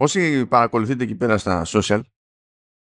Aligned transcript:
όσοι 0.00 0.46
παρακολουθείτε 0.46 1.04
εκεί 1.04 1.14
πέρα 1.14 1.38
στα 1.38 1.62
social, 1.66 2.00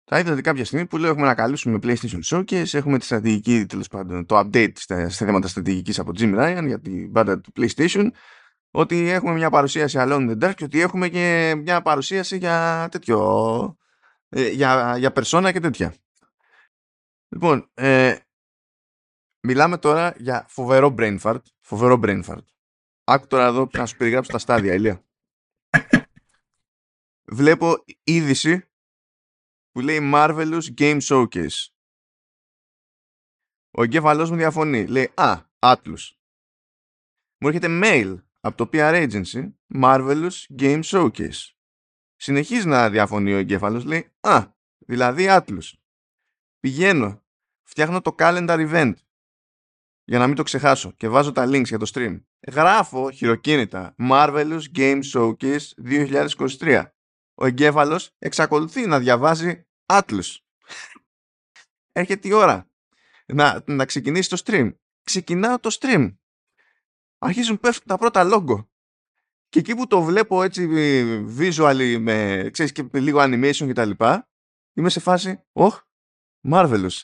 θα 0.04 0.20
είδατε 0.20 0.42
κάποια 0.42 0.66
στιγμή 0.66 0.86
που 0.86 0.98
λέω 0.98 1.10
έχουμε 1.10 1.26
να 1.26 1.36
καλούσουμε 1.36 1.80
PlayStation 1.84 2.20
Showcase, 2.26 2.74
έχουμε 2.74 3.00
τη 3.00 3.06
στρατηγική, 3.06 3.66
τέλος 3.66 3.88
πάντων, 3.88 4.26
το 4.26 4.40
update 4.40 4.72
στα, 4.76 5.10
θέματα 5.10 5.48
στρατηγικής 5.48 6.00
από 6.00 6.12
Jim 6.18 6.40
Ryan 6.40 6.64
για 6.66 6.80
την 6.80 7.10
μπάντα 7.10 7.40
του 7.40 7.52
PlayStation, 7.56 8.10
ότι 8.72 9.10
έχουμε 9.10 9.34
μια 9.34 9.50
παρουσίαση 9.50 9.98
Alone 10.02 10.30
in 10.30 10.32
the 10.32 10.44
Dark 10.44 10.54
και 10.56 10.64
ότι 10.64 10.82
έχουμε 10.82 11.10
και 11.10 11.56
μια 11.58 11.82
παρουσίαση 11.82 12.38
για 12.38 12.88
τέτοιο, 12.92 13.78
ε, 14.30 14.50
για, 14.50 14.98
για 14.98 15.12
persona 15.16 15.50
και 15.54 15.60
τέτοια. 15.60 15.96
Λοιπόν, 17.28 17.70
ε, 17.74 18.16
μιλάμε 19.40 19.78
τώρα 19.78 20.14
για 20.18 20.46
φοβερό 20.50 20.96
brain 20.98 21.20
fart, 21.20 21.42
φοβερό 21.62 22.00
brain 22.04 22.24
fart. 22.24 22.46
Άκου 23.04 23.28
τώρα 23.28 23.46
εδώ 23.46 23.70
να 23.74 23.86
σου 23.86 23.98
περιγράψω 23.98 24.32
τα 24.32 24.38
στάδια, 24.38 24.74
Ηλία. 24.74 25.04
Βλέπω 27.34 27.84
είδηση 28.04 28.70
που 29.72 29.80
λέει 29.80 30.00
Marvelous 30.14 30.64
Game 30.78 31.02
Showcase. 31.02 31.68
Ο 33.72 33.84
εγκέφαλός 33.84 34.30
μου 34.30 34.36
διαφωνεί. 34.36 34.88
Λέει 34.88 35.12
«Α, 35.14 35.42
Atlus». 35.60 36.12
Μου 37.38 37.48
έρχεται 37.48 37.68
mail 37.84 38.24
από 38.40 38.58
το 38.58 38.70
PR 38.74 39.10
Agency 39.10 39.52
Marvelous 39.76 40.32
Game 40.60 40.84
Showcase. 40.84 41.50
Συνεχίζει 42.16 42.68
να 42.68 42.90
διαφωνεί 42.90 43.34
ο 43.34 43.38
εγκέφαλος. 43.38 43.84
Λέει 43.84 44.12
«Α, 44.20 44.46
δηλαδή 44.78 45.26
Atlus». 45.30 45.74
Πηγαίνω, 46.60 47.24
φτιάχνω 47.64 48.02
το 48.02 48.16
calendar 48.18 48.70
event 48.70 48.94
για 50.04 50.20
να 50.20 50.28
μην 50.28 50.36
το 50.36 50.44
ξεχάσω 50.44 50.92
και 50.92 51.08
βάζω 51.08 51.32
τα 51.32 51.46
links 51.46 51.68
για 51.68 51.80
το 51.80 51.92
stream. 51.94 52.22
Γράφω 52.52 53.12
χειροκίνητα 53.12 53.96
Marvelous 53.98 54.64
Game 54.76 55.02
Showcase 55.14 55.68
2023 55.86 56.92
ο 57.36 57.46
εγκέφαλος 57.46 58.12
εξακολουθεί 58.20 58.86
να 58.86 59.00
διαβάζει 59.00 59.66
άτλους. 59.86 60.46
Έρχεται 61.92 62.28
η 62.28 62.32
ώρα 62.32 62.68
να, 63.26 63.64
να 63.66 63.86
ξεκινήσει 63.86 64.30
το 64.30 64.42
stream. 64.46 64.74
Ξεκινάω 65.04 65.60
το 65.60 65.78
stream. 65.80 66.16
Αρχίζουν 67.18 67.60
πέφτουν 67.60 67.88
τα 67.88 67.98
πρώτα 67.98 68.24
λόγκο. 68.24 68.70
Και 69.50 69.60
εκεί 69.60 69.76
που 69.76 69.88
το 69.88 70.02
βλέπω 70.02 70.44
έτσι 70.44 70.68
visually 71.38 71.98
με, 72.00 72.50
ξέρεις, 72.52 72.72
και 72.72 72.84
με 72.92 73.00
λίγο 73.00 73.20
animation 73.22 73.66
και 73.66 73.74
τα 73.74 73.86
λοιπά, 73.86 74.30
είμαι 74.74 74.90
σε 74.90 75.00
φάση, 75.00 75.44
oh, 75.54 75.72
marvelous. 76.50 77.02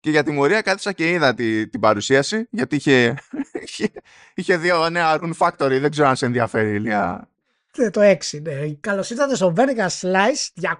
και 0.00 0.10
για 0.10 0.22
τιμωρία 0.22 0.62
κάθισα 0.62 0.92
και 0.92 1.10
είδα 1.10 1.34
τη, 1.34 1.68
την 1.68 1.80
παρουσίαση, 1.80 2.46
γιατί 2.50 2.76
είχε, 2.76 3.18
είχε, 3.66 3.92
είχε 4.34 4.56
δύο 4.56 4.90
νέα 4.90 5.18
Rune 5.20 5.36
Factory, 5.38 5.78
δεν 5.80 5.90
ξέρω 5.90 6.08
αν 6.08 6.16
σε 6.16 6.26
ενδιαφέρει, 6.26 6.74
Ηλία. 6.74 7.30
Ε, 7.78 7.90
το 7.90 8.00
6, 8.00 8.42
ναι. 8.42 8.74
Καλώς 8.74 9.10
ήρθατε 9.10 9.34
στο 9.34 9.52
Vertical 9.56 9.88
Slice 9.88 10.72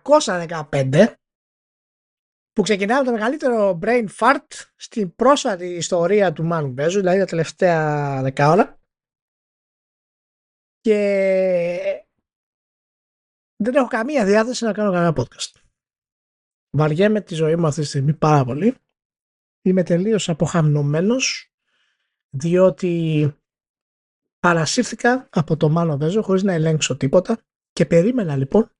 215 0.70 1.14
που 2.52 2.62
ξεκινάει 2.62 2.98
με 2.98 3.04
το 3.04 3.12
μεγαλύτερο 3.12 3.78
brain 3.82 4.06
fart 4.18 4.46
στην 4.76 5.14
πρόσφατη 5.14 5.66
ιστορία 5.66 6.32
του 6.32 6.48
Manu 6.52 6.70
Μπέζου, 6.72 6.98
δηλαδή 6.98 7.18
τα 7.18 7.24
τελευταία 7.24 8.22
δεκάωρα. 8.22 8.80
Και 10.80 12.04
δεν 13.56 13.74
έχω 13.74 13.86
καμία 13.86 14.24
διάθεση 14.24 14.64
να 14.64 14.72
κάνω 14.72 14.92
κανένα 14.92 15.14
podcast. 15.16 15.60
Βαριέμαι 16.76 17.20
τη 17.20 17.34
ζωή 17.34 17.56
μου 17.56 17.66
αυτή 17.66 17.80
τη 17.80 17.86
στιγμή 17.86 18.14
πάρα 18.14 18.44
πολύ. 18.44 18.74
Είμαι 19.62 19.82
τελείως 19.82 20.28
αποχαμνωμένος 20.28 21.52
διότι 22.30 23.34
Παρασύρθηκα 24.46 25.28
από 25.30 25.56
το 25.56 25.68
Μάνο 25.68 25.96
Βέζο 25.96 26.22
χωρίς 26.22 26.42
να 26.42 26.52
ελέγξω 26.52 26.96
τίποτα 26.96 27.38
και 27.72 27.86
περίμενα 27.86 28.36
λοιπόν 28.36 28.70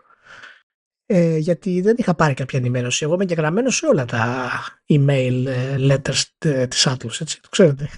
ε, 1.07 1.37
γιατί 1.37 1.81
δεν 1.81 1.95
είχα 1.99 2.15
πάρει 2.15 2.35
κάποια 2.35 2.59
ενημέρωση. 2.59 3.05
Εγώ 3.05 3.15
είμαι 3.15 3.25
γραμμένο 3.25 3.71
σε 3.71 3.87
όλα 3.87 4.05
τα 4.05 4.51
email 4.89 5.45
ε, 5.47 5.77
letters 5.79 6.23
ε, 6.39 6.67
της 6.67 6.87
Atlas, 6.89 7.21
έτσι, 7.21 7.41
το 7.41 7.49
ξέρετε. 7.49 7.89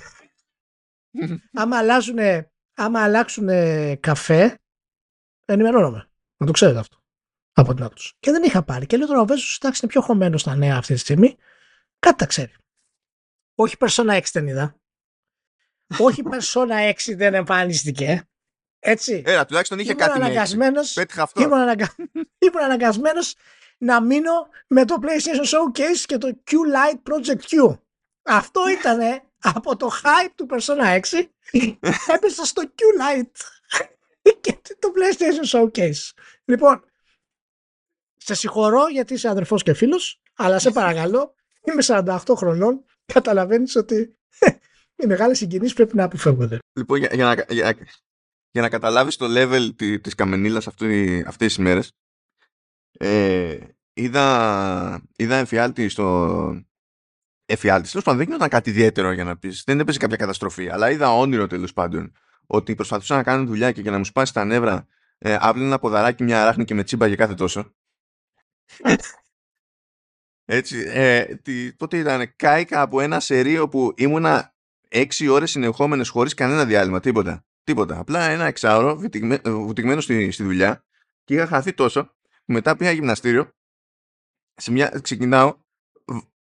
άμα 1.61 1.79
αλλάζουν, 1.79 2.19
άμα 2.75 3.03
αλλάξουν 3.03 3.49
καφέ, 4.01 4.59
ενημερώνομαι. 5.45 6.11
Να 6.37 6.47
το 6.47 6.53
ξέρετε 6.53 6.79
αυτό. 6.79 6.97
Από 7.53 7.75
την 7.75 7.85
Atlas. 7.85 8.11
Και 8.19 8.31
δεν 8.31 8.43
είχα 8.43 8.63
πάρει. 8.63 8.87
Και 8.87 8.97
λέω 8.97 9.07
τώρα 9.07 9.21
ο 9.21 9.27
Βέζος, 9.27 9.59
εντάξει, 9.61 9.81
είναι 9.83 9.93
πιο 9.93 10.01
χωμένος 10.01 10.41
στα 10.41 10.55
νέα 10.55 10.77
αυτή 10.77 10.93
τη 10.95 11.01
στιγμή. 11.01 11.37
Κάτι 11.99 12.17
τα 12.17 12.27
ξέρει. 12.27 12.53
Όχι 13.55 13.77
Persona 13.79 14.17
6 14.19 14.23
δεν 14.33 14.47
είδα 14.47 14.79
όχι 15.99 16.23
Persona 16.31 16.93
6 16.93 17.15
δεν 17.17 17.35
εμφανίστηκε. 17.35 18.29
Έτσι. 18.79 19.23
Έλα, 19.27 19.45
τουλάχιστον 19.45 19.79
είχε 19.79 19.95
κάτι 19.95 20.19
αναγκασμένος, 20.19 20.97
ήμουν, 21.37 21.59
αναγκα... 21.59 21.95
ήμουν 22.47 22.63
αναγκασμένος 22.63 23.35
να 23.79 24.03
μείνω 24.03 24.49
με 24.67 24.85
το 24.85 24.97
PlayStation 25.03 25.45
Showcase 25.45 26.01
και 26.07 26.19
το 26.19 26.43
Q-Lite 26.51 27.13
Project 27.13 27.41
Q. 27.41 27.79
Αυτό 28.23 28.69
ήταν 28.69 29.23
από 29.39 29.77
το 29.77 29.91
hype 30.03 30.33
του 30.35 30.47
Persona 30.51 31.01
6 31.01 31.01
έπεσα 32.15 32.45
στο 32.45 32.63
Q-Lite 32.67 33.41
και 34.41 34.59
το 34.79 34.93
PlayStation 34.95 35.59
Showcase. 35.59 36.11
Λοιπόν, 36.45 36.85
σε 38.17 38.35
συγχωρώ 38.35 38.89
γιατί 38.89 39.15
είσαι 39.15 39.29
αδερφός 39.29 39.63
και 39.63 39.75
φίλος, 39.75 40.23
αλλά 40.35 40.59
σε 40.59 40.71
παρακαλώ, 40.71 41.35
είμαι 41.65 41.83
48 41.87 42.19
χρονών, 42.37 42.85
καταλαβαίνεις 43.13 43.77
ότι 43.77 44.19
οι 44.99 45.07
μεγάλες 45.07 45.39
συγκινήσει 45.39 45.75
πρέπει 45.75 45.97
να 45.97 46.05
αποφεύγονται. 46.05 46.59
Λοιπόν, 46.79 46.99
για, 46.99 47.11
για, 47.13 47.25
να, 47.25 47.55
για, 47.55 47.77
για 48.51 48.63
να 48.63 48.69
καταλάβεις 48.69 49.17
το 49.17 49.27
level 49.29 49.71
τη 49.77 50.01
της 50.01 50.15
καμενίλας 50.15 50.67
αυτές 50.67 51.27
τις 51.37 51.59
μέρες, 51.59 51.93
ε, 52.99 53.59
είδα, 53.93 55.03
είδα 55.17 55.37
εμφιάλτη 55.37 55.89
στο. 55.89 56.67
Εφιάλτη. 57.51 57.89
Τέλος 57.89 58.05
πάντων, 58.05 58.19
δεν 58.19 58.27
γινόταν 58.27 58.49
κάτι 58.49 58.71
ιδιαίτερο 58.71 59.13
για 59.13 59.25
να 59.25 59.37
πεις. 59.37 59.63
Δεν 59.67 59.81
έπαιζε 59.81 59.99
κάποια 59.99 60.17
καταστροφή. 60.17 60.69
Αλλά 60.69 60.91
είδα 60.91 61.13
όνειρο 61.13 61.47
τέλος 61.47 61.73
πάντων 61.73 62.13
ότι 62.47 62.75
προσπαθούσαν 62.75 63.17
να 63.17 63.23
κάνουν 63.23 63.47
δουλειά 63.47 63.73
και 63.73 63.81
για 63.81 63.91
να 63.91 63.99
μου 63.99 64.05
σπάσει 64.05 64.33
τα 64.33 64.45
νεύρα 64.45 64.87
ε, 65.19 65.39
ένα 65.55 65.79
ποδαράκι, 65.79 66.23
μια 66.23 66.43
αράχνη 66.43 66.65
και 66.65 66.75
με 66.75 66.85
τσίμπα 66.85 67.07
για 67.07 67.17
κάθε 67.17 67.35
τόσο. 67.35 67.75
Έτσι, 70.51 70.85
ε, 70.87 71.25
τι, 71.25 71.73
πότε 71.73 71.99
ήταν, 71.99 72.33
κάηκα 72.37 72.81
από 72.81 73.01
ένα 73.01 73.21
σερίο 73.21 73.69
που 73.69 73.93
ήμουνα 73.97 74.55
έξι 74.89 75.29
ώρες 75.29 75.51
συνεχόμενες 75.51 76.09
χωρίς 76.09 76.35
κανένα 76.35 76.65
διάλειμμα, 76.65 77.01
τίποτα. 77.01 77.45
Τίποτα. 77.65 77.99
Απλά 77.99 78.29
ένα 78.29 78.45
εξάωρο 78.45 78.97
βουτυγμένο 79.45 80.01
στη, 80.01 80.31
στη 80.31 80.43
δουλειά 80.43 80.85
και 81.25 81.35
είχα 81.35 81.47
χαθεί 81.47 81.73
τόσο 81.73 82.05
που 82.45 82.53
μετά 82.53 82.77
πήγα 82.77 82.91
γυμναστήριο. 82.91 83.51
Σε 84.55 84.71
μια, 84.71 85.01
ξεκινάω, 85.03 85.57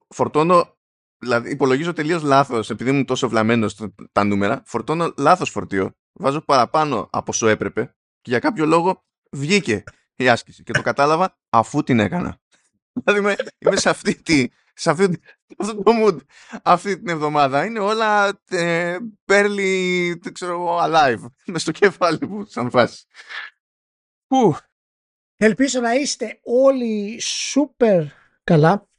φορτώνω, 0.07 0.77
δηλαδή 1.17 1.51
υπολογίζω 1.51 1.93
τελείως 1.93 2.23
λάθος 2.23 2.69
επειδή 2.69 2.89
ήμουν 2.89 3.05
τόσο 3.05 3.29
βλαμμένος 3.29 3.87
τα 4.11 4.23
νούμερα, 4.23 4.61
φορτώνω 4.65 5.13
λάθος 5.17 5.49
φορτίο, 5.49 5.91
βάζω 6.13 6.41
παραπάνω 6.41 7.09
από 7.11 7.31
όσο 7.31 7.47
έπρεπε 7.47 7.95
και 8.21 8.29
για 8.29 8.39
κάποιο 8.39 8.65
λόγο 8.65 9.05
βγήκε 9.31 9.83
η 10.15 10.29
άσκηση 10.29 10.63
και 10.63 10.71
το 10.71 10.81
κατάλαβα 10.81 11.37
αφού 11.49 11.83
την 11.83 11.99
έκανα. 11.99 12.39
Δηλαδή 13.03 13.19
είμαι, 13.19 13.35
είμαι 13.57 13.75
σε 13.75 13.89
αυτή 13.89 14.21
τη, 14.21 14.47
σε 14.81 14.89
αυτό, 14.89 15.03
αυτό 15.57 15.75
το 15.83 15.91
mood 16.03 16.17
αυτή 16.63 16.97
την 16.97 17.09
εβδομάδα. 17.09 17.65
Είναι 17.65 17.79
όλα 17.79 18.41
ε, 18.49 18.97
barely, 19.25 20.15
ξέρω 20.31 20.77
alive. 20.81 21.25
Με 21.51 21.59
στο 21.59 21.71
κεφάλι 21.71 22.27
μου, 22.27 22.45
σαν 22.45 22.69
φάση. 22.69 23.05
Που. 24.27 24.55
Ελπίζω 25.37 25.79
να 25.79 25.93
είστε 25.93 26.39
όλοι 26.43 27.21
super 27.53 28.05
καλά. 28.43 28.89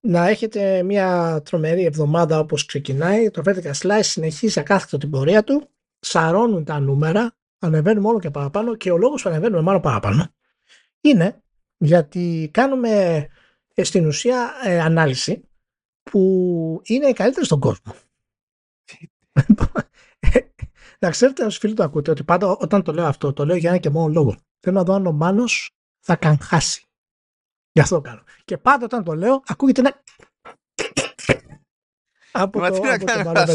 Να 0.00 0.28
έχετε 0.28 0.82
μια 0.82 1.40
τρομερή 1.44 1.84
εβδομάδα 1.84 2.38
όπως 2.38 2.64
ξεκινάει. 2.64 3.30
Το 3.30 3.42
Vertical 3.46 3.72
Slice 3.72 4.00
συνεχίζει 4.02 4.60
ακάθεκτο 4.60 4.98
την 4.98 5.10
πορεία 5.10 5.44
του. 5.44 5.70
Σαρώνουν 5.98 6.64
τα 6.64 6.80
νούμερα. 6.80 7.36
Ανεβαίνουμε 7.58 8.08
όλο 8.08 8.18
και 8.18 8.30
παραπάνω. 8.30 8.74
Και 8.74 8.90
ο 8.90 8.96
λόγος 8.96 9.22
που 9.22 9.28
ανεβαίνουμε 9.28 9.62
μάλλον 9.62 9.80
παραπάνω 9.80 10.34
είναι 11.00 11.42
γιατί 11.78 12.50
κάνουμε 12.52 12.90
ε, 12.90 13.28
στην 13.84 14.06
ουσία 14.06 14.52
ε, 14.64 14.80
ανάλυση 14.80 15.48
που 16.02 16.80
είναι 16.84 17.06
η 17.06 17.12
καλύτερη 17.12 17.46
στον 17.46 17.60
κόσμο. 17.60 17.94
να 21.00 21.10
ξέρετε 21.10 21.44
όσοι 21.44 21.58
φίλοι 21.58 21.74
το 21.74 21.82
ακούτε 21.82 22.10
ότι 22.10 22.24
πάντα 22.24 22.46
όταν 22.46 22.82
το 22.82 22.92
λέω 22.92 23.06
αυτό 23.06 23.32
το 23.32 23.46
λέω 23.46 23.56
για 23.56 23.70
ένα 23.70 23.78
και 23.78 23.90
μόνο 23.90 24.12
λόγο. 24.12 24.36
Θέλω 24.60 24.76
να 24.76 24.84
δω 24.84 24.94
αν 24.94 25.06
ο 25.06 25.12
Μάνος 25.12 25.70
θα 26.00 26.16
καγχάσει. 26.16 26.82
Γι' 27.72 27.80
αυτό 27.80 27.94
το 27.94 28.00
κάνω. 28.00 28.22
Και 28.44 28.58
πάντα 28.58 28.84
όταν 28.84 29.04
το 29.04 29.14
λέω 29.14 29.42
ακούγεται 29.46 29.80
ένα 29.80 30.02
από 32.32 32.60
το, 32.60 32.66
από 32.66 32.76
το 33.46 33.52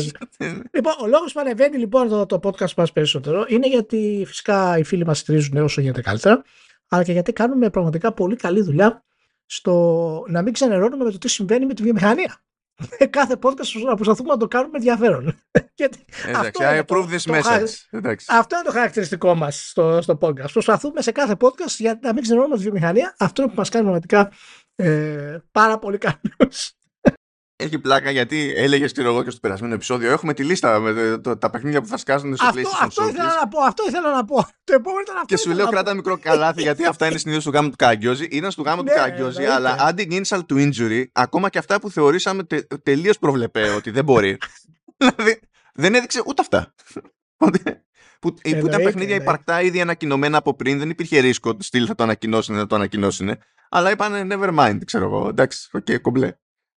Λοιπόν, 0.72 0.94
ο 1.02 1.08
λόγος 1.08 1.34
που 1.34 1.40
ανεβαίνει 1.40 1.78
λοιπόν 1.78 2.08
το, 2.08 2.26
το 2.26 2.40
podcast 2.44 2.74
μας 2.74 2.92
περισσότερο 2.92 3.46
είναι 3.48 3.68
γιατί 3.68 4.24
φυσικά 4.28 4.78
οι 4.78 4.84
φίλοι 4.84 5.06
μας 5.06 5.20
στηρίζουν 5.20 5.58
όσο 5.58 5.82
γίνεται 5.82 6.02
καλύτερα 6.02 6.44
αλλά 6.88 7.04
και 7.04 7.12
γιατί 7.12 7.34
κάνουμε 7.34 7.70
πραγματικά 7.70 8.14
πολύ 8.14 8.36
καλή 8.36 8.62
δουλειά 8.62 9.04
στο 9.46 10.26
να 10.28 10.42
μην 10.42 10.54
ξενερώνουμε 10.54 11.04
με 11.04 11.12
το 11.12 11.18
τι 11.18 11.28
συμβαίνει 11.28 11.66
με 11.66 11.74
τη 11.74 11.84
βιομηχανία. 11.84 12.44
με 13.00 13.06
κάθε 13.06 13.36
podcast 13.42 13.82
να 13.86 13.96
προσπαθούμε 13.96 14.30
να 14.30 14.38
το 14.38 14.48
κάνουμε 14.48 14.78
ενδιαφέρον. 14.78 15.40
Γιατί 15.80 16.06
Εντάξει, 16.28 16.62
I 16.64 16.84
approve 16.86 17.08
this 17.10 17.32
message. 17.34 18.16
Αυτό 18.28 18.56
είναι 18.56 18.66
το 18.66 18.72
χαρακτηριστικό 18.72 19.36
μας 19.36 19.70
στο, 19.70 20.02
στο 20.02 20.18
podcast. 20.22 20.52
Προσπαθούμε 20.52 21.02
σε 21.02 21.12
κάθε 21.12 21.36
podcast 21.40 21.76
για 21.78 22.00
να 22.02 22.14
μην 22.14 22.22
ξενερώνουμε 22.22 22.58
τη 22.58 22.64
βιομηχανία. 22.64 23.16
Αυτό 23.20 23.42
είναι 23.42 23.52
που 23.52 23.58
μας 23.58 23.70
κάνει 23.70 23.84
πραγματικά 23.84 24.32
ε, 24.76 25.38
πάρα 25.52 25.80
πολύ 25.80 25.98
καλούς. 25.98 26.74
Έχει 27.64 27.80
πλάκα 27.80 28.12
γιατί 28.12 28.54
έλεγε 28.56 28.86
ξέρω 28.86 29.10
εγώ 29.10 29.24
και 29.24 29.30
στο 29.30 29.40
περασμένο 29.40 29.74
επεισόδιο. 29.74 30.12
Έχουμε 30.12 30.34
τη 30.34 30.44
λίστα 30.44 30.80
με 30.80 31.18
το, 31.18 31.38
τα 31.38 31.50
παιχνίδια 31.50 31.82
που 31.82 31.88
θα 31.88 31.98
σκάσουν 31.98 32.36
στο 32.36 32.46
αυτό, 32.46 32.62
PlayStation 32.62 32.86
Αυτό 32.86 33.08
ήθελα 33.08 33.36
να 33.42 33.48
πω. 33.48 33.62
Αυτό 33.62 33.84
ήθελα 33.88 34.12
να 34.12 34.26
πω. 34.26 34.36
Το 34.64 34.74
επόμενο 34.74 35.02
ήταν 35.02 35.16
αυτό. 35.16 35.28
Και 35.28 35.38
σου 35.38 35.52
λέω 35.52 35.68
κράτα 35.68 35.94
μικρό 35.94 36.18
καλάθι 36.18 36.62
γιατί 36.68 36.86
αυτά 36.86 37.08
είναι 37.08 37.18
συνήθως 37.18 37.44
του 37.44 37.52
γάμου 37.52 37.70
του 37.70 37.76
Καραγκιόζη. 37.76 38.26
Ήταν 38.26 38.52
στο 38.52 38.62
γάμο 38.62 38.84
του 38.84 38.90
ναι, 38.90 38.94
Καραγκιόζη, 38.94 39.44
αλλά 39.44 39.90
adding 39.90 40.22
insult 40.24 40.46
to 40.50 40.70
injury, 40.70 41.04
ακόμα 41.12 41.50
και 41.50 41.58
αυτά 41.58 41.80
που 41.80 41.90
θεωρήσαμε 41.90 42.44
τε, 42.44 42.62
τελείως 42.84 43.20
προβλεπέ 43.20 43.70
ότι 43.70 43.92
δεν 43.92 44.04
μπορεί. 44.04 44.38
δηλαδή 44.98 45.40
δεν 45.74 45.96
έδειξε 45.96 46.22
ούτε 46.26 46.42
αυτά. 46.42 46.74
που, 48.20 48.34
που 48.34 48.68
ήταν 48.68 48.84
παιχνίδια 48.84 49.16
υπαρκτά 49.16 49.62
ήδη 49.62 49.82
ανακοινωμένα 49.82 50.38
από 50.38 50.56
πριν, 50.56 50.80
δεν 50.80 50.90
υπήρχε 50.90 51.20
ρίσκο. 51.20 51.58
Στυλ 51.60 51.86
θα 51.88 51.96
το 51.96 52.04
ανακοινώσουν, 52.04 52.56
θα 52.56 52.68
το 52.68 52.76
ανακοινώσουν. 52.76 53.38
Αλλά 53.70 53.92
είπαν 53.92 54.30
never 54.32 54.60
mind, 54.60 54.80
ξέρω 54.86 55.06
εγώ. 55.06 55.28
Εντάξει, 55.28 55.70
ok, 55.72 55.86
okay, 55.90 56.02
κομπλέ. 56.02 56.34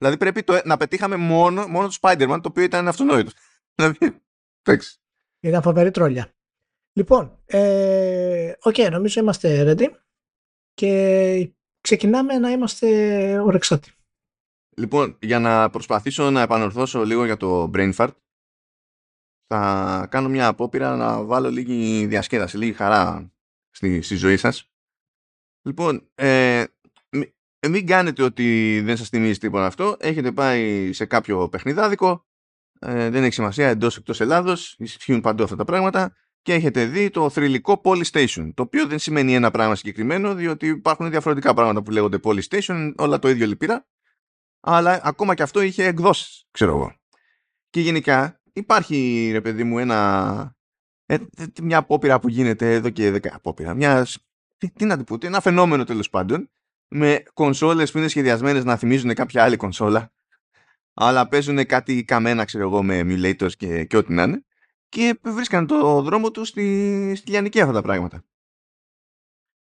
Δηλαδή 0.04 0.18
πρέπει 0.18 0.44
το, 0.44 0.62
να 0.66 0.78
πετύχαμε 0.78 1.16
μόνο, 1.16 1.68
μόνο 1.68 1.88
το 1.88 1.98
Spider-Man, 2.02 2.40
το 2.42 2.50
οποίο 2.50 2.64
ήταν 2.64 2.88
αυτονόητο. 2.88 3.32
Δηλαδή, 3.76 4.22
εντάξει. 4.62 4.98
Ήταν 5.40 5.62
φοβερή 5.62 5.92
τρόλια. 5.92 6.34
Λοιπόν, 6.94 7.40
ε, 7.46 8.52
okay, 8.64 8.92
νομίζω 8.92 9.22
είμαστε 9.22 9.64
ready 9.68 9.90
και 10.74 11.54
ξεκινάμε 11.82 12.38
να 12.38 12.50
είμαστε 12.50 13.40
ορεξάτοι. 13.40 13.92
Λοιπόν, 14.78 15.18
για 15.22 15.40
να 15.40 15.70
προσπαθήσω 15.70 16.30
να 16.30 16.42
επανορθώσω 16.42 17.04
λίγο 17.04 17.26
για 17.26 17.38
το 17.38 17.72
brain 17.74 17.94
fart, 17.96 18.12
θα 19.48 20.08
κάνω 20.12 20.30
μια 20.30 20.48
απόπειρα 20.48 20.96
να 20.96 21.24
βάλω 21.24 21.50
λίγη 21.50 22.06
διασκέδαση, 22.06 22.58
λίγη 22.58 22.74
χαρά 22.74 23.32
στη, 23.70 24.02
στη 24.02 24.16
ζωή 24.16 24.38
σας. 24.38 24.72
Λοιπόν, 25.66 26.10
ε, 26.16 26.60
ε, 26.60 26.68
μην 27.70 27.88
κάνετε 27.88 28.24
ότι 28.24 28.80
δεν 28.86 28.98
σας 28.98 29.10
θυμίζει 29.10 29.40
τίποτα 29.40 29.66
αυτό. 29.66 29.96
Έχετε 30.00 30.32
πάει 30.32 30.94
σε 30.94 31.06
κάποιο 31.06 31.50
παιχνιδάδικο, 31.50 32.26
ε, 32.80 33.10
δεν 33.10 33.24
έχει 33.24 33.34
σημασία 33.34 33.70
εντός 33.70 33.98
εκτός 33.98 34.22
Ελλάδος, 34.22 34.76
ισχύουν 34.78 35.22
παντού 35.22 35.44
αυτά 35.44 35.56
τα 35.56 35.66
πράγματα 35.66 36.16
και 36.42 36.54
έχετε 36.54 36.86
δει 36.86 37.10
το 37.10 37.30
θρηλυκό 37.30 37.82
Polystation, 37.84 38.52
το 38.54 38.64
οποίο 38.64 38.88
δεν 38.88 39.00
σημαίνει 39.00 39.36
ένα 39.36 39.52
πράγμα 39.52 39.76
συγκεκριμένο, 39.76 40.36
διότι 40.36 40.68
υπάρχουν 40.68 41.10
διαφορετικά 41.10 41.54
πράγματα 41.54 41.84
που 41.84 41.92
λέγονται 41.92 42.20
Polystation, 42.24 42.94
όλα 42.98 43.20
το 43.20 43.30
ίδιο 43.30 43.48
λυπήρα, 43.48 43.88
αλλά 44.60 45.02
ακόμα 45.04 45.36
και 45.36 45.44
αυτό 45.44 45.62
είχε 45.62 45.86
εκδόσεις, 45.86 46.48
ξέρω 46.52 46.72
εγώ. 46.72 46.96
Και 47.70 47.80
γενικά 47.80 48.42
υπάρχει, 48.54 49.30
ρε 49.32 49.42
παιδί 49.42 49.64
μου, 49.64 49.80
ένα, 49.80 50.56
ε, 51.06 51.18
μια 51.62 51.78
απόπειρα 51.78 52.20
που 52.20 52.30
γίνεται 52.30 52.74
εδώ 52.74 52.90
και 52.90 53.12
δέκα 53.12 53.36
απόπειρα, 53.36 53.74
μιας, 53.74 54.18
τι, 54.58 54.72
τι 54.72 54.86
να 54.86 54.98
το 54.98 55.04
πω, 55.04 55.18
ένα 55.22 55.42
φαινόμενο 55.42 55.84
τέλος 55.84 56.10
πάντων, 56.10 56.52
με 56.94 57.24
κονσόλες 57.34 57.92
που 57.92 57.98
είναι 57.98 58.08
σχεδιασμένες 58.08 58.64
να 58.64 58.78
θυμίζουν 58.78 59.14
κάποια 59.14 59.44
άλλη 59.44 59.56
κονσόλα 59.56 60.14
αλλά 60.94 61.28
παίζουν 61.28 61.66
κάτι 61.66 62.04
καμένα 62.04 62.46
ξέρω 62.46 62.64
εγώ 62.64 62.84
με 62.84 63.02
emulators 63.04 63.52
και, 63.58 63.86
και 63.86 63.98
ό,τι 63.98 64.14
να 64.14 64.24
είναι 64.24 64.46
και 64.90 65.20
βρίσκαν 65.24 65.68
το 65.68 66.02
δρόμο 66.02 66.32
τους 66.32 66.48
στη, 66.48 67.16
στη 67.16 67.30
λιανική 67.30 67.62
αυτά 67.62 67.74
τα 67.74 67.82
πράγματα. 67.82 68.26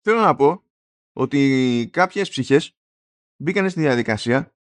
Θέλω 0.01 0.21
να 0.21 0.35
πω 0.35 0.65
ότι 1.13 1.89
κάποιες 1.93 2.29
ψυχές 2.29 2.77
μπήκαν 3.37 3.71
στη 3.71 3.81
διαδικασία 3.81 4.55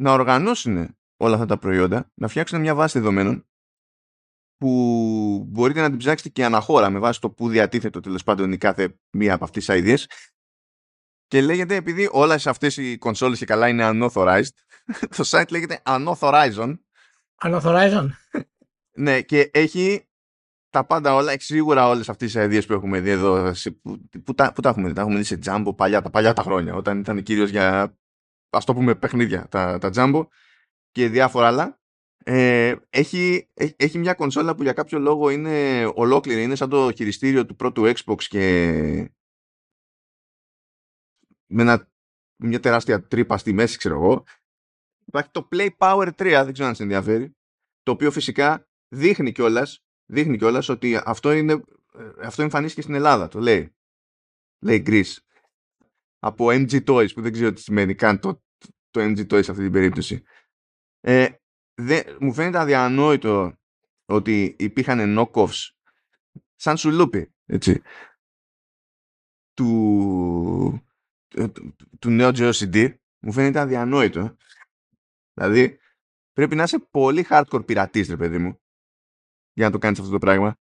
να 0.00 0.12
οργανώσουν 0.12 0.96
όλα 1.16 1.34
αυτά 1.34 1.46
τα 1.46 1.58
προϊόντα, 1.58 2.10
να 2.14 2.28
φτιάξουν 2.28 2.60
μια 2.60 2.74
βάση 2.74 2.98
δεδομένων 2.98 3.46
που 4.56 5.44
μπορείτε 5.48 5.80
να 5.80 5.88
την 5.88 5.98
ψάξετε 5.98 6.28
και 6.28 6.44
αναχώρα 6.44 6.90
με 6.90 6.98
βάση 6.98 7.20
το 7.20 7.30
που 7.30 7.48
διατίθετο 7.48 8.00
τέλος 8.00 8.22
πάντων 8.22 8.52
η 8.52 8.56
κάθε 8.56 8.98
μία 9.10 9.34
από 9.34 9.44
αυτές 9.44 9.64
τις 9.64 9.74
ideas 9.78 10.04
και 11.32 11.40
λέγεται, 11.40 11.74
επειδή 11.74 12.08
όλε 12.10 12.34
αυτές 12.44 12.76
οι 12.76 12.98
κονσόλες 12.98 13.38
και 13.38 13.44
καλά 13.44 13.68
είναι 13.68 13.90
unauthorized, 13.92 14.54
το 15.16 15.24
site 15.26 15.50
λέγεται 15.50 15.82
unauthorized. 15.86 16.76
Unauthorized. 17.42 18.06
ναι, 19.04 19.20
και 19.20 19.50
έχει 19.52 20.08
τα 20.70 20.84
πάντα 20.84 21.14
όλα, 21.14 21.32
έχει 21.32 21.42
σίγουρα 21.42 21.88
όλες 21.88 22.08
αυτές 22.08 22.32
τις 22.32 22.42
ιδέε 22.42 22.62
που 22.62 22.72
έχουμε 22.72 23.00
δει 23.00 23.10
εδώ. 23.10 23.52
Που, 23.82 24.08
που, 24.24 24.34
τα, 24.34 24.52
που 24.52 24.60
τα 24.60 24.68
έχουμε 24.68 24.88
δει, 24.88 24.94
τα 24.94 25.00
έχουμε 25.00 25.16
δει 25.16 25.24
σε 25.24 25.38
Jumbo 25.44 25.72
παλιά, 25.76 26.02
τα 26.02 26.10
παλιά 26.10 26.32
τα 26.32 26.42
χρόνια, 26.42 26.74
όταν 26.74 26.98
ήταν 26.98 27.22
κυρίως 27.22 27.50
για, 27.50 27.98
ας 28.50 28.64
το 28.64 28.74
πούμε, 28.74 28.94
παιχνίδια 28.94 29.46
τα, 29.48 29.78
τα 29.78 29.90
Jumbo 29.94 30.26
και 30.90 31.08
διάφορα 31.08 31.46
άλλα. 31.46 31.80
Ε, 32.24 32.74
έχει, 32.90 33.48
έχει 33.76 33.98
μια 33.98 34.14
κονσόλα 34.14 34.54
που 34.54 34.62
για 34.62 34.72
κάποιο 34.72 34.98
λόγο 34.98 35.30
είναι 35.30 35.84
ολόκληρη, 35.94 36.42
είναι 36.42 36.54
σαν 36.54 36.68
το 36.68 36.92
χειριστήριο 36.92 37.46
του 37.46 37.56
πρώτου 37.56 37.92
Xbox 37.94 38.22
και 38.22 39.12
με 41.52 41.62
ένα, 41.62 41.88
μια 42.36 42.60
τεράστια 42.60 43.06
τρύπα 43.06 43.38
στη 43.38 43.52
μέση, 43.52 43.78
ξέρω 43.78 43.94
εγώ. 43.94 44.24
Υπάρχει 45.04 45.30
το 45.30 45.48
Play 45.52 45.68
Power 45.78 46.08
3, 46.08 46.14
δεν 46.16 46.52
ξέρω 46.52 46.68
αν 46.68 46.74
σε 46.74 46.82
ενδιαφέρει, 46.82 47.36
το 47.82 47.92
οποίο 47.92 48.10
φυσικά 48.10 48.68
δείχνει 48.88 49.32
κιόλας 49.32 49.82
δείχνει 50.12 50.36
κιόλας 50.36 50.68
ότι 50.68 51.00
αυτό, 51.04 51.32
είναι, 51.32 51.52
ε, 51.92 52.10
αυτό 52.26 52.42
εμφανίστηκε 52.42 52.82
στην 52.82 52.94
Ελλάδα, 52.94 53.28
το 53.28 53.40
λέει. 53.40 53.74
Λέει 54.64 54.82
Greece. 54.86 55.16
Από 56.18 56.46
MG 56.48 56.84
Toys, 56.84 57.14
που 57.14 57.22
δεν 57.22 57.32
ξέρω 57.32 57.52
τι 57.52 57.60
σημαίνει 57.60 57.94
καν 57.94 58.20
το, 58.20 58.42
το 58.90 59.00
MG 59.00 59.18
Toys 59.18 59.44
σε 59.44 59.50
αυτή 59.50 59.62
την 59.62 59.72
περίπτωση. 59.72 60.22
Ε, 61.00 61.28
δε, 61.74 62.02
μου 62.20 62.32
φαίνεται 62.32 62.58
αδιανόητο 62.58 63.56
ότι 64.04 64.56
υπήρχαν 64.58 65.18
knockoffs 65.18 65.70
σαν 66.54 66.76
σουλούπι, 66.76 67.34
έτσι, 67.44 67.82
του, 69.54 69.70
ε, 70.74 70.91
του 71.98 72.10
νέου 72.10 72.30
GeoCD 72.34 72.94
μου 73.18 73.32
φαίνεται 73.32 73.58
αδιανόητο. 73.58 74.36
Δηλαδή, 75.34 75.78
πρέπει 76.32 76.54
να 76.54 76.62
είσαι 76.62 76.78
πολύ 76.90 77.26
hardcore 77.30 77.66
πειρατής, 77.66 78.08
ρε 78.08 78.16
παιδί 78.16 78.38
μου, 78.38 78.60
για 79.52 79.66
να 79.66 79.72
το 79.72 79.78
κάνεις 79.78 79.98
αυτό 79.98 80.10
το 80.10 80.18
πράγμα. 80.18 80.56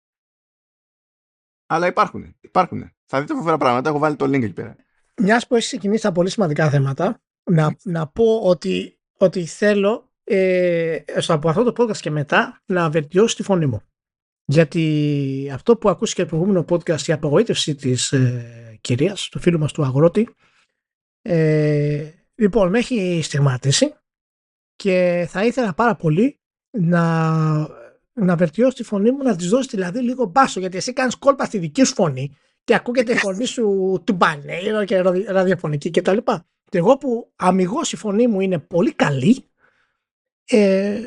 Αλλά 1.67 1.87
υπάρχουν, 1.87 2.37
υπάρχουν. 2.41 2.93
Θα 3.06 3.20
δείτε 3.20 3.35
φοβερά 3.35 3.56
πράγματα, 3.56 3.88
έχω 3.88 3.99
βάλει 3.99 4.17
το 4.17 4.25
link 4.25 4.43
εκεί 4.43 4.53
πέρα. 4.53 4.76
Μιας 5.17 5.47
που 5.47 5.55
έχεις 5.55 5.67
ξεκινήσει 5.67 6.03
τα 6.03 6.12
πολύ 6.12 6.31
σημαντικά 6.31 6.70
θέματα, 6.70 7.23
να, 7.50 7.76
να 7.82 8.06
πω 8.06 8.41
ότι, 8.41 8.99
ότι 9.19 9.47
θέλω 9.47 10.12
ε, 10.25 10.99
από 11.26 11.49
αυτό 11.49 11.73
το 11.73 11.85
podcast 11.85 11.97
και 11.97 12.11
μετά 12.11 12.62
να 12.67 12.91
βελτιώσει 12.91 13.37
τη 13.37 13.43
φωνή 13.43 13.67
μου. 13.67 13.82
Γιατί 14.44 15.50
αυτό 15.53 15.76
που 15.76 15.88
ακούστηκε 15.88 16.23
το 16.23 16.29
προηγούμενο 16.29 16.65
podcast, 16.69 17.00
η 17.00 17.12
απογοήτευση 17.12 17.75
της 17.75 18.12
ε, 18.12 18.79
κυρίας, 18.81 19.29
του 19.29 19.38
φίλου 19.41 19.59
μας 19.59 19.72
του 19.72 19.82
αγρότη, 19.84 20.29
ε, 21.31 22.13
λοιπόν, 22.35 22.69
με 22.70 22.79
έχει 22.79 23.20
στιγματίσει 23.23 23.94
και 24.77 25.27
θα 25.29 25.44
ήθελα 25.44 25.75
πάρα 25.75 25.97
πολύ 25.97 26.41
να, 26.70 27.03
να 28.13 28.37
βελτιώσει 28.37 28.77
τη 28.77 28.82
φωνή 28.82 29.11
μου, 29.11 29.23
να 29.23 29.37
της 29.37 29.49
δώσει 29.49 29.69
δηλαδή 29.70 30.01
λίγο 30.01 30.25
μπάσο, 30.25 30.61
γιατί 30.61 30.77
εσύ 30.77 30.93
κάνεις 30.93 31.17
κόλπα 31.17 31.44
στη 31.44 31.58
δική 31.58 31.85
σου 31.85 31.94
φωνή 31.94 32.37
και 32.65 32.75
ακούγεται 32.75 33.13
η 33.13 33.17
φωνή 33.17 33.44
σου 33.44 33.99
του 34.05 34.13
μπανέιρο 34.13 34.85
και 34.85 35.01
ραδιοφωνική 35.27 35.91
κτλ. 35.91 36.17
Και 36.65 36.79
εγώ 36.79 36.97
που 36.99 37.32
αμυγός 37.37 37.93
η 37.93 37.97
φωνή 37.97 38.27
μου 38.27 38.41
είναι 38.41 38.58
πολύ 38.58 38.93
καλή, 38.93 39.44
ε, 40.44 41.01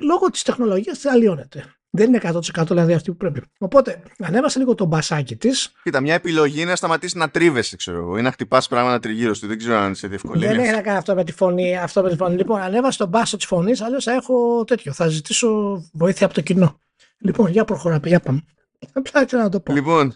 λόγω 0.00 0.30
της 0.30 0.42
τεχνολογίας 0.42 1.04
αλλοιώνεται 1.04 1.76
δεν 1.94 2.14
είναι 2.14 2.20
100% 2.22 2.64
δηλαδή 2.66 2.92
αυτή 2.92 3.10
που 3.10 3.16
πρέπει. 3.16 3.42
Οπότε 3.58 4.02
ανέβασε 4.18 4.58
λίγο 4.58 4.74
το 4.74 4.84
μπασάκι 4.84 5.36
της. 5.36 5.72
Κοίτα, 5.82 6.00
μια 6.00 6.14
επιλογή 6.14 6.60
είναι 6.60 6.70
να 6.70 6.76
σταματήσει 6.76 7.18
να 7.18 7.30
τρίβεσαι, 7.30 7.76
ξέρω 7.76 7.98
εγώ, 7.98 8.18
ή 8.18 8.22
να 8.22 8.32
χτυπάς 8.32 8.68
πράγματα 8.68 8.98
τριγύρω 8.98 9.32
του. 9.32 9.46
Δεν 9.46 9.58
ξέρω 9.58 9.76
αν 9.76 9.94
σε 9.94 10.08
διευκολύνει. 10.08 10.46
Δεν 10.46 10.58
έχει 10.58 10.70
να 10.70 10.82
κάνει 10.82 10.96
αυτό 10.96 11.14
με 11.14 11.24
τη 11.24 11.32
φωνή. 11.32 11.78
Αυτό 11.78 12.02
με 12.02 12.08
τη 12.08 12.16
φωνή. 12.16 12.36
Λοιπόν, 12.36 12.60
ανέβασε 12.60 12.98
τον 12.98 13.08
μπάσο 13.08 13.36
της 13.36 13.46
φωνής, 13.46 13.80
αλλιώς 13.80 14.04
θα 14.04 14.12
έχω 14.12 14.64
τέτοιο. 14.64 14.92
Θα 14.92 15.08
ζητήσω 15.08 15.82
βοήθεια 15.92 16.26
από 16.26 16.34
το 16.34 16.40
κοινό. 16.40 16.80
Λοιπόν, 17.18 17.50
για 17.50 17.64
προχωράμε, 17.64 18.08
για 18.08 18.20
πάμε. 18.20 18.44
Απλά 18.92 19.26
να 19.30 19.48
το 19.48 19.60
πω. 19.60 19.72
Λοιπόν, 19.72 20.14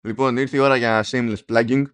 λοιπόν, 0.00 0.36
ήρθε 0.36 0.56
η 0.56 0.60
ώρα 0.60 0.76
για 0.76 1.04
shameless 1.06 1.44
plugging. 1.48 1.84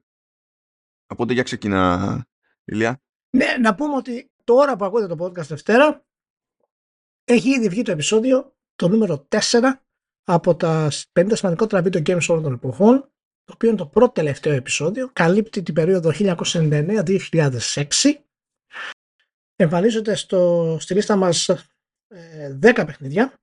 Οπότε 1.07 1.33
για 1.33 1.43
ξεκινά, 1.43 2.25
Ηλία. 2.65 3.03
Ναι, 3.31 3.47
να 3.61 3.75
πούμε 3.75 3.97
ότι 3.97 4.31
τώρα 4.45 4.77
που 4.77 4.85
ακούτε 4.85 5.07
το 5.07 5.25
podcast 5.25 5.47
Δευτέρα, 5.47 6.05
έχει 7.25 7.51
ήδη 7.51 7.69
βγει 7.69 7.83
το 7.83 7.91
επεισόδιο 7.91 8.55
το 8.75 8.88
νούμερο 8.88 9.29
4 9.31 9.38
από 10.25 10.57
τα 10.57 10.88
50 11.12 11.31
σημαντικότερα 11.33 11.83
video 11.85 12.07
games 12.07 12.26
όλων 12.29 12.43
των 12.43 12.52
εποχών, 12.52 13.00
το 13.45 13.52
οποίο 13.55 13.69
είναι 13.69 13.79
το 13.79 13.87
πρώτο 13.87 14.12
τελευταίο 14.12 14.52
επεισόδιο, 14.52 15.11
καλύπτει 15.12 15.62
την 15.62 15.75
περίοδο 15.75 16.11
1999-2006. 16.14 17.88
Εμφανίζονται 19.57 20.14
στο, 20.14 20.76
στη 20.81 20.95
λίστα 20.95 21.17
μας 21.17 21.50
10 21.50 21.55
ε, 22.09 22.73
παιχνίδια 22.73 23.43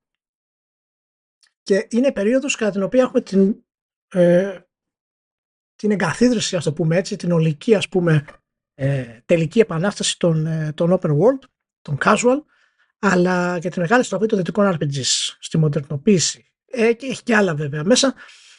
και 1.62 1.86
είναι 1.90 2.12
περίοδος 2.12 2.56
κατά 2.56 2.70
την 2.70 2.82
οποία 2.82 3.02
έχουμε 3.02 3.20
την, 3.20 3.64
ε, 4.08 4.60
την 5.74 5.90
εγκαθίδρυση, 5.90 6.56
ας 6.56 6.64
το 6.64 6.72
πούμε 6.72 6.96
έτσι, 6.96 7.16
την 7.16 7.32
ολική 7.32 7.74
ας 7.74 7.88
πούμε 7.88 8.24
ε, 8.74 9.20
τελική 9.24 9.60
επανάσταση 9.60 10.18
των, 10.18 10.46
ε, 10.46 10.72
των 10.72 10.98
open 11.00 11.10
world 11.10 11.48
των 11.80 11.98
casual, 12.00 12.44
αλλά 13.00 13.58
και 13.58 13.68
τη 13.68 13.80
μεγάλη 13.80 14.04
στροφή 14.04 14.26
των 14.26 14.38
δυτικών 14.38 14.76
RPGs 14.78 15.36
στη 15.38 15.58
μοντερνοποίηση. 15.58 16.44
Ε, 16.66 16.92
και 16.92 17.06
έχει 17.06 17.22
και 17.22 17.36
άλλα 17.36 17.54
βέβαια 17.54 17.84
μέσα. 17.84 18.14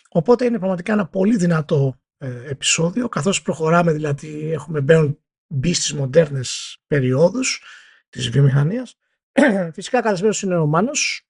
Οπότε 0.09 0.45
είναι 0.45 0.57
πραγματικά 0.57 0.93
ένα 0.93 1.07
πολύ 1.07 1.35
δυνατό 1.35 1.99
ε, 2.17 2.49
επεισόδιο, 2.49 3.09
καθώς 3.09 3.41
προχωράμε 3.41 3.91
δηλαδή 3.91 4.51
έχουμε 4.51 4.81
μπαίνουν 4.81 5.19
μπει 5.47 5.73
στις 5.73 5.93
μοντέρνες 5.93 6.77
περιόδους 6.87 7.63
της 8.09 8.29
βιομηχανίας. 8.29 8.95
Φυσικά 9.73 10.01
καλεσμένος 10.01 10.41
είναι 10.41 10.57
ο 10.57 10.65
Μάνος. 10.65 11.27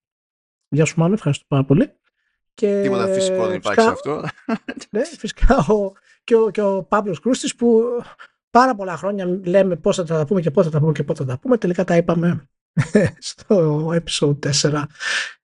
Γεια 0.68 0.86
σου 0.86 1.00
Μάνο, 1.00 1.14
ευχαριστώ 1.14 1.46
πάρα 1.48 1.64
πολύ. 1.64 1.94
Και 2.54 2.82
Τίποτα 2.82 3.08
φυσικό 3.08 3.48
δεν 3.48 3.56
υπάρχει 3.56 3.82
φυσικά, 3.82 3.92
αυτό. 3.92 4.24
Ναι, 4.90 5.06
φυσικά 5.06 5.58
ο, 5.58 5.92
και, 6.24 6.36
ο, 6.36 6.50
και 6.50 6.62
ο 6.62 6.84
Παύλος 6.84 7.20
Κρούστης 7.20 7.56
που 7.56 7.82
πάρα 8.50 8.76
πολλά 8.76 8.98
χρόνια 8.98 9.26
λέμε 9.26 9.76
πώς 9.76 9.96
θα 9.96 10.04
τα 10.04 10.26
πούμε 10.26 10.42
και 10.42 10.52
πότε 10.52 10.68
θα 10.68 10.74
τα 10.74 10.80
πούμε 10.80 10.92
και 10.92 11.04
πότε 11.04 11.24
θα 11.24 11.30
τα 11.30 11.40
πούμε. 11.40 11.58
Τελικά 11.58 11.84
τα 11.84 11.96
είπαμε 11.96 12.50
στο 13.20 13.88
episode 13.94 14.40
4. 14.62 14.84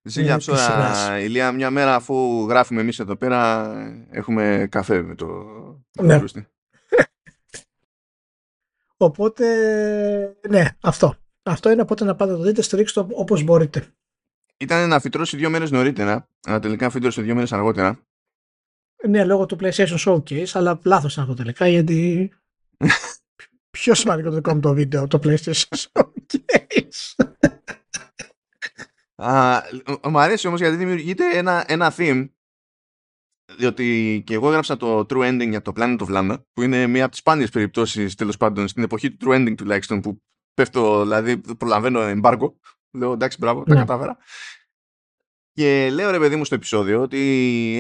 Ζήλια 0.04 0.38
ψώρα, 0.38 1.20
Ηλία, 1.20 1.52
μια 1.52 1.70
μέρα 1.70 1.96
αφού 1.96 2.46
γράφουμε 2.50 2.82
εμείς 2.82 3.00
εδώ 3.00 3.16
πέρα 3.16 3.72
έχουμε 4.10 4.68
καφέ 4.72 5.02
με 5.02 5.16
το 5.16 5.46
ναι. 6.02 6.24
Οπότε, 8.98 10.38
ναι, 10.50 10.66
αυτό. 10.82 11.16
Αυτό 11.44 11.72
είναι 11.72 11.82
οπότε 11.82 12.06
να 12.06 12.16
πάτε 12.16 12.36
το 12.36 12.42
δείτε, 12.42 12.62
στηρίξτε 12.62 13.02
το 13.02 13.08
όπως 13.12 13.44
μπορείτε. 13.44 13.88
Ήταν 14.58 14.90
να 14.90 15.00
φυτρώσει 15.00 15.38
δύο 15.38 15.50
μέρες 15.50 15.72
νωρίτερα, 15.72 16.28
αλλά 16.44 16.60
τελικά 16.60 16.90
φύτρωσε 16.90 17.22
δύο 17.22 17.34
μέρες 17.36 17.54
αργότερα. 17.54 18.00
Ναι, 19.08 19.26
λόγω 19.26 19.46
του 19.46 19.58
PlayStation 19.62 19.98
Showcase, 20.06 20.50
αλλά 20.54 20.80
λάθος 20.84 21.18
αυτό 21.18 21.34
τελικά, 21.34 21.68
γιατί 21.68 22.32
πιο 23.80 23.96
σημαντικό 23.96 24.30
το 24.30 24.36
δικό 24.36 24.54
μου 24.54 24.60
το 24.60 24.74
βίντεο, 24.74 25.08
το 25.08 25.20
PlayStation 25.24 25.78
Showcase. 25.84 27.26
Α, 29.16 29.62
μου 30.10 30.20
αρέσει 30.20 30.48
όμως 30.48 30.60
γιατί 30.60 30.76
δημιουργείται 30.76 31.38
ένα, 31.38 31.64
ένα 31.68 31.94
theme 31.98 32.30
διότι 33.58 34.22
και 34.26 34.34
εγώ 34.34 34.48
έγραψα 34.48 34.78
το 34.78 35.00
True 35.00 35.30
Ending 35.30 35.50
για 35.50 35.62
το 35.62 35.72
Planet 35.76 35.98
of 35.98 36.08
Lana 36.08 36.36
που 36.54 36.62
είναι 36.62 36.88
μία 36.88 37.02
από 37.02 37.12
τις 37.12 37.20
σπάνιες 37.20 37.50
περιπτώσεις 37.50 38.16
τέλος 38.16 38.38
πάντων 38.38 38.68
στην 38.68 38.84
εποχή 38.84 39.12
του 39.12 39.28
True 39.30 39.36
Ending 39.36 39.58
τουλάχιστον 39.58 40.02
που 40.02 40.22
πέφτω, 40.54 41.02
δηλαδή 41.02 41.38
προλαβαίνω 41.38 42.00
embargo 42.02 42.54
λέω 42.98 43.12
εντάξει 43.14 43.38
μπράβο, 43.40 43.64
τα 43.64 43.74
ναι. 43.74 43.80
κατάφερα 43.80 44.18
και 45.58 45.90
λέω 45.90 46.12
ρε 46.12 46.20
παιδί 46.20 46.36
μου 46.36 46.46
στο 46.46 46.56
επεισόδιο 46.56 47.02
ότι 47.02 47.18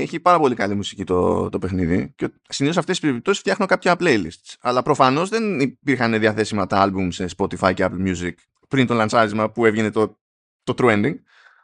έχει 0.01 0.19
πάρα 0.19 0.39
πολύ 0.39 0.55
καλή 0.55 0.75
μουσική 0.75 1.03
το, 1.03 1.49
το 1.49 1.59
παιχνίδι 1.59 2.13
και 2.15 2.29
συνήθως 2.49 2.77
αυτές 2.77 2.99
τις 2.99 3.09
περιπτώσεις 3.09 3.39
φτιάχνω 3.39 3.65
κάποια 3.65 3.95
playlists. 3.99 4.55
Αλλά 4.59 4.81
προφανώς 4.81 5.29
δεν 5.29 5.59
υπήρχαν 5.59 6.19
διαθέσιμα 6.19 6.67
τα 6.67 6.89
album 6.89 7.07
σε 7.09 7.27
Spotify 7.37 7.73
και 7.73 7.85
Apple 7.89 8.07
Music 8.07 8.31
πριν 8.67 8.87
το 8.87 8.93
λανσάρισμα 8.93 9.51
που 9.51 9.65
έβγαινε 9.65 9.91
το, 9.91 10.19
το 10.63 10.73
true 10.77 10.91
ending. 10.91 11.15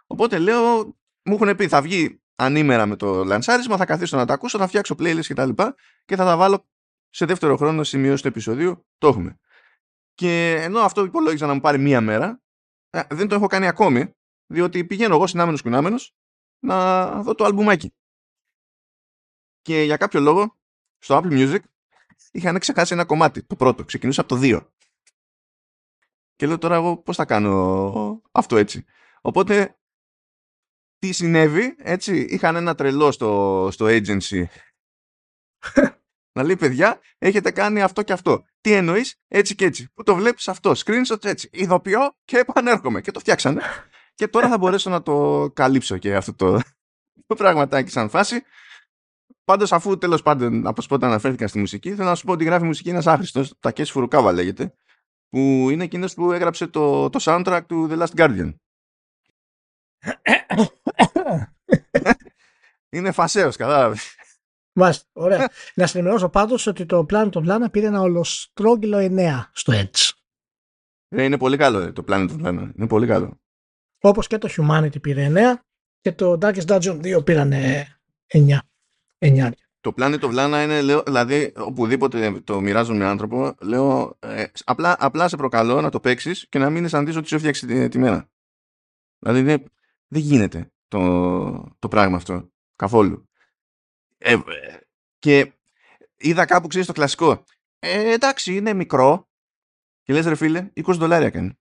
Οπότε 0.08 0.38
λέω, 0.38 0.84
μου 1.24 1.34
έχουν 1.34 1.56
πει 1.56 1.68
θα 1.68 1.82
βγει 1.82 2.22
ανήμερα 2.36 2.86
με 2.86 2.96
το 2.96 3.24
λανσάρισμα, 3.24 3.78
θα 3.78 3.86
καθίσω 3.86 4.18
να 4.18 4.26
τα 4.26 4.34
ακούσω, 4.34 4.58
θα 4.58 4.68
φτιάξω 4.68 4.96
playlist 5.00 5.26
κτλ. 5.28 5.50
Και, 5.50 5.74
και 6.06 6.16
θα 6.16 6.26
τα 6.26 6.38
βάλω 6.38 6.66
σε 7.10 7.26
δεύτερο 7.26 7.58
χρόνο 7.58 7.84
σημείο 7.84 8.16
του 8.16 8.28
επεισοδίου. 8.28 8.86
Το 8.98 9.08
έχουμε. 9.08 9.40
Και 10.14 10.58
ενώ 10.60 10.80
αυτό 10.80 11.04
υπολόγιζα 11.04 11.48
να 11.48 11.54
μου 11.54 11.60
πάρει 11.60 11.78
μία 11.78 12.02
μέρα, 12.02 12.42
ε, 12.90 13.02
δεν 13.10 13.28
το 13.28 13.36
έχω 13.36 13.48
κάνει 13.48 13.68
ακόμη 13.68 14.14
διότι 14.54 14.86
πηγαίνω 14.86 15.16
εγώ 15.16 15.28
συνάμενος 15.28 15.62
κουνάμενος 15.62 16.16
να 16.60 17.22
δω 17.22 17.36
το 17.36 17.44
αλμπουμάκι. 17.44 17.94
Και 19.62 19.82
για 19.82 19.98
κάποιο 19.98 20.20
λόγο 20.20 20.58
στο 20.98 21.22
Apple 21.24 21.32
Music 21.32 21.60
είχαν 22.32 22.60
ξεχάσει 22.60 22.94
ένα 22.94 23.06
κομμάτι, 23.06 23.44
το 23.44 23.56
πρώτο, 23.56 23.84
ξεκινούσα 23.84 24.22
από 24.22 24.36
το 24.36 24.40
2. 24.42 24.68
Και 26.36 26.48
λέω 26.48 26.58
τώρα 26.58 26.76
εγώ 26.76 26.98
πώς 26.98 27.16
θα 27.16 27.26
κάνω 27.26 28.22
αυτό 28.32 28.58
έτσι. 28.58 28.86
Οπότε 29.22 29.78
τι 31.00 31.12
συνέβη, 31.12 31.76
έτσι, 31.78 32.20
είχαν 32.30 32.56
ένα 32.56 32.76
τρελό 32.76 33.12
στο, 33.12 33.70
στο 33.72 33.86
agency 33.90 34.46
να 36.36 36.44
λέει 36.44 36.58
παιδιά, 36.58 37.00
έχετε 37.18 37.52
κάνει 37.52 37.82
αυτό 37.82 38.02
και 38.02 38.14
αυτό. 38.14 38.46
Τι 38.62 38.72
εννοείς, 38.74 39.16
έτσι 39.28 39.56
και 39.56 39.66
έτσι. 39.66 39.92
Πού 39.94 40.04
το 40.04 40.16
βλέπεις 40.16 40.48
αυτό, 40.48 40.72
screenshot 40.86 41.26
έτσι, 41.26 41.50
ειδοποιώ 41.52 42.18
και 42.26 42.38
επανέρχομαι. 42.38 43.02
Και 43.02 43.12
το 43.12 43.20
φτιάξανε. 43.20 43.62
Και 44.14 44.28
τώρα 44.28 44.50
θα 44.50 44.58
μπορέσω 44.58 44.90
να 44.90 45.02
το 45.02 45.50
καλύψω 45.54 45.98
και 45.98 46.16
αυτό 46.16 46.34
το, 46.34 46.60
το 47.28 47.36
πραγματάκι 47.36 47.92
σαν 47.92 48.10
φάση. 48.10 48.44
Πάντως 49.46 49.72
αφού 49.72 49.98
τέλος 49.98 50.22
πάντων 50.22 50.68
από 50.68 50.82
σπότα 50.82 51.08
αναφέρθηκα 51.08 51.48
στη 51.48 51.60
μουσική, 51.60 51.96
θέλω 51.96 52.10
να 52.10 52.16
σου 52.16 52.26
πω 52.26 52.32
ότι 52.32 52.44
γράφει 52.44 52.66
μουσική 52.66 52.90
ένας 52.90 53.08
άχρηστος, 53.08 53.54
Τακές 53.60 53.92
Φουρουκάβα 53.92 54.32
λέγεται, 54.32 54.74
που 55.30 55.68
είναι 55.70 55.84
εκείνος 55.84 56.14
που 56.14 56.32
έγραψε 56.32 56.68
το, 56.68 57.10
το 57.10 57.20
soundtrack 57.22 57.62
του 57.68 57.88
The 57.92 58.04
Last 58.04 58.16
Guardian. 58.16 58.54
είναι 62.96 63.12
φασαίος, 63.12 63.56
κατάλαβες. 63.56 64.16
Μάλιστα, 64.76 65.06
ωραία. 65.14 65.50
να 65.76 65.88
σα 65.88 65.98
ενημερώσω 65.98 66.30
πάντως 66.30 66.68
ότι 66.68 66.86
το 66.86 67.06
πλάνο 67.06 67.30
των 67.30 67.44
Πλάνα 67.44 67.70
πήρε 67.70 67.88
ένα 67.88 68.02
ολοστρόγγυλο 68.02 68.98
9 69.02 69.50
στο 69.52 69.74
Edge. 69.76 70.10
Ε, 71.08 71.24
είναι 71.24 71.38
πολύ 71.38 71.58
καλό 71.58 71.94
το 71.94 72.04
πλάνο 72.04 72.28
των 72.28 72.38
Πλάνα. 72.38 72.74
Είναι 72.76 72.88
πολύ 72.88 73.08
καλό. 73.08 73.43
Όπως 74.06 74.28
και 74.28 74.38
το 74.38 74.50
Humanity 74.58 75.02
πήρε 75.02 75.32
9 75.34 75.54
και 76.02 76.12
το 76.12 76.38
Darkest 76.42 76.66
Dungeon 76.66 77.18
2 77.18 77.26
πήραν 77.26 77.54
9. 78.28 78.58
9. 79.20 79.50
Το 79.82 79.94
Planet 79.98 80.20
of 80.20 80.30
Lana 80.30 80.64
είναι, 80.64 80.82
λέω, 80.82 81.04
δηλαδή, 81.04 81.54
οπουδήποτε 81.58 82.42
το 82.44 82.62
μοιράζω 82.62 82.94
με 82.94 83.06
άνθρωπο, 83.06 83.56
λέω, 83.62 84.18
ε, 84.20 84.46
απλά, 84.64 84.96
απλά 85.00 85.28
σε 85.28 85.36
προκαλώ 85.36 85.82
να 85.82 85.90
το 85.90 86.00
παίξεις 86.00 86.48
και 86.50 86.60
να 86.60 86.70
μην 86.70 86.86
αισθανθείς 86.86 87.16
ότι 87.16 87.28
σου 87.28 87.36
έφτιαξε 87.36 87.66
τη, 87.66 87.88
τη, 87.88 87.98
μέρα. 87.98 88.30
Δηλαδή, 89.20 89.42
δεν, 89.42 89.64
δεν 90.08 90.22
γίνεται 90.22 90.72
το, 90.88 91.76
το 91.80 91.88
πράγμα 91.88 92.16
αυτό. 92.16 92.50
Καθόλου. 92.76 93.30
Ε, 94.18 94.38
και 95.20 95.54
είδα 96.18 96.46
κάπου, 96.46 96.68
ξέρεις 96.68 96.88
το 96.88 96.94
κλασικό. 96.94 97.44
Ε, 97.80 98.12
εντάξει, 98.14 98.56
είναι 98.56 98.74
μικρό. 98.74 99.28
Και 100.04 100.14
λες 100.14 100.26
ρε 100.26 100.36
φίλε, 100.36 100.70
20 100.76 100.84
δολάρια 100.84 101.30
κάνει. 101.30 101.58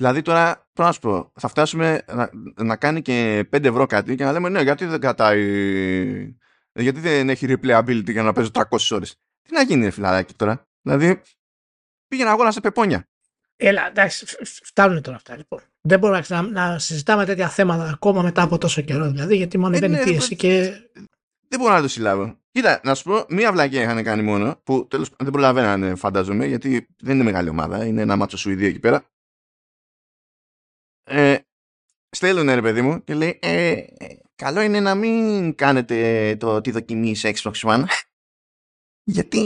Δηλαδή 0.00 0.22
τώρα, 0.22 0.54
πρέπει 0.54 0.88
να 0.88 0.92
σου 0.92 1.00
πω, 1.00 1.32
θα 1.40 1.48
φτάσουμε 1.48 2.02
να, 2.12 2.30
να, 2.64 2.76
κάνει 2.76 3.02
και 3.02 3.48
5 3.52 3.64
ευρώ 3.64 3.86
κάτι 3.86 4.14
και 4.14 4.24
να 4.24 4.32
λέμε 4.32 4.48
ναι, 4.48 4.60
γιατί 4.60 4.84
δεν 4.84 5.00
κρατάει. 5.00 6.34
Γιατί 6.72 7.00
δεν 7.00 7.28
έχει 7.28 7.46
replayability 7.48 8.10
για 8.10 8.22
να 8.22 8.32
παίζω 8.32 8.50
300 8.52 8.62
ώρες. 8.90 9.16
Τι 9.42 9.54
να 9.54 9.62
γίνει, 9.62 9.90
φιλαράκι 9.90 10.34
τώρα. 10.34 10.66
Δηλαδή, 10.82 11.20
πήγαινα 12.08 12.30
αγώνα 12.30 12.50
σε 12.50 12.60
πεπόνια. 12.60 13.08
Έλα, 13.56 13.86
εντάξει, 13.88 14.26
φτάνουν 14.42 15.02
τώρα 15.02 15.16
αυτά 15.16 15.36
λοιπόν. 15.36 15.60
Δεν 15.80 15.98
μπορούμε 15.98 16.22
να, 16.28 16.42
να 16.42 16.78
συζητάμε 16.78 17.24
τέτοια 17.24 17.48
θέματα 17.48 17.90
ακόμα 17.92 18.22
μετά 18.22 18.42
από 18.42 18.58
τόσο 18.58 18.80
καιρό. 18.80 19.10
Δηλαδή, 19.10 19.36
γιατί 19.36 19.58
μόνο 19.58 19.76
ε, 19.76 19.78
δεν 19.78 19.92
είναι 19.92 20.02
πίεση 20.02 20.36
και. 20.36 20.72
Δεν 21.48 21.60
μπορώ 21.60 21.72
να 21.74 21.80
το 21.80 21.88
συλλάβω. 21.88 22.38
Κοίτα, 22.50 22.80
να 22.84 22.94
σου 22.94 23.02
πω, 23.02 23.24
μία 23.28 23.52
βλακία 23.52 23.82
είχαν 23.82 24.02
κάνει 24.02 24.22
μόνο, 24.22 24.60
που 24.64 24.86
τέλος 24.90 25.10
δεν 25.18 25.32
προλαβαίνανε, 25.32 25.94
φαντάζομαι, 25.94 26.46
γιατί 26.46 26.86
δεν 27.00 27.14
είναι 27.14 27.24
μεγάλη 27.24 27.48
ομάδα. 27.48 27.84
Είναι 27.84 28.02
ένα 28.02 28.16
μάτσο 28.16 28.36
Σουηδία 28.36 28.68
εκεί 28.68 28.78
πέρα 28.78 29.04
ε, 31.04 31.36
στέλνουν 32.10 32.54
ρε 32.54 32.62
παιδί 32.62 32.82
μου 32.82 33.04
και 33.04 33.14
λέει 33.14 33.38
ε, 33.42 33.82
καλό 34.34 34.60
είναι 34.60 34.80
να 34.80 34.94
μην 34.94 35.54
κάνετε 35.54 36.36
το, 36.36 36.60
τη 36.60 36.70
δοκιμή 36.70 37.14
σε 37.14 37.32
Xbox 37.36 37.52
One 37.52 37.84
γιατί 39.14 39.40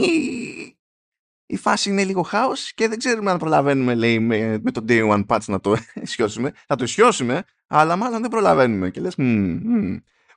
η 1.45 1.57
φάση 1.57 1.89
είναι 1.89 2.03
λίγο 2.03 2.21
χάος 2.21 2.73
και 2.73 2.87
δεν 2.87 2.97
ξέρουμε 2.97 3.31
αν 3.31 3.37
προλαβαίνουμε 3.37 3.95
λέει 3.95 4.19
με, 4.19 4.59
με 4.61 4.71
το 4.71 4.85
day 4.87 5.11
one 5.11 5.25
patch 5.25 5.45
να 5.45 5.59
το 5.59 5.77
ισιώσουμε. 6.01 6.53
Θα 6.67 6.75
το 6.75 6.83
ισιώσουμε 6.83 7.43
αλλά 7.67 7.95
μάλλον 7.95 8.21
δεν 8.21 8.29
προλαβαίνουμε 8.29 8.89
και 8.89 9.01
λες 9.01 9.15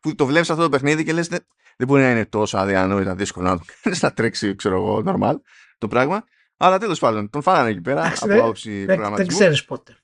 που 0.00 0.14
το 0.14 0.26
βλέπεις 0.26 0.50
αυτό 0.50 0.62
το 0.62 0.68
παιχνίδι 0.68 1.04
και 1.04 1.12
λες 1.12 1.28
δεν, 1.28 1.40
μπορεί 1.86 2.02
να 2.02 2.10
είναι 2.10 2.26
τόσο 2.26 2.58
αδιανόητα 2.58 3.14
δύσκολο 3.14 3.48
να, 3.48 3.90
να 4.00 4.12
τρέξει 4.12 4.54
ξέρω 4.54 4.76
εγώ 4.76 5.02
normal 5.06 5.34
το 5.78 5.88
πράγμα 5.88 6.24
αλλά 6.56 6.78
τέλος 6.78 6.98
πάντων 6.98 7.30
τον 7.30 7.42
φάνανε 7.42 7.70
εκεί 7.70 7.80
πέρα 7.80 8.12
από 8.20 8.34
άποψη 8.34 8.84
προγραμματισμού 8.84 9.28
δεν 9.28 9.38
ξέρεις 9.38 9.64
πότε 9.64 9.97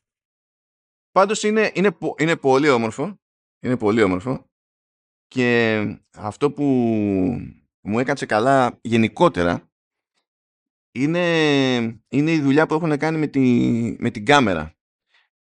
Πάντως 1.14 1.42
είναι, 1.42 1.70
είναι, 1.74 1.96
είναι 2.18 2.36
πολύ 2.36 2.68
όμορφο. 2.68 3.20
Είναι 3.60 3.76
πολύ 3.76 4.02
όμορφο. 4.02 4.50
Και 5.26 5.80
αυτό 6.14 6.50
που 6.50 6.64
μου 7.80 7.98
έκατσε 7.98 8.26
καλά 8.26 8.78
γενικότερα 8.82 9.70
είναι, 10.94 11.22
είναι 12.08 12.30
η 12.30 12.40
δουλειά 12.40 12.66
που 12.66 12.74
έχουν 12.74 12.98
κάνει 12.98 13.18
με, 13.18 13.26
τη, 13.26 13.40
με 13.98 14.10
την 14.10 14.24
κάμερα. 14.24 14.74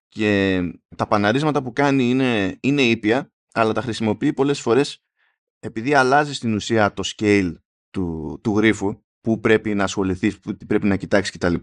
Και 0.08 0.60
τα 0.96 1.06
παναρίσματα 1.06 1.62
που 1.62 1.72
κάνει 1.72 2.10
είναι, 2.10 2.58
είναι 2.60 2.82
ήπια, 2.82 3.32
αλλά 3.52 3.72
τα 3.72 3.80
χρησιμοποιεί 3.80 4.32
πολλές 4.32 4.60
φορές 4.60 5.04
επειδή 5.58 5.94
αλλάζει 5.94 6.34
στην 6.34 6.54
ουσία 6.54 6.92
το 6.92 7.02
scale 7.16 7.54
του, 7.90 8.38
του 8.42 8.56
γρίφου 8.56 9.02
που 9.20 9.40
πρέπει 9.40 9.74
να 9.74 9.84
ασχοληθείς, 9.84 10.40
που 10.40 10.56
πρέπει 10.66 10.86
να 10.86 10.96
κοιτάξεις 10.96 11.36
κτλ 11.36 11.54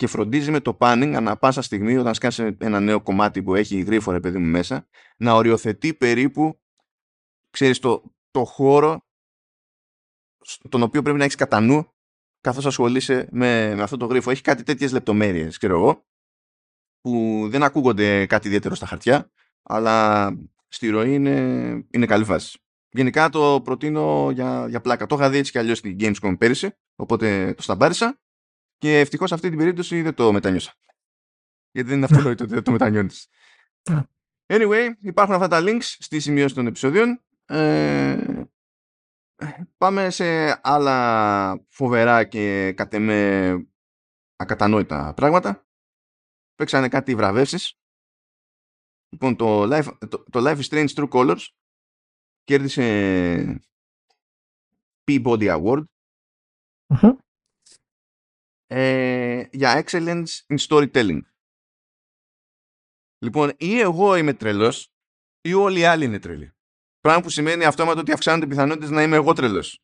και 0.00 0.06
φροντίζει 0.06 0.50
με 0.50 0.60
το 0.60 0.76
panning 0.80 1.12
ανά 1.16 1.36
πάσα 1.36 1.62
στιγμή 1.62 1.96
όταν 1.96 2.14
σκάσει 2.14 2.56
ένα 2.60 2.80
νέο 2.80 3.00
κομμάτι 3.00 3.42
που 3.42 3.54
έχει 3.54 3.80
γρήφο 3.80 4.20
παιδί 4.20 4.38
μου 4.38 4.46
μέσα 4.46 4.88
να 5.16 5.32
οριοθετεί 5.32 5.94
περίπου 5.94 6.60
ξέρεις 7.50 7.78
το, 7.78 8.14
το 8.30 8.44
χώρο 8.44 9.06
τον 10.68 10.82
οποίο 10.82 11.02
πρέπει 11.02 11.18
να 11.18 11.24
έχεις 11.24 11.36
κατά 11.36 11.60
νου 11.60 11.92
καθώς 12.40 12.66
ασχολείσαι 12.66 13.28
με, 13.30 13.74
με 13.74 13.82
αυτό 13.82 13.96
το 13.96 14.06
γρίφο. 14.06 14.30
Έχει 14.30 14.42
κάτι 14.42 14.62
τέτοιες 14.62 14.92
λεπτομέρειες, 14.92 15.58
ξέρω 15.58 15.74
εγώ, 15.74 16.06
που 17.00 17.46
δεν 17.50 17.62
ακούγονται 17.62 18.26
κάτι 18.26 18.46
ιδιαίτερο 18.46 18.74
στα 18.74 18.86
χαρτιά, 18.86 19.30
αλλά 19.62 20.28
στη 20.68 20.88
ροή 20.88 21.14
είναι, 21.14 21.38
είναι 21.90 22.06
καλή 22.06 22.24
φάση. 22.24 22.58
Γενικά 22.90 23.28
το 23.28 23.60
προτείνω 23.64 24.30
για, 24.30 24.66
για 24.68 24.80
πλάκα. 24.80 25.06
Το 25.06 25.14
είχα 25.14 25.30
δει 25.30 25.38
έτσι 25.38 25.52
κι 25.52 25.58
αλλιώς 25.58 25.78
στην 25.78 25.96
Gamescom 26.00 26.38
πέρυσι, 26.38 26.70
οπότε 26.94 27.54
το 27.56 27.62
σταμπάρισα 27.62 28.19
και 28.80 28.98
ευτυχώς 28.98 29.28
σε 29.28 29.34
αυτή 29.34 29.48
την 29.48 29.58
περίπτωση 29.58 30.02
δεν 30.02 30.14
το 30.14 30.32
μετανιώσα. 30.32 30.74
Γιατί 31.70 31.88
δεν 31.88 31.96
είναι 31.96 32.06
αυτονόητο 32.10 32.44
ότι 32.44 32.54
δεν 32.54 32.62
το 32.62 32.70
μετανιώνεις. 32.70 33.28
Anyway, 34.46 34.88
υπάρχουν 35.00 35.34
αυτά 35.34 35.48
τα 35.48 35.60
links 35.62 35.82
στη 35.82 36.20
σημείωση 36.20 36.54
των 36.54 36.66
επεισοδίων. 36.66 37.22
Ε, 37.44 38.42
πάμε 39.76 40.10
σε 40.10 40.60
άλλα 40.62 41.64
φοβερά 41.68 42.24
και 42.24 42.72
κατ' 42.72 42.94
εμέ 42.94 43.52
ακατανόητα 44.36 45.14
πράγματα. 45.14 45.66
Παίξανε 46.54 46.88
κάτι 46.88 47.14
βραβεύσεις. 47.14 47.78
Λοιπόν, 49.08 49.36
το 49.36 49.62
Life, 49.62 49.98
το, 50.08 50.24
το 50.30 50.40
Life 50.50 50.60
is 50.60 50.68
Strange 50.68 50.88
True 50.94 51.08
Colors 51.08 51.46
κέρδισε 52.44 53.60
Peabody 55.04 55.60
Award 55.60 55.84
ε, 58.72 59.44
για 59.52 59.84
Excellence 59.84 60.26
in 60.46 60.58
Storytelling. 60.68 61.20
Λοιπόν, 63.18 63.52
ή 63.56 63.80
εγώ 63.80 64.16
είμαι 64.16 64.34
τρελός 64.34 64.92
ή 65.40 65.52
όλοι 65.54 65.78
οι 65.78 65.84
άλλοι 65.84 66.04
είναι 66.04 66.18
τρελοί. 66.18 66.52
Πράγμα 67.00 67.22
που 67.22 67.30
σημαίνει 67.30 67.64
αυτόματα 67.64 68.00
ότι 68.00 68.12
αυξάνονται 68.12 68.44
οι 68.44 68.48
πιθανότητες 68.48 68.90
να 68.90 69.02
είμαι 69.02 69.16
εγώ 69.16 69.32
τρελός. 69.32 69.82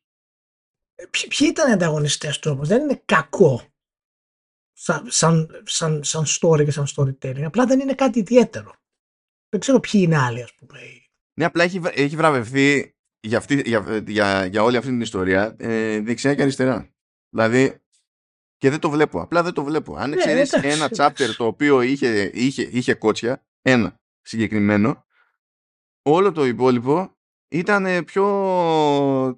Ε, 0.95 1.05
ποιοι, 1.05 1.27
ποιοι 1.27 1.47
ήταν 1.51 1.69
οι 1.69 1.73
ανταγωνιστές 1.73 2.39
του 2.39 2.51
όμως, 2.51 2.67
δεν 2.67 2.81
είναι 2.81 3.01
κακό 3.05 3.61
σαν, 4.73 5.11
σαν, 5.11 5.61
σαν, 5.65 6.03
σαν 6.03 6.23
story 6.25 6.63
και 6.65 6.71
σαν 6.71 6.85
storytelling. 6.95 7.43
Απλά 7.43 7.65
δεν 7.65 7.79
είναι 7.79 7.95
κάτι 7.95 8.19
ιδιαίτερο. 8.19 8.75
Δεν 9.49 9.59
ξέρω 9.59 9.79
ποιοι 9.79 10.01
είναι 10.03 10.17
άλλοι, 10.17 10.43
ας 10.43 10.53
πούμε. 10.53 10.79
Ναι, 11.33 11.45
απλά 11.45 11.63
έχει, 11.63 11.81
έχει 11.83 12.15
βραβευθεί 12.15 12.95
για, 13.19 13.37
αυτή, 13.37 13.61
για, 13.65 14.03
για, 14.07 14.45
για 14.45 14.63
όλη 14.63 14.77
αυτή 14.77 14.89
την 14.89 15.01
ιστορία 15.01 15.55
ε, 15.59 16.01
δεξιά 16.01 16.35
και 16.35 16.41
αριστερά. 16.41 16.93
Δηλαδή, 17.29 17.81
και 18.57 18.69
δεν 18.69 18.79
το 18.79 18.89
βλέπω. 18.89 19.21
Απλά 19.21 19.43
δεν 19.43 19.53
το 19.53 19.63
βλέπω. 19.63 19.95
Αν 19.95 20.09
ναι, 20.09 20.43
ένα 20.61 20.89
chapter 20.97 21.35
το 21.37 21.45
οποίο 21.45 21.81
είχε, 21.81 22.31
είχε, 22.33 22.69
είχε 22.71 22.93
κότσια, 22.93 23.43
ένα 23.61 23.99
συγκεκριμένο, 24.21 25.05
όλο 26.01 26.31
το 26.31 26.45
υπόλοιπο 26.45 27.11
ήταν 27.47 28.03
πιο, 28.05 28.25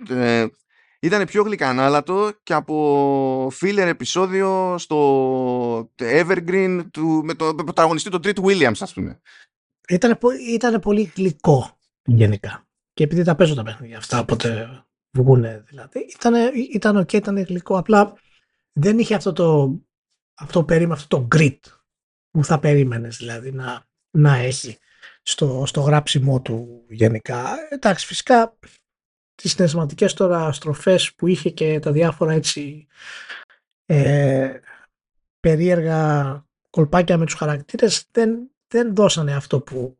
ε, 0.09 0.45
ήταν 0.99 1.25
πιο 1.25 1.43
γλυκανάλατο 1.43 2.31
και 2.43 2.53
από 2.53 3.47
filler 3.47 3.77
επεισόδιο 3.87 4.75
στο 4.77 5.91
Evergreen 5.95 6.81
του, 6.91 7.21
με 7.23 7.33
τον 7.33 7.55
πρωταγωνιστή 7.55 8.09
τον 8.09 8.21
Τρίτ 8.21 8.37
Williams 8.41 8.77
ας 8.79 8.93
πούμε. 8.93 9.19
Ήταν, 9.89 10.17
ήταν 10.49 10.79
πολύ 10.79 11.11
γλυκό 11.15 11.77
γενικά. 12.03 12.67
Και 12.93 13.03
επειδή 13.03 13.23
τα 13.23 13.35
παίζω 13.35 13.55
τα 13.55 13.63
παιχνίδια 13.63 13.97
αυτά, 13.97 14.19
οπότε 14.19 14.69
βγούνε 15.11 15.63
δηλαδή, 15.67 15.99
ήταν, 15.99 16.33
ήταν 16.73 16.97
ok, 16.97 17.13
ήταν 17.13 17.43
γλυκό. 17.43 17.77
Απλά 17.77 18.13
δεν 18.73 18.99
είχε 18.99 19.15
αυτό 19.15 19.33
το, 19.33 19.79
αυτό 20.39 20.63
περίμα, 20.63 20.93
αυτό 20.93 21.17
το 21.17 21.27
grit 21.35 21.59
που 22.29 22.43
θα 22.43 22.59
περίμενες 22.59 23.17
δηλαδή 23.17 23.51
να, 23.51 23.87
να 24.17 24.35
έχει 24.35 24.77
στο, 25.21 25.63
στο 25.65 25.81
γράψιμό 25.81 26.41
του 26.41 26.85
γενικά. 26.89 27.55
Εντάξει, 27.69 28.05
φυσικά 28.05 28.57
τις 29.35 29.51
συναισθηματικές 29.51 30.13
τώρα 30.13 30.51
στροφές 30.51 31.13
που 31.15 31.27
είχε 31.27 31.49
και 31.49 31.79
τα 31.79 31.91
διάφορα 31.91 32.33
έτσι 32.33 32.87
ε, 33.85 34.59
περίεργα 35.39 36.43
κολπάκια 36.69 37.17
με 37.17 37.25
τους 37.25 37.33
χαρακτήρες 37.33 38.07
δεν, 38.11 38.51
δεν 38.67 38.95
δώσανε 38.95 39.35
αυτό 39.35 39.61
που 39.61 39.98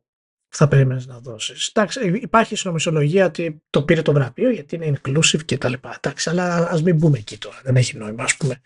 θα 0.50 0.68
περίμενες 0.68 1.06
να 1.06 1.18
δώσεις. 1.18 1.66
Εντάξει, 1.66 2.18
υπάρχει 2.22 2.56
συνομισιολογία 2.56 3.26
ότι 3.26 3.62
το 3.70 3.82
πήρε 3.82 4.02
το 4.02 4.12
βραβείο 4.12 4.50
γιατί 4.50 4.74
είναι 4.74 4.92
inclusive 5.02 5.44
και 5.44 5.58
τα 5.58 5.68
λοιπά. 5.68 5.94
Εντάξει, 5.96 6.30
αλλά 6.30 6.70
ας 6.70 6.82
μην 6.82 6.96
μπούμε 6.96 7.18
εκεί 7.18 7.38
τώρα. 7.38 7.60
Δεν 7.64 7.76
έχει 7.76 7.96
νόημα, 7.96 8.24
ας 8.24 8.36
πούμε, 8.36 8.60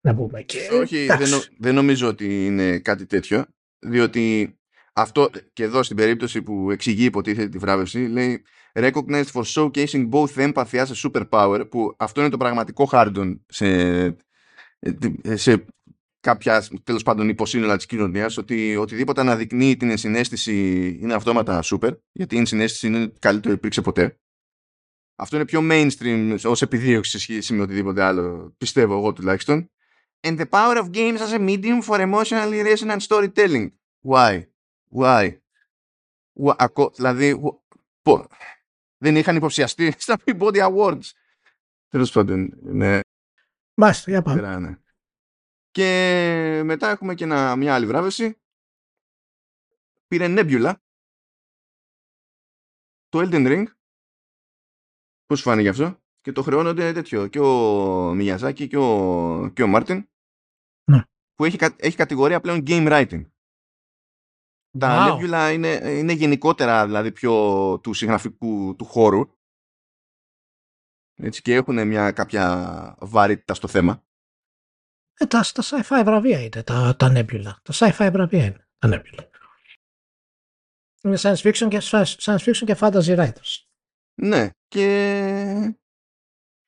να 0.00 0.12
μπούμε 0.12 0.38
εκεί. 0.38 0.58
Όχι, 0.72 1.06
δεν, 1.06 1.28
δεν 1.58 1.74
νομίζω 1.74 2.08
ότι 2.08 2.46
είναι 2.46 2.78
κάτι 2.78 3.06
τέτοιο, 3.06 3.44
διότι 3.78 4.54
αυτό 4.92 5.30
και 5.52 5.62
εδώ 5.62 5.82
στην 5.82 5.96
περίπτωση 5.96 6.42
που 6.42 6.70
εξηγεί 6.70 7.04
υποτίθεται 7.04 7.48
τη 7.48 7.58
βράβευση 7.58 7.98
λέει 7.98 8.42
recognized 8.72 9.30
for 9.32 9.42
showcasing 9.42 10.08
both 10.10 10.34
empathy 10.36 10.84
as 10.84 10.86
a 10.86 11.10
superpower 11.10 11.66
που 11.70 11.94
αυτό 11.98 12.20
είναι 12.20 12.30
το 12.30 12.36
πραγματικό 12.36 12.84
χάρντον 12.84 13.44
σε, 13.48 14.16
σε 15.22 15.64
κάποια 16.20 16.64
τέλος 16.82 17.02
πάντων 17.02 17.28
υποσύνολα 17.28 17.76
της 17.76 17.86
κοινωνίας 17.86 18.36
ότι 18.36 18.76
οτιδήποτε 18.76 19.20
αναδεικνύει 19.20 19.76
την 19.76 19.90
ενσυναίσθηση 19.90 20.86
είναι 21.00 21.14
αυτόματα 21.14 21.62
super 21.64 21.96
γιατί 22.12 22.34
η 22.34 22.38
ενσυναίσθηση 22.38 22.86
είναι 22.86 23.12
καλύτερο 23.18 23.54
υπήρξε 23.54 23.80
ποτέ. 23.80 24.18
Αυτό 25.16 25.36
είναι 25.36 25.44
πιο 25.44 25.60
mainstream 25.62 26.36
ως 26.44 26.62
επιδίωξη 26.62 27.10
σε 27.10 27.18
σχέση 27.18 27.54
με 27.54 27.62
οτιδήποτε 27.62 28.02
άλλο 28.02 28.54
πιστεύω 28.58 28.94
εγώ 28.96 29.12
τουλάχιστον. 29.12 29.70
And 30.22 30.38
the 30.38 30.48
power 30.50 30.76
of 30.76 30.90
games 30.90 31.18
as 31.18 31.32
a 31.32 31.38
medium 31.38 31.82
for 31.82 31.98
emotionally 31.98 32.62
resonant 32.62 33.00
storytelling. 33.00 33.68
Why; 34.02 34.42
Why, 34.92 35.38
why 36.32 36.86
δηλαδή 36.94 37.40
πω, 38.02 38.26
δεν 38.98 39.16
είχαν 39.16 39.36
υποψιαστεί 39.36 39.94
στα 39.98 40.18
Peabody 40.24 40.68
Awards. 40.68 41.10
Τέλος 41.88 42.12
πάντων 42.12 42.52
ναι. 42.62 43.00
Μάλιστα, 43.74 44.10
για 44.10 44.22
πάμε. 44.22 44.80
Και 45.70 46.62
μετά 46.64 46.88
έχουμε 46.88 47.14
και 47.14 47.24
ένα, 47.24 47.56
μια 47.56 47.74
άλλη 47.74 47.86
βράβευση. 47.86 48.40
Πήρε 50.06 50.26
Nebula. 50.28 50.74
Το 53.08 53.18
Elden 53.18 53.46
Ring. 53.46 53.64
Πώς 55.26 55.42
φάνηκε 55.42 55.68
αυτό; 55.68 56.00
Και 56.20 56.32
το 56.32 56.42
χρεώνονται 56.42 56.92
τέτοιο. 56.92 57.26
Και 57.26 57.40
ο 57.40 58.14
Μιγιαζάκη 58.14 58.68
και 58.68 58.76
ο, 58.76 59.50
και 59.54 59.62
ο 59.62 59.66
Μάρτιν. 59.66 60.08
Ναι. 60.90 61.02
Που 61.34 61.44
έχει, 61.44 61.58
έχει 61.76 61.96
κατηγορία 61.96 62.40
πλέον 62.40 62.62
game 62.66 62.88
writing. 62.88 63.30
Τα 64.78 65.06
wow. 65.08 65.12
Nebula 65.12 65.52
είναι, 65.52 65.68
είναι 65.68 66.12
γενικότερα 66.12 66.86
δηλαδή 66.86 67.12
πιο 67.12 67.32
του 67.82 67.92
συγγραφικού 67.92 68.74
του 68.76 68.84
χώρου. 68.84 69.38
Έτσι 71.14 71.42
και 71.42 71.54
έχουν 71.54 71.86
μια 71.86 72.12
κάποια 72.12 72.96
βαρύτητα 73.00 73.54
στο 73.54 73.68
θέμα. 73.68 74.04
Ε, 75.22 75.26
τα, 75.26 75.44
τα 75.52 75.62
sci-fi 75.62 76.02
βραβεία 76.04 76.40
είναι 76.40 76.62
τα, 76.62 76.96
τα 76.96 77.12
Nebula. 77.14 77.52
Τα 77.62 77.72
sci-fi 77.72 78.08
βραβεία 78.12 78.44
είναι 78.44 78.66
τα 78.78 78.88
Nebula. 78.88 79.24
Είναι 81.02 81.18
science 81.20 81.36
fiction 81.36 81.68
και, 81.68 81.80
science 81.82 82.36
fiction 82.38 82.64
και 82.64 82.76
fantasy 82.80 83.18
writers. 83.18 83.64
Ναι, 84.14 84.50
και 84.68 85.76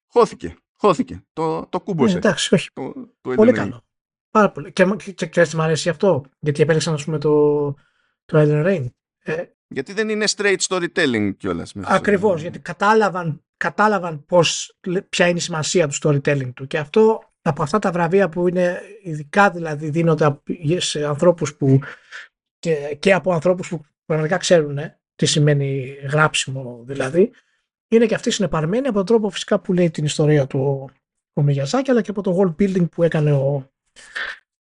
χώθηκε. 0.07 0.57
Χώθηκε. 0.77 1.25
Το, 1.33 1.67
το 1.67 1.81
κούμποσε. 1.81 2.15
Ε, 2.15 2.17
εντάξει, 2.17 2.55
όχι. 2.55 2.69
Το, 2.73 2.93
το 3.21 3.35
πολύ 3.35 3.53
καλό. 3.53 3.85
Πάρα 4.31 4.51
πολύ. 4.51 4.73
Και, 4.73 4.85
και, 4.85 5.13
και, 5.13 5.27
και 5.27 5.47
μου 5.55 5.63
αρέσει 5.63 5.89
αυτό. 5.89 6.25
Γιατί 6.39 6.63
επέλεξαν, 6.63 6.95
ας 6.95 7.05
πούμε, 7.05 7.19
το, 7.19 7.65
το 8.25 8.39
Elden 8.39 8.67
Rain. 8.67 8.87
Ε, 9.23 9.45
γιατί 9.69 9.93
δεν 9.93 10.09
είναι 10.09 10.25
straight 10.37 10.59
storytelling 10.69 11.37
κιόλας. 11.37 11.73
Ακριβώς. 11.77 12.41
Γιατί 12.41 12.59
κατάλαβαν, 12.59 13.45
κατάλαβαν 13.57 14.25
πώς, 14.25 14.79
ποια 15.09 15.29
είναι 15.29 15.39
η 15.39 15.41
σημασία 15.41 15.89
του 15.89 15.95
storytelling 16.03 16.53
του. 16.55 16.67
Και 16.67 16.79
αυτό 16.79 17.32
από 17.43 17.63
αυτά 17.63 17.79
τα 17.79 17.91
βραβεία 17.91 18.29
που 18.29 18.49
είναι 18.49 18.81
ειδικά 19.03 19.51
δηλαδή 19.51 19.91
δίνονται 19.91 20.41
σε 20.77 21.05
ανθρώπους 21.05 21.57
που 21.57 21.81
και, 22.59 22.97
και 22.99 23.13
από 23.13 23.33
ανθρώπους 23.33 23.69
που 23.69 23.81
πραγματικά 24.05 24.37
ξέρουν 24.37 24.79
ε, 24.79 25.01
τι 25.15 25.27
σημαίνει 25.27 25.97
γράψιμο 26.11 26.83
δηλαδή 26.85 27.31
είναι 27.89 28.07
και 28.07 28.15
αυτοί 28.15 28.31
συνεπαρμένοι 28.31 28.87
από 28.87 28.97
τον 28.97 29.07
τρόπο 29.07 29.31
φυσικά 29.31 29.61
που 29.61 29.73
λέει 29.73 29.91
την 29.91 30.05
ιστορία 30.05 30.47
του 30.47 30.91
ο 31.33 31.43
Μιγιαζάκη 31.43 31.91
αλλά 31.91 32.03
και 32.03 32.11
από 32.11 32.23
το 32.23 32.39
world 32.39 32.63
building 32.63 32.91
που 32.91 33.03
έκανε 33.03 33.33
ο, 33.33 33.71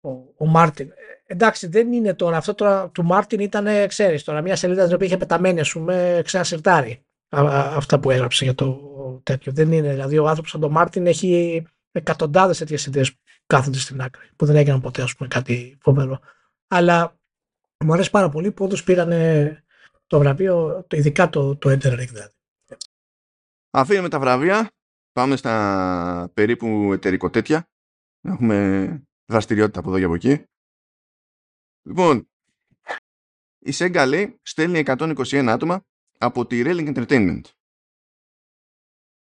ο, 0.01 0.11
ο 0.37 0.47
Μάρτιν. 0.47 0.91
Ε, 0.91 0.95
εντάξει 1.27 1.67
δεν 1.67 1.93
είναι 1.93 2.15
τώρα, 2.15 2.37
αυτό 2.37 2.55
τώρα 2.55 2.91
του 2.91 3.05
Μάρτιν 3.05 3.41
ήταν 3.41 3.89
ξέρεις 3.89 4.25
τώρα 4.25 4.41
μια 4.41 4.57
σελίδα 4.57 4.85
την 4.85 4.95
οποία 4.95 5.07
είχε 5.07 5.17
πεταμένη 5.17 5.61
ας 5.61 5.73
πούμε 5.73 6.21
σε 6.25 6.33
ένα 6.33 6.45
συρτάρι 6.45 7.07
αυτά 7.29 8.01
που 8.01 8.11
έγραψε 8.11 8.45
για 8.45 8.55
το 8.55 9.21
τέτοιο. 9.23 9.53
Δεν 9.53 9.73
είναι 9.73 9.91
δηλαδή 9.91 10.19
ο 10.19 10.27
άνθρωπος 10.29 10.51
σαν 10.51 10.61
τον 10.61 10.71
Μάρτιν 10.71 11.07
έχει 11.07 11.63
εκατοντάδες 11.97 12.59
τέτοιες 12.59 12.87
ιδέες 12.87 13.13
που 13.13 13.21
κάθονται 13.47 13.79
στην 13.79 14.01
άκρη, 14.01 14.29
που 14.37 14.47
δεν 14.47 14.57
έγιναν 14.57 14.81
ποτέ, 14.81 15.03
ας 15.03 15.15
πούμε, 15.15 15.29
κάτι 15.29 15.79
φοβερό. 15.81 16.21
Αλλά 16.69 17.19
μου 17.85 17.93
αρέσει 17.93 18.11
πάρα 18.11 18.29
πολύ 18.29 18.53
που 18.53 18.65
όντως 18.65 18.85
πήραν 18.85 19.11
το 20.07 20.19
βραβείο, 20.19 20.85
το, 20.87 20.97
ειδικά 20.97 21.29
το, 21.31 21.57
το 21.57 21.71
Enter 21.71 21.79
δηλαδή. 21.79 22.31
Αφήνουμε 23.71 24.09
τα 24.09 24.21
βραβεία, 24.21 24.71
πάμε 25.13 25.37
στα 25.37 26.31
περίπου 26.35 26.93
εταιρικό 26.93 27.31
τέτοια. 27.31 27.69
Έχουμε 28.21 29.03
δραστηριότητα 29.27 29.79
από 29.79 29.89
εδώ 29.89 29.99
και 29.99 30.05
από 30.05 30.15
εκεί. 30.15 30.45
Λοιπόν, 31.83 32.29
η 33.59 33.73
Sega 33.75 34.05
λέει 34.09 34.39
στέλνει 34.43 34.83
121 34.87 35.47
άτομα 35.49 35.85
από 36.19 36.47
τη 36.47 36.63
Railing 36.65 36.95
Entertainment. 36.95 37.41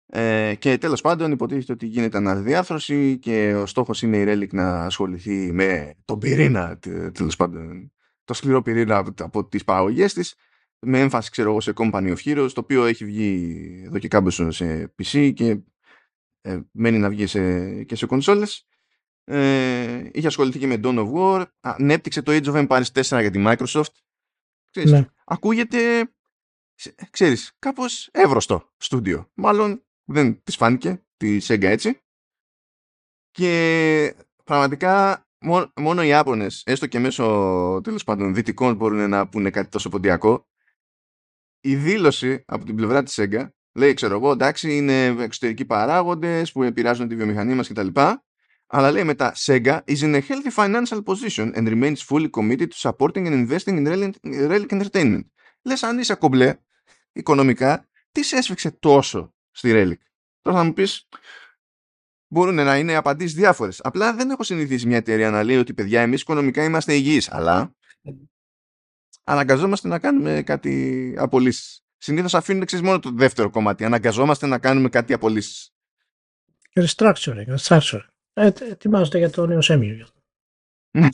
Ε, 0.06 0.56
και 0.60 0.78
τέλος 0.78 1.02
πάντων 1.02 1.32
υποτίθεται 1.32 1.74
ότι 1.74 1.86
γίνεται 1.86 2.18
αναδιάθρωση 2.18 3.18
και 3.20 3.56
ο 3.56 3.66
στόχος 3.66 4.02
είναι 4.02 4.18
η 4.18 4.26
Relic 4.28 4.50
να 4.52 4.86
ασχοληθεί 4.86 5.52
με 5.52 5.94
τον 6.06 6.20
πυρήνα, 6.20 6.80
τέλος 7.14 7.36
πάντων, 7.36 7.92
το 8.24 8.34
σκληρό 8.34 8.62
πυρήνα 8.62 8.98
από, 8.98 9.24
από 9.24 9.46
τις 9.46 9.64
παραγωγές 9.64 10.14
της 10.14 10.36
με 10.86 11.00
έμφαση 11.00 11.32
ξέρω 11.32 11.50
εγώ 11.50 11.62
σε 11.62 11.74
Company 11.76 12.16
of 12.16 12.18
Heroes 12.26 12.50
το 12.54 12.60
οποίο 12.60 12.86
έχει 12.86 13.06
βγει 13.06 13.84
εδώ 13.86 14.00
και 14.00 14.08
κάμποσο 14.08 14.52
σε 14.52 14.94
PC 14.98 15.32
και 15.34 15.60
ε, 16.42 16.60
μένει 16.72 16.98
να 16.98 17.10
βγει 17.10 17.28
σε, 17.28 17.84
και 17.84 17.96
σε 17.96 18.06
κονσόλες. 18.06 18.68
Ε, 19.24 20.10
είχε 20.12 20.28
ασχοληθεί 20.28 20.60
και 20.60 20.68
με 20.68 20.80
Dawn 20.84 21.00
of 21.00 21.14
War 21.14 21.46
ανέπτυξε 21.60 22.22
το 22.22 22.32
Age 22.32 22.46
of 22.46 22.68
Empires 22.68 22.86
4 22.94 23.02
για 23.02 23.32
τη 23.32 23.44
Microsoft. 23.46 23.94
Ξέρεις, 24.70 24.92
ναι. 24.92 25.06
ακούγεται 25.26 26.08
ξέρεις 27.10 27.56
κάπως 27.60 28.10
εύρωστο 28.12 28.72
στούντιο 28.78 29.32
μάλλον 29.34 29.84
δεν 30.06 30.44
της 30.44 30.56
φάνηκε 30.56 31.04
τη 31.18 31.38
Sega 31.42 31.64
έτσι. 31.64 31.98
Και 33.32 34.16
πραγματικά 34.44 35.26
μόνο, 35.80 36.04
οι 36.04 36.08
Ιάπωνες 36.08 36.64
έστω 36.66 36.88
και 36.88 37.00
μέσω 37.00 37.24
τέλος 37.84 38.04
πάντων 38.04 38.34
δυτικών 38.34 38.76
μπορούν 38.76 39.10
να 39.10 39.28
πούνε 39.30 39.50
κάτι 39.50 39.70
τόσο 39.70 39.90
ποντιακό. 39.90 40.48
Η 41.60 41.76
δήλωση 41.76 42.44
από 42.46 42.66
την 42.66 42.76
πλευρά 42.76 43.04
της 43.04 43.20
Sega 43.22 43.50
λέει 43.76 43.94
ξέρω 43.94 44.16
εγώ 44.16 44.32
εντάξει 44.32 44.78
είναι 44.78 45.06
εξωτερικοί 45.06 45.66
παράγοντες 45.66 46.52
που 46.52 46.64
επηρεάζουν 46.64 47.08
τη 47.08 47.16
βιομηχανία 47.16 47.56
μας 47.56 47.68
κτλ. 47.68 47.88
Αλλά 48.68 48.92
λέει 48.92 49.04
μετά 49.04 49.34
Sega 49.36 49.80
is 49.86 49.98
in 49.98 50.16
a 50.16 50.22
healthy 50.28 50.52
financial 50.56 51.04
position 51.04 51.54
and 51.56 51.68
remains 51.68 52.02
fully 52.02 52.30
committed 52.30 52.68
to 52.68 52.90
supporting 52.90 53.28
and 53.28 53.48
investing 53.48 53.86
in 53.86 54.14
relic 54.50 54.72
entertainment. 54.72 55.24
Λες 55.62 55.84
αν 55.84 56.00
είσαι 56.00 56.16
κομπλέ 56.16 56.58
οικονομικά 57.12 57.90
τι 58.12 58.24
σε 58.24 58.36
έσφιξε 58.36 58.72
τόσο 58.72 59.33
στη 59.54 59.72
Relic 59.74 59.98
τώρα 60.42 60.58
θα 60.58 60.64
μου 60.64 60.74
πεις 60.74 61.08
μπορούν 62.28 62.56
να 62.56 62.78
είναι 62.78 62.96
απαντήσεις 62.96 63.36
διάφορες 63.36 63.80
απλά 63.84 64.14
δεν 64.14 64.30
έχω 64.30 64.44
συνηθίσει 64.44 64.88
μια 64.88 64.98
εταιρεία 64.98 65.30
να 65.30 65.44
λέει 65.44 65.58
ότι 65.58 65.74
παιδιά 65.74 66.02
εμείς 66.02 66.22
οικονομικά 66.22 66.64
είμαστε 66.64 66.94
υγιείς 66.94 67.32
αλλά 67.32 67.76
αναγκαζόμαστε 69.24 69.88
να 69.88 70.00
κάνουμε 70.00 70.44
κάτι 70.44 71.16
απολύσεις. 71.18 71.82
Συνήθως 71.98 72.34
αφήνουν 72.34 72.62
εξής 72.62 72.82
μόνο 72.82 73.00
το 73.00 73.12
δεύτερο 73.12 73.50
κομμάτι. 73.50 73.84
Αναγκαζόμαστε 73.84 74.48
να 74.48 74.60
κάνουμε 74.60 74.90
κάτι 74.90 75.14
απολύσεις. 75.14 75.74
Restructuring, 76.74 77.56
restructuring. 77.58 78.08
Ε, 78.34 78.52
ετοιμάζονται 78.60 79.18
για 79.18 79.30
το 79.30 79.46
νέο 79.46 79.62
σέμιο. 79.62 80.08
Ναι. 80.98 81.10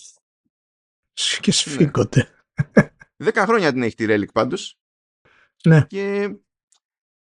και 1.40 1.52
σφίγγονται. 1.52 2.30
Δέκα 3.24 3.46
χρόνια 3.46 3.72
την 3.72 3.84
έχει 3.84 3.96
τη 3.96 4.06
Relic 4.08 4.32
πάντως. 4.34 4.78
Ναι. 5.64 5.86
Και 5.86 6.36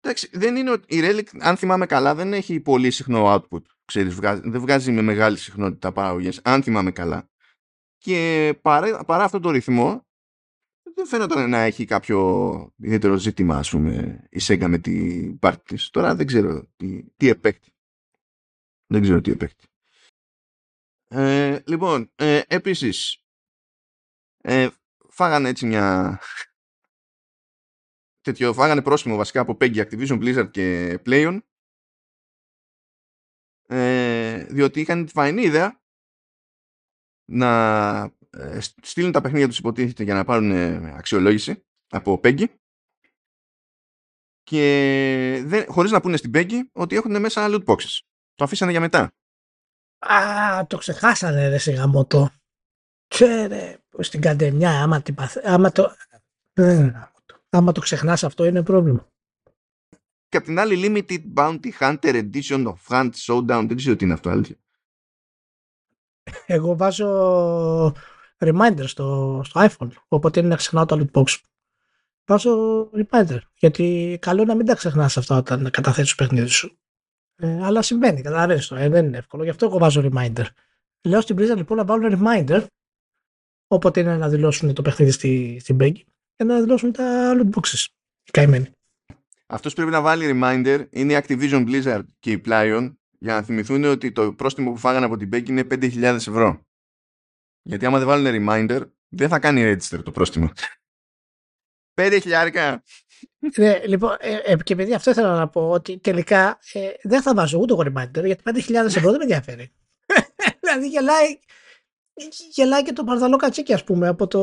εντάξει, 0.05 0.29
δεν 0.33 0.55
είναι 0.55 0.71
ότι 0.71 0.95
η 0.97 0.99
Relic, 1.03 1.27
αν 1.39 1.57
θυμάμαι 1.57 1.85
καλά, 1.85 2.15
δεν 2.15 2.33
έχει 2.33 2.59
πολύ 2.59 2.91
συχνό 2.91 3.33
output. 3.33 3.61
Ξέρεις, 3.85 4.13
βγάζει, 4.13 4.41
δεν 4.43 4.61
βγάζει 4.61 4.91
με 4.91 5.01
μεγάλη 5.01 5.37
συχνότητα 5.37 5.91
παραγωγές, 5.91 6.41
αν 6.43 6.63
θυμάμαι 6.63 6.91
καλά. 6.91 7.29
Και 7.97 8.53
παρά, 8.61 9.05
παρά 9.05 9.23
αυτόν 9.23 9.41
τον 9.41 9.51
ρυθμό, 9.51 10.05
δεν 10.95 11.07
φαίνονταν 11.07 11.49
να 11.49 11.59
έχει 11.59 11.85
κάποιο 11.85 12.73
ιδιαίτερο 12.75 13.17
ζήτημα, 13.17 13.57
ας 13.57 13.69
πούμε, 13.69 14.23
η 14.29 14.39
Sega 14.41 14.65
με 14.67 14.77
την 14.77 15.39
πάρτι 15.39 15.63
της. 15.63 15.89
Τώρα 15.89 16.15
δεν 16.15 16.25
ξέρω 16.25 16.67
τι, 16.75 17.03
τι 17.17 17.29
επέκτη. 17.29 17.73
Δεν 18.87 19.01
ξέρω 19.01 19.21
τι 19.21 19.31
επέκτη. 19.31 19.65
Ε, 21.07 21.59
λοιπόν, 21.65 22.11
ε, 22.15 22.41
επίσης, 22.47 23.23
ε, 24.37 24.67
φάγανε 25.09 25.49
έτσι 25.49 25.65
μια... 25.65 26.19
τέτοιο, 28.25 28.53
φάγανε 28.53 28.81
πρόσημο 28.81 29.15
βασικά 29.15 29.41
από 29.41 29.57
Peggy, 29.59 29.77
Activision, 29.77 30.19
Blizzard 30.19 30.51
και 30.51 30.97
Playon 31.05 31.39
ε, 33.67 34.45
διότι 34.49 34.79
είχαν 34.79 35.05
τη 35.05 35.11
φαϊνή 35.11 35.41
ιδέα 35.41 35.81
να 37.31 38.01
ε, 38.29 38.59
στείλουν 38.81 39.11
τα 39.11 39.21
παιχνίδια 39.21 39.47
τους 39.47 39.57
υποτίθεται 39.57 40.03
για 40.03 40.13
να 40.13 40.23
πάρουν 40.23 40.51
ε, 40.51 40.93
αξιολόγηση 40.95 41.63
από 41.89 42.19
Peggy 42.23 42.45
και 44.43 45.41
δεν, 45.45 45.65
χωρίς 45.67 45.91
να 45.91 46.01
πούνε 46.01 46.17
στην 46.17 46.31
Peggy 46.33 46.59
ότι 46.71 46.95
έχουν 46.95 47.19
μέσα 47.19 47.47
loot 47.49 47.63
boxes. 47.63 47.99
Το 48.35 48.43
αφήσανε 48.43 48.71
για 48.71 48.79
μετά. 48.79 49.11
Α, 49.99 50.65
το 50.67 50.77
ξεχάσανε 50.77 51.47
ρε 51.47 51.57
σε 51.57 51.71
γαμότο. 51.71 52.29
Ξέρε, 53.07 53.77
στην 53.99 54.21
καντεμιά, 54.21 54.81
άμα, 54.81 55.01
την 55.01 55.15
άμα 55.43 55.71
το... 55.71 55.95
άμα 57.55 57.71
το 57.71 57.81
ξεχνάς 57.81 58.23
αυτό 58.23 58.45
είναι 58.45 58.63
πρόβλημα. 58.63 59.07
Και 60.29 60.37
απ' 60.37 60.43
την 60.43 60.59
άλλη 60.59 61.05
Limited 61.07 61.23
Bounty 61.33 61.69
Hunter 61.79 62.29
Edition 62.29 62.65
of 62.65 62.75
Hunt 62.87 63.09
Showdown, 63.11 63.65
δεν 63.67 63.75
ξέρω 63.75 63.95
τι 63.95 64.05
είναι 64.05 64.13
αυτό 64.13 64.29
αλήθεια. 64.29 64.55
Εγώ 66.45 66.75
βάζω 66.75 67.95
reminder 68.37 68.83
στο, 68.85 69.41
στο 69.45 69.67
iPhone. 69.69 69.89
Οπότε 70.07 70.39
είναι 70.39 70.49
να 70.49 70.55
ξεχνάω 70.55 70.85
το 70.85 70.99
loot 70.99 71.21
box. 71.21 71.37
Βάζω 72.25 72.89
reminder. 72.93 73.39
Γιατί 73.53 74.17
καλό 74.21 74.43
να 74.43 74.55
μην 74.55 74.65
τα 74.65 74.75
ξεχνάς 74.75 75.17
αυτά 75.17 75.37
όταν 75.37 75.69
καταθέτεις 75.71 76.15
το 76.15 76.23
παιχνίδι 76.23 76.47
σου. 76.47 76.79
Ε, 77.35 77.63
αλλά 77.63 77.81
συμβαίνει, 77.81 78.21
καταλαβαίνει 78.21 78.61
το. 78.61 78.75
Ε, 78.75 78.89
δεν 78.89 79.05
είναι 79.05 79.17
εύκολο. 79.17 79.43
Γι' 79.43 79.49
αυτό 79.49 79.65
εγώ 79.65 79.77
βάζω 79.77 80.09
reminder. 80.11 80.45
Λέω 81.07 81.21
στην 81.21 81.35
Blizzard 81.39 81.55
λοιπόν 81.55 81.77
να 81.77 81.85
βάλουν 81.85 82.19
reminder. 82.19 82.65
Όποτε 83.67 83.99
είναι 83.99 84.17
να 84.17 84.29
δηλώσουν 84.29 84.73
το 84.73 84.81
παιχνίδι 84.81 85.11
στη, 85.11 85.59
στην 85.59 85.77
Peggy 85.79 86.01
και 86.35 86.43
να 86.43 86.59
δηλώσουν 86.59 86.91
τα 86.91 87.33
loot 87.37 87.59
boxes. 87.59 87.85
Καημένοι. 88.31 88.71
Αυτός 89.47 89.73
πρέπει 89.73 89.91
να 89.91 90.01
βάλει 90.01 90.31
reminder 90.33 90.85
είναι 90.89 91.13
η 91.13 91.23
Activision 91.23 91.67
Blizzard 91.67 92.03
και 92.19 92.31
η 92.31 92.41
Plaion 92.45 92.93
για 93.19 93.33
να 93.33 93.41
θυμηθούν 93.41 93.83
ότι 93.83 94.11
το 94.11 94.33
πρόστιμο 94.33 94.71
που 94.71 94.77
φάγανε 94.77 95.05
από 95.05 95.17
την 95.17 95.29
Peggy 95.33 95.49
είναι 95.49 95.67
5.000 95.71 96.01
ευρώ. 96.03 96.61
Γιατί 97.61 97.85
άμα 97.85 97.97
δεν 97.97 98.07
βάλουν 98.07 98.47
reminder, 98.47 98.81
δεν 99.07 99.29
θα 99.29 99.39
κάνει 99.39 99.73
register 99.73 100.03
το 100.03 100.11
πρόστιμο. 100.11 100.51
Πέντε 101.93 102.19
χιλιάρικα. 102.19 102.83
Ναι, 103.57 103.85
λοιπόν, 103.85 104.15
ε, 104.19 104.35
ε, 104.35 104.55
και 104.63 104.73
επειδή 104.73 104.93
αυτό 104.93 105.11
ήθελα 105.11 105.35
να 105.35 105.49
πω 105.49 105.69
ότι 105.69 105.97
τελικά 105.97 106.59
ε, 106.73 106.89
δεν 107.03 107.21
θα 107.21 107.33
βάζω 107.33 107.59
ούτε 107.59 107.73
εγώ 107.73 107.83
reminder 107.85 108.25
γιατί 108.25 108.43
5.000 108.45 108.73
ευρώ 108.73 109.09
δεν 109.09 109.17
με 109.17 109.23
ενδιαφέρει. 109.23 109.71
δηλαδή 110.61 110.87
γελάει, 110.87 111.39
γελάει 112.51 112.83
και 112.83 112.93
το 112.93 113.03
παρδαλό 113.03 113.37
κατσίκι 113.37 113.73
ας 113.73 113.83
πούμε 113.83 114.07
από 114.07 114.27
το, 114.27 114.41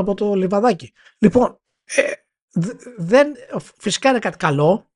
από 0.00 0.14
το 0.14 0.34
λιβαδάκι. 0.34 0.92
Λοιπόν, 1.18 1.60
ε, 1.84 2.12
δεν, 2.96 3.34
φυσικά 3.78 4.08
είναι 4.08 4.18
κάτι 4.18 4.36
καλό 4.36 4.88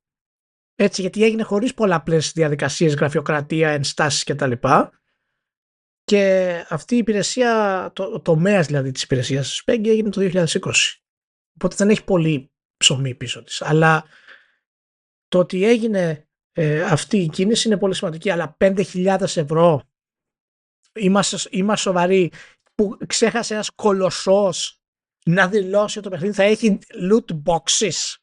έτσι 0.75 1.01
γιατί 1.01 1.23
έγινε 1.23 1.43
χωρίς 1.43 1.73
πολλαπλές 1.73 2.31
διαδικασίες, 2.31 2.95
γραφειοκρατία, 2.95 3.69
ενστάσεις 3.69 4.23
κτλ. 4.23 4.51
Και 6.03 6.65
αυτή 6.69 6.95
η 6.95 6.97
υπηρεσία, 6.97 7.91
το, 7.95 8.09
το 8.09 8.19
τομέας 8.19 8.65
δηλαδή 8.65 8.91
της 8.91 9.03
υπηρεσίας 9.03 9.49
της 9.49 9.63
Peggy 9.65 9.87
έγινε 9.87 10.09
το 10.09 10.21
2020. 10.21 10.71
Οπότε 11.55 11.75
δεν 11.75 11.89
έχει 11.89 12.03
πολύ 12.03 12.51
ψωμί 12.77 13.15
πίσω 13.15 13.43
της. 13.43 13.61
Αλλά 13.61 14.05
το 15.27 15.39
ότι 15.39 15.65
έγινε 15.65 16.27
ε, 16.51 16.83
αυτή 16.83 17.17
η 17.17 17.29
κίνηση 17.29 17.67
είναι 17.67 17.77
πολύ 17.77 17.95
σημαντική. 17.95 18.29
Αλλά 18.29 18.57
5.000 18.59 19.21
ευρώ 19.35 19.83
είμαστε, 20.93 21.37
είμαστε 21.49 21.89
σοβαροί 21.89 22.31
που 22.75 22.97
ξέχασε 23.07 23.53
ένας 23.53 23.69
κολοσσός 23.69 24.82
να 25.25 25.47
δηλώσει 25.47 25.97
ότι 25.97 26.07
το 26.07 26.13
παιχνίδι 26.13 26.35
θα 26.35 26.43
έχει 26.43 26.79
loot 27.09 27.35
boxes 27.45 28.15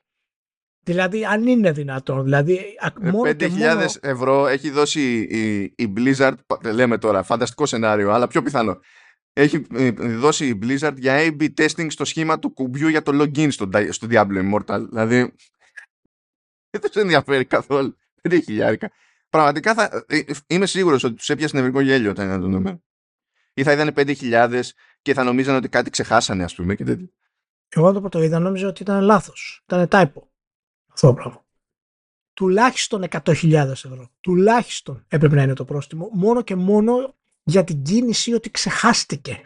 Δηλαδή, 0.83 1.25
αν 1.25 1.47
είναι 1.47 1.73
δυνατόν. 1.73 2.25
Δηλαδή, 2.25 2.77
5.000 2.83 3.01
μόνο... 3.01 3.35
ευρώ 4.01 4.47
έχει 4.47 4.71
δώσει 4.71 5.21
η, 5.21 5.63
η 5.77 5.93
Blizzard, 5.97 6.35
λέμε 6.73 6.99
τώρα, 6.99 7.23
φανταστικό 7.23 7.67
σενάριο, 7.67 8.11
αλλά 8.11 8.27
πιο 8.27 8.43
πιθανό. 8.43 8.79
Έχει 9.33 9.67
ε, 9.75 9.91
δώσει 9.91 10.47
η 10.47 10.59
Blizzard 10.63 10.95
για 10.97 11.19
A-B 11.19 11.49
testing 11.57 11.87
στο 11.89 12.05
σχήμα 12.05 12.39
του 12.39 12.51
κουμπιού 12.53 12.89
για 12.89 13.03
το 13.03 13.23
login 13.23 13.53
στο, 13.53 13.69
στο 13.91 14.07
Diablo 14.11 14.51
Immortal. 14.51 14.87
Δηλαδή, 14.89 15.17
δεν 16.71 16.81
τους 16.81 17.03
ενδιαφέρει 17.03 17.45
καθόλου. 17.45 17.97
5.000. 18.29 18.75
Πραγματικά 19.29 19.75
θα, 19.75 20.05
ε, 20.07 20.21
είμαι 20.47 20.67
σίγουρος 20.67 21.05
ότι 21.05 21.15
τους 21.15 21.29
έπιασε 21.29 21.57
νευρικό 21.57 21.81
γέλιο 21.81 22.11
όταν 22.11 22.27
ήταν 22.27 22.41
το 22.41 22.49
νούμερο. 22.49 22.83
Ή 23.55 23.63
θα 23.63 23.73
είδανε 23.73 23.93
5.000 23.97 24.61
και 25.03 25.15
θα 25.15 25.25
νομίζανε 25.25 25.57
ότι 25.57 25.69
κάτι 25.69 25.91
ξεχάσανε, 25.91 26.45
ας 26.45 26.55
πούμε. 26.55 26.75
Και 26.75 26.85
τέτοιο. 26.85 27.09
Εγώ 27.69 27.93
το 27.93 28.01
πρώτο 28.01 28.23
είδα 28.23 28.39
νόμιζα 28.39 28.69
ότι 28.69 28.83
ήταν 28.83 29.03
λάθος. 29.03 29.63
Ήταν 29.65 29.89
typo. 29.91 30.23
Αυτό 30.93 31.07
το 31.07 31.15
πράγμα. 31.15 31.45
Τουλάχιστον 32.33 33.05
100.000 33.11 33.53
ευρώ. 33.53 34.11
Τουλάχιστον 34.21 35.05
έπρεπε 35.09 35.35
να 35.35 35.43
είναι 35.43 35.55
το 35.55 35.65
πρόστιμο. 35.65 36.11
Μόνο 36.13 36.43
και 36.43 36.55
μόνο 36.55 37.15
για 37.43 37.65
την 37.65 37.83
κίνηση 37.83 38.33
ότι 38.33 38.51
ξεχάστηκε. 38.51 39.41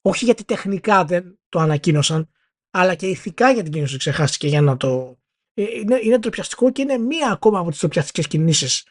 Όχι 0.00 0.24
γιατί 0.24 0.44
τεχνικά 0.44 1.04
δεν 1.04 1.38
το 1.48 1.58
ανακοίνωσαν, 1.58 2.28
αλλά 2.70 2.94
και 2.94 3.06
ηθικά 3.06 3.50
για 3.50 3.62
την 3.62 3.72
κίνηση 3.72 3.94
ότι 3.94 4.02
ξεχάστηκε 4.02 4.48
για 4.48 4.60
να 4.60 4.76
το. 4.76 5.18
Ε, 5.54 5.62
είναι, 5.62 5.98
είναι 6.02 6.18
τροπιαστικό 6.18 6.72
και 6.72 6.82
είναι 6.82 6.98
μία 6.98 7.30
ακόμα 7.30 7.58
από 7.58 7.70
τις 7.70 7.78
τροπιαστικέ 7.78 8.22
κινήσεις 8.22 8.86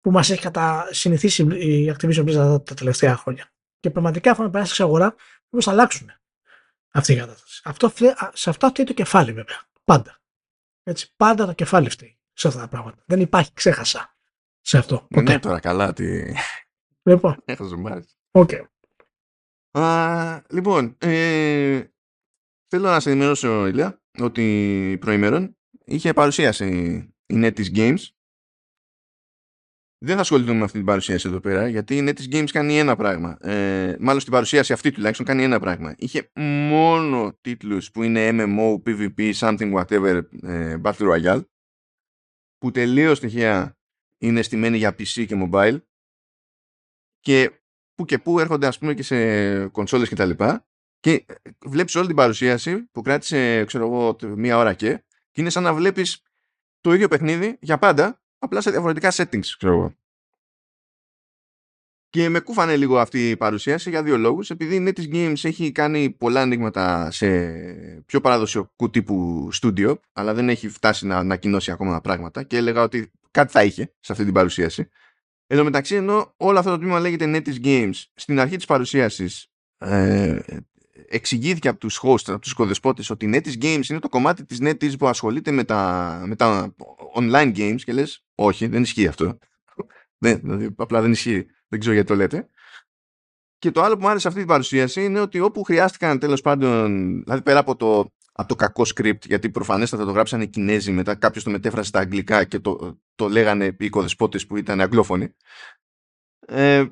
που 0.00 0.10
μας 0.10 0.30
έχει 0.30 0.40
κατα... 0.40 0.88
συνηθίσει 0.90 1.42
η 1.42 1.94
Activision 1.96 2.24
Blizzard 2.24 2.64
τα 2.64 2.74
τελευταία 2.74 3.16
χρόνια. 3.16 3.52
Και 3.80 3.90
πραγματικά, 3.90 4.30
αφού 4.30 4.50
περάσει 4.50 4.74
σε 4.74 4.82
αγορά, 4.82 5.14
πρέπει 5.52 5.66
να 5.66 5.72
αλλάξουν 5.72 6.10
αυτή 6.92 7.12
η 7.12 7.16
κατάσταση. 7.16 7.60
Αυτό, 7.64 7.92
σε 8.32 8.50
αυτό 8.50 8.68
φταίει 8.68 8.84
το 8.86 8.92
κεφάλι, 8.92 9.32
βέβαια. 9.32 9.60
Πάντα. 9.84 10.20
Έτσι, 10.82 11.12
πάντα 11.16 11.46
το 11.46 11.52
κεφάλι 11.52 11.88
φταίει. 11.90 12.18
σε 12.32 12.48
αυτά 12.48 12.60
τα 12.60 12.68
πράγματα. 12.68 13.02
Δεν 13.06 13.20
υπάρχει, 13.20 13.52
ξέχασα 13.54 14.16
σε 14.60 14.78
αυτό. 14.78 14.94
Ναι, 14.94 15.20
Ποτέ. 15.20 15.32
ναι, 15.32 15.38
τώρα 15.38 15.60
καλά, 15.60 15.92
τι. 15.92 16.22
Λοιπόν, 17.02 17.42
Έχω 17.44 17.64
ζουμάρει. 17.64 18.04
οκ. 18.30 18.50
Α, 19.78 20.42
λοιπόν, 20.48 20.96
ε, 20.98 21.82
θέλω 22.68 22.88
να 22.90 23.00
σε 23.00 23.10
ενημερώσω, 23.10 23.66
Ηλία, 23.66 24.02
ότι 24.18 24.96
προ 25.00 25.19
ημερών 25.19 25.56
είχε 25.84 26.12
παρουσίαση 26.12 26.66
η 27.26 27.34
NetEase 27.42 27.74
Games. 27.76 27.98
Δεν 30.04 30.14
θα 30.14 30.20
ασχοληθούμε 30.20 30.58
με 30.58 30.64
αυτή 30.64 30.76
την 30.76 30.86
παρουσίαση 30.86 31.28
εδώ 31.28 31.40
πέρα, 31.40 31.68
γιατί 31.68 31.96
η 31.96 32.04
NetEase 32.08 32.34
Games 32.34 32.50
κάνει 32.50 32.78
ένα 32.78 32.96
πράγμα. 32.96 33.36
Ε, 33.40 33.96
μάλλον 34.00 34.20
στην 34.20 34.32
παρουσίαση 34.32 34.72
αυτή 34.72 34.90
τουλάχιστον 34.90 35.26
κάνει 35.26 35.42
ένα 35.42 35.60
πράγμα. 35.60 35.94
Είχε 35.98 36.30
μόνο 36.68 37.38
τίτλους 37.40 37.90
που 37.90 38.02
είναι 38.02 38.28
MMO, 38.32 38.82
PvP, 38.86 39.32
something 39.34 39.72
whatever, 39.72 40.22
ε, 40.42 40.76
Battle 40.82 41.12
Royale, 41.12 41.44
που 42.58 42.70
τελείως 42.70 43.16
στοιχεία 43.16 43.76
είναι 44.18 44.42
στημένοι 44.42 44.76
για 44.76 44.90
PC 44.90 45.26
και 45.26 45.48
mobile 45.48 45.80
και 47.20 47.50
που 47.94 48.04
και 48.04 48.18
που 48.18 48.38
έρχονται 48.40 48.66
ας 48.66 48.78
πούμε 48.78 48.94
και 48.94 49.02
σε 49.02 49.66
κονσόλες 49.66 50.08
και 50.08 50.14
τα 50.14 50.24
λοιπά 50.24 50.66
και 51.00 51.24
βλέπεις 51.66 51.94
όλη 51.94 52.06
την 52.06 52.16
παρουσίαση 52.16 52.88
που 52.92 53.02
κράτησε 53.02 53.64
ξέρω 53.64 53.86
εγώ 53.86 54.16
μία 54.36 54.58
ώρα 54.58 54.74
και 54.74 55.04
και 55.30 55.40
είναι 55.40 55.50
σαν 55.50 55.62
να 55.62 55.74
βλέπεις 55.74 56.22
το 56.80 56.92
ίδιο 56.92 57.08
παιχνίδι 57.08 57.58
για 57.60 57.78
πάντα 57.78 58.21
απλά 58.42 58.60
σε 58.60 58.70
διαφορετικά 58.70 59.12
settings 59.12 59.46
ξέρω 59.58 59.72
εγώ. 59.72 59.94
Και 62.08 62.28
με 62.28 62.40
κούφανε 62.40 62.76
λίγο 62.76 62.98
αυτή 62.98 63.30
η 63.30 63.36
παρουσίαση 63.36 63.90
για 63.90 64.02
δύο 64.02 64.16
λόγους 64.18 64.50
επειδή 64.50 64.74
η 64.74 64.84
NetEase 64.88 65.14
Games 65.14 65.44
έχει 65.44 65.72
κάνει 65.72 66.10
πολλά 66.10 66.40
ανοίγματα 66.40 67.10
σε 67.10 67.28
πιο 68.06 68.20
παραδοσιακού 68.20 68.90
τύπου 68.90 69.48
στούντιο 69.52 70.00
αλλά 70.12 70.34
δεν 70.34 70.48
έχει 70.48 70.68
φτάσει 70.68 71.06
να 71.06 71.16
ανακοινώσει 71.16 71.70
ακόμα 71.70 72.00
πράγματα 72.00 72.42
και 72.42 72.56
έλεγα 72.56 72.82
ότι 72.82 73.10
κάτι 73.30 73.52
θα 73.52 73.62
είχε 73.62 73.94
σε 74.00 74.12
αυτή 74.12 74.24
την 74.24 74.32
παρουσίαση 74.32 74.88
Εν 75.52 75.58
τω 75.58 75.64
μεταξύ, 75.64 75.94
ενώ 75.94 76.34
όλο 76.36 76.58
αυτό 76.58 76.70
το 76.70 76.78
τμήμα 76.78 77.00
λέγεται 77.00 77.24
NetEase 77.26 77.64
Games, 77.64 78.02
στην 78.14 78.40
αρχή 78.40 78.56
της 78.56 78.64
παρουσίασης 78.64 79.46
ε, 79.78 80.38
εξηγήθηκε 81.08 81.68
από 81.68 81.78
τους 81.78 82.00
hosts, 82.02 82.24
από 82.26 82.38
τους 82.38 82.50
οικοδεσπότες, 82.50 83.10
ότι 83.10 83.30
NetEase 83.34 83.62
Games 83.64 83.86
είναι 83.90 83.98
το 83.98 84.08
κομμάτι 84.08 84.44
της 84.44 84.58
NetEase 84.62 84.98
που 84.98 85.06
ασχολείται 85.06 85.50
με 85.50 85.64
τα, 85.64 86.22
με 86.26 86.36
τα 86.36 86.74
online 87.16 87.56
games 87.56 87.80
και 87.84 87.92
λες, 87.92 88.24
όχι, 88.44 88.66
δεν 88.66 88.82
ισχύει 88.82 89.06
αυτό. 89.06 89.38
δεν, 90.18 90.40
δηλαδή, 90.42 90.74
απλά 90.76 91.00
δεν 91.00 91.10
ισχύει. 91.10 91.46
Δεν 91.68 91.80
ξέρω 91.80 91.94
γιατί 91.94 92.08
το 92.08 92.14
λέτε. 92.14 92.48
Και 93.58 93.70
το 93.70 93.82
άλλο 93.82 93.94
που 93.94 94.00
μου 94.02 94.08
άρεσε 94.08 94.28
αυτή 94.28 94.40
την 94.40 94.48
παρουσίαση 94.48 95.04
είναι 95.04 95.20
ότι 95.20 95.40
όπου 95.40 95.62
χρειάστηκαν 95.62 96.18
τέλος 96.18 96.40
πάντων, 96.40 96.88
δηλαδή 97.22 97.42
πέρα 97.42 97.58
από 97.58 97.76
το, 97.76 98.12
από 98.32 98.48
το 98.48 98.54
κακό 98.54 98.82
script, 98.94 99.26
γιατί 99.26 99.50
προφανέστατα 99.50 100.04
το 100.04 100.10
γράψανε 100.10 100.42
οι 100.42 100.48
Κινέζοι, 100.48 100.92
μετά 100.92 101.14
κάποιος 101.14 101.44
το 101.44 101.50
μετέφρασε 101.50 101.88
στα 101.88 101.98
αγγλικά 101.98 102.44
και 102.44 102.58
το, 102.58 103.00
το 103.14 103.28
λέγανε 103.28 103.64
οι 103.64 103.76
οικοδεσπότες 103.78 104.46
που 104.46 104.56
ήταν 104.56 104.80
αγγλόφωνοι. 104.80 105.34
Ε, 106.46 106.86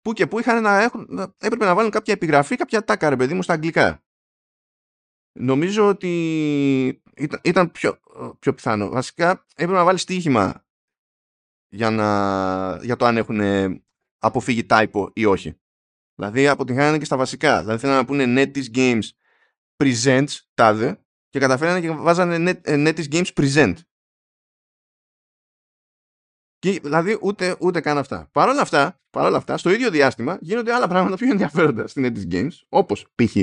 που 0.00 0.12
και 0.12 0.26
που 0.26 0.38
είχαν 0.38 0.62
να 0.62 0.82
έχουν, 0.82 1.06
να, 1.08 1.34
έπρεπε 1.38 1.64
να 1.64 1.74
βάλουν 1.74 1.90
κάποια 1.90 2.14
επιγραφή, 2.14 2.56
κάποια 2.56 2.84
τάκα 2.84 3.08
ρε 3.08 3.16
παιδί 3.16 3.34
μου 3.34 3.42
στα 3.42 3.52
αγγλικά. 3.52 4.02
Νομίζω 5.32 5.88
ότι 5.88 7.02
ήταν, 7.16 7.40
ήταν 7.44 7.70
πιο, 7.70 8.00
πιο 8.38 8.54
πιθανό. 8.54 8.88
Βασικά 8.88 9.46
έπρεπε 9.54 9.78
να 9.78 9.84
βάλεις 9.84 10.02
στοίχημα 10.02 10.66
για, 11.68 11.90
να, 11.90 12.84
για 12.84 12.96
το 12.96 13.04
αν 13.04 13.16
έχουν 13.16 13.40
αποφύγει 14.18 14.66
typo 14.68 15.10
ή 15.12 15.24
όχι. 15.24 15.60
Δηλαδή 16.14 16.48
αποτυχάνανε 16.48 16.98
και 16.98 17.04
στα 17.04 17.16
βασικά. 17.16 17.60
Δηλαδή 17.60 17.80
θέλανε 17.80 17.98
να 17.98 18.04
πούνε 18.04 18.24
NetEase 18.26 18.74
Games 18.74 19.08
Presents 19.76 20.36
τάδε 20.54 21.02
και 21.28 21.38
καταφέρανε 21.38 21.80
και 21.80 21.90
βάζανε 21.90 22.60
Net, 22.64 22.86
NetEase 22.86 23.08
Games 23.12 23.32
Present. 23.34 23.74
Και, 26.58 26.80
δηλαδή 26.80 27.18
ούτε, 27.22 27.56
ούτε 27.60 27.80
καν 27.80 27.98
αυτά. 27.98 28.28
Παρ' 28.32 28.48
όλα 28.48 28.60
αυτά, 28.60 29.00
παρόλα 29.10 29.36
αυτά, 29.36 29.56
στο 29.56 29.70
ίδιο 29.70 29.90
διάστημα 29.90 30.38
γίνονται 30.40 30.72
άλλα 30.72 30.88
πράγματα 30.88 31.16
πιο 31.16 31.30
ενδιαφέροντα 31.30 31.86
στην 31.86 32.04
NetEase 32.06 32.32
Games, 32.32 32.52
όπως 32.68 33.12
π.χ. 33.14 33.36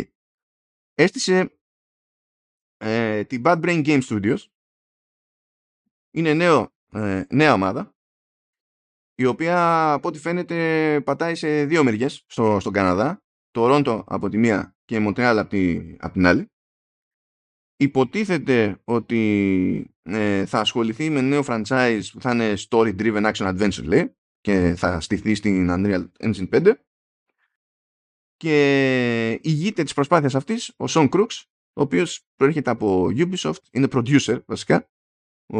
έστησε 0.94 1.60
ε, 2.78 3.24
την 3.24 3.42
Bad 3.46 3.62
Brain 3.62 3.86
Game 3.86 4.02
Studios. 4.02 4.38
Είναι 6.12 6.34
νέο, 6.34 6.74
ε, 6.92 7.24
νέα 7.30 7.54
ομάδα 7.54 7.95
η 9.16 9.26
οποία 9.26 9.92
από 9.92 10.08
ό,τι 10.08 10.20
φαίνεται 10.20 11.02
πατάει 11.02 11.36
σε 11.36 11.66
δύο 11.66 11.84
μεριές 11.84 12.24
στο, 12.28 12.60
στον 12.60 12.74
Καναδά 12.74 13.24
το 13.52 13.68
Ρόντο 13.68 14.04
από 14.08 14.30
τη 14.30 14.38
μία 14.38 14.76
και 14.86 15.00
Μοντρεάλ 15.00 15.40
από, 15.40 15.50
τη, 15.50 15.96
από 16.00 16.14
την 16.14 16.26
άλλη. 16.26 16.50
Υποτίθεται 17.78 18.82
ότι 18.84 19.92
ε, 20.02 20.46
θα 20.46 20.60
ασχοληθεί 20.60 21.10
με 21.10 21.22
νέο 21.22 21.44
franchise 21.48 22.02
που 22.12 22.22
θα 22.22 22.32
είναι 22.32 22.54
story 22.70 22.96
driven 23.00 23.32
action 23.34 23.58
adventure 23.58 23.84
λέει 23.84 24.16
και 24.42 24.74
θα 24.78 25.00
στηθεί 25.00 25.36
στην 25.36 25.68
Unreal 25.72 26.08
Engine 26.20 26.50
5 26.50 26.74
και 28.36 29.40
ηγείται 29.42 29.84
της 29.84 29.94
προσπάθειας 29.94 30.36
αυτής 30.36 30.74
ο 30.78 30.86
Sean 30.90 31.10
Crooks 31.10 31.44
ο 31.74 31.82
οποίος 31.82 32.28
προέρχεται 32.36 32.70
από 32.70 33.06
Ubisoft 33.06 33.64
είναι 33.72 33.88
producer 33.92 34.44
βασικά 34.46 34.90
ο, 35.54 35.60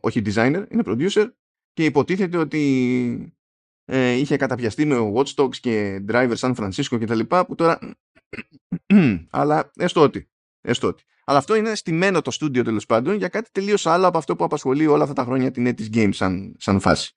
όχι 0.00 0.22
designer, 0.24 0.64
είναι 0.68 0.82
producer 0.86 1.30
και 1.76 1.84
υποτίθεται 1.84 2.36
ότι 2.36 3.34
ε, 3.84 4.12
είχε 4.12 4.36
καταπιαστεί 4.36 4.84
με 4.84 5.12
Watch 5.14 5.34
Dogs 5.34 5.56
και 5.56 6.04
Driver 6.08 6.34
San 6.36 6.54
Francisco 6.54 6.98
και 6.98 7.06
τα 7.06 7.14
λοιπά 7.14 7.46
που 7.46 7.54
τώρα 7.54 7.78
αλλά 9.30 9.70
έστω 9.76 10.00
ότι, 10.00 10.30
έστω 10.60 10.86
ότι. 10.86 11.04
Αλλά 11.24 11.38
αυτό 11.38 11.54
είναι 11.54 11.74
στημένο 11.74 12.22
το 12.22 12.30
στούντιο 12.30 12.62
τέλος 12.64 12.86
πάντων 12.86 13.14
για 13.14 13.28
κάτι 13.28 13.50
τελείως 13.52 13.86
άλλο 13.86 14.06
από 14.06 14.18
αυτό 14.18 14.36
που 14.36 14.44
απασχολεί 14.44 14.86
όλα 14.86 15.02
αυτά 15.02 15.14
τα 15.14 15.24
χρόνια 15.24 15.50
την 15.50 15.66
NetEase 15.68 15.94
Games 15.94 16.12
σαν, 16.12 16.54
σαν 16.58 16.80
φάση. 16.80 17.16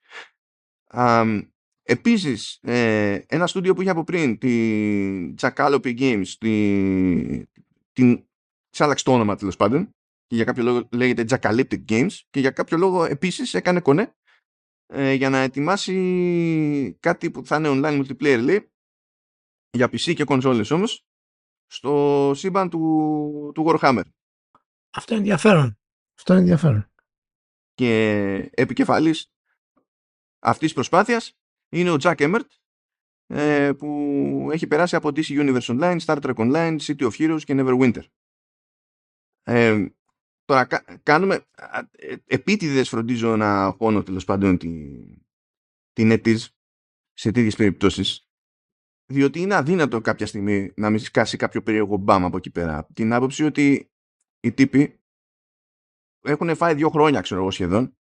Um, 0.93 1.47
επίσης, 1.83 2.59
ε, 2.61 3.19
ένα 3.27 3.47
στούντιο 3.47 3.73
που 3.73 3.81
είχε 3.81 3.89
από 3.89 4.03
πριν, 4.03 4.37
τη 4.37 5.33
Jackalope 5.41 5.99
Games, 5.99 6.27
τη, 6.39 7.45
την, 7.93 8.23
της 8.69 8.81
άλλαξε 8.81 9.03
το 9.03 9.13
όνομα 9.13 9.35
τέλος 9.35 9.55
πάντων 9.55 9.93
και 10.27 10.35
για 10.35 10.43
κάποιο 10.43 10.63
λόγο 10.63 10.89
λέγεται 10.91 11.25
Jackalyptic 11.29 11.85
Games 11.89 12.11
και 12.29 12.39
για 12.39 12.51
κάποιο 12.51 12.77
λόγο 12.77 13.05
επίσης 13.05 13.53
έκανε 13.53 13.79
κονέ 13.79 14.13
ε, 14.91 15.13
για 15.13 15.29
να 15.29 15.37
ετοιμάσει 15.37 16.97
κάτι 16.99 17.31
που 17.31 17.45
θα 17.45 17.55
είναι 17.55 17.69
online 17.71 18.05
multiplayer 18.05 18.39
λέει 18.43 18.71
για 19.71 19.87
PC 19.87 20.13
και 20.13 20.23
κονσόλες 20.23 20.71
όμως 20.71 21.05
στο 21.67 22.31
σύμπαν 22.35 22.69
του, 22.69 23.51
του 23.53 23.65
Warhammer. 23.67 24.03
Αυτό 24.89 25.13
είναι 25.13 25.23
ενδιαφέρον. 25.23 25.79
Αυτό 26.17 26.33
είναι 26.33 26.41
ενδιαφέρον. 26.41 26.91
Και 27.73 28.49
επικεφαλής 28.53 29.31
αυτής 30.39 30.63
της 30.63 30.73
προσπάθειας 30.73 31.39
είναι 31.69 31.91
ο 31.91 31.95
Jack 31.99 32.15
Emmert 32.15 32.47
ε, 33.25 33.71
που 33.77 34.49
έχει 34.51 34.67
περάσει 34.67 34.95
από 34.95 35.07
DC 35.09 35.27
Universe 35.27 35.61
Online, 35.61 35.99
Star 35.99 36.21
Trek 36.21 36.35
Online, 36.35 36.77
City 36.79 37.01
of 37.01 37.11
Heroes 37.11 37.41
και 37.43 37.55
Neverwinter. 37.57 38.03
Ε, 39.43 39.85
τώρα 40.49 40.67
κάνουμε 41.03 41.45
ε, 41.91 42.15
επίτηδες 42.25 42.89
φροντίζω 42.89 43.35
να 43.35 43.71
χώνω 43.71 44.03
τέλος 44.03 44.25
πάντων 44.25 44.57
την 44.57 45.05
της 45.93 46.05
NetEase 46.07 46.53
σε 47.13 47.31
τέτοιες 47.31 47.55
περιπτώσεις 47.55 48.29
διότι 49.05 49.39
είναι 49.39 49.55
αδύνατο 49.55 50.01
κάποια 50.01 50.25
στιγμή 50.25 50.73
να 50.75 50.89
μην 50.89 50.99
σκάσει 50.99 51.37
κάποιο 51.37 51.61
περίεργο 51.61 51.97
μπαμ 51.97 52.25
από 52.25 52.37
εκεί 52.37 52.51
πέρα. 52.51 52.85
Την 52.93 53.13
άποψη 53.13 53.43
ότι 53.43 53.91
οι 54.39 54.51
τύποι 54.51 54.99
έχουν 56.21 56.55
φάει 56.55 56.73
δύο 56.73 56.89
χρόνια, 56.89 57.21
ξέρω 57.21 57.41
εγώ 57.41 57.51
σχεδόν, 57.51 57.97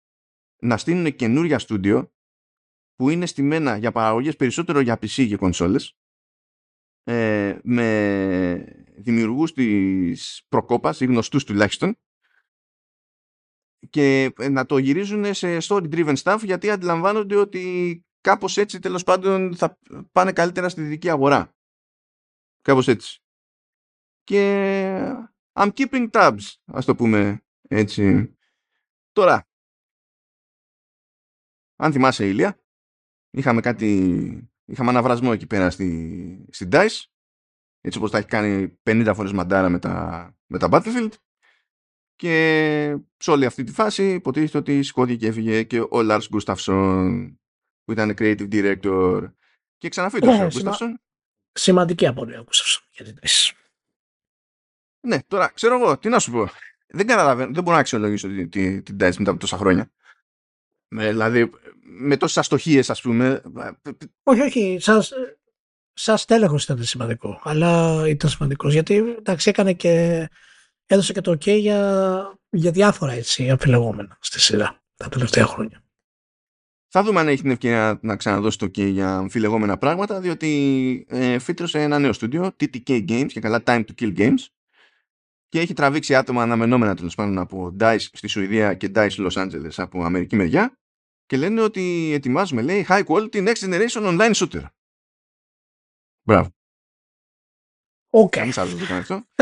να 0.61 0.77
στείλουν 0.77 1.15
καινούρια 1.15 1.59
στούντιο 1.59 2.13
που 2.95 3.09
είναι 3.09 3.25
στημένα 3.25 3.77
για 3.77 3.91
παραγωγές 3.91 4.35
περισσότερο 4.35 4.79
για 4.79 4.95
PC 4.95 5.27
και 5.27 5.37
κονσόλες 5.37 5.97
ε, 7.03 7.59
με 7.63 8.85
δημιουργούς 8.97 9.53
της 9.53 10.45
προκόπας 10.49 10.99
ή 11.01 11.05
γνωστούς 11.05 11.43
τουλάχιστον 11.43 11.97
και 13.89 14.33
να 14.51 14.65
το 14.65 14.77
γυρίζουν 14.77 15.33
σε 15.33 15.57
story 15.61 15.89
driven 15.91 16.15
stuff 16.15 16.39
γιατί 16.43 16.69
αντιλαμβάνονται 16.69 17.35
ότι 17.35 18.03
κάπως 18.21 18.57
έτσι 18.57 18.79
τέλος 18.79 19.03
πάντων 19.03 19.55
θα 19.55 19.77
πάνε 20.11 20.31
καλύτερα 20.31 20.69
στη 20.69 20.81
δική 20.81 21.09
αγορά. 21.09 21.53
Κάπως 22.61 22.87
έτσι. 22.87 23.19
Και 24.23 25.25
I'm 25.53 25.71
keeping 25.73 26.09
tabs, 26.11 26.53
ας 26.65 26.85
το 26.85 26.95
πούμε 26.95 27.45
έτσι. 27.67 28.35
Τώρα, 29.11 29.47
αν 31.75 31.91
θυμάσαι 31.91 32.27
Ηλία, 32.27 32.59
είχαμε 33.29 33.61
κάτι, 33.61 34.51
είχαμε 34.65 34.89
ένα 34.89 35.01
βρασμό 35.01 35.29
εκεί 35.33 35.47
πέρα 35.47 35.69
στη, 35.69 36.47
στη 36.51 36.67
DICE, 36.71 37.03
έτσι 37.81 37.97
όπως 37.97 38.11
τα 38.11 38.17
έχει 38.17 38.27
κάνει 38.27 38.79
50 38.83 39.11
φορές 39.15 39.31
μαντάρα 39.31 39.69
με 39.69 39.79
τα, 39.79 40.35
με 40.45 40.57
τα 40.57 40.67
Battlefield 40.71 41.11
και 42.15 42.97
σε 43.17 43.31
όλη 43.31 43.45
αυτή 43.45 43.63
τη 43.63 43.71
φάση 43.71 44.13
υποτίθεται 44.13 44.57
ότι 44.57 44.83
σηκώθηκε 44.83 45.17
και 45.17 45.27
έφυγε 45.27 45.63
και 45.63 45.79
ο 45.79 45.89
Lars 45.91 46.21
Gustafsson 46.31 47.33
που 47.83 47.91
ήταν 47.91 48.13
creative 48.17 48.47
director 48.51 49.31
και 49.77 49.89
ξαναφύτωσε 49.89 50.37
ναι, 50.37 50.45
ο 50.45 50.47
Gustafsson. 50.47 50.93
Σημαντική 51.51 52.07
απορία 52.07 52.39
ο 52.39 52.43
Gustafsson 52.43 53.01
Ναι, 55.07 55.19
τώρα 55.27 55.47
ξέρω 55.47 55.75
εγώ, 55.75 55.97
τι 55.97 56.09
να 56.09 56.19
σου 56.19 56.31
πω. 56.31 56.49
Δεν 56.87 57.07
καταλαβαίνω, 57.07 57.53
δεν 57.53 57.63
μπορώ 57.63 57.75
να 57.75 57.81
αξιολογήσω 57.81 58.27
την, 58.27 58.49
την, 58.49 58.83
την 58.83 58.95
DICE 58.99 59.15
μετά 59.17 59.31
από 59.31 59.39
τόσα 59.39 59.57
χρόνια. 59.57 59.91
Ε, 60.87 61.09
δηλαδή, 61.09 61.51
με 61.81 62.17
τόσες 62.17 62.37
αστοχίες, 62.37 62.89
ας 62.89 63.01
πούμε. 63.01 63.41
Όχι, 64.23 64.41
όχι. 64.41 64.77
Σας, 64.79 65.11
σας 65.93 66.25
τέλεχος 66.25 66.63
ήταν 66.63 66.83
σημαντικό. 66.83 67.39
Αλλά 67.43 68.03
ήταν 68.07 68.29
σημαντικός 68.29 68.73
γιατί 68.73 69.15
εντάξει, 69.17 69.49
έκανε 69.49 69.73
και 69.73 70.27
έδωσε 70.85 71.13
και 71.13 71.21
το 71.21 71.31
OK 71.31 71.59
για, 71.59 72.39
για 72.49 72.71
διάφορα 72.71 73.11
έτσι 73.11 73.49
αμφιλεγόμενα 73.49 74.17
στη 74.21 74.39
σειρά 74.39 74.83
τα 74.95 75.09
τελευταία 75.09 75.45
χρόνια. 75.45 75.83
Θα 76.87 77.03
δούμε 77.03 77.19
αν 77.19 77.27
έχει 77.27 77.41
την 77.41 77.51
ευκαιρία 77.51 77.99
να 78.01 78.15
ξαναδώσει 78.15 78.57
το 78.57 78.65
OK 78.65 78.77
για 78.77 79.15
αμφιλεγόμενα 79.15 79.77
πράγματα, 79.77 80.19
διότι 80.19 81.05
ε, 81.09 81.39
φύτρωσε 81.39 81.81
ένα 81.81 81.99
νέο 81.99 82.13
στούντιο, 82.13 82.55
TTK 82.59 83.09
Games 83.09 83.27
και 83.27 83.39
καλά 83.39 83.63
Time 83.65 83.83
to 83.85 84.01
Kill 84.01 84.17
Games, 84.17 84.45
και 85.49 85.59
έχει 85.59 85.73
τραβήξει 85.73 86.15
άτομα 86.15 86.41
αναμενόμενα 86.41 86.95
τέλος 86.95 87.15
πάντων 87.15 87.37
από 87.37 87.75
DICE 87.79 88.07
στη 88.11 88.27
Σουηδία 88.27 88.73
και 88.73 88.91
DICE 88.95 89.09
Los 89.09 89.31
Angeles 89.31 89.73
από 89.75 90.03
Αμερική 90.03 90.35
μεριά 90.35 90.79
και 91.25 91.37
λένε 91.37 91.61
ότι 91.61 92.11
ετοιμάζουμε, 92.13 92.61
λέει, 92.61 92.85
high 92.89 93.03
quality 93.03 93.47
next 93.47 93.55
generation 93.55 94.03
online 94.03 94.33
shooter. 94.33 94.63
Μπράβο. 96.21 96.54
Οκ. 98.17 98.29
Κανεί 98.29 98.51
άλλο 98.55 98.69
δεν 98.69 98.79
το 98.79 98.85
κάνει 98.85 98.99
αυτό. 98.99 99.25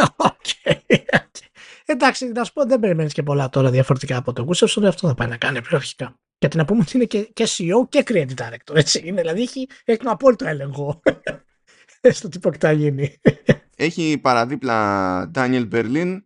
Εντάξει, 1.86 2.28
να 2.28 2.44
σου 2.44 2.54
πω, 2.54 2.66
δεν 2.66 2.80
περιμένεις 2.80 3.14
και 3.14 3.24
πολλά 3.24 3.50
τώρα 3.50 3.72
διαφορετικά 3.72 4.18
από 4.18 4.34
το 4.34 4.48
Gustafsson. 4.50 4.84
Αυτό 4.84 5.08
θα 5.08 5.14
πάει 5.14 5.28
να 5.28 5.38
κάνει 5.38 5.60
αρχικά. 5.72 6.20
Γιατί 6.38 6.58
να 6.58 6.66
πούμε 6.66 6.82
ότι 6.82 6.92
είναι 6.96 7.06
και, 7.06 7.22
και 7.22 7.48
CEO 7.48 7.90
και 7.90 8.04
creative 8.08 8.36
director. 8.36 8.76
Έτσι. 8.76 9.02
Είναι, 9.06 9.22
δηλαδή 9.22 9.42
έχει, 9.42 9.68
έχει 9.84 10.00
τον 10.00 10.12
απόλυτο 10.12 10.48
έλεγχο 10.48 11.02
στο 12.18 12.30
τι 12.30 12.40
πρόκειται 12.40 12.68
να 12.68 12.74
γίνει. 12.74 13.18
Έχει 13.76 14.20
παραδίπλα 14.22 15.32
Daniel 15.36 15.70
Berlin. 15.72 16.22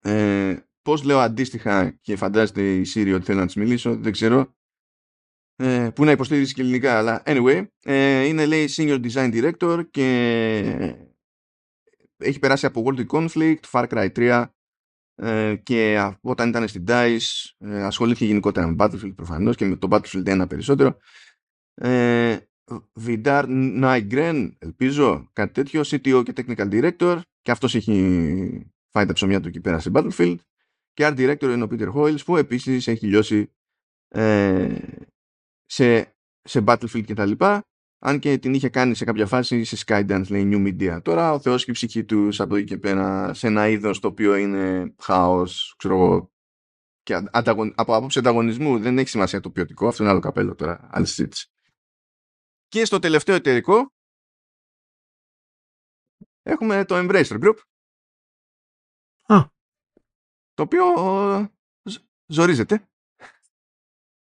Ε, 0.00 0.56
Πώς 0.82 1.02
λέω 1.02 1.18
αντίστοιχα 1.18 1.98
και 2.00 2.16
φαντάζεται 2.16 2.74
η 2.74 2.86
Siri 2.94 3.12
ότι 3.14 3.24
θέλω 3.24 3.40
να 3.40 3.46
τη 3.46 3.58
μιλήσω, 3.58 3.96
δεν 3.96 4.12
ξέρω. 4.12 4.54
Ε, 5.56 5.88
που 5.94 6.04
να 6.04 6.10
υποστηρίζει 6.10 6.54
και 6.54 6.60
ελληνικά, 6.60 6.98
αλλά 6.98 7.22
anyway. 7.26 7.66
Ε, 7.82 8.24
είναι 8.24 8.46
λέει 8.46 8.68
Senior 8.76 9.04
Design 9.04 9.34
Director 9.34 9.84
και 9.90 10.96
έχει 12.16 12.38
περάσει 12.38 12.66
από 12.66 12.84
World 12.86 13.06
Conflict, 13.06 13.60
Far 13.70 13.88
Cry 13.88 14.08
3 14.12 14.44
ε, 15.14 15.56
και 15.62 16.12
όταν 16.20 16.48
ήταν 16.48 16.68
στην 16.68 16.84
DICE 16.88 17.18
ε, 17.58 17.82
ασχολήθηκε 17.82 18.24
γενικότερα 18.24 18.66
με 18.66 18.74
Battlefield 18.78 19.14
προφανώς 19.14 19.56
και 19.56 19.64
με 19.64 19.76
το 19.76 19.88
Battlefield 19.90 20.42
1 20.42 20.48
περισσότερο. 20.48 20.96
Ε, 21.74 22.36
Vidar 23.00 23.44
Nygren, 23.82 24.50
ελπίζω, 24.58 25.30
κάτι 25.32 25.52
τέτοιο, 25.52 25.80
CTO 25.84 26.22
και 26.24 26.32
Technical 26.36 26.70
Director 26.70 27.20
και 27.42 27.50
αυτός 27.50 27.74
έχει 27.74 28.72
φάει 28.90 29.06
τα 29.06 29.12
ψωμιά 29.12 29.40
του 29.40 29.48
εκεί 29.48 29.60
πέρα 29.60 29.78
σε 29.78 29.90
Battlefield 29.94 30.36
και 30.92 31.06
Art 31.06 31.16
Director 31.18 31.42
είναι 31.42 31.62
ο 31.62 31.68
Peter 31.70 31.92
Hoyles 31.94 32.24
που 32.24 32.36
επίσης 32.36 32.86
έχει 32.86 33.06
λιώσει 33.06 33.52
ε, 34.08 34.78
σε, 35.64 36.16
σε 36.42 36.64
Battlefield 36.66 37.04
και 37.04 37.14
τα 37.14 37.26
λοιπά 37.26 37.62
αν 37.98 38.18
και 38.18 38.38
την 38.38 38.54
είχε 38.54 38.68
κάνει 38.68 38.94
σε 38.94 39.04
κάποια 39.04 39.26
φάση 39.26 39.64
σε 39.64 39.84
Skydance 39.86 40.26
λέει 40.28 40.50
New 40.52 40.66
Media. 40.66 41.02
Τώρα 41.02 41.32
ο 41.32 41.40
Θεός 41.40 41.64
και 41.64 41.70
η 41.70 41.74
ψυχή 41.74 42.04
τους 42.04 42.40
από 42.40 42.56
εκεί 42.56 42.66
και 42.66 42.78
πέρα 42.78 43.34
σε 43.34 43.46
ένα 43.46 43.68
είδος 43.68 44.00
το 44.00 44.08
οποίο 44.08 44.34
είναι 44.36 44.94
χάος 44.98 45.74
ξέρω 45.78 45.94
εγώ 45.94 46.30
και 47.02 47.22
ανταγων, 47.30 47.72
από 47.76 47.94
άποψη 47.94 48.18
ανταγωνισμού 48.18 48.78
δεν 48.78 48.98
έχει 48.98 49.08
σημασία 49.08 49.40
το 49.40 49.50
ποιοτικό 49.50 49.88
αυτό 49.88 50.02
είναι 50.02 50.12
άλλο 50.12 50.20
καπέλο 50.20 50.54
τώρα 50.54 50.88
άλλη 50.92 51.06
συζήτηση. 51.06 51.50
Και 52.68 52.84
στο 52.84 52.98
τελευταίο 52.98 53.34
εταιρικό 53.34 53.92
έχουμε 56.42 56.84
το 56.84 56.94
Embracer 56.98 57.40
Group. 57.42 57.56
Α. 59.26 59.50
το 60.54 60.62
οποίο 60.62 60.84
ζορίζεται. 62.26 62.88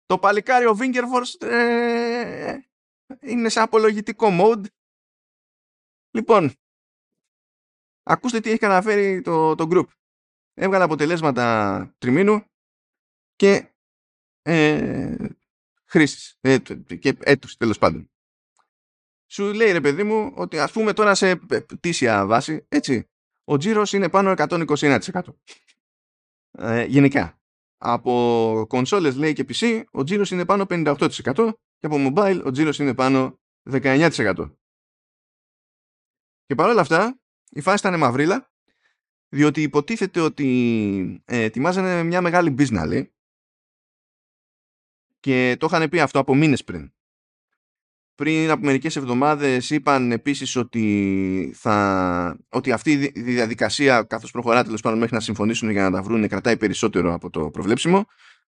Το 0.06 0.20
παλικάρι 0.20 0.66
ο 0.66 0.76
Βίγκερφορς 0.76 1.34
ε, 1.34 2.70
είναι 3.20 3.50
σε 3.50 3.60
απολογητικό 3.60 4.28
mode. 4.32 4.66
Λοιπόν, 6.12 6.54
ακούστε 8.04 8.40
τι 8.40 8.50
έχει 8.50 8.60
καταφέρει 8.60 9.22
το, 9.22 9.56
το 9.56 9.68
group. 9.72 9.88
Έβγαλε 10.54 10.84
αποτελέσματα 10.84 11.96
τριμήνου 11.98 12.46
και 13.36 13.74
ε, 14.42 15.16
χρήσης 15.86 16.38
ε, 16.42 16.58
και 17.00 17.18
έτους 17.20 17.58
τέλος 17.58 17.78
πάντων. 17.78 18.10
Σου 19.32 19.54
λέει 19.54 19.72
ρε 19.72 19.82
παιδί 19.82 20.04
μου 20.04 20.34
ότι 20.36 20.60
ας 20.60 20.72
πούμε 20.72 20.94
τώρα 20.94 21.16
σε 21.16 21.36
πτήσια 21.66 22.26
βάση, 22.26 22.66
έτσι, 22.70 23.10
ο 23.44 23.58
τζίρος 23.58 23.94
είναι 23.94 24.10
πάνω 24.10 24.34
121%. 24.38 25.22
Ε, 26.52 26.84
γενικά. 26.84 27.40
Από 27.88 28.66
κονσόλες 28.68 29.16
λέει 29.16 29.34
και 29.34 29.46
PC, 29.48 29.84
ο 29.92 30.04
τζίρος 30.04 30.32
είναι 30.32 30.46
πάνω 30.46 30.66
58% 30.70 30.98
και 31.78 31.86
από 31.86 31.96
mobile 32.00 32.42
ο 32.46 32.52
τζίρος 32.52 32.80
είναι 32.80 32.94
πάνω 32.94 33.40
19%. 33.72 34.56
Και 36.46 36.56
παρόλα 36.56 36.82
αυτά 36.82 37.20
η 37.50 37.62
φάση 37.62 37.88
ήταν 37.88 38.00
μαυρίλα 38.00 38.52
διότι 39.30 39.62
υποτίθεται 39.62 40.20
ότι 40.20 41.24
ε, 41.26 41.42
ετοιμάζανε 41.42 42.04
μια 42.04 42.22
μεγάλη 42.22 42.56
business 42.58 43.06
και 45.20 45.56
το 45.60 45.66
είχαν 45.66 45.90
πει 45.90 46.00
αυτό 46.00 46.20
από 46.20 46.36
μήνες 46.36 46.64
πριν. 46.64 46.94
Πριν 48.16 48.50
από 48.50 48.66
μερικές 48.66 48.96
εβδομάδες 48.96 49.70
είπαν 49.70 50.12
επίσης 50.12 50.56
ότι, 50.56 51.54
θα, 51.56 52.38
ότι 52.50 52.72
αυτή 52.72 52.92
η 52.92 53.22
διαδικασία 53.22 54.04
καθώς 54.04 54.32
προχωρά 54.32 54.64
τέλος 54.64 54.82
πάντων 54.82 55.00
μέχρι 55.00 55.16
να 55.16 55.22
συμφωνήσουν 55.22 55.70
για 55.70 55.84
να 55.84 55.92
τα 55.92 56.02
βρουν 56.02 56.28
κρατάει 56.28 56.58
περισσότερο 56.58 57.14
από 57.14 57.30
το 57.30 57.50
προβλέψιμο 57.50 58.06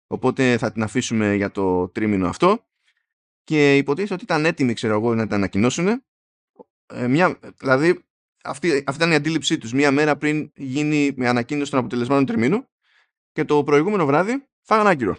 οπότε 0.08 0.58
θα 0.58 0.71
την 0.71 0.84
αφήσουμε 0.84 1.34
για 1.34 1.51
το 1.51 1.88
τρίμηνο 1.88 2.28
αυτό 2.28 2.65
και 3.45 3.78
υποτίθεται 3.78 4.13
ότι 4.13 4.23
ήταν 4.23 4.45
έτοιμοι, 4.45 4.73
ξέρω 4.73 4.93
εγώ, 4.93 5.15
να 5.15 5.28
τα 5.28 5.36
ανακοινώσουν. 5.36 6.04
Ε, 6.86 7.08
μια, 7.08 7.39
δηλαδή, 7.58 8.06
αυτή, 8.43 8.84
αυτή 8.86 8.95
ήταν 8.95 9.12
η 9.12 9.15
αντίληψή 9.15 9.58
τους. 9.58 9.73
Μία 9.73 9.91
μέρα 9.91 10.17
πριν 10.17 10.51
γίνει 10.56 11.12
με 11.15 11.28
ανακοίνωση 11.28 11.71
των 11.71 11.80
αποτελεσμάτων 11.80 12.25
τριμήνου 12.25 12.67
και 13.32 13.45
το 13.45 13.63
προηγούμενο 13.63 14.06
βράδυ 14.06 14.47
φάγανε 14.62 14.89
άγκυρο. 14.89 15.17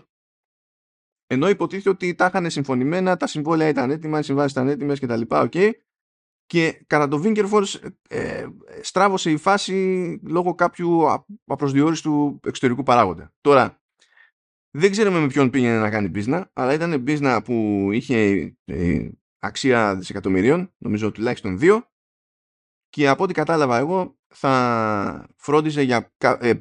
Ενώ 1.26 1.48
υποτίθεται 1.48 1.88
ότι 1.88 2.14
τα 2.14 2.26
είχαν 2.26 2.50
συμφωνημένα, 2.50 3.16
τα 3.16 3.26
συμβόλαια 3.26 3.68
ήταν 3.68 3.90
έτοιμα, 3.90 4.18
οι 4.18 4.22
συμβάσεις 4.22 4.52
ήταν 4.52 4.68
έτοιμες 4.68 5.00
κτλ. 5.00 5.20
Okay. 5.28 5.70
Και 6.46 6.82
κατά 6.86 7.08
το 7.08 7.22
Winkerforce 7.24 7.90
ε, 8.08 8.46
στράβωσε 8.80 9.30
η 9.30 9.36
φάση 9.36 10.20
λόγω 10.26 10.54
κάποιου 10.54 11.02
απροσδιόριστου 11.44 12.40
εξωτερικού 12.46 12.82
παράγοντα. 12.82 13.32
Τώρα, 13.40 13.80
δεν 14.70 14.90
ξέρουμε 14.90 15.20
με 15.20 15.26
ποιον 15.26 15.50
πήγαινε 15.50 15.78
να 15.78 15.90
κάνει 15.90 16.08
μπίζνα, 16.08 16.50
αλλά 16.52 16.72
ήταν 16.72 17.00
μπίζνα 17.00 17.42
που 17.42 17.88
είχε 17.92 18.16
ε, 18.64 19.08
αξία 19.38 19.96
δισεκατομμυρίων, 19.96 20.72
νομίζω 20.78 21.12
τουλάχιστον 21.12 21.58
δύο, 21.58 21.90
και 22.88 23.08
από 23.08 23.22
ό,τι 23.24 23.32
κατάλαβα 23.32 23.78
εγώ 23.78 24.18
θα 24.28 25.28
φρόντιζε 25.36 25.82
για, 25.82 26.12
ε, 26.40 26.52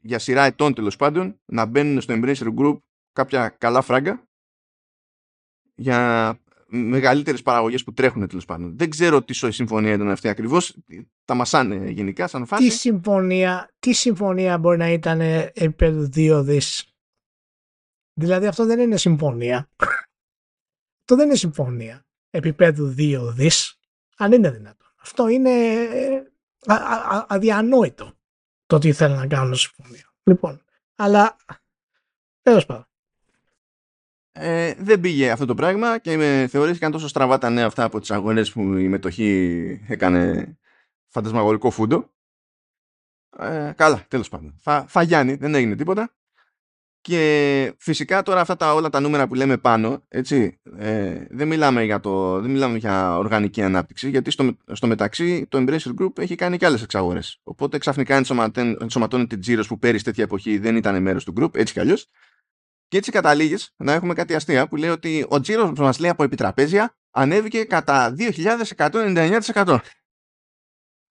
για 0.00 0.18
σειρά 0.18 0.44
ετών 0.44 0.74
τέλος 0.74 0.96
πάντων 0.96 1.40
να 1.44 1.64
μπαίνουν 1.64 2.00
στο 2.00 2.14
Embracer 2.16 2.54
Group 2.58 2.78
κάποια 3.18 3.48
καλά 3.48 3.82
φράγκα 3.82 4.22
για 5.74 6.40
μεγαλύτερες 6.66 7.42
παραγωγές 7.42 7.84
που 7.84 7.92
τρέχουν 7.92 8.28
τέλος 8.28 8.44
πάντων. 8.44 8.78
Δεν 8.78 8.90
ξέρω 8.90 9.22
τι 9.22 9.34
συμφωνία 9.52 9.92
ήταν 9.92 10.10
αυτή 10.10 10.28
ακριβώς. 10.28 10.76
Τα 11.24 11.34
μασάνε 11.34 11.90
γενικά 11.90 12.26
σαν 12.26 12.46
φάση. 12.46 12.62
Τι 12.64 12.70
συμφωνία, 12.70 13.70
τι 13.78 13.92
συμφωνία 13.92 14.58
μπορεί 14.58 14.76
να 14.76 14.88
ήταν 14.88 15.20
επίπεδο 15.20 16.08
2 16.14 16.42
δις; 16.44 16.94
Δηλαδή 18.12 18.46
αυτό 18.46 18.66
δεν 18.66 18.78
είναι 18.78 18.96
συμφωνία. 18.96 19.70
αυτό 21.00 21.16
δεν 21.16 21.26
είναι 21.26 21.36
συμφωνία 21.36 22.06
επίπεδου 22.30 22.94
2 22.98 23.32
δις, 23.34 23.78
αν 24.16 24.32
είναι 24.32 24.50
δυνατόν. 24.50 24.92
Αυτό 24.96 25.28
είναι 25.28 25.50
ε, 25.50 26.22
α, 26.66 26.74
α, 26.74 27.26
αδιανόητο 27.28 28.12
το 28.66 28.76
ότι 28.76 28.88
ήθελα 28.88 29.14
να 29.16 29.26
κάνω 29.26 29.54
συμφωνία. 29.54 30.12
Λοιπόν, 30.22 30.64
αλλά 30.94 31.36
τέλος 32.42 32.66
πάντων. 32.66 32.87
Ε, 34.40 34.74
δεν 34.78 35.00
πήγε 35.00 35.30
αυτό 35.30 35.44
το 35.44 35.54
πράγμα 35.54 35.98
και 35.98 36.16
με 36.16 36.46
θεωρήθηκαν 36.50 36.90
τόσο 36.90 37.08
στραβά 37.08 37.38
τα 37.38 37.50
νέα 37.50 37.66
αυτά 37.66 37.84
από 37.84 38.00
τις 38.00 38.10
αγώνες 38.10 38.52
που 38.52 38.60
η 38.76 38.88
μετοχή 38.88 39.80
έκανε 39.88 40.56
φαντασμαγορικό 41.08 41.70
φούντο. 41.70 42.10
Ε, 43.38 43.72
καλά, 43.76 44.04
τέλος 44.08 44.28
πάντων. 44.28 44.54
Θα, 44.60 44.84
θα 44.88 45.02
γιάνει, 45.02 45.34
δεν 45.34 45.54
έγινε 45.54 45.76
τίποτα. 45.76 46.12
Και 47.00 47.74
φυσικά 47.78 48.22
τώρα 48.22 48.40
αυτά 48.40 48.56
τα 48.56 48.74
όλα 48.74 48.88
τα 48.90 49.00
νούμερα 49.00 49.28
που 49.28 49.34
λέμε 49.34 49.56
πάνω, 49.56 50.04
έτσι, 50.08 50.60
ε, 50.76 51.26
δεν, 51.30 51.48
μιλάμε 51.48 51.84
για 51.84 52.00
το, 52.00 52.40
δεν 52.40 52.50
μιλάμε 52.50 52.78
για 52.78 53.18
οργανική 53.18 53.62
ανάπτυξη, 53.62 54.10
γιατί 54.10 54.30
στο, 54.30 54.56
στο 54.72 54.86
μεταξύ 54.86 55.46
το 55.48 55.58
Embracer 55.58 55.94
Group 56.00 56.18
έχει 56.18 56.34
κάνει 56.34 56.56
και 56.56 56.66
άλλες 56.66 56.82
εξαγορές. 56.82 57.40
Οπότε 57.42 57.78
ξαφνικά 57.78 58.22
ενσωματώνεται 58.80 59.36
τζίρος 59.36 59.66
που 59.66 59.78
πέρυσι 59.78 60.04
τέτοια 60.04 60.24
εποχή 60.24 60.58
δεν 60.58 60.76
ήταν 60.76 61.02
μέρος 61.02 61.24
του 61.24 61.32
group, 61.36 61.56
έτσι 61.56 61.72
κι 61.72 61.80
αλλιώς. 61.80 62.08
Και 62.88 62.96
έτσι 62.96 63.10
καταλήγεις 63.10 63.74
να 63.76 63.92
έχουμε 63.92 64.14
κάτι 64.14 64.34
αστεία 64.34 64.68
που 64.68 64.76
λέει 64.76 64.90
ότι 64.90 65.26
ο 65.28 65.40
τζίρος 65.40 65.72
που 65.72 65.82
μας 65.82 65.98
λέει 65.98 66.10
από 66.10 66.22
επιτραπέζια 66.22 66.94
ανέβηκε 67.10 67.64
κατά 67.64 68.14
2.199%. 68.18 69.78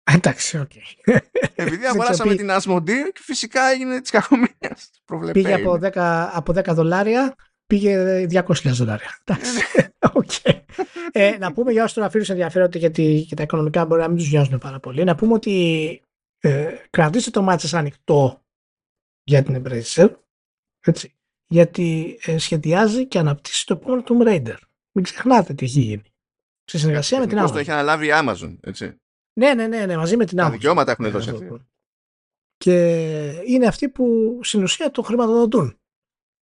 Εντάξει, 0.04 0.58
ok. 0.58 0.72
Okay. 0.72 1.18
Επειδή 1.56 1.86
αγοράσαμε 1.92 2.36
την 2.36 2.50
Asmodee 2.52 3.12
και 3.14 3.22
φυσικά 3.22 3.70
έγινε 3.70 4.02
της 4.02 4.10
κακομοίρας. 4.10 4.90
Πήγε 5.32 5.54
από 5.54 5.80
10, 5.82 5.90
από 6.34 6.54
10 6.56 6.66
δολάρια, 6.66 7.36
πήγε 7.66 8.26
200.000 8.32 8.44
δολάρια. 8.64 9.18
Εντάξει. 9.24 9.60
okay. 10.02 10.60
ε, 11.12 11.38
να 11.38 11.54
πούμε 11.54 11.72
για 11.72 11.84
όσους 11.84 11.96
τον 11.96 12.04
αφήνουν 12.04 12.28
ενδιαφέρονται 12.30 12.78
γιατί 12.78 13.26
και 13.28 13.36
τα 13.36 13.44
οικονομικά 13.44 13.86
μπορεί 13.86 14.02
να 14.02 14.08
μην 14.08 14.18
τους 14.18 14.32
νοιάζουν 14.32 14.58
πάρα 14.58 14.80
πολύ. 14.80 15.04
Να 15.04 15.16
πούμε 15.16 15.34
ότι 15.34 16.02
ε, 16.40 16.76
κρατήστε 16.90 17.32
το 17.32 17.42
μάτι 17.42 17.62
σας 17.62 17.74
ανοιχτό 17.74 18.44
για 19.24 19.44
την 19.44 19.64
Embracer. 19.64 20.16
Έτσι. 20.80 21.14
Γιατί 21.54 22.20
ε, 22.22 22.38
σχεδιάζει 22.38 23.08
και 23.08 23.20
αναπτύσσει 23.20 23.66
το 23.66 23.74
επόμενο 23.74 24.04
Tomb 24.08 24.28
Raider. 24.28 24.58
Μην 24.92 25.04
ξεχνάτε 25.04 25.54
τι 25.54 25.66
έχει 25.66 25.80
γίνει. 25.80 26.14
Σε 26.64 26.78
συνεργασία 26.78 27.20
με 27.20 27.28
την 27.28 27.38
Amazon. 27.40 27.52
το 27.52 27.58
έχει 27.58 27.72
αναλάβει 27.72 28.08
η 28.08 28.10
Amazon, 28.14 28.58
έτσι. 28.62 28.96
Ναι, 29.40 29.54
ναι, 29.54 29.68
ναι, 29.68 29.86
ναι 29.86 29.98
μαζί 29.98 30.18
με 30.18 30.26
την 30.26 30.38
Amazon. 30.38 30.44
Τα 30.44 30.52
δικαιώματα 30.52 30.92
έχουν 30.92 31.12
δώσει 31.12 31.30
αυτοί. 31.30 31.66
Και 32.58 32.76
είναι 33.46 33.68
αυτοί 33.68 33.90
που 33.90 34.40
στην 34.44 34.64
ουσία 34.64 34.92
το 34.92 35.02
χρηματοδοτούν. 35.02 35.80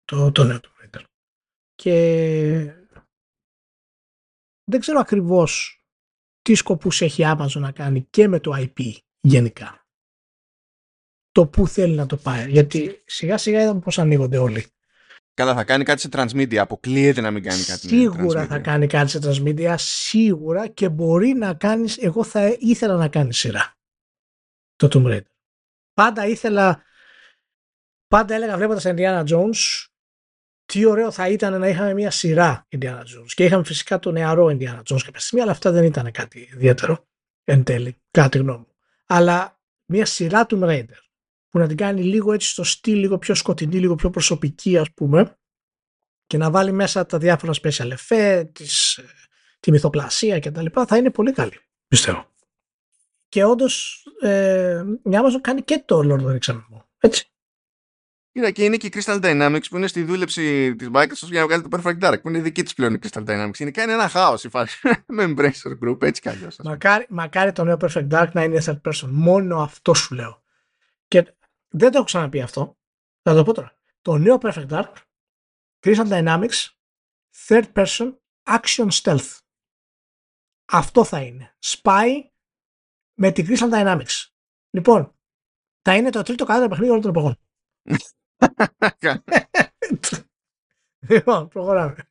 Το, 0.05 0.31
το 0.31 0.43
νέο 0.43 0.59
Tomb 0.63 0.83
Raider. 0.83 1.03
Και 1.73 1.93
δεν 4.63 4.79
ξέρω 4.79 4.99
ακριβώς 4.99 5.79
τι 6.41 6.55
σκοπούς 6.55 7.01
έχει 7.01 7.21
η 7.21 7.25
Amazon 7.27 7.59
να 7.59 7.71
κάνει 7.71 8.07
και 8.09 8.27
με 8.27 8.39
το 8.39 8.51
IP 8.55 8.97
γενικά. 9.19 9.85
Το 11.31 11.47
που 11.47 11.67
θέλει 11.67 11.95
να 11.95 12.05
το 12.05 12.17
πάει. 12.17 12.51
Γιατί 12.51 13.03
σιγά 13.05 13.37
σιγά 13.37 13.61
είδαμε 13.61 13.79
πώς 13.79 13.99
ανοίγονται 13.99 14.37
όλοι. 14.37 14.65
Καλά, 15.35 15.53
θα 15.53 15.63
κάνει 15.63 15.83
κάτι 15.83 16.01
σε 16.01 16.09
transmedia. 16.11 16.55
Αποκλείεται 16.55 17.21
να 17.21 17.31
μην 17.31 17.43
κάνει 17.43 17.63
κάτι 17.63 17.87
Σίγουρα 17.87 18.45
θα 18.45 18.59
κάνει 18.59 18.87
κάτι 18.87 19.09
σε 19.09 19.19
transmedia. 19.23 19.73
Σίγουρα 19.77 20.67
και 20.67 20.89
μπορεί 20.89 21.33
να 21.33 21.53
κάνεις. 21.53 21.97
Εγώ 21.97 22.23
θα 22.23 22.55
ήθελα 22.59 22.95
να 22.95 23.07
κάνει 23.07 23.33
σειρά. 23.33 23.73
Το 24.75 24.87
Tomb 24.91 25.11
Raider. 25.11 25.31
Πάντα 25.93 26.25
ήθελα. 26.25 26.83
Πάντα 28.07 28.35
έλεγα 28.35 28.57
βλέποντας 28.57 28.83
Indiana 28.87 29.23
Jones 29.27 29.85
τι 30.65 30.85
ωραίο 30.85 31.11
θα 31.11 31.29
ήταν 31.29 31.59
να 31.59 31.67
είχαμε 31.67 31.93
μια 31.93 32.11
σειρά 32.11 32.67
Indiana 32.77 32.99
Jones. 32.99 33.31
Και 33.35 33.43
είχαμε 33.43 33.63
φυσικά 33.63 33.99
το 33.99 34.11
νεαρό 34.11 34.45
Indiana 34.45 34.81
Jones 34.83 35.01
κάποια 35.03 35.19
στιγμή, 35.19 35.43
αλλά 35.43 35.51
αυτά 35.51 35.71
δεν 35.71 35.83
ήταν 35.83 36.11
κάτι 36.11 36.39
ιδιαίτερο 36.53 37.07
εν 37.43 37.63
τέλει, 37.63 38.01
κατά 38.11 38.29
τη 38.29 38.37
γνώμη 38.37 38.57
μου. 38.57 38.75
Αλλά 39.05 39.59
μια 39.85 40.05
σειρά 40.05 40.45
Tomb 40.49 40.63
Raider 40.63 41.04
που 41.55 41.61
να 41.61 41.67
την 41.67 41.77
κάνει 41.77 42.03
λίγο 42.03 42.33
έτσι 42.33 42.49
στο 42.49 42.63
στυλ, 42.63 42.99
λίγο 42.99 43.17
πιο 43.17 43.35
σκοτεινή, 43.35 43.79
λίγο 43.79 43.95
πιο 43.95 44.09
προσωπική 44.09 44.77
ας 44.77 44.93
πούμε 44.93 45.37
και 46.27 46.37
να 46.37 46.51
βάλει 46.51 46.71
μέσα 46.71 47.05
τα 47.05 47.17
διάφορα 47.17 47.53
special 47.61 47.93
effects, 47.97 48.43
τις, 48.51 48.99
τη 49.59 49.71
μυθοπλασία 49.71 50.39
και 50.39 50.51
τα 50.51 50.61
λοιπά, 50.61 50.85
θα 50.85 50.97
είναι 50.97 51.11
πολύ 51.11 51.31
καλή, 51.31 51.59
πιστεύω. 51.87 52.31
Και 53.29 53.43
όντως 53.43 54.05
ε, 54.21 54.83
η 55.03 55.09
Amazon 55.11 55.41
κάνει 55.41 55.61
και 55.61 55.83
το 55.85 55.99
Lord 55.99 56.19
of 56.19 56.25
the 56.25 56.37
Rings 56.39 56.61
έτσι. 56.99 57.29
Κοίτα 58.31 58.51
και 58.51 58.63
είναι 58.63 58.77
και 58.77 58.87
η 58.87 58.91
Crystal 58.95 59.21
Dynamics 59.21 59.65
που 59.69 59.77
είναι 59.77 59.87
στη 59.87 60.03
δούλεψη 60.03 60.75
της 60.75 60.89
Microsoft 60.93 61.29
για 61.29 61.39
να 61.39 61.45
βγάλει 61.45 61.61
το 61.61 61.69
Perfect 61.71 61.99
Dark 61.99 62.21
που 62.21 62.29
είναι 62.29 62.39
δική 62.39 62.63
της 62.63 62.73
πλέον 62.73 62.93
η 62.93 62.99
Crystal 63.03 63.25
Dynamics. 63.25 63.59
Είναι 63.59 63.71
κάνει 63.71 63.91
ένα 63.91 64.07
χάος 64.07 64.43
η 64.43 64.49
φάση 64.49 64.79
με 65.07 65.23
Embracer 65.27 65.85
Group 65.85 66.01
έτσι 66.01 66.21
κι 66.21 66.29
αλλιώς. 66.29 66.57
Μακάρι, 66.63 67.05
μακάρι 67.09 67.51
το 67.51 67.63
νέο 67.63 67.77
Perfect 67.81 68.07
Dark 68.09 68.27
να 68.33 68.43
είναι 68.43 68.61
third 68.65 68.81
person. 68.81 69.07
Μόνο 69.09 69.61
αυτό 69.61 69.93
σου 69.93 70.15
λέω. 70.15 70.43
Και 71.07 71.25
δεν 71.77 71.91
το 71.91 71.97
έχω 71.97 72.05
ξαναπεί 72.05 72.41
αυτό. 72.41 72.77
Θα 73.21 73.35
το 73.35 73.43
πω 73.43 73.53
τώρα. 73.53 73.77
Το 74.01 74.17
νέο 74.17 74.37
Perfect 74.41 74.67
Dark, 74.67 74.93
Crystal 75.79 76.07
Dynamics, 76.07 76.69
third 77.47 77.73
person 77.73 78.17
action 78.43 78.89
stealth. 78.91 79.37
Αυτό 80.65 81.03
θα 81.03 81.21
είναι. 81.21 81.57
Spy 81.63 82.07
με 83.13 83.31
την 83.31 83.45
Crystal 83.47 83.71
Dynamics. 83.71 84.25
Λοιπόν, 84.69 85.15
θα 85.81 85.95
είναι 85.95 86.09
το 86.09 86.21
τρίτο 86.21 86.45
καλύτερο 86.45 86.69
παιχνίδι 86.69 86.91
όλων 86.91 87.01
των 87.01 87.11
εποχών. 87.11 87.39
λοιπόν, 91.09 91.47
προχωράμε. 91.47 92.09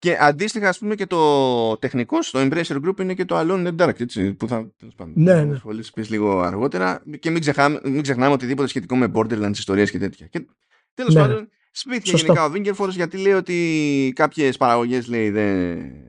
Και 0.00 0.16
αντίστοιχα, 0.20 0.68
ας 0.68 0.78
πούμε, 0.78 0.94
και 0.94 1.06
το 1.06 1.76
τεχνικό 1.76 2.22
στο 2.22 2.40
Embracer 2.42 2.76
Group 2.84 3.00
είναι 3.00 3.14
και 3.14 3.24
το 3.24 3.38
Alone 3.38 3.66
in 3.66 3.76
the 3.76 3.86
Dark, 3.86 4.00
έτσι, 4.00 4.32
που 4.32 4.48
θα 4.48 4.72
ναι, 5.14 5.44
ναι. 5.44 5.54
ασχολήσει 5.54 5.92
λίγο 6.08 6.40
αργότερα. 6.40 7.02
Και 7.18 7.30
μην 7.30 7.40
ξεχνάμε, 7.40 7.80
μην 7.84 8.02
ξεχνάμε 8.02 8.32
οτιδήποτε 8.32 8.68
σχετικό 8.68 8.96
με 8.96 9.10
Borderlands 9.14 9.52
ιστορίε 9.52 9.84
και 9.84 9.98
τέτοια. 9.98 10.26
Και 10.26 10.46
τέλος 10.94 11.14
ναι, 11.14 11.20
πάντων, 11.20 11.48
σπίτι 11.70 12.10
γενικά 12.16 12.44
ο 12.44 12.52
Wingers 12.54 12.88
γιατί 12.88 13.16
λέει 13.16 13.32
ότι 13.32 14.12
κάποιες 14.14 14.56
παραγωγές 14.56 15.06
δεν 15.06 15.32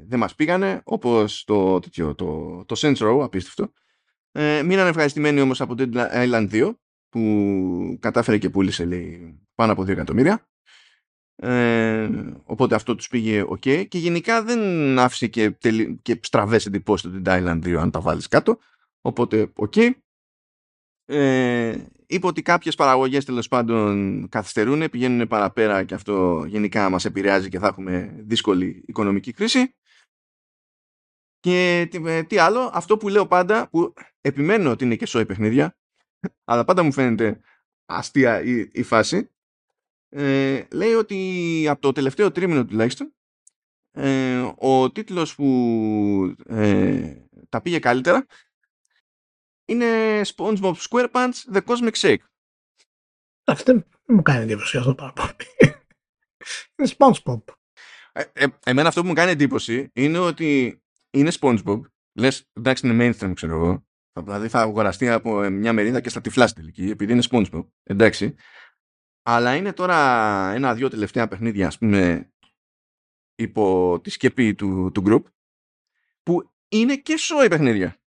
δε 0.07 0.17
μας 0.17 0.35
πήγανε, 0.35 0.81
όπως 0.83 1.43
το, 1.43 1.79
το, 1.79 2.15
το, 2.15 2.63
το 2.65 2.75
Saints 2.77 2.97
Row, 2.97 3.19
απίστευτο. 3.21 3.71
Ε, 4.31 4.63
μείναν 4.63 4.87
ευχαριστημένοι 4.87 5.41
όμως 5.41 5.61
από 5.61 5.75
το 5.75 5.89
Island 5.93 6.49
2, 6.51 6.73
που 7.09 7.97
κατάφερε 7.99 8.37
και 8.37 8.49
πούλησε 8.49 8.85
λέει, 8.85 9.39
πάνω 9.55 9.71
από 9.71 9.81
2 9.81 9.87
εκατομμύρια. 9.87 10.50
Ε, 11.43 12.09
οπότε 12.43 12.75
αυτό 12.75 12.95
τους 12.95 13.07
πήγε 13.07 13.43
ok. 13.49 13.87
Και 13.87 13.97
γενικά 13.97 14.43
δεν 14.43 14.99
άφησε 14.99 15.27
και, 15.27 15.51
τελει... 15.51 15.99
και 16.01 16.19
στραβές 16.23 16.65
εντυπώσεις 16.65 17.11
το 17.11 17.21
Island 17.25 17.63
2 17.63 17.73
αν 17.73 17.91
τα 17.91 18.01
βάλεις 18.01 18.27
κάτω. 18.27 18.59
Οπότε 19.01 19.51
ok. 19.55 19.89
Ε, 21.05 21.85
είπε 22.07 22.27
ότι 22.27 22.41
κάποιες 22.41 22.75
παραγωγές 22.75 23.25
τέλος 23.25 23.47
πάντων 23.47 24.27
καθυστερούν 24.29 24.89
πηγαίνουν 24.89 25.27
παραπέρα 25.27 25.83
και 25.83 25.93
αυτό 25.93 26.45
γενικά 26.47 26.89
μας 26.89 27.05
επηρεάζει 27.05 27.49
και 27.49 27.59
θα 27.59 27.67
έχουμε 27.67 28.15
δύσκολη 28.19 28.83
οικονομική 28.87 29.31
κρίση. 29.31 29.75
Και 31.39 31.87
τι, 31.91 32.01
ε, 32.05 32.23
τι 32.23 32.37
άλλο 32.37 32.71
αυτό 32.73 32.97
που 32.97 33.09
λέω 33.09 33.27
πάντα 33.27 33.69
που 33.69 33.93
επιμένω 34.21 34.69
ότι 34.69 34.83
είναι 34.83 34.95
και 34.95 35.05
σόι 35.05 35.25
παιχνίδια 35.25 35.77
αλλά 36.43 36.65
πάντα 36.65 36.83
μου 36.83 36.91
φαίνεται 36.91 37.41
αστεία 37.85 38.41
η, 38.41 38.69
η 38.71 38.83
φάση 38.83 39.29
ε, 40.13 40.63
λέει 40.71 40.93
ότι 40.93 41.65
από 41.69 41.81
το 41.81 41.91
τελευταίο 41.91 42.31
τρίμηνο 42.31 42.65
τουλάχιστον 42.65 43.13
ε, 43.91 44.51
ο 44.57 44.91
τίτλος 44.91 45.35
που 45.35 46.35
ε, 46.45 47.15
τα 47.49 47.61
πήγε 47.61 47.79
καλύτερα 47.79 48.25
είναι 49.65 50.21
SpongeBob 50.35 50.73
SquarePants 50.73 51.53
The 51.53 51.61
Cosmic 51.65 51.91
Shake. 51.91 52.23
Αυτό 53.43 53.73
δεν 53.73 53.85
μου 54.07 54.21
κάνει 54.21 54.43
εντύπωση 54.43 54.77
αυτό 54.77 54.95
πάρα 54.95 55.13
πολύ. 55.13 55.75
είναι 56.75 56.89
SpongeBob. 56.97 57.39
Ε, 58.11 58.23
ε, 58.33 58.45
εμένα 58.65 58.87
αυτό 58.87 59.01
που 59.01 59.07
μου 59.07 59.13
κάνει 59.13 59.31
εντύπωση 59.31 59.89
είναι 59.93 60.17
ότι 60.17 60.81
είναι 61.11 61.31
SpongeBob. 61.39 61.81
Λες, 62.13 62.49
εντάξει 62.53 62.87
είναι 62.87 63.09
mainstream 63.09 63.31
ξέρω 63.35 63.55
εγώ. 63.55 63.85
Δηλαδή 64.23 64.47
θα 64.47 64.59
αγοραστεί 64.59 65.09
από 65.09 65.49
μια 65.49 65.73
μερίδα 65.73 66.01
και 66.01 66.09
στα 66.09 66.21
τυφλά 66.21 66.47
στην 66.47 66.61
τελική 66.61 66.89
επειδή 66.89 67.13
είναι 67.13 67.23
SpongeBob. 67.29 67.67
Εντάξει. 67.83 68.35
Αλλά 69.21 69.55
είναι 69.55 69.73
τώρα 69.73 69.97
ένα-δυο 70.51 70.89
τελευταία 70.89 71.27
παιχνίδια, 71.27 71.67
ας 71.67 71.77
πούμε, 71.77 72.31
υπό 73.35 73.99
τη 74.03 74.09
σκεπή 74.09 74.55
του, 74.55 74.91
του 74.93 75.03
group, 75.05 75.23
που 76.23 76.51
είναι 76.67 76.95
και 76.97 77.17
σόι 77.17 77.47
παιχνίδια. 77.47 78.01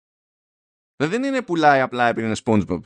Δηλαδή 0.95 1.17
δεν 1.17 1.23
είναι 1.23 1.41
πουλάει 1.41 1.79
απλά 1.79 2.07
επειδή 2.07 2.27
είναι 2.27 2.35
SpongeBob. 2.43 2.79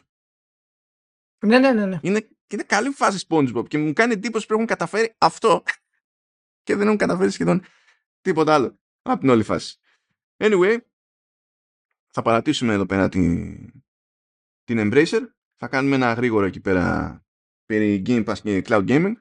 Ναι, 1.45 1.59
ναι, 1.59 1.71
ναι. 1.71 1.85
ναι. 1.85 1.99
Είναι, 2.01 2.29
είναι 2.47 2.63
καλή 2.63 2.89
φάση 2.89 3.25
SpongeBob 3.29 3.67
και 3.67 3.77
μου 3.77 3.93
κάνει 3.93 4.13
εντύπωση 4.13 4.45
που 4.45 4.53
έχουν 4.53 4.65
καταφέρει 4.65 5.15
αυτό 5.17 5.63
και 6.65 6.75
δεν 6.75 6.85
έχουν 6.85 6.97
καταφέρει 6.97 7.31
σχεδόν 7.31 7.63
τίποτα 8.21 8.53
άλλο 8.53 8.79
από 9.01 9.19
την 9.19 9.29
όλη 9.29 9.43
φάση. 9.43 9.79
Anyway, 10.37 10.77
θα 12.07 12.21
παρατήσουμε 12.21 12.73
εδώ 12.73 12.85
πέρα 12.85 13.09
την, 13.09 13.55
την 14.63 14.77
Embracer. 14.79 15.21
Θα 15.55 15.67
κάνουμε 15.67 15.95
ένα 15.95 16.13
γρήγορο 16.13 16.45
εκεί 16.45 16.59
πέρα 16.59 17.26
περί 17.67 18.01
Game 18.05 18.25
Pass 18.25 18.37
και 18.43 18.63
Cloud 18.67 18.87
Gaming. 18.87 19.13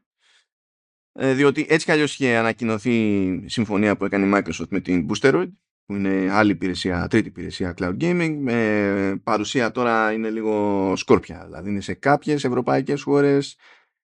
Ε, 1.12 1.34
διότι 1.34 1.66
έτσι 1.68 1.86
κι 1.86 1.92
αλλιώς 1.92 2.12
είχε 2.12 2.36
ανακοινωθεί 2.36 3.24
η 3.24 3.49
συμφωνία 3.49 3.97
που 3.97 4.05
έκανε 4.05 4.26
η 4.26 4.30
Microsoft 4.34 4.68
με 4.68 4.80
την 4.80 5.07
Boosteroid 5.09 5.51
που 5.86 5.94
είναι 5.94 6.28
άλλη 6.30 6.51
υπηρεσία, 6.51 7.07
τρίτη 7.09 7.28
υπηρεσία 7.28 7.74
Cloud 7.78 7.97
Gaming. 8.01 8.36
Με 8.40 9.20
παρουσία 9.22 9.70
τώρα 9.70 10.12
είναι 10.12 10.30
λίγο 10.30 10.92
σκόρπια 10.97 11.42
δηλαδή 11.44 11.70
είναι 11.70 11.80
σε 11.80 11.94
κάποιες 11.94 12.44
ευρωπαϊκές 12.44 13.03
χώρες 13.03 13.57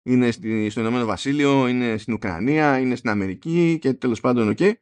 είναι 0.03 0.31
στο 0.71 0.81
Ηνωμένο 0.81 1.05
Βασίλειο, 1.05 1.69
είναι 1.69 1.97
στην 1.97 2.15
Ουκρανία, 2.15 2.79
είναι 2.79 2.95
στην 2.95 3.11
Αμερική 3.11 3.79
και 3.81 3.93
τέλος 3.93 4.21
πάντων 4.21 4.55
ok 4.59 4.73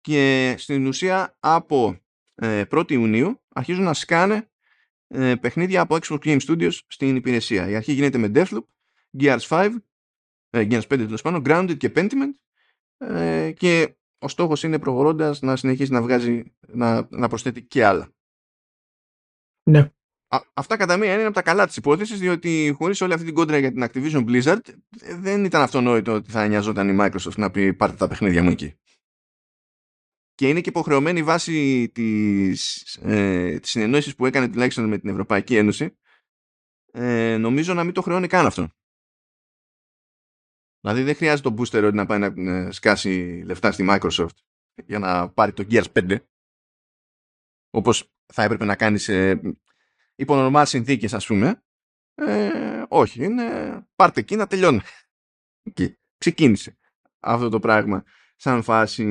και 0.00 0.54
στην 0.58 0.86
ουσία 0.86 1.36
από 1.40 1.98
ε, 2.34 2.62
1η 2.70 2.90
Ιουνίου 2.90 3.42
αρχίζουν 3.48 3.84
να 3.84 3.94
σκάνε 3.94 4.50
ε, 5.08 5.34
παιχνίδια 5.34 5.80
από 5.80 5.96
Xbox 6.00 6.18
Game 6.18 6.40
Studios 6.46 6.78
στην 6.86 7.16
υπηρεσία. 7.16 7.68
Η 7.68 7.74
αρχή 7.74 7.92
γίνεται 7.92 8.18
με 8.18 8.30
Deathloop 8.34 8.64
Gears 9.18 9.46
5, 9.48 9.70
ε, 10.50 10.66
Gears 10.70 10.86
5 10.86 10.86
τέλος 10.88 11.22
πάντων, 11.22 11.42
Grounded 11.46 11.76
και 11.76 11.92
Pentiment 11.94 12.32
ε, 12.96 13.52
και 13.52 13.96
ο 14.18 14.28
στόχος 14.28 14.62
είναι 14.62 14.78
προχωρώντας 14.78 15.40
να 15.40 15.56
συνεχίσει 15.56 15.92
να 15.92 16.02
βγάζει, 16.02 16.54
να, 16.66 17.06
να 17.10 17.28
προσθέτει 17.28 17.62
και 17.62 17.84
άλλα. 17.84 18.12
Ναι. 19.70 19.90
Α, 20.28 20.40
αυτά 20.54 20.76
κατά 20.76 20.96
μία 20.96 21.14
είναι 21.14 21.24
από 21.24 21.34
τα 21.34 21.42
καλά 21.42 21.66
της 21.66 21.76
υπόθεσης 21.76 22.18
διότι 22.18 22.74
χωρίς 22.78 23.00
όλη 23.00 23.12
αυτή 23.12 23.24
την 23.24 23.34
κόντρα 23.34 23.58
για 23.58 23.72
την 23.72 23.84
Activision 23.84 24.24
Blizzard 24.28 24.60
δεν 25.20 25.44
ήταν 25.44 25.62
αυτονόητο 25.62 26.12
ότι 26.12 26.30
θα 26.30 26.46
νοιαζόταν 26.46 26.88
η 26.88 26.96
Microsoft 27.00 27.36
να 27.36 27.50
πει 27.50 27.74
πάρτε 27.74 27.96
τα 27.96 28.08
παιχνίδια 28.08 28.42
μου 28.42 28.50
εκεί. 28.50 28.74
και 30.34 30.48
είναι 30.48 30.60
και 30.60 30.68
υποχρεωμένη 30.68 31.22
βάσει 31.22 31.88
της, 31.94 32.82
ε, 33.02 33.58
της 33.58 33.70
συνεννόησης 33.70 34.14
που 34.14 34.26
έκανε 34.26 34.48
τουλάχιστον 34.48 34.88
με 34.88 34.98
την 34.98 35.10
Ευρωπαϊκή 35.10 35.56
Ένωση 35.56 35.96
ε, 36.92 37.36
νομίζω 37.36 37.74
να 37.74 37.84
μην 37.84 37.94
το 37.94 38.02
χρεώνει 38.02 38.26
καν 38.26 38.46
αυτό. 38.46 38.68
Δηλαδή 40.84 41.02
δεν 41.02 41.14
χρειάζεται 41.14 41.50
το 41.50 41.62
booster 41.62 41.90
να 41.92 42.06
πάει 42.06 42.18
να 42.18 42.50
ε, 42.52 42.70
σκάσει 42.70 43.42
λεφτά 43.46 43.72
στη 43.72 43.86
Microsoft 43.88 44.36
για 44.86 44.98
να 44.98 45.28
πάρει 45.28 45.52
το 45.52 45.66
Gears 45.70 45.92
5 45.92 46.16
όπως 47.70 48.12
θα 48.32 48.42
έπρεπε 48.42 48.64
να 48.64 48.76
κάνεις 48.76 49.02
σε 49.02 49.40
υπό 50.14 50.34
normal 50.36 50.62
συνθήκες 50.66 51.14
ας 51.14 51.26
πούμε 51.26 51.64
ε, 52.14 52.82
όχι, 52.88 53.24
είναι 53.24 53.44
πάρτε 53.96 54.20
εκεί 54.20 54.36
να 54.36 54.46
τελειώνει. 54.46 54.80
Εκεί. 55.62 55.98
Ξεκίνησε 56.18 56.78
αυτό 57.20 57.48
το 57.48 57.58
πράγμα 57.58 58.04
σαν 58.36 58.62
φάση. 58.62 59.04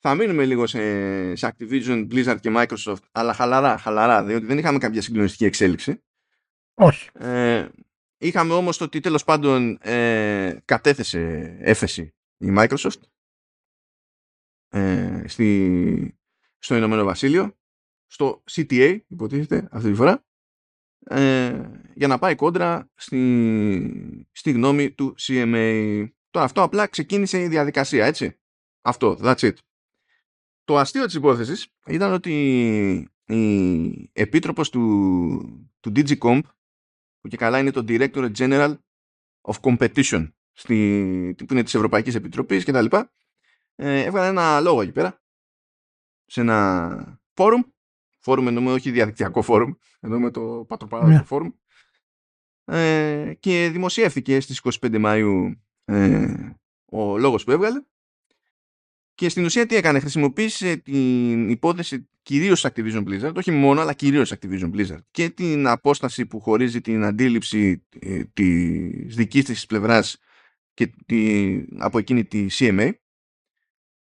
Θα 0.00 0.14
μείνουμε 0.14 0.44
λίγο 0.44 0.66
σε, 0.66 1.34
σε 1.34 1.54
Activision, 1.54 2.08
Blizzard 2.10 2.36
και 2.40 2.52
Microsoft, 2.56 3.02
αλλά 3.12 3.32
χαλαρά, 3.32 3.78
χαλαρά, 3.78 4.24
διότι 4.24 4.46
δεν 4.46 4.58
είχαμε 4.58 4.78
κάποια 4.78 5.02
συγκλονιστική 5.02 5.44
εξέλιξη. 5.44 6.02
Όχι. 6.74 7.10
Ε, 7.12 7.68
είχαμε 8.18 8.54
όμως 8.54 8.76
το 8.76 8.84
ότι 8.84 9.00
τέλος 9.00 9.24
πάντων 9.24 9.78
ε, 9.80 10.58
κατέθεσε 10.64 11.56
έφεση 11.60 12.14
η 12.38 12.48
Microsoft 12.56 13.00
ε, 14.68 15.22
στη, 15.26 16.18
στο 16.58 16.76
Ηνωμένο 16.76 17.04
Βασίλειο, 17.04 17.56
στο 18.06 18.44
CTA 18.50 18.98
υποτίθεται 19.08 19.68
αυτή 19.70 19.90
τη 19.90 19.94
φορά, 19.94 20.26
ε, 20.98 21.70
για 21.94 22.06
να 22.06 22.18
πάει 22.18 22.34
κόντρα 22.34 22.90
στη, 22.94 24.28
στη 24.32 24.50
γνώμη 24.50 24.90
του 24.90 25.14
CMA. 25.18 26.08
Το 26.30 26.40
αυτό 26.40 26.62
απλά 26.62 26.86
ξεκίνησε 26.86 27.42
η 27.42 27.48
διαδικασία, 27.48 28.06
έτσι. 28.06 28.38
Αυτό, 28.80 29.18
that's 29.22 29.38
it. 29.38 29.54
Το 30.64 30.78
αστείο 30.78 31.04
της 31.04 31.14
υπόθεσης 31.14 31.68
ήταν 31.86 32.12
ότι 32.12 32.32
η 33.24 34.10
επίτροπος 34.12 34.70
του, 34.70 35.70
του 35.80 35.92
DigiComp, 35.96 36.40
που 37.28 37.36
και 37.36 37.36
καλά 37.36 37.58
είναι 37.58 37.70
το 37.70 37.84
Director 37.88 38.30
General 38.36 38.76
of 39.40 39.54
Competition, 39.60 40.30
στη, 40.52 41.34
που 41.36 41.52
είναι 41.52 41.62
της 41.62 41.74
Ευρωπαϊκής 41.74 42.14
Επιτροπής 42.14 42.64
και 42.64 42.72
τα 42.72 42.82
λοιπά, 42.82 43.12
ε, 43.74 44.02
έβγαλε 44.02 44.26
ένα 44.28 44.60
λόγο 44.60 44.82
εκεί 44.82 44.92
πέρα, 44.92 45.22
σε 46.24 46.40
ένα 46.40 47.20
φόρουμ, 47.34 47.62
φόρουμ 48.18 48.46
εννοούμε 48.46 48.72
όχι 48.72 48.90
διαδικτυακό 48.90 49.42
φόρουμ, 49.42 49.72
εννοούμε 50.00 50.30
το 50.30 50.64
πατροπαράδοτο 50.68 51.20
yeah. 51.20 51.24
φόρουμ, 51.24 51.50
ε, 52.64 53.34
και 53.40 53.68
δημοσιεύθηκε 53.72 54.40
στις 54.40 54.60
25 54.64 55.04
Μαΐου 55.04 55.56
ε, 55.84 56.52
ο 56.84 57.18
λόγος 57.18 57.44
που 57.44 57.50
έβγαλε 57.50 57.82
και 59.18 59.28
στην 59.28 59.44
ουσία 59.44 59.66
τι 59.66 59.76
έκανε, 59.76 60.00
χρησιμοποίησε 60.00 60.76
την 60.76 61.48
υπόθεση 61.48 62.08
κυρίως 62.22 62.66
Activision 62.66 63.04
Blizzard, 63.04 63.34
όχι 63.34 63.50
μόνο 63.50 63.80
αλλά 63.80 63.92
κυρίως 63.92 64.32
Activision 64.34 64.70
Blizzard 64.74 65.02
και 65.10 65.30
την 65.30 65.66
απόσταση 65.66 66.26
που 66.26 66.40
χωρίζει 66.40 66.80
την 66.80 67.04
αντίληψη 67.04 67.86
ε, 67.98 68.24
της 68.24 69.16
δικής 69.16 69.44
της 69.44 69.66
πλευράς 69.66 70.18
και 70.74 70.92
τη, 71.06 71.54
από 71.78 71.98
εκείνη 71.98 72.24
τη 72.24 72.46
CMA 72.50 72.90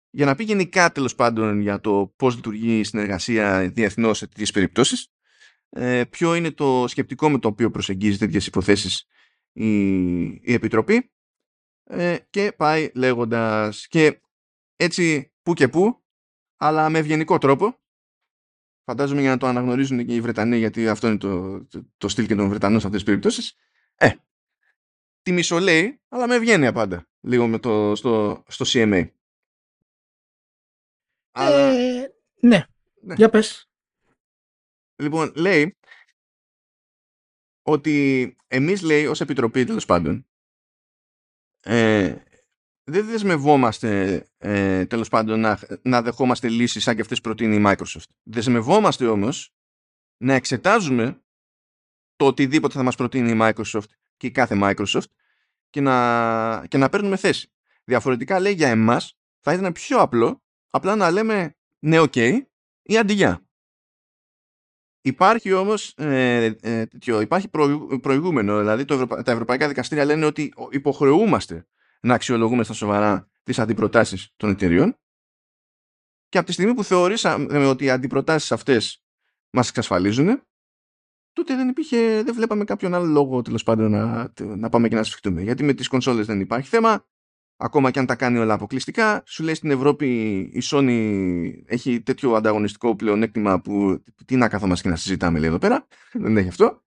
για 0.09 0.25
να 0.25 0.35
πει 0.35 0.43
γενικά 0.43 0.91
τέλος 0.91 1.15
πάντων 1.15 1.59
για 1.59 1.79
το 1.79 2.13
πώς 2.15 2.35
λειτουργεί 2.35 2.79
η 2.79 2.83
συνεργασία 2.83 3.69
διεθνώς 3.73 4.17
σε 4.17 4.27
τέτοιες 4.27 4.51
περιπτώσεις 4.51 5.07
ε, 5.69 6.03
ποιο 6.09 6.35
είναι 6.35 6.51
το 6.51 6.85
σκεπτικό 6.87 7.29
με 7.29 7.39
το 7.39 7.47
οποίο 7.47 7.71
προσεγγίζει 7.71 8.17
τέτοιες 8.17 8.47
υποθέσεις 8.47 9.07
η, 9.51 10.21
η 10.25 10.53
Επιτροπή 10.53 11.11
ε, 11.83 12.17
και 12.29 12.53
πάει 12.57 12.89
λέγοντας 12.93 13.87
και 13.87 14.21
έτσι 14.77 15.33
που 15.41 15.53
και 15.53 15.67
που 15.67 16.03
αλλά 16.57 16.89
με 16.89 16.99
ευγενικό 16.99 17.37
τρόπο 17.37 17.79
φαντάζομαι 18.83 19.21
για 19.21 19.29
να 19.29 19.37
το 19.37 19.47
αναγνωρίζουν 19.47 20.05
και 20.05 20.15
οι 20.15 20.21
Βρετανοί 20.21 20.57
γιατί 20.57 20.87
αυτό 20.87 21.07
είναι 21.07 21.17
το, 21.17 21.65
το, 21.65 21.87
το 21.97 22.07
στυλ 22.07 22.25
και 22.25 22.35
των 22.35 22.49
Βρετανών 22.49 22.79
σε 22.79 22.85
αυτές 22.85 23.03
τις 23.03 23.09
περιπτώσεις 23.09 23.55
ε, 23.95 24.11
τη 25.21 25.31
μισολέει 25.31 26.01
αλλά 26.07 26.27
με 26.27 26.35
ευγένεια 26.35 26.73
πάντα 26.73 27.09
λίγο 27.19 27.47
με 27.47 27.59
το, 27.59 27.95
στο, 27.95 28.43
στο 28.47 28.65
CMA 28.67 29.09
ε, 31.37 32.07
ναι. 32.39 32.65
ναι. 33.01 33.13
Για 33.15 33.29
πες. 33.29 33.69
Λοιπόν, 34.95 35.33
λέει 35.35 35.77
ότι 37.61 38.35
εμείς 38.47 38.81
λέει 38.81 39.05
ως 39.05 39.21
Επιτροπή 39.21 39.65
τέλος 39.65 39.85
πάντων 39.85 40.27
ε, 41.59 42.15
δεν 42.89 43.05
δεσμευόμαστε 43.05 44.23
ε, 44.37 44.85
τέλος 44.85 45.09
πάντων 45.09 45.39
να, 45.39 45.59
να 45.81 46.01
δεχόμαστε 46.01 46.49
λύσεις 46.49 46.83
σαν 46.83 46.95
και 46.95 47.01
αυτές 47.01 47.21
προτείνει 47.21 47.55
η 47.55 47.63
Microsoft. 47.65 48.09
Δεσμευόμαστε 48.23 49.07
όμως 49.07 49.53
να 50.17 50.33
εξετάζουμε 50.33 51.21
το 52.15 52.25
οτιδήποτε 52.25 52.73
θα 52.73 52.83
μας 52.83 52.95
προτείνει 52.95 53.31
η 53.31 53.37
Microsoft 53.41 53.89
και 54.17 54.27
η 54.27 54.31
κάθε 54.31 54.59
Microsoft 54.61 55.09
και 55.69 55.81
να, 55.81 56.65
και 56.67 56.77
να 56.77 56.89
παίρνουμε 56.89 57.15
θέση. 57.15 57.51
Διαφορετικά 57.83 58.39
λέει 58.39 58.53
για 58.53 58.69
εμάς 58.69 59.17
θα 59.39 59.53
ήταν 59.53 59.71
πιο 59.71 59.99
απλό 59.99 60.43
απλά 60.69 60.95
να 60.95 61.11
λέμε 61.11 61.55
ναι 61.79 61.99
ok 61.99 62.11
okay, 62.15 62.39
ή 62.81 62.97
άντε 62.97 63.17
γεια. 63.17 63.41
Υπάρχει 65.01 65.53
όμως 65.53 65.93
ε, 65.97 66.45
ε, 66.61 66.85
υπάρχει 67.21 67.47
προηγούμενο, 68.01 68.59
δηλαδή 68.59 68.85
το 68.85 69.07
τα 69.07 69.31
ευρωπαϊκά 69.31 69.67
δικαστήρια 69.67 70.05
λένε 70.05 70.25
ότι 70.25 70.53
υποχρεούμαστε 70.69 71.67
να 72.01 72.13
αξιολογούμε 72.13 72.63
στα 72.63 72.73
σοβαρά 72.73 73.29
τις 73.43 73.59
αντιπροτάσεις 73.59 74.33
των 74.35 74.49
εταιριών 74.49 74.97
και 76.29 76.37
από 76.37 76.47
τη 76.47 76.53
στιγμή 76.53 76.73
που 76.73 76.83
θεωρήσαμε 76.83 77.65
ότι 77.65 77.85
οι 77.85 77.89
αντιπροτάσεις 77.89 78.51
αυτές 78.51 79.03
μας 79.49 79.69
εξασφαλίζουν 79.69 80.41
τότε 81.37 81.55
δεν 81.55 81.69
υπήρχε, 81.69 82.23
δεν 82.23 82.33
βλέπαμε 82.33 82.63
κάποιον 82.63 82.93
άλλο 82.93 83.05
λόγο 83.05 83.41
τέλος 83.41 83.63
πάντων 83.63 83.91
να, 83.91 84.33
να 84.39 84.69
πάμε 84.69 84.87
και 84.87 84.95
να 84.95 85.03
σφιχτούμε. 85.03 85.41
Γιατί 85.41 85.63
με 85.63 85.73
τις 85.73 85.87
κονσόλες 85.87 86.25
δεν 86.25 86.39
υπάρχει 86.39 86.67
θέμα, 86.69 87.05
ακόμα 87.57 87.91
και 87.91 87.99
αν 87.99 88.05
τα 88.05 88.15
κάνει 88.15 88.37
όλα 88.37 88.53
αποκλειστικά, 88.53 89.23
σου 89.25 89.43
λέει 89.43 89.53
στην 89.53 89.71
Ευρώπη 89.71 90.37
η 90.53 90.61
Sony 90.63 91.51
έχει 91.65 92.01
τέτοιο 92.01 92.33
ανταγωνιστικό 92.33 92.95
πλεονέκτημα 92.95 93.61
που 93.61 94.03
τι 94.25 94.35
να 94.35 94.49
καθόμαστε 94.49 94.83
και 94.83 94.89
να 94.89 94.99
συζητάμε 94.99 95.39
λέει 95.39 95.49
εδώ 95.49 95.57
πέρα. 95.57 95.87
Δεν 96.23 96.37
έχει 96.37 96.47
αυτό. 96.47 96.81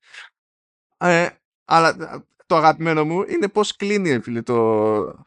Ε, 0.96 1.28
αλλά 1.64 1.96
το 2.50 2.56
αγαπημένο 2.56 3.04
μου 3.04 3.22
είναι 3.28 3.48
πώς 3.48 3.76
κλείνει 3.76 4.20
φίλε, 4.20 4.42
το, 4.42 5.24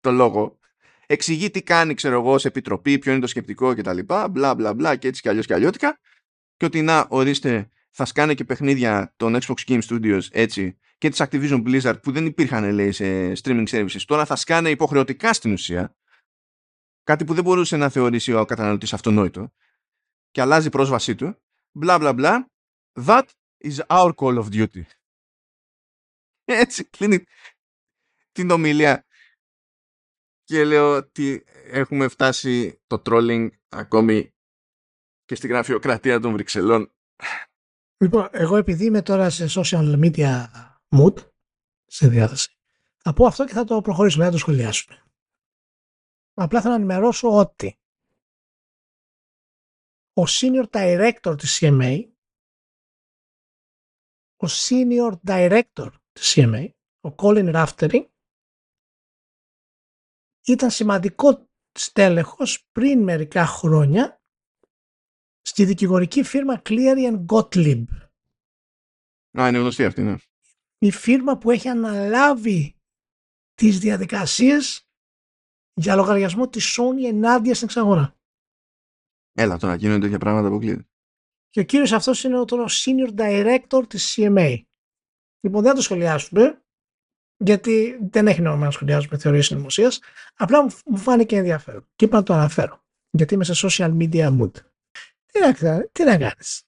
το 0.00 0.10
λόγο. 0.10 0.58
Εξηγεί 1.06 1.50
τι 1.50 1.62
κάνει, 1.62 1.94
ξέρω 1.94 2.14
εγώ, 2.14 2.38
σε 2.38 2.48
επιτροπή, 2.48 2.98
ποιο 2.98 3.12
είναι 3.12 3.20
το 3.20 3.26
σκεπτικό 3.26 3.74
κτλ. 3.74 3.98
Μπλα 4.30 4.54
μπλα 4.54 4.74
μπλα 4.74 4.96
και 4.96 5.08
έτσι 5.08 5.22
κι 5.22 5.28
αλλιώς 5.28 5.46
κι 5.46 5.52
αλλιώτικα. 5.52 5.98
Και 6.56 6.64
ότι 6.64 6.82
να, 6.82 7.06
ορίστε, 7.08 7.68
θα 7.90 8.04
σκάνε 8.04 8.34
και 8.34 8.44
παιχνίδια 8.44 9.14
των 9.16 9.38
Xbox 9.40 9.54
Game 9.66 9.80
Studios 9.88 10.20
έτσι 10.30 10.78
και 10.98 11.08
της 11.08 11.22
Activision 11.22 11.62
Blizzard 11.66 12.02
που 12.02 12.12
δεν 12.12 12.26
υπήρχαν 12.26 12.72
λέει 12.72 12.92
σε 12.92 13.32
streaming 13.32 13.66
services 13.66 14.00
τώρα 14.06 14.24
θα 14.24 14.36
σκάνε 14.36 14.70
υποχρεωτικά 14.70 15.32
στην 15.32 15.52
ουσία 15.52 15.96
κάτι 17.02 17.24
που 17.24 17.34
δεν 17.34 17.44
μπορούσε 17.44 17.76
να 17.76 17.88
θεωρήσει 17.88 18.32
ο 18.32 18.44
καταναλωτής 18.44 18.92
αυτονόητο 18.92 19.52
και 20.30 20.40
αλλάζει 20.40 20.66
η 20.66 20.70
πρόσβασή 20.70 21.14
του 21.14 21.36
μπλα 21.72 21.98
μπλα 21.98 22.12
μπλα 22.12 22.50
that 23.04 23.24
is 23.64 23.78
our 23.86 24.12
call 24.14 24.38
of 24.38 24.46
duty 24.52 24.82
έτσι 26.62 26.84
κλείνει 26.84 27.24
την 28.32 28.50
ομιλία 28.50 29.06
και 30.44 30.64
λέω 30.64 30.96
ότι 30.96 31.44
έχουμε 31.64 32.08
φτάσει 32.08 32.80
το 32.86 33.02
trolling 33.06 33.48
ακόμη 33.68 34.34
και 35.24 35.34
στη 35.34 35.46
γραφειοκρατία 35.46 36.20
των 36.20 36.32
Βρυξελών 36.32 36.92
Λοιπόν, 38.02 38.28
εγώ 38.32 38.56
επειδή 38.56 38.84
είμαι 38.84 39.02
τώρα 39.02 39.30
σε 39.30 39.46
social 39.48 40.00
media 40.02 40.44
mood, 40.88 41.14
σε 41.86 42.08
διάθεση, 42.08 42.56
θα 42.96 43.12
πω 43.12 43.26
αυτό 43.26 43.44
και 43.44 43.52
θα 43.52 43.64
το 43.64 43.80
προχωρήσουμε, 43.80 44.24
θα 44.24 44.30
το 44.30 44.38
σχολιάσουμε. 44.38 45.02
Απλά 46.34 46.60
θα 46.60 46.68
να 46.68 46.74
ενημερώσω 46.74 47.36
ότι 47.36 47.78
ο 50.12 50.22
senior 50.26 50.64
director 50.70 51.34
της 51.38 51.58
CMA, 51.60 52.04
ο 54.36 54.46
senior 54.48 55.12
director 55.26 55.90
της 56.12 56.34
CMA, 56.36 56.68
ο 57.00 57.14
Colin 57.18 57.54
Raftery, 57.54 58.06
ήταν 60.46 60.70
σημαντικό 60.70 61.48
στέλεχος 61.72 62.68
πριν 62.72 63.02
μερικά 63.02 63.46
χρόνια 63.46 64.22
στη 65.40 65.64
δικηγορική 65.64 66.22
φίρμα 66.22 66.62
Cleary 66.64 67.24
Gottlieb. 67.26 67.84
Α, 69.40 69.48
είναι 69.48 69.58
γνωστή 69.58 69.84
αυτή, 69.84 70.02
ναι. 70.02 70.16
Η 70.78 70.90
φίρμα 70.90 71.38
που 71.38 71.50
έχει 71.50 71.68
αναλάβει 71.68 72.76
τις 73.54 73.78
διαδικασίες 73.78 74.86
για 75.74 75.94
λογαριασμό 75.94 76.48
της 76.48 76.78
Sony 76.78 77.04
ενάντια 77.04 77.54
στην 77.54 77.66
εξαγορά. 77.66 78.16
Έλα 79.32 79.58
τώρα, 79.58 79.74
γίνονται 79.74 80.00
τέτοια 80.00 80.18
πράγματα 80.18 80.48
από 80.48 80.58
κλείδι. 80.58 80.86
Και 81.48 81.60
ο 81.60 81.64
κύριος 81.64 81.92
αυτός 81.92 82.24
είναι 82.24 82.38
ο 82.38 82.44
τώρα 82.44 82.64
senior 82.68 83.14
director 83.14 83.88
της 83.88 84.14
CMA. 84.16 84.62
Λοιπόν, 85.44 85.60
δεν 85.62 85.70
θα 85.70 85.76
το 85.76 85.82
σχολιάσουμε, 85.82 86.62
γιατί 87.36 87.98
δεν 88.10 88.26
έχει 88.26 88.40
νόημα 88.40 88.64
να 88.64 88.70
σχολιάζουμε 88.70 89.18
θεωρίες 89.18 89.46
συνωμοσίας. 89.46 90.00
Απλά 90.36 90.62
μου 90.86 90.96
φάνηκε 90.96 91.36
ενδιαφέρον 91.36 91.86
και 91.96 92.04
είπα 92.04 92.16
να 92.16 92.22
το 92.22 92.34
αναφέρω. 92.34 92.84
Γιατί 93.10 93.34
είμαι 93.34 93.44
σε 93.44 93.68
social 93.68 93.96
media 93.98 94.38
mood. 94.38 94.52
Τι 95.26 95.40
να, 95.40 95.82
τι 95.92 96.04
να 96.04 96.18
κάνεις; 96.18 96.62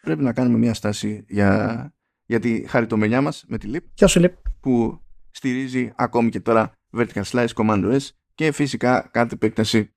Πρέπει 0.00 0.22
να 0.22 0.32
κάνουμε 0.32 0.58
μια 0.58 0.74
στάση 0.74 1.24
για, 1.28 1.92
για 2.26 2.40
τη 2.40 2.66
χαριτομενιά 2.68 3.20
μας 3.20 3.44
με 3.46 3.58
τη 3.58 3.70
LIP. 3.74 3.82
Ποιο 3.94 4.06
σου 4.06 4.20
λέει. 4.20 4.34
που 4.60 5.00
στηρίζει 5.30 5.92
ακόμη 5.96 6.30
και 6.30 6.40
τώρα 6.40 6.72
Vertical 6.96 7.22
Slice 7.22 7.52
Commando 7.54 7.98
S 7.98 8.08
και 8.34 8.52
φυσικά 8.52 9.08
κάθε 9.12 9.34
επέκταση 9.34 9.94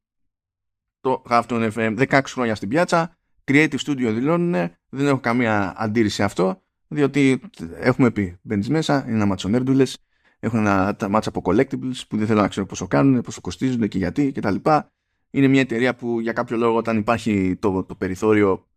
το 0.99 1.23
Halfton 1.30 1.71
FM 1.73 2.07
16 2.07 2.21
χρόνια 2.25 2.55
στην 2.55 2.69
πιάτσα 2.69 3.17
Creative 3.43 3.80
Studio 3.86 4.11
δηλώνουν 4.13 4.51
δεν 4.89 5.07
έχω 5.07 5.19
καμία 5.19 5.73
αντίρρηση 5.77 6.15
σε 6.15 6.23
αυτό 6.23 6.63
διότι 6.89 7.41
έχουμε 7.73 8.11
πει 8.11 8.37
μπαίνεις 8.41 8.69
μέσα, 8.69 9.03
είναι 9.07 9.15
ένα 9.15 9.25
μάτσο 9.25 9.49
νέρντουλες 9.49 9.97
έχουν 10.39 10.59
ένα 10.59 10.95
μάτσα 11.09 11.29
από 11.29 11.41
collectibles 11.43 12.01
που 12.07 12.17
δεν 12.17 12.27
θέλω 12.27 12.41
να 12.41 12.47
ξέρω 12.47 12.65
πόσο 12.65 12.87
κάνουν, 12.87 13.21
πόσο 13.21 13.41
κοστίζουν 13.41 13.87
και 13.87 13.97
γιατί 13.97 14.31
κτλ. 14.31 14.55
Είναι 15.31 15.47
μια 15.47 15.61
εταιρεία 15.61 15.95
που 15.95 16.19
για 16.19 16.33
κάποιο 16.33 16.57
λόγο 16.57 16.77
όταν 16.77 16.97
υπάρχει 16.97 17.55
το, 17.59 17.83
το 17.83 17.95
περιθώριο 17.95 18.67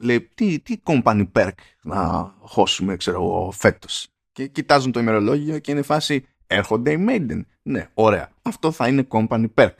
λέει 0.00 0.30
τι, 0.34 0.60
τι 0.60 0.76
company 0.84 1.26
perk 1.32 1.50
να 1.82 2.32
χώσουμε 2.38 2.96
ξέρω 2.96 3.22
εγώ 3.22 3.50
φέτος 3.50 4.08
και 4.32 4.46
κοιτάζουν 4.46 4.92
το 4.92 5.00
ημερολόγιο 5.00 5.58
και 5.58 5.70
είναι 5.70 5.82
φάση 5.82 6.24
έρχονται 6.46 6.92
οι 6.92 7.04
Maiden. 7.08 7.40
Ναι, 7.62 7.88
ωραία. 7.94 8.30
Αυτό 8.42 8.70
θα 8.72 8.88
είναι 8.88 9.06
company 9.08 9.46
perk. 9.54 9.74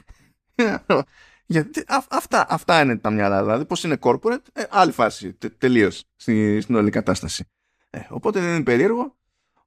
Γιατί 1.49 1.85
αυτά, 2.09 2.47
αυτά 2.49 2.81
είναι 2.81 2.97
τα 2.97 3.11
μυαλά. 3.11 3.43
Δηλαδή, 3.43 3.65
πώς 3.65 3.85
είναι 3.85 3.97
corporate, 4.01 4.43
ε, 4.53 4.63
άλλη 4.71 4.93
φάση 4.93 5.33
τε, 5.33 5.49
τελείως 5.49 6.05
στη, 6.17 6.61
στην 6.61 6.75
όλη 6.75 6.91
κατάσταση. 6.91 7.45
Ε, 7.97 8.07
οπότε 8.09 8.41
δεν 8.41 8.55
είναι 8.55 8.63
περίεργο 8.63 9.17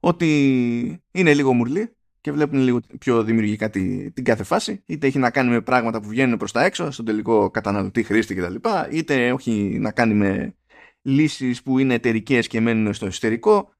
ότι 0.00 1.02
είναι 1.10 1.34
λίγο 1.34 1.52
μουρλή 1.52 1.94
και 2.20 2.32
βλέπουν 2.32 2.58
λίγο 2.58 2.80
πιο 2.98 3.24
δημιουργικά 3.24 3.70
τη, 3.70 4.10
την 4.10 4.24
κάθε 4.24 4.42
φάση. 4.42 4.82
Είτε 4.86 5.06
έχει 5.06 5.18
να 5.18 5.30
κάνει 5.30 5.50
με 5.50 5.60
πράγματα 5.60 6.00
που 6.00 6.08
βγαίνουν 6.08 6.38
προς 6.38 6.52
τα 6.52 6.64
έξω, 6.64 6.90
στον 6.90 7.04
τελικό 7.04 7.50
καταναλωτή 7.50 8.02
χρήστη 8.02 8.34
κτλ. 8.34 8.54
Είτε 8.90 9.26
έχει 9.26 9.78
να 9.80 9.92
κάνει 9.92 10.14
με 10.14 10.54
λύσεις 11.02 11.62
που 11.62 11.78
είναι 11.78 11.94
εταιρικές 11.94 12.46
και 12.46 12.60
μένουν 12.60 12.94
στο 12.94 13.06
εσωτερικό 13.06 13.70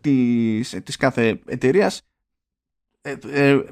της, 0.00 0.80
της 0.82 0.96
κάθε 0.96 1.40
εταιρείας. 1.46 2.02
Ε, 3.00 3.14
ε, 3.30 3.62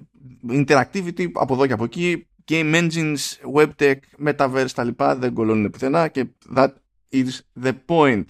interactivity 0.49 1.30
από 1.33 1.55
εδώ 1.55 1.66
και 1.66 1.72
από 1.72 1.85
εκεί 1.85 2.26
game 2.51 2.74
engines, 2.74 3.16
webtech, 3.55 3.97
metaverse 4.26 4.70
τα 4.74 4.85
λοιπά 4.85 5.16
δεν 5.16 5.35
κολλώνουν 5.35 5.70
πουθενά 5.70 6.09
και 6.09 6.26
that 6.57 6.70
is 7.12 7.28
the 7.62 7.72
point. 7.87 8.24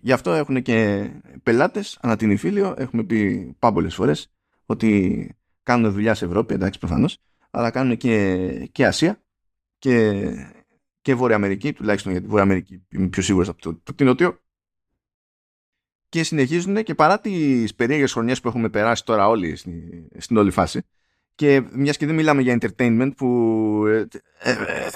Γι' 0.00 0.12
αυτό 0.12 0.32
έχουν 0.32 0.62
και 0.62 1.08
πελάτες 1.42 1.98
ανά 2.00 2.16
την 2.16 2.30
Ιφίλιο, 2.30 2.74
έχουμε 2.78 3.04
πει 3.04 3.54
πάμπολες 3.58 3.94
φορές 3.94 4.32
ότι 4.66 5.28
κάνουν 5.62 5.92
δουλειά 5.92 6.14
σε 6.14 6.24
Ευρώπη, 6.24 6.54
εντάξει 6.54 6.78
προφανώς, 6.78 7.18
αλλά 7.50 7.70
κάνουν 7.70 7.96
και, 7.96 8.68
και 8.72 8.86
Ασία 8.86 9.22
και, 9.78 10.30
και 11.00 11.14
Βόρεια 11.14 11.36
Αμερική, 11.36 11.72
τουλάχιστον 11.72 12.12
γιατί 12.12 12.26
Βόρεια 12.26 12.42
Αμερική 12.42 12.86
είμαι 12.88 13.06
πιο 13.06 13.22
σίγουρος 13.22 13.48
από 13.48 13.62
το, 13.62 13.74
το, 13.82 13.94
το 13.94 14.04
νότιο 14.04 14.38
και 16.08 16.22
συνεχίζουν 16.22 16.82
και 16.82 16.94
παρά 16.94 17.20
τις 17.20 17.74
περίεργες 17.74 18.12
χρονιές 18.12 18.40
που 18.40 18.48
έχουμε 18.48 18.68
περάσει 18.68 19.04
τώρα 19.04 19.28
όλοι 19.28 19.56
στην, 19.56 19.82
στην 20.18 20.36
όλη 20.36 20.50
φάση 20.50 20.82
και 21.34 21.62
μιας 21.72 21.96
και 21.96 22.06
δεν 22.06 22.14
μιλάμε 22.14 22.42
για 22.42 22.58
entertainment 22.60 23.10
που 23.16 23.82
ε, 23.86 24.06
ε, 24.38 24.50
ε, 24.50 24.90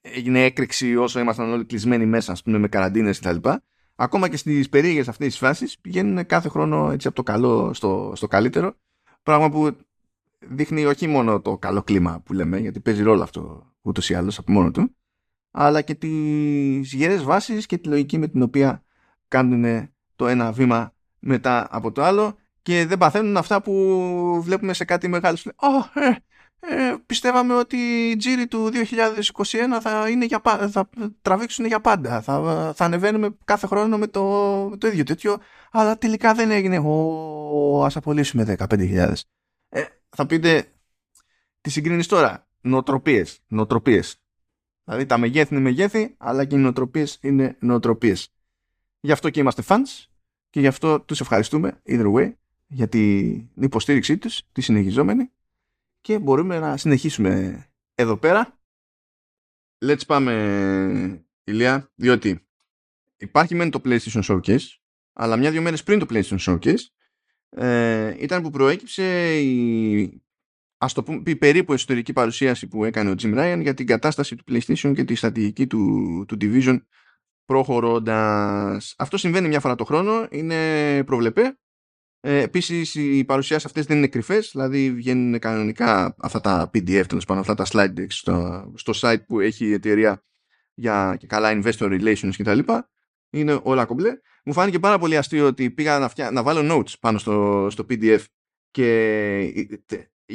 έγινε 0.00 0.44
έκρηξη 0.44 0.96
όσο 0.96 1.20
ήμασταν 1.20 1.52
όλοι 1.52 1.64
κλεισμένοι 1.64 2.06
μέσα 2.06 2.32
ας 2.32 2.42
πούμε, 2.42 2.58
με 2.58 2.68
καραντίνες 2.68 3.18
κτλ. 3.20 3.48
Ακόμα 3.94 4.28
και 4.28 4.36
στις 4.36 4.68
περίεργες 4.68 5.08
αυτές 5.08 5.26
τις 5.26 5.38
φάσεις 5.38 5.78
πηγαίνουν 5.78 6.26
κάθε 6.26 6.48
χρόνο 6.48 6.90
έτσι 6.90 7.06
από 7.06 7.16
το 7.16 7.22
καλό 7.22 7.74
στο, 7.74 8.12
στο 8.14 8.28
καλύτερο 8.28 8.74
πράγμα 9.22 9.50
που 9.50 9.76
δείχνει 10.38 10.84
όχι 10.84 11.06
μόνο 11.06 11.40
το 11.40 11.58
καλό 11.58 11.82
κλίμα 11.82 12.20
που 12.24 12.32
λέμε 12.32 12.58
γιατί 12.58 12.80
παίζει 12.80 13.02
ρόλο 13.02 13.22
αυτό 13.22 13.72
ούτως 13.82 14.10
ή 14.10 14.14
άλλως 14.14 14.38
από 14.38 14.52
μόνο 14.52 14.70
του 14.70 14.96
αλλά 15.50 15.82
και 15.82 15.94
τις 15.94 16.92
γερές 16.92 17.22
βάσεις 17.22 17.66
και 17.66 17.78
τη 17.78 17.88
λογική 17.88 18.18
με 18.18 18.28
την 18.28 18.42
οποία 18.42 18.84
κάνουν 19.28 19.88
το 20.16 20.26
ένα 20.26 20.52
βήμα 20.52 20.94
μετά 21.18 21.68
από 21.70 21.92
το 21.92 22.02
άλλο 22.02 22.36
και 22.62 22.86
δεν 22.86 22.98
παθαίνουν 22.98 23.36
αυτά 23.36 23.62
που 23.62 23.72
βλέπουμε 24.42 24.72
σε 24.72 24.84
κάτι 24.84 25.08
μεγάλο. 25.08 25.36
Oh, 25.56 26.00
ε, 26.00 26.14
ε, 26.64 26.94
πιστεύαμε 27.06 27.54
ότι 27.54 27.76
οι 27.76 28.16
τζίροι 28.16 28.46
του 28.46 28.70
2021 28.72 29.78
θα, 29.80 30.08
είναι 30.08 30.24
για, 30.24 30.40
θα 30.70 30.88
τραβήξουν 31.22 31.64
για 31.64 31.80
πάντα. 31.80 32.20
Θα, 32.20 32.72
θα 32.76 32.84
ανεβαίνουμε 32.84 33.36
κάθε 33.44 33.66
χρόνο 33.66 33.98
με 33.98 34.06
το, 34.06 34.22
με 34.70 34.76
το 34.76 34.86
ίδιο 34.86 35.04
τέτοιο, 35.04 35.38
αλλά 35.70 35.98
τελικά 35.98 36.34
δεν 36.34 36.50
έγινε. 36.50 36.82
Oh, 36.86 37.84
ας 37.84 37.96
απολύσουμε 37.96 38.56
15.000. 38.58 39.12
Ε, 39.68 39.84
θα 40.08 40.26
πείτε, 40.26 40.72
τι 41.60 41.70
συγκρίνεις 41.70 42.06
τώρα; 42.06 42.46
Νοοτροπίες. 42.60 43.40
Νοοτροπίες. 43.46 44.16
Δηλαδή 44.84 45.06
τα 45.06 45.18
μεγέθη 45.18 45.54
είναι 45.54 45.62
μεγέθη, 45.62 46.14
αλλά 46.18 46.44
και 46.44 46.54
οι 46.54 46.58
νοοτροπίες 46.58 47.18
είναι 47.20 47.56
νοοτροπίες. 47.60 48.32
Γι' 49.00 49.12
αυτό 49.12 49.30
και 49.30 49.40
είμαστε 49.40 49.62
fans 49.66 50.06
και 50.50 50.60
γι' 50.60 50.66
αυτό 50.66 51.00
τους 51.00 51.20
ευχαριστούμε, 51.20 51.80
either 51.86 52.12
way, 52.12 52.32
για 52.66 52.88
την 52.88 53.48
υποστήριξή 53.54 54.18
τους, 54.18 54.42
τη 54.52 54.60
συνεχιζόμενη 54.60 55.30
και 56.02 56.18
μπορούμε 56.18 56.58
να 56.58 56.76
συνεχίσουμε 56.76 57.64
εδώ 57.94 58.16
πέρα. 58.16 58.60
Let's 59.84 60.06
πάμε, 60.06 61.26
Ηλία, 61.44 61.90
διότι 61.94 62.46
υπάρχει 63.16 63.54
μεν 63.54 63.70
το 63.70 63.80
PlayStation 63.84 64.22
Showcase, 64.22 64.66
αλλά 65.12 65.36
μια-δυο 65.36 65.62
μέρες 65.62 65.82
πριν 65.82 65.98
το 65.98 66.06
PlayStation 66.10 66.38
Showcase 66.38 66.84
ε, 67.48 68.14
ήταν 68.18 68.42
που 68.42 68.50
προέκυψε 68.50 69.38
η 69.40 70.22
ας 70.76 70.92
το 70.92 71.02
πούμε, 71.02 71.34
περίπου 71.34 71.72
εσωτερική 71.72 72.12
παρουσίαση 72.12 72.66
που 72.66 72.84
έκανε 72.84 73.10
ο 73.10 73.14
Jim 73.22 73.38
Ryan 73.38 73.58
για 73.60 73.74
την 73.74 73.86
κατάσταση 73.86 74.36
του 74.36 74.44
PlayStation 74.48 74.92
και 74.94 75.04
τη 75.04 75.14
στρατηγική 75.14 75.66
του, 75.66 76.24
του 76.28 76.36
Division 76.40 76.78
προχωρώντας. 77.44 78.94
Αυτό 78.98 79.16
συμβαίνει 79.16 79.48
μια 79.48 79.60
φορά 79.60 79.74
το 79.74 79.84
χρόνο, 79.84 80.26
είναι 80.30 81.04
προβλεπέ 81.04 81.58
ε, 82.24 82.42
Επίσης, 82.42 82.94
οι 82.94 83.24
παρουσιάσει 83.24 83.66
αυτές 83.66 83.86
δεν 83.86 83.96
είναι 83.96 84.06
κρυφές, 84.06 84.50
δηλαδή 84.52 84.92
βγαίνουν 84.92 85.38
κανονικά 85.38 86.14
αυτά 86.18 86.40
τα 86.40 86.70
PDF, 86.74 87.04
τέλος 87.06 87.24
πάντων, 87.24 87.38
αυτά 87.38 87.54
τα 87.54 87.66
slide 87.70 88.00
decks 88.00 88.06
στο, 88.08 88.72
στο 88.76 88.92
site 88.96 89.26
που 89.26 89.40
έχει 89.40 89.66
η 89.66 89.72
εταιρεία 89.72 90.24
για 90.74 91.16
και 91.18 91.26
καλά 91.26 91.60
investor 91.62 92.00
relations 92.00 92.30
κτλ. 92.38 92.58
Είναι 93.30 93.60
όλα 93.62 93.84
κομπλέ. 93.84 94.10
Μου 94.44 94.52
φάνηκε 94.52 94.78
πάρα 94.78 94.98
πολύ 94.98 95.16
αστείο 95.16 95.46
ότι 95.46 95.70
πήγα 95.70 95.98
να, 95.98 96.08
φτιά, 96.08 96.30
να 96.30 96.42
βάλω 96.42 96.76
notes 96.76 96.98
πάνω 97.00 97.18
στο, 97.18 97.66
στο 97.70 97.86
PDF 97.88 98.20
και 98.70 99.52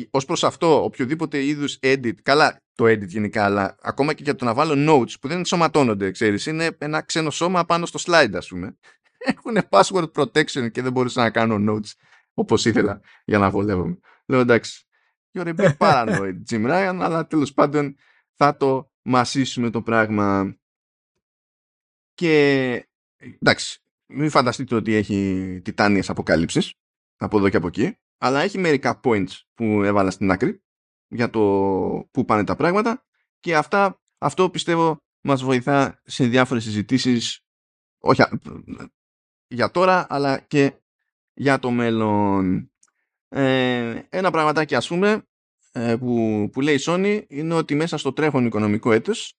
ως 0.09 0.25
προς 0.25 0.43
αυτό 0.43 0.83
οποιοδήποτε 0.83 1.43
είδους 1.43 1.79
edit, 1.81 2.15
καλά 2.21 2.61
το 2.75 2.85
edit 2.85 3.07
γενικά, 3.07 3.43
αλλά 3.43 3.77
ακόμα 3.81 4.13
και 4.13 4.23
για 4.23 4.35
το 4.35 4.45
να 4.45 4.53
βάλω 4.53 4.73
notes 4.93 5.19
που 5.21 5.27
δεν 5.27 5.37
ενσωματώνονται, 5.37 6.11
ξέρεις, 6.11 6.45
είναι 6.45 6.69
ένα 6.77 7.01
ξένο 7.01 7.29
σώμα 7.29 7.65
πάνω 7.65 7.85
στο 7.85 7.99
slide 8.05 8.33
ας 8.33 8.47
πούμε 8.47 8.77
έχουν 9.17 9.57
password 9.69 10.11
protection 10.11 10.71
και 10.71 10.81
δεν 10.81 10.91
μπορούσα 10.91 11.21
να 11.21 11.29
κάνω 11.29 11.73
notes 11.73 11.91
όπως 12.33 12.65
ήθελα 12.65 13.01
για 13.25 13.37
να 13.37 13.49
βολεύομαι. 13.49 13.99
Λέω 14.25 14.39
εντάξει, 14.39 14.87
you're 15.31 15.55
a 15.55 15.55
bit 15.55 15.77
paranoid 15.77 16.35
Jim 16.49 16.65
Ryan, 16.65 16.97
αλλά 17.01 17.27
τέλος 17.27 17.53
πάντων 17.53 17.95
θα 18.33 18.57
το 18.57 18.91
μασίσουμε 19.01 19.69
το 19.69 19.81
πράγμα. 19.81 20.57
Και 22.13 22.87
εντάξει, 23.19 23.81
μην 24.05 24.29
φανταστείτε 24.29 24.75
ότι 24.75 24.93
έχει 24.93 25.61
τιτάνιες 25.63 26.09
αποκαλύψεις 26.09 26.73
από 27.17 27.37
εδώ 27.37 27.49
και 27.49 27.57
από 27.57 27.67
εκεί, 27.67 27.97
αλλά 28.17 28.41
έχει 28.41 28.57
μερικά 28.57 28.99
points 29.03 29.31
που 29.53 29.83
έβαλα 29.83 30.11
στην 30.11 30.31
άκρη 30.31 30.61
για 31.07 31.29
το 31.29 31.39
πού 32.11 32.25
πάνε 32.25 32.43
τα 32.43 32.55
πράγματα 32.55 33.05
και 33.39 33.55
αυτά, 33.55 34.01
αυτό 34.17 34.49
πιστεύω 34.49 34.97
μας 35.21 35.43
βοηθά 35.43 36.01
σε 36.03 36.25
διάφορες 36.25 36.63
συζητήσεις 36.63 37.41
όχι 37.99 38.23
για 39.47 39.71
τώρα 39.71 40.05
αλλά 40.09 40.39
και 40.39 40.73
για 41.33 41.59
το 41.59 41.71
μέλλον. 41.71 42.71
Ε, 43.29 44.01
ένα 44.09 44.31
πραγματάκι 44.31 44.75
ας 44.75 44.87
πούμε 44.87 45.27
ε, 45.71 45.95
που, 45.95 46.49
που 46.51 46.61
λέει 46.61 46.75
η 46.75 46.79
Sony 46.81 47.23
είναι 47.27 47.53
ότι 47.53 47.75
μέσα 47.75 47.97
στο 47.97 48.13
τρέχον 48.13 48.45
οικονομικό 48.45 48.91
έτος 48.91 49.37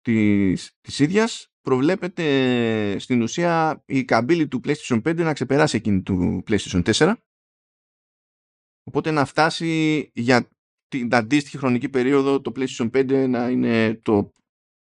της, 0.00 0.76
της 0.80 0.98
ίδιας 0.98 1.52
προβλέπεται 1.60 2.98
στην 2.98 3.22
ουσία 3.22 3.82
η 3.86 4.04
καμπύλη 4.04 4.48
του 4.48 4.60
PlayStation 4.64 5.02
5 5.02 5.16
να 5.16 5.32
ξεπεράσει 5.32 5.76
εκείνη 5.76 6.02
του 6.02 6.42
PlayStation 6.46 6.92
4 6.92 7.14
οπότε 8.82 9.10
να 9.10 9.24
φτάσει 9.24 10.10
για 10.14 10.48
την 10.88 11.14
αντίστοιχη 11.14 11.58
χρονική 11.58 11.88
περίοδο 11.88 12.40
το 12.40 12.52
PlayStation 12.56 12.90
5 12.90 13.28
να 13.28 13.48
είναι 13.48 13.94
το 13.94 14.32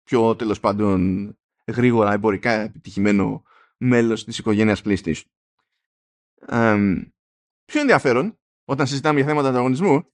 πιο 0.04 0.36
τέλος 0.36 0.60
πάντων 0.60 1.30
γρήγορα 1.68 2.14
εμπορικά 2.14 2.52
επιτυχημένο 2.52 3.44
μέλος 3.82 4.24
της 4.24 4.38
οικογένειας 4.38 4.82
PlayStation. 4.86 5.24
Ε, 6.48 7.02
πιο 7.66 7.82
ενδιαφέρον, 7.82 8.40
όταν 8.66 8.88
συζητάμε 8.88 9.20
για 9.20 9.28
θέματα 9.30 9.48
ανταγωνισμού, 9.48 10.06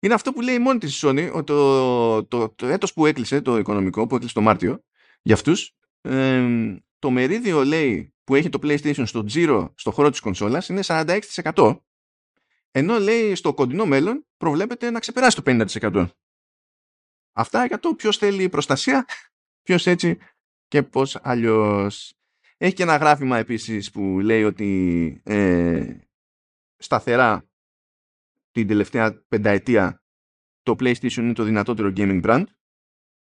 είναι 0.00 0.14
αυτό 0.14 0.32
που 0.32 0.40
λέει 0.40 0.58
μόνη 0.58 0.78
της 0.78 1.02
η 1.02 1.06
Sony, 1.06 1.30
ότι 1.34 1.44
το, 1.44 2.24
το, 2.24 2.48
το 2.48 2.66
έτος 2.66 2.92
που 2.92 3.06
έκλεισε, 3.06 3.40
το 3.40 3.58
οικονομικό, 3.58 4.06
που 4.06 4.14
έκλεισε 4.14 4.34
το 4.34 4.40
Μάρτιο, 4.40 4.84
για 5.22 5.34
αυτούς, 5.34 5.76
το 6.98 7.10
μερίδιο, 7.10 7.64
λέει, 7.64 8.14
που 8.24 8.34
έχει 8.34 8.48
το 8.48 8.58
PlayStation 8.62 9.06
στο 9.06 9.24
Giro, 9.32 9.70
στο 9.74 9.90
χώρο 9.90 10.10
της 10.10 10.20
κονσόλας, 10.20 10.68
είναι 10.68 10.80
46%, 10.82 11.80
ενώ, 12.70 12.98
λέει, 12.98 13.34
στο 13.34 13.54
κοντινό 13.54 13.86
μέλλον 13.86 14.26
προβλέπεται 14.36 14.90
να 14.90 15.00
ξεπεράσει 15.00 15.42
το 15.42 15.42
50%. 15.44 16.08
Αυτά 17.32 17.66
για 17.66 17.78
το 17.78 17.94
ποιος 17.94 18.16
θέλει 18.16 18.48
προστασία, 18.48 19.06
ποιος 19.62 19.86
έτσι 19.86 20.18
και 20.68 20.82
πώς 20.82 21.18
αλλιώς. 21.22 22.12
Έχει 22.56 22.74
και 22.74 22.82
ένα 22.82 22.96
γράφημα 22.96 23.38
επίσης 23.38 23.90
που 23.90 24.20
λέει 24.20 24.44
ότι 24.44 25.20
ε, 25.24 25.98
σταθερά 26.76 27.48
την 28.50 28.66
τελευταία 28.66 29.24
πενταετία 29.28 30.02
το 30.62 30.76
PlayStation 30.78 31.16
είναι 31.16 31.32
το 31.32 31.42
δυνατότερο 31.42 31.92
gaming 31.96 32.24
brand. 32.24 32.44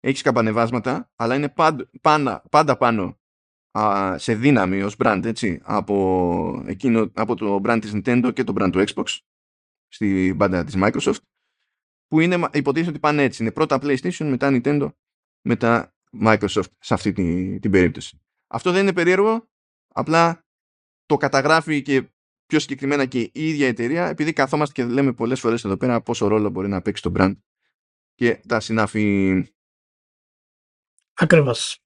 Έχεις 0.01 0.23
καμπανεβάσματα, 0.23 1.13
αλλά 1.17 1.35
είναι 1.35 1.49
πάντα, 1.49 1.91
πάντα, 2.01 2.45
πάντα 2.51 2.77
πάνω 2.77 3.21
α, 3.79 4.19
σε 4.19 4.35
δύναμη 4.35 4.83
ως 4.83 4.95
brand, 4.99 5.23
έτσι, 5.25 5.61
από, 5.63 6.63
εκείνο, 6.67 7.11
από 7.15 7.35
το 7.35 7.61
brand 7.65 7.79
της 7.81 7.93
Nintendo 7.95 8.31
και 8.35 8.45
το 8.45 8.53
brand 8.57 8.71
του 8.73 8.85
Xbox 8.87 9.19
στη 9.89 10.35
μπάντα 10.37 10.65
της 10.65 10.75
Microsoft 10.79 11.21
που 12.09 12.21
είναι, 12.21 12.49
υποτίθεται 12.53 12.91
ότι 12.91 12.99
πάνε 12.99 13.23
έτσι. 13.23 13.43
Είναι 13.43 13.53
πρώτα 13.53 13.79
PlayStation, 13.83 14.25
μετά 14.25 14.49
Nintendo, 14.51 14.93
μετά 15.41 15.95
Microsoft 16.23 16.71
σε 16.79 16.95
αυτή 16.95 17.13
την, 17.13 17.61
την 17.61 17.71
περίπτωση. 17.71 18.23
Αυτό 18.47 18.73
δεν 18.73 18.83
είναι 18.83 18.93
περίεργο, 18.93 19.49
απλά 19.89 20.47
το 21.07 21.17
καταγράφει 21.17 21.83
και 21.83 22.13
πιο 22.47 22.59
συγκεκριμένα 22.59 23.07
και 23.07 23.21
η 23.21 23.31
ίδια 23.33 23.67
εταιρεία, 23.67 24.07
επειδή 24.07 24.33
καθόμαστε 24.33 24.83
και 24.83 24.89
λέμε 24.89 25.13
πολλές 25.13 25.41
φορές 25.41 25.65
εδώ 25.65 25.77
πέρα 25.77 26.03
πόσο 26.03 26.27
ρόλο 26.27 26.51
μπορεί 26.51 26.69
να 26.69 26.83
παίξει 26.83 27.03
το 27.03 27.13
brand 27.17 27.37
και 28.15 28.41
τα 28.49 28.61
συνάφη. 28.61 29.45
Ακριβώς. 31.15 31.83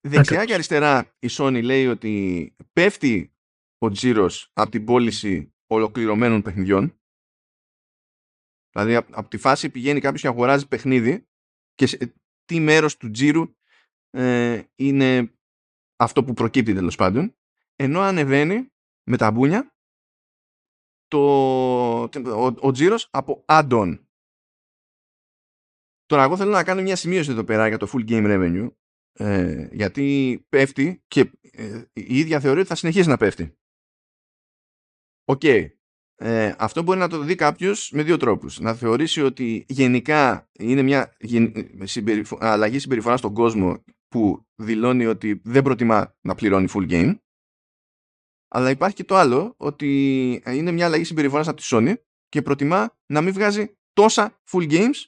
Δεξιά 0.00 0.44
και 0.44 0.54
αριστερά 0.54 1.14
η 1.18 1.28
Sony 1.30 1.60
λέει 1.62 1.86
ότι 1.86 2.54
πέφτει 2.72 3.34
ο 3.78 3.90
τζίρος 3.90 4.50
από 4.52 4.70
την 4.70 4.84
πώληση 4.84 5.54
ολοκληρωμένων 5.66 6.42
παιχνιδιών. 6.42 6.98
Δηλαδή 8.70 8.94
από 8.94 9.28
τη 9.28 9.36
φάση 9.36 9.70
πηγαίνει 9.70 10.00
κάποιος 10.00 10.20
και 10.20 10.28
αγοράζει 10.28 10.68
παιχνίδι 10.68 11.28
και 11.74 11.86
σε 11.86 12.14
τι 12.44 12.60
μέρος 12.60 12.96
του 12.96 13.10
τζίρου 13.10 13.54
ε, 14.14 14.62
είναι 14.74 15.34
αυτό 15.96 16.24
που 16.24 16.32
προκύπτει 16.32 16.74
τέλος 16.74 16.96
πάντων. 16.96 17.36
Ενώ 17.76 18.00
ανεβαίνει 18.00 18.72
με 19.08 19.16
τα 19.16 19.30
μπούνια 19.30 19.74
το, 21.08 21.20
ο, 22.02 22.54
ο 22.60 22.70
τζίρος 22.72 23.08
από 23.10 23.44
add-on. 23.48 23.98
Τώρα 26.06 26.22
εγώ 26.22 26.36
θέλω 26.36 26.50
να 26.50 26.64
κάνω 26.64 26.82
μια 26.82 26.96
σημείωση 26.96 27.30
εδώ 27.30 27.44
πέρα 27.44 27.68
για 27.68 27.78
το 27.78 27.88
full 27.92 28.08
game 28.08 28.26
revenue 28.26 28.70
ε, 29.12 29.68
γιατί 29.72 30.38
πέφτει 30.48 31.02
και 31.06 31.30
ε, 31.40 31.82
η 31.92 32.18
ίδια 32.18 32.40
θεωρεί 32.40 32.58
ότι 32.58 32.68
θα 32.68 32.74
συνεχίσει 32.74 33.08
να 33.08 33.16
πέφτει. 33.16 33.56
Οκ. 35.24 35.42
Ε, 36.16 36.54
αυτό 36.58 36.82
μπορεί 36.82 36.98
να 36.98 37.08
το 37.08 37.18
δει 37.18 37.34
κάποιος 37.34 37.90
με 37.90 38.02
δύο 38.02 38.16
τρόπους. 38.16 38.60
Να 38.60 38.74
θεωρήσει 38.74 39.22
ότι 39.22 39.64
γενικά 39.68 40.50
είναι 40.52 40.82
μια 40.82 41.16
αλλαγή 42.38 42.78
συμπεριφοράς 42.78 43.18
στον 43.18 43.34
κόσμο 43.34 43.84
που 44.14 44.46
δηλώνει 44.54 45.06
ότι 45.06 45.40
δεν 45.44 45.62
προτιμά 45.62 46.16
να 46.20 46.34
πληρώνει 46.34 46.68
full 46.74 46.90
game. 46.90 47.18
Αλλά 48.48 48.70
υπάρχει 48.70 48.96
και 48.96 49.04
το 49.04 49.16
άλλο, 49.16 49.54
ότι 49.56 50.42
είναι 50.46 50.70
μια 50.70 50.86
αλλαγή 50.86 51.04
συμπεριφοράς 51.04 51.48
από 51.48 51.60
τη 51.60 51.66
Sony 51.70 51.94
και 52.28 52.42
προτιμά 52.42 52.96
να 53.06 53.20
μην 53.20 53.32
βγάζει 53.32 53.76
τόσα 53.92 54.40
full 54.50 54.70
games, 54.70 55.04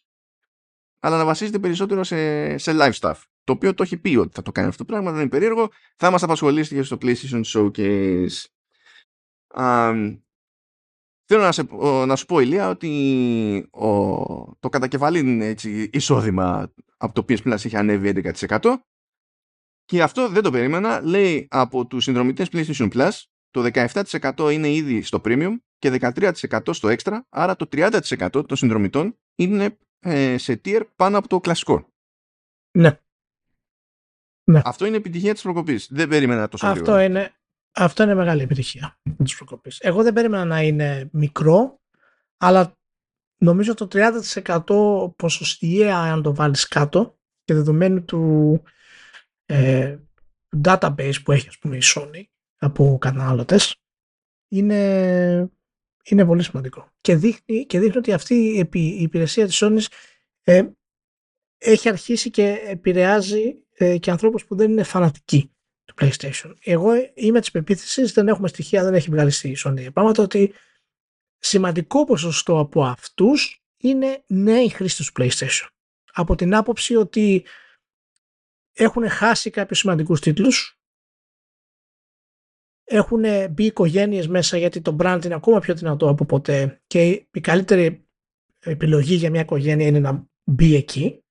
αλλά 1.01 1.17
να 1.17 1.25
βασίζεται 1.25 1.59
περισσότερο 1.59 2.05
σε, 2.05 2.59
σε 2.59 2.73
live 2.75 2.93
stuff 2.93 3.21
το 3.45 3.53
οποίο 3.53 3.75
το 3.75 3.83
έχει 3.83 3.97
πει 3.97 4.17
ότι 4.17 4.35
θα 4.35 4.43
το 4.43 4.53
κάνει 4.53 4.69
αυτό 4.69 4.85
το 4.85 4.93
πράγμα, 4.93 5.11
δεν 5.11 5.21
είναι 5.21 5.29
περίεργο. 5.29 5.71
Θα 5.97 6.11
μας 6.11 6.23
απασχολήσει 6.23 6.75
και 6.75 6.83
στο 6.83 6.99
PlayStation 7.01 7.43
Showcase. 7.45 8.45
Um, 9.55 10.21
θέλω 11.25 11.43
να, 11.43 11.53
σε, 11.53 11.63
να 12.07 12.17
σου 12.17 12.27
πω, 12.27 12.41
Ηλία, 12.41 12.69
ότι 12.69 13.69
ο, 13.71 13.89
το 14.59 14.69
κατακεφαλήν 14.69 15.41
έτσι, 15.41 15.91
εισόδημα 15.93 16.73
από 16.97 17.15
το 17.15 17.25
PS 17.29 17.43
Plus 17.43 17.65
έχει 17.65 17.77
ανέβει 17.77 18.33
11%. 18.49 18.75
Και 19.87 20.03
αυτό 20.03 20.29
δεν 20.29 20.43
το 20.43 20.51
περίμενα. 20.51 21.01
Λέει 21.01 21.47
από 21.51 21.87
τους 21.87 22.05
συνδρομητές 22.05 22.49
PlayStation 22.53 22.91
Plus 22.93 23.11
το 23.51 23.71
17% 23.73 24.53
είναι 24.53 24.71
ήδη 24.71 25.03
στο 25.03 25.21
Premium 25.25 25.53
και 25.79 25.99
13% 26.01 26.31
στο 26.71 26.89
Extra. 26.89 27.19
Άρα 27.29 27.57
το 27.57 27.69
30% 27.73 28.29
των 28.31 28.57
συνδρομητών 28.57 29.19
είναι 29.35 29.79
ε, 30.01 30.39
σε 30.39 30.61
tier 30.65 30.83
πάνω 30.97 31.19
από 31.19 31.29
το 31.29 31.41
κλασικό. 31.41 31.89
Ναι. 32.71 32.99
Ναι. 34.45 34.61
Αυτό 34.65 34.87
είναι 34.87 34.97
επιτυχία 34.97 35.33
της 35.33 35.43
προκοπής. 35.43 35.89
Δεν 35.91 36.09
περίμενα 36.09 36.49
τόσο 36.49 36.67
αυτό 36.67 37.01
Είναι, 37.01 37.35
αυτό 37.73 38.03
είναι 38.03 38.15
μεγάλη 38.15 38.43
επιτυχία 38.43 38.99
της 39.25 39.37
προκοπής. 39.37 39.79
Εγώ 39.81 40.03
δεν 40.03 40.13
περίμενα 40.13 40.45
να 40.45 40.63
είναι 40.63 41.09
μικρό, 41.13 41.81
αλλά 42.37 42.79
νομίζω 43.37 43.75
το 43.75 43.89
30% 43.93 45.17
ποσοστιαία, 45.17 45.99
αν 45.99 46.23
το 46.23 46.35
βάλεις 46.35 46.69
κάτω, 46.69 47.19
και 47.45 47.55
δεδομένου 47.55 48.05
του 48.05 48.63
ε, 49.47 49.99
database 50.65 51.23
που 51.25 51.33
έχει, 51.33 51.49
ας 51.49 51.59
πούμε, 51.59 51.77
η 51.77 51.83
Sony 51.85 52.23
από 52.59 52.99
κατανάλωτε, 53.01 53.59
είναι, 54.49 55.51
είναι 56.05 56.25
πολύ 56.25 56.43
σημαντικό. 56.43 56.91
Και 57.01 57.17
δείχνει, 57.17 57.67
και 57.67 57.79
δείχνει 57.79 57.99
ότι 57.99 58.13
αυτή 58.13 58.35
η 58.73 59.03
υπηρεσία 59.03 59.47
της 59.47 59.63
Sony 59.63 59.85
ε, 60.43 60.69
έχει 61.59 61.89
αρχίσει 61.89 62.31
και 62.31 62.59
επηρεάζει 62.65 63.57
ε, 63.73 63.99
και 63.99 64.11
ανθρώπους 64.11 64.45
που 64.45 64.57
δεν 64.57 64.71
είναι 64.71 64.83
φανατικοί 64.83 65.51
του 65.85 65.95
PlayStation. 66.01 66.55
Εγώ 66.65 66.91
είμαι 67.15 67.41
της 67.41 67.51
πεποίθησης, 67.51 68.13
δεν 68.13 68.29
έχουμε 68.29 68.49
στοιχεία, 68.49 68.85
δεν 68.85 68.95
έχει 68.95 69.11
βγάλει 69.11 69.31
στη 69.31 69.57
Sony 69.65 69.93
πράγματα 69.93 70.23
ότι 70.23 70.55
σημαντικό 71.39 72.05
ποσοστό 72.05 72.59
από 72.59 72.85
αυτούς 72.85 73.61
είναι 73.77 74.25
νέοι 74.27 74.69
χρήστες 74.69 75.07
του 75.07 75.23
PlayStation. 75.23 75.67
Από 76.13 76.35
την 76.35 76.55
άποψη 76.55 76.97
ότι 76.97 77.45
έχουν 78.77 79.09
χάσει 79.09 79.51
κάποιους 79.51 79.79
σημαντικούς 79.79 80.21
τίτλους, 80.21 80.79
έχουν 82.85 83.23
μπει 83.51 83.65
οικογένειες 83.65 84.29
μέσα 84.29 84.57
γιατί 84.57 84.81
το 84.81 84.97
brand 85.01 85.21
είναι 85.25 85.35
ακόμα 85.35 85.59
πιο 85.59 85.75
δυνατό 85.75 86.09
από 86.09 86.25
ποτέ. 86.25 86.83
Και 86.87 87.27
η 87.31 87.41
καλύτερη 87.41 88.07
επιλογή 88.59 89.15
για 89.15 89.31
μια 89.31 89.41
οικογένεια 89.41 89.87
είναι 89.87 89.99
να 89.99 90.27
μπει 90.45 90.75
εκεί. 90.75 91.25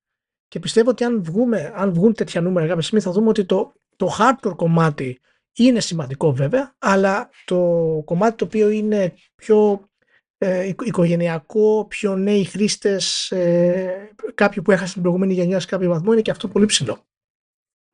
Και 0.47 0.59
πιστεύω 0.59 0.89
ότι 0.89 1.03
αν, 1.03 1.23
βγούμε, 1.23 1.71
αν 1.75 1.93
βγουν 1.93 2.13
τέτοια 2.13 2.41
νούμερα 2.41 2.67
κάποια 2.67 2.81
στιγμή 2.81 3.03
θα 3.03 3.11
δούμε 3.11 3.29
ότι 3.29 3.45
το, 3.45 3.73
το 3.95 4.15
hardcore 4.19 4.55
κομμάτι 4.55 5.19
είναι 5.55 5.79
σημαντικό 5.79 6.33
βέβαια, 6.33 6.75
αλλά 6.79 7.29
το 7.45 7.57
κομμάτι 8.05 8.35
το 8.35 8.45
οποίο 8.45 8.69
είναι 8.69 9.13
πιο 9.35 9.89
ε, 10.37 10.73
οικογενειακό, 10.85 11.85
πιο 11.89 12.15
νέοι 12.15 12.43
χρήστες, 12.43 13.31
ε, 13.31 14.15
κάποιοι 14.33 14.61
που 14.61 14.71
έχασαν 14.71 14.93
την 14.93 15.01
προηγούμενη 15.01 15.33
γενιά 15.33 15.59
σε 15.59 15.67
κάποιο 15.67 15.89
βαθμό, 15.89 16.11
είναι 16.11 16.21
και 16.21 16.31
αυτό 16.31 16.47
πολύ 16.47 16.65
ψηλό. 16.65 17.05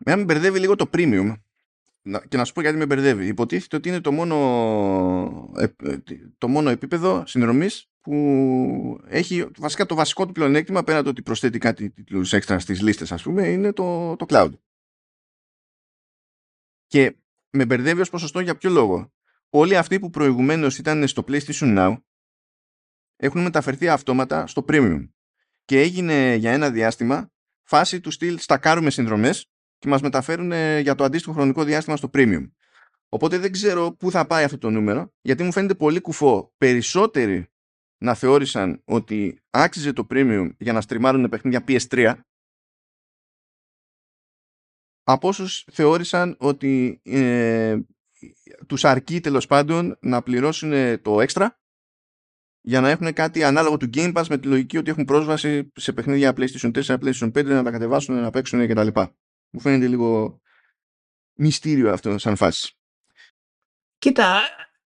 Με 0.05 0.15
με 0.15 0.23
μπερδεύει 0.23 0.59
λίγο 0.59 0.75
το 0.75 0.89
premium 0.93 1.33
και 2.27 2.37
να 2.37 2.45
σου 2.45 2.53
πω 2.53 2.61
γιατί 2.61 2.77
με 2.77 2.85
μπερδεύει. 2.85 3.27
Υποτίθεται 3.27 3.75
ότι 3.75 3.89
είναι 3.89 4.01
το 4.01 4.11
μόνο, 4.11 5.51
ε, 5.57 5.67
το 6.37 6.47
μόνο 6.47 6.69
επίπεδο 6.69 7.25
συνδρομής 7.25 7.89
που 8.01 9.01
έχει 9.07 9.47
βασικά 9.57 9.85
το 9.85 9.95
βασικό 9.95 10.25
του 10.25 10.31
πλεονέκτημα 10.31 10.83
πέρα 10.83 11.03
το 11.03 11.09
ότι 11.09 11.21
προσθέτει 11.21 11.57
κάτι 11.57 11.89
τίτλους 11.89 12.33
έξτρα 12.33 12.59
στις 12.59 12.81
λίστες 12.81 13.11
ας 13.11 13.23
πούμε 13.23 13.47
είναι 13.47 13.73
το, 13.73 14.15
το 14.15 14.25
cloud. 14.29 14.51
Και 16.87 17.15
με 17.49 17.65
μπερδεύει 17.65 18.01
ως 18.01 18.09
ποσοστό 18.09 18.39
για 18.39 18.57
ποιο 18.57 18.69
λόγο; 18.69 19.11
Όλοι 19.49 19.77
αυτοί 19.77 19.99
που 19.99 20.09
προηγουμένως 20.09 20.77
ήταν 20.77 21.07
στο 21.07 21.23
PlayStation 21.27 21.77
Now 21.77 21.97
έχουν 23.15 23.41
μεταφερθεί 23.41 23.87
αυτόματα 23.87 24.47
στο 24.47 24.65
Premium. 24.67 25.09
Και 25.65 25.79
έγινε 25.79 26.35
για 26.35 26.51
ένα 26.51 26.71
διάστημα 26.71 27.31
φάση 27.61 27.99
του 27.99 28.11
στυλ 28.11 28.37
στακάρουμε 28.37 28.89
συνδρομές 28.89 29.50
και 29.81 29.87
μας 29.89 30.01
μεταφέρουν 30.01 30.51
για 30.81 30.95
το 30.95 31.03
αντίστοιχο 31.03 31.33
χρονικό 31.33 31.63
διάστημα 31.63 31.95
στο 31.95 32.09
Premium. 32.13 32.51
Οπότε 33.09 33.37
δεν 33.37 33.51
ξέρω 33.51 33.91
πού 33.91 34.11
θα 34.11 34.27
πάει 34.27 34.43
αυτό 34.43 34.57
το 34.57 34.69
νούμερο, 34.69 35.13
γιατί 35.21 35.43
μου 35.43 35.51
φαίνεται 35.51 35.75
πολύ 35.75 36.01
κουφό. 36.01 36.53
Περισσότεροι 36.57 37.51
να 37.97 38.13
θεώρησαν 38.13 38.81
ότι 38.85 39.41
άξιζε 39.49 39.93
το 39.93 40.07
premium 40.09 40.49
για 40.57 40.73
να 40.73 40.81
στριμάρουν 40.81 41.29
παιχνίδια 41.29 41.63
PS3 41.67 42.13
από 45.03 45.27
όσους 45.27 45.65
θεώρησαν 45.71 46.35
ότι 46.39 47.01
ε, 47.03 47.77
τους 48.67 48.85
αρκεί 48.85 49.19
τέλος 49.19 49.47
πάντων 49.47 49.97
να 50.01 50.21
πληρώσουν 50.21 51.01
το 51.01 51.21
έξτρα 51.21 51.59
για 52.61 52.81
να 52.81 52.89
έχουν 52.89 53.13
κάτι 53.13 53.43
ανάλογο 53.43 53.77
του 53.77 53.89
Game 53.93 54.13
Pass 54.13 54.25
με 54.29 54.37
τη 54.37 54.47
λογική 54.47 54.77
ότι 54.77 54.89
έχουν 54.89 55.05
πρόσβαση 55.05 55.71
σε 55.75 55.93
παιχνίδια 55.93 56.33
PlayStation 56.37 56.71
4, 56.71 56.97
PlayStation 56.99 57.31
5 57.31 57.45
να 57.45 57.63
τα 57.63 57.71
κατεβάσουν, 57.71 58.15
να 58.15 58.29
παίξουν 58.29 58.67
κτλ. 58.67 58.87
Μου 59.51 59.59
φαίνεται 59.59 59.87
λίγο 59.87 60.41
μυστήριο 61.33 61.91
αυτό 61.91 62.17
σαν 62.17 62.35
φάση. 62.35 62.75
Κοίτα, 63.97 64.35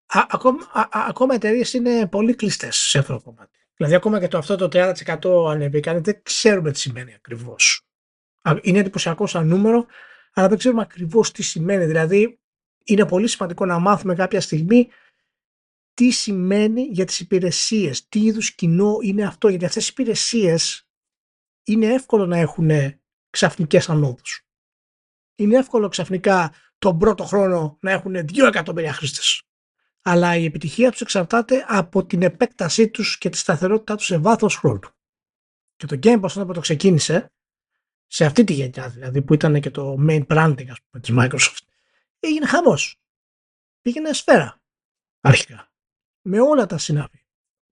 α, 0.06 0.26
ακόμα, 0.30 0.70
α, 0.72 0.88
ακόμα 0.92 1.36
εταιρείες 1.36 1.74
είναι 1.74 2.08
πολύ 2.08 2.36
κλειστές 2.36 2.76
σε 2.76 2.98
αυτό 2.98 3.14
το 3.14 3.22
κομμάτι. 3.22 3.60
Δηλαδή, 3.76 3.96
ακόμα 3.96 4.20
και 4.20 4.28
το 4.28 4.38
αυτό 4.38 4.56
το 4.56 4.68
30% 4.68 5.50
ανεβήκανε, 5.50 6.00
δεν 6.00 6.24
ξέρουμε 6.24 6.72
τι 6.72 6.80
σημαίνει 6.80 7.14
ακριβώς. 7.14 7.88
Είναι 8.62 8.80
εντυπωσιακό 8.80 9.28
σαν 9.28 9.48
νούμερο, 9.48 9.86
αλλά 10.34 10.48
δεν 10.48 10.58
ξέρουμε 10.58 10.82
ακριβώς 10.82 11.32
τι 11.32 11.44
σημαίνει. 11.44 11.86
Δηλαδή, 11.86 12.40
είναι 12.84 13.06
πολύ 13.06 13.28
σημαντικό 13.28 13.66
να 13.66 13.80
μάθουμε 13.80 14.16
κάποια 14.16 14.42
στιγμή 14.42 14.90
τι 15.94 16.10
σημαίνει 16.12 16.82
για 16.82 17.06
τις 17.06 17.20
υπηρεσίες, 17.20 18.08
τι 18.08 18.20
είδους 18.24 18.56
κοινό 18.56 18.98
είναι 19.02 19.26
αυτό, 19.26 19.48
γιατί 19.48 19.66
αυτές 19.66 19.88
οι 19.88 19.90
υπηρεσίες 19.92 20.90
είναι 21.64 21.86
εύκολο 21.86 22.26
να 22.26 22.38
έχουν 22.38 22.70
ξαφνικές 23.30 23.90
ανόδους. 23.90 24.45
Είναι 25.36 25.58
εύκολο 25.58 25.88
ξαφνικά 25.88 26.54
τον 26.78 26.98
πρώτο 26.98 27.24
χρόνο 27.24 27.78
να 27.82 27.92
έχουν 27.92 28.16
2 28.16 28.48
εκατομμύρια 28.48 28.94
χρήστες. 28.94 29.42
Αλλά 30.02 30.36
η 30.36 30.46
επιτυχία 30.46 30.92
τους 30.92 31.02
εξαρτάται 31.02 31.66
από 31.68 32.06
την 32.06 32.22
επέκτασή 32.22 32.90
τους 32.90 33.18
και 33.18 33.30
τη 33.30 33.38
σταθερότητά 33.38 33.96
τους 33.96 34.06
σε 34.06 34.18
βάθος 34.18 34.56
χρόνου. 34.56 34.80
Και 35.76 35.86
το 35.86 36.00
Game 36.04 36.22
Pass 36.22 36.30
όταν 36.30 36.54
το 36.54 36.60
ξεκίνησε, 36.60 37.34
σε 38.08 38.26
αυτή 38.26 38.44
τη 38.44 38.54
γενιά 38.54 38.90
δηλαδή 38.90 39.22
που 39.22 39.34
ήταν 39.34 39.60
και 39.62 39.70
το 39.70 39.96
main 40.08 40.26
branding 40.28 40.68
ας 40.70 40.78
πούμε, 40.82 41.02
της 41.02 41.12
Microsoft, 41.18 41.66
έγινε 42.20 42.46
χαμός. 42.46 43.00
Πήγαινε 43.82 44.14
σφαίρα 44.14 44.62
αρχικά. 45.20 45.72
Με 46.22 46.40
όλα 46.40 46.66
τα 46.66 46.78
συνάφη. 46.78 47.26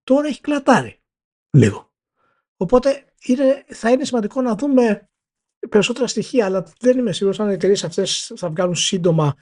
Τώρα 0.03 0.28
έχει 0.28 0.41
κλατάρει 0.41 1.01
λίγο. 1.49 1.93
Οπότε 2.57 3.14
είναι, 3.24 3.66
θα 3.68 3.91
είναι 3.91 4.05
σημαντικό 4.05 4.41
να 4.41 4.55
δούμε 4.55 5.09
περισσότερα 5.70 6.07
στοιχεία, 6.07 6.45
αλλά 6.45 6.66
δεν 6.80 6.97
είμαι 6.97 7.11
σίγουρος 7.11 7.39
αν 7.39 7.49
οι 7.49 7.53
εταιρείες 7.53 7.84
αυτές 7.84 8.34
θα 8.36 8.49
βγάλουν 8.49 8.76
σύντομα 8.76 9.36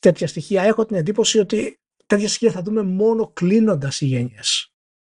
τέτοια 0.00 0.26
στοιχεία. 0.26 0.62
Έχω 0.62 0.84
την 0.84 0.96
εντύπωση 0.96 1.38
ότι 1.38 1.80
τέτοια 2.06 2.28
στοιχεία 2.28 2.50
θα 2.50 2.62
δούμε 2.62 2.82
μόνο 2.82 3.30
κλείνοντας 3.32 4.00
οι 4.00 4.06
γενιέ. 4.06 4.40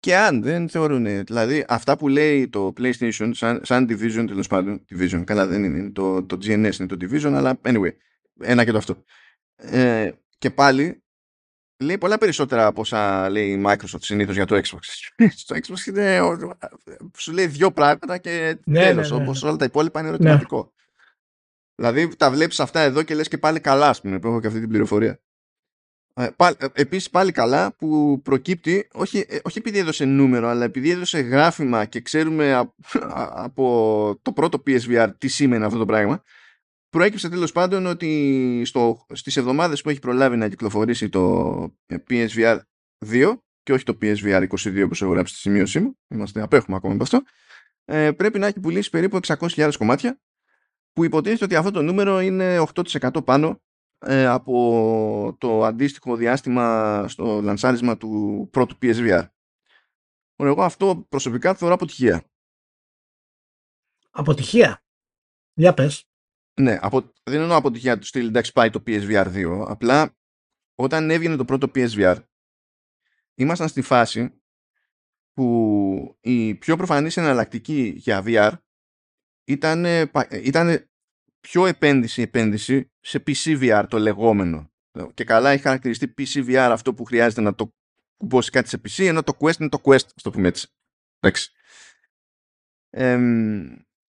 Και 0.00 0.16
αν 0.16 0.42
δεν 0.42 0.68
θεωρούν, 0.68 1.24
δηλαδή 1.24 1.64
αυτά 1.68 1.96
που 1.96 2.08
λέει 2.08 2.48
το 2.48 2.72
PlayStation 2.78 3.30
σαν, 3.30 3.60
σαν 3.64 3.86
division 3.90 4.24
τέλος 4.26 4.46
πάντων, 4.46 4.84
division, 4.90 5.22
καλά 5.24 5.46
δεν 5.46 5.64
είναι, 5.64 5.90
το, 5.90 6.24
το 6.24 6.38
GNS 6.42 6.78
είναι 6.78 6.86
το 6.86 6.96
division, 7.00 7.32
αλλά 7.32 7.60
anyway, 7.62 7.90
ένα 8.40 8.64
και 8.64 8.70
το 8.70 8.78
αυτό. 8.78 9.04
Ε, 9.56 10.10
και 10.38 10.50
πάλι 10.50 11.02
λέει 11.82 11.98
πολλά 11.98 12.18
περισσότερα 12.18 12.66
από 12.66 12.80
όσα 12.80 13.30
λέει 13.30 13.50
η 13.50 13.62
Microsoft 13.66 14.00
συνήθως 14.00 14.34
για 14.34 14.46
το 14.46 14.56
Xbox. 14.56 14.78
Στο 15.36 15.56
Xbox 15.56 15.86
είναι, 15.86 16.20
σου 17.16 17.32
λέει 17.32 17.46
δύο 17.46 17.70
πράγματα 17.72 18.18
και 18.18 18.58
ναι, 18.64 18.80
τέλος, 18.80 19.10
ναι, 19.10 19.16
ναι, 19.16 19.22
όπως 19.22 19.42
όλα 19.42 19.56
τα 19.56 19.64
υπόλοιπα 19.64 20.00
είναι 20.00 20.08
ερωτηματικό. 20.08 20.56
Ναι. 20.56 20.70
Δηλαδή 21.74 22.16
τα 22.16 22.30
βλέπεις 22.30 22.60
αυτά 22.60 22.80
εδώ 22.80 23.02
και 23.02 23.14
λες 23.14 23.28
και 23.28 23.38
πάλι 23.38 23.60
καλά, 23.60 23.88
ας 23.88 24.00
πούμε, 24.00 24.18
που 24.18 24.28
έχω 24.28 24.40
και 24.40 24.46
αυτή 24.46 24.60
την 24.60 24.68
πληροφορία. 24.68 25.20
Ε, 26.14 26.28
ε, 26.36 26.66
επίσης 26.72 27.10
πάλι 27.10 27.32
καλά 27.32 27.74
που 27.76 28.20
προκύπτει, 28.22 28.88
όχι, 28.92 29.26
ε, 29.28 29.38
όχι 29.42 29.58
επειδή 29.58 29.78
έδωσε 29.78 30.04
νούμερο, 30.04 30.48
αλλά 30.48 30.64
επειδή 30.64 30.90
έδωσε 30.90 31.20
γράφημα 31.20 31.84
και 31.84 32.00
ξέρουμε 32.00 32.72
από 33.46 34.18
το 34.22 34.32
πρώτο 34.32 34.62
PSVR 34.66 35.10
τι 35.18 35.28
σήμαινε 35.28 35.64
αυτό 35.64 35.78
το 35.78 35.86
πράγμα, 35.86 36.22
προέκυψε 36.92 37.28
τέλος 37.28 37.52
πάντων 37.52 37.86
ότι 37.86 38.62
στο, 38.64 39.06
στις 39.12 39.36
εβδομάδες 39.36 39.80
που 39.80 39.90
έχει 39.90 39.98
προλάβει 39.98 40.36
να 40.36 40.48
κυκλοφορήσει 40.48 41.08
το 41.08 41.76
PSVR 42.08 42.58
2 43.06 43.36
και 43.62 43.72
όχι 43.72 43.84
το 43.84 43.98
PSVR 44.02 44.48
22 44.48 44.86
που 44.88 44.94
έχω 45.00 45.12
γράψει 45.12 45.32
στη 45.32 45.42
σημείωσή 45.42 45.80
μου, 45.80 45.98
είμαστε, 46.08 46.42
απέχουμε 46.42 46.76
ακόμα 46.76 46.94
από 46.94 47.02
αυτό, 47.02 47.22
ε, 47.84 48.12
πρέπει 48.12 48.38
να 48.38 48.46
έχει 48.46 48.60
πουλήσει 48.60 48.90
περίπου 48.90 49.18
600.000 49.26 49.72
κομμάτια 49.78 50.20
που 50.92 51.04
υποτίθεται 51.04 51.44
ότι 51.44 51.54
αυτό 51.54 51.70
το 51.70 51.82
νούμερο 51.82 52.20
είναι 52.20 52.64
8% 52.74 53.24
πάνω 53.24 53.62
ε, 53.98 54.26
από 54.26 55.36
το 55.38 55.64
αντίστοιχο 55.64 56.16
διάστημα 56.16 57.04
στο 57.08 57.40
λανσάρισμα 57.40 57.96
του 57.96 58.48
πρώτου 58.52 58.76
PSVR. 58.82 59.26
Εγώ 60.36 60.62
αυτό 60.62 61.06
προσωπικά 61.08 61.54
θεωρώ 61.54 61.74
αποτυχία. 61.74 62.24
Αποτυχία; 64.10 64.84
Για 65.52 65.74
πες. 65.74 66.11
Ναι, 66.60 66.78
απο... 66.80 67.12
δεν 67.22 67.40
εννοώ 67.40 67.56
αποτυχία 67.56 67.98
του 67.98 68.06
στυλ 68.06 68.26
εντάξει 68.26 68.52
πάει 68.52 68.70
το 68.70 68.82
PSVR 68.86 69.32
2, 69.34 69.64
απλά 69.68 70.16
όταν 70.74 71.10
έβγαινε 71.10 71.36
το 71.36 71.44
πρώτο 71.44 71.70
PSVR 71.74 72.16
ήμασταν 73.34 73.68
στη 73.68 73.82
φάση 73.82 74.42
που 75.32 76.18
η 76.20 76.54
πιο 76.54 76.76
προφανής 76.76 77.16
εναλλακτική 77.16 77.92
για 77.96 78.22
VR 78.26 78.52
ήταν, 79.44 79.84
ήταν 80.30 80.90
πιο 81.40 81.66
επένδυση 81.66 82.22
επένδυση 82.22 82.92
σε 83.00 83.22
PCVR 83.26 83.84
το 83.88 83.98
λεγόμενο. 83.98 84.72
Και 85.14 85.24
καλά 85.24 85.50
έχει 85.50 85.62
χαρακτηριστεί 85.62 86.14
PCVR 86.18 86.68
αυτό 86.72 86.94
που 86.94 87.04
χρειάζεται 87.04 87.40
να 87.40 87.54
το 87.54 87.74
κουμπώσει 88.16 88.50
κάτι 88.50 88.68
σε 88.68 88.80
PC, 88.84 89.06
ενώ 89.06 89.22
το 89.22 89.36
Quest 89.40 89.60
είναι 89.60 89.68
το 89.68 89.80
Quest, 89.84 90.06
στο 90.14 90.30
πούμε 90.30 90.48
έτσι. 90.48 90.68
Εντάξει. 91.18 91.52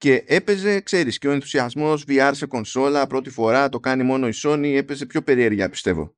Και 0.01 0.25
έπαιζε, 0.27 0.81
ξέρεις, 0.81 1.19
και 1.19 1.29
ο 1.29 1.31
ενθουσιασμός 1.31 2.05
VR 2.09 2.31
σε 2.35 2.47
κονσόλα 2.47 3.07
πρώτη 3.07 3.31
φορά, 3.31 3.69
το 3.69 3.81
κάνει 3.81 4.03
μόνο 4.03 4.29
η 4.29 4.33
Sony, 4.35 4.73
έπαιζε 4.77 5.07
πιο 5.07 5.23
περίεργα 5.23 5.69
πιστεύω. 5.69 6.17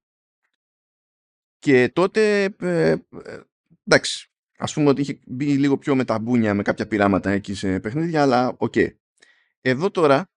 Και 1.58 1.88
τότε, 1.88 2.44
ε, 2.60 2.90
ε, 2.90 2.96
εντάξει, 3.86 4.30
ας 4.58 4.72
πούμε 4.72 4.88
ότι 4.88 5.00
είχε 5.00 5.18
μπει 5.26 5.58
λίγο 5.58 5.78
πιο 5.78 5.94
με 5.94 6.04
τα 6.04 6.18
μπούνια 6.18 6.54
με 6.54 6.62
κάποια 6.62 6.86
πειράματα 6.86 7.30
εκεί 7.30 7.54
σε 7.54 7.80
παιχνίδια, 7.80 8.22
αλλά 8.22 8.54
οκ. 8.56 8.74
Εδώ 9.60 9.90
τώρα 9.90 10.30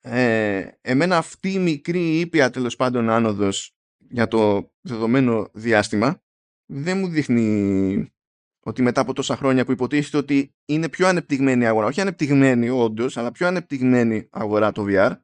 ε, 0.00 0.68
εμένα 0.80 1.16
αυτή 1.16 1.52
η 1.52 1.58
μικρή 1.58 2.20
ήπια 2.20 2.50
τέλος 2.50 2.76
πάντων 2.76 3.10
άνοδος 3.10 3.76
για 4.08 4.28
το 4.28 4.72
δεδομένο 4.80 5.48
διάστημα 5.52 6.22
δεν 6.66 6.98
μου 6.98 7.08
δείχνει 7.08 8.12
ότι 8.60 8.82
μετά 8.82 9.00
από 9.00 9.12
τόσα 9.12 9.36
χρόνια 9.36 9.64
που 9.64 9.72
υποτίθεται 9.72 10.16
ότι 10.16 10.54
είναι 10.64 10.88
πιο 10.88 11.06
ανεπτυγμένη 11.06 11.66
αγορά, 11.66 11.86
όχι 11.86 12.00
ανεπτυγμένη 12.00 12.68
όντως, 12.68 13.16
αλλά 13.16 13.32
πιο 13.32 13.46
ανεπτυγμένη 13.46 14.28
αγορά 14.30 14.72
το 14.72 14.84
VR, 14.88 15.16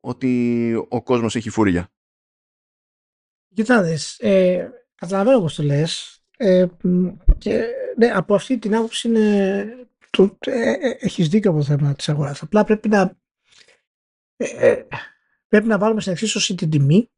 ότι 0.00 0.72
ο 0.88 1.02
κόσμος 1.02 1.36
έχει 1.36 1.50
φούρια. 1.50 1.90
Κοιτάξτε, 3.54 4.28
ε, 4.28 4.70
καταλαβαίνω 4.94 5.40
πώς 5.40 5.54
το 5.54 5.62
λες 5.62 6.20
ε, 6.36 6.66
και 7.38 7.66
ναι, 7.96 8.06
από 8.06 8.34
αυτή 8.34 8.58
την 8.58 8.74
άποψη 8.74 9.08
είναι, 9.08 9.88
το, 10.10 10.36
ε, 10.40 10.70
ε, 10.70 10.96
έχεις 11.00 11.28
δίκιο 11.28 11.50
από 11.50 11.58
το 11.58 11.64
θέμα 11.64 11.94
της 11.94 12.08
αγοράς. 12.08 12.42
Απλά 12.42 12.64
πρέπει 12.64 12.88
να 12.88 13.16
ε, 14.36 14.68
ε, 14.68 14.86
πρέπει 15.48 15.66
να 15.66 15.78
βάλουμε 15.78 16.00
στην 16.00 16.12
εξίσωση 16.12 16.54
την 16.54 16.70
τιμή 16.70 17.10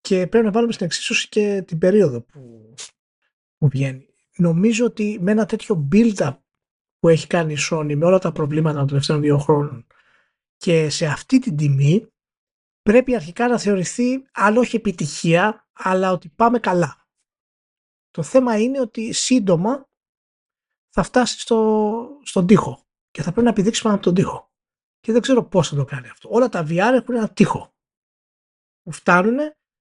και 0.00 0.26
πρέπει 0.26 0.44
να 0.44 0.50
βάλουμε 0.50 0.72
στην 0.72 0.86
εξίσωση 0.86 1.28
και 1.28 1.62
την 1.66 1.78
περίοδο 1.78 2.20
που, 2.20 2.74
που 3.58 3.68
βγαίνει. 3.68 4.06
Νομίζω 4.36 4.84
ότι 4.84 5.18
με 5.20 5.30
ένα 5.30 5.46
τέτοιο 5.46 5.88
build-up 5.92 6.36
που 6.98 7.08
έχει 7.08 7.26
κάνει 7.26 7.52
η 7.52 7.58
Sony 7.70 7.94
με 7.96 8.04
όλα 8.04 8.18
τα 8.18 8.32
προβλήματα 8.32 8.78
των 8.78 8.86
τελευταίων 8.86 9.20
δύο 9.20 9.38
χρόνων 9.38 9.86
και 10.56 10.88
σε 10.88 11.06
αυτή 11.06 11.38
την 11.38 11.56
τιμή 11.56 12.12
πρέπει 12.82 13.14
αρχικά 13.14 13.48
να 13.48 13.58
θεωρηθεί 13.58 14.26
αν 14.32 14.56
όχι 14.56 14.76
επιτυχία 14.76 15.68
αλλά 15.72 16.12
ότι 16.12 16.28
πάμε 16.28 16.58
καλά. 16.58 17.06
Το 18.10 18.22
θέμα 18.22 18.60
είναι 18.60 18.80
ότι 18.80 19.12
σύντομα 19.12 19.88
θα 20.88 21.02
φτάσει 21.02 21.40
στο, 21.40 22.08
στον 22.22 22.46
τοίχο 22.46 22.86
και 23.10 23.22
θα 23.22 23.30
πρέπει 23.30 23.46
να 23.46 23.52
επιδείξει 23.52 23.82
πάνω 23.82 23.94
από 23.94 24.04
τον 24.04 24.14
τοίχο 24.14 24.50
και 25.00 25.12
δεν 25.12 25.20
ξέρω 25.20 25.44
πώς 25.44 25.68
θα 25.68 25.76
το 25.76 25.84
κάνει 25.84 26.08
αυτό. 26.08 26.28
Όλα 26.32 26.48
τα 26.48 26.66
VR 26.68 26.92
έχουν 26.94 27.14
ένα 27.14 27.28
τείχο 27.28 27.74
που 28.82 28.92
φτάνουν 28.92 29.38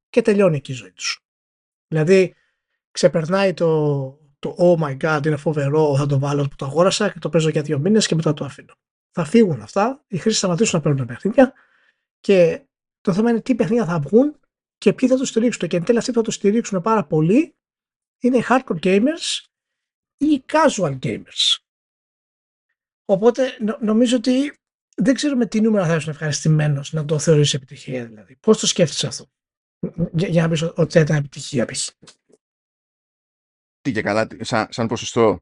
και 0.09 0.21
τελειώνει 0.21 0.55
εκεί 0.55 0.71
η 0.71 0.75
ζωή 0.75 0.91
τους. 0.91 1.25
Δηλαδή 1.87 2.35
ξεπερνάει 2.95 3.53
το, 3.53 4.19
το 4.39 4.55
oh 4.59 4.83
my 4.83 4.97
god 4.97 5.25
είναι 5.25 5.35
φοβερό 5.35 5.97
θα 5.97 6.05
το 6.05 6.19
βάλω 6.19 6.47
που 6.47 6.55
το 6.55 6.65
αγόρασα 6.65 7.09
και 7.09 7.19
το 7.19 7.29
παίζω 7.29 7.49
για 7.49 7.61
δύο 7.61 7.79
μήνες 7.79 8.07
και 8.07 8.15
μετά 8.15 8.33
το 8.33 8.45
αφήνω. 8.45 8.73
Θα 9.11 9.25
φύγουν 9.25 9.61
αυτά, 9.61 10.03
οι 10.07 10.17
χρήστες 10.17 10.33
θα 10.33 10.39
σταματήσουν 10.39 10.77
να 10.77 10.83
παίρνουν 10.83 11.05
παιχνίδια 11.05 11.53
και 12.19 12.65
το 13.01 13.13
θέμα 13.13 13.29
είναι 13.29 13.41
τι 13.41 13.55
παιχνίδια 13.55 13.85
θα 13.85 13.99
βγουν 13.99 14.39
και 14.77 14.93
ποιοι 14.93 15.09
θα 15.09 15.17
το 15.17 15.25
στηρίξουν. 15.25 15.67
Και 15.67 15.77
εν 15.77 15.83
τέλει 15.83 15.97
αυτοί 15.97 16.11
που 16.11 16.17
θα 16.17 16.23
το 16.23 16.31
στηρίξουν 16.31 16.81
πάρα 16.81 17.05
πολύ 17.05 17.55
είναι 18.19 18.37
οι 18.37 18.43
hardcore 18.49 18.79
gamers 18.79 19.45
ή 20.17 20.25
οι 20.25 20.45
casual 20.51 20.99
gamers. 20.99 21.57
Οπότε 23.05 23.57
νομίζω 23.79 24.17
ότι 24.17 24.57
δεν 24.95 25.13
ξέρω 25.13 25.35
με 25.35 25.45
τι 25.45 25.61
νούμερα 25.61 25.87
θα 25.87 25.95
ήσουν 25.95 26.11
ευχαριστημένος 26.11 26.93
να 26.93 27.05
το 27.05 27.19
θεωρήσει 27.19 27.55
επιτυχία 27.55 28.05
δηλαδή. 28.05 28.35
Πώς 28.35 28.59
το 28.59 28.67
σκέφτεσαι 28.67 29.07
αυτό, 29.07 29.25
για, 30.13 30.27
για 30.27 30.41
να 30.41 30.49
πεις 30.49 30.61
ότι 30.61 30.91
θα 30.91 30.99
ήταν 30.99 31.15
επιτυχία 31.17 31.65
π.χ. 31.65 31.89
Τι 33.85 33.91
και 33.91 34.01
καλά, 34.01 34.27
σαν, 34.39 34.67
σαν 34.69 34.87
ποσοστό; 34.87 35.37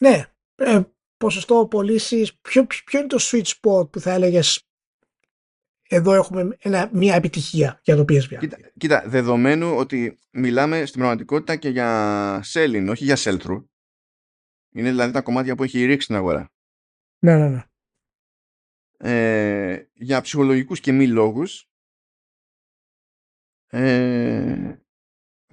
Ναι, 0.00 0.24
ε, 0.54 0.80
ποσοστό 1.16 1.66
πωλήσει. 1.66 2.38
Ποιο, 2.40 2.66
ποιο 2.66 2.98
είναι 2.98 3.08
το 3.08 3.18
sweet 3.20 3.44
spot 3.44 3.90
που 3.90 4.00
θα 4.00 4.12
έλεγες 4.12 4.62
εδώ 5.88 6.14
έχουμε 6.14 6.56
ένα, 6.58 6.90
μια 6.92 7.14
επιτυχία 7.14 7.80
για 7.82 7.96
το 7.96 8.02
PSVR. 8.08 8.38
Κοίτα, 8.38 8.58
κοίτα, 8.78 9.02
δεδομένου 9.06 9.76
ότι 9.76 10.18
μιλάμε 10.30 10.86
στην 10.86 10.98
πραγματικότητα 10.98 11.56
και 11.56 11.68
για 11.68 12.40
selling, 12.52 12.86
όχι 12.90 13.04
για 13.04 13.16
sell-through. 13.18 13.64
Είναι 14.74 14.90
δηλαδή 14.90 15.12
τα 15.12 15.22
κομμάτια 15.22 15.54
που 15.54 15.62
έχει 15.62 15.84
ρίξει 15.84 16.04
στην 16.04 16.16
αγορά. 16.16 16.52
Ναι, 17.18 17.36
ναι, 17.36 17.48
ναι 17.48 17.64
ε, 18.96 19.88
για 19.92 20.20
ψυχολογικούς 20.20 20.80
και 20.80 20.92
μη 20.92 21.08
λόγους 21.08 21.68
ε, 23.66 24.74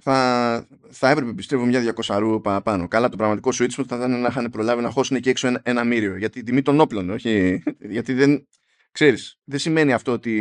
θα, 0.04 0.68
θα 0.90 1.10
έπρεπε 1.10 1.32
πιστεύω 1.32 1.64
μια 1.64 1.80
διακοσαρού 1.80 2.40
παραπάνω. 2.40 2.88
Καλά 2.88 3.08
το 3.08 3.16
πραγματικό 3.16 3.50
switch 3.52 3.84
θα 3.86 3.96
ήταν 3.96 4.20
να 4.20 4.28
είχαν 4.28 4.50
προλάβει 4.50 4.82
να 4.82 4.90
χώσουν 4.90 5.16
εκεί 5.16 5.28
έξω 5.28 5.46
ένα, 5.46 5.60
ένα 5.64 5.84
μύριο 5.84 6.16
γιατί 6.16 6.38
η 6.38 6.42
τιμή 6.42 6.62
των 6.62 6.80
όπλων 6.80 7.10
όχι, 7.10 7.62
γιατί 7.94 8.12
δεν 8.12 8.48
ξέρεις 8.92 9.40
δεν 9.44 9.58
σημαίνει 9.58 9.92
αυτό 9.92 10.12
ότι 10.12 10.34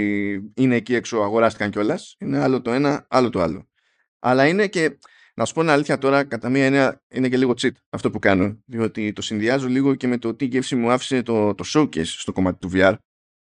είναι 0.53 0.76
εκεί 0.76 0.95
έξω 0.95 1.18
αγοράστηκαν 1.18 1.70
κιόλας. 1.70 2.16
είναι 2.20 2.39
άλλο 2.39 2.62
το 2.62 2.72
ένα 2.72 3.05
άλλο 3.09 3.30
το 3.30 3.41
άλλο 3.41 3.70
αλλά 4.20 4.47
είναι 4.47 4.68
και 4.68 4.97
Να 5.36 5.45
σου 5.45 5.53
πω 5.53 5.62
την 5.62 5.70
αλήθεια 5.70 5.97
τώρα, 5.97 6.24
κατά 6.24 6.49
μία 6.49 6.66
έννοια 6.66 7.01
είναι 7.09 7.30
και 7.30 7.38
λίγο 7.38 7.53
cheat 7.62 7.72
αυτό 7.89 8.09
που 8.09 8.20
κάνω. 8.20 8.62
Διότι 8.66 9.14
το 9.14 9.22
συνδυάζω 9.22 9.68
λίγο 9.68 9.95
και 9.95 10.07
με 10.07 10.18
το 10.18 10.36
τι 10.36 10.45
γεύση 10.45 10.76
μου 10.76 10.91
άφησε 10.91 11.22
το, 11.22 11.55
το 11.55 11.64
showcase 11.74 12.05
στο 12.05 12.32
κομμάτι 12.32 12.59
του 12.59 12.72
VR. 12.74 12.95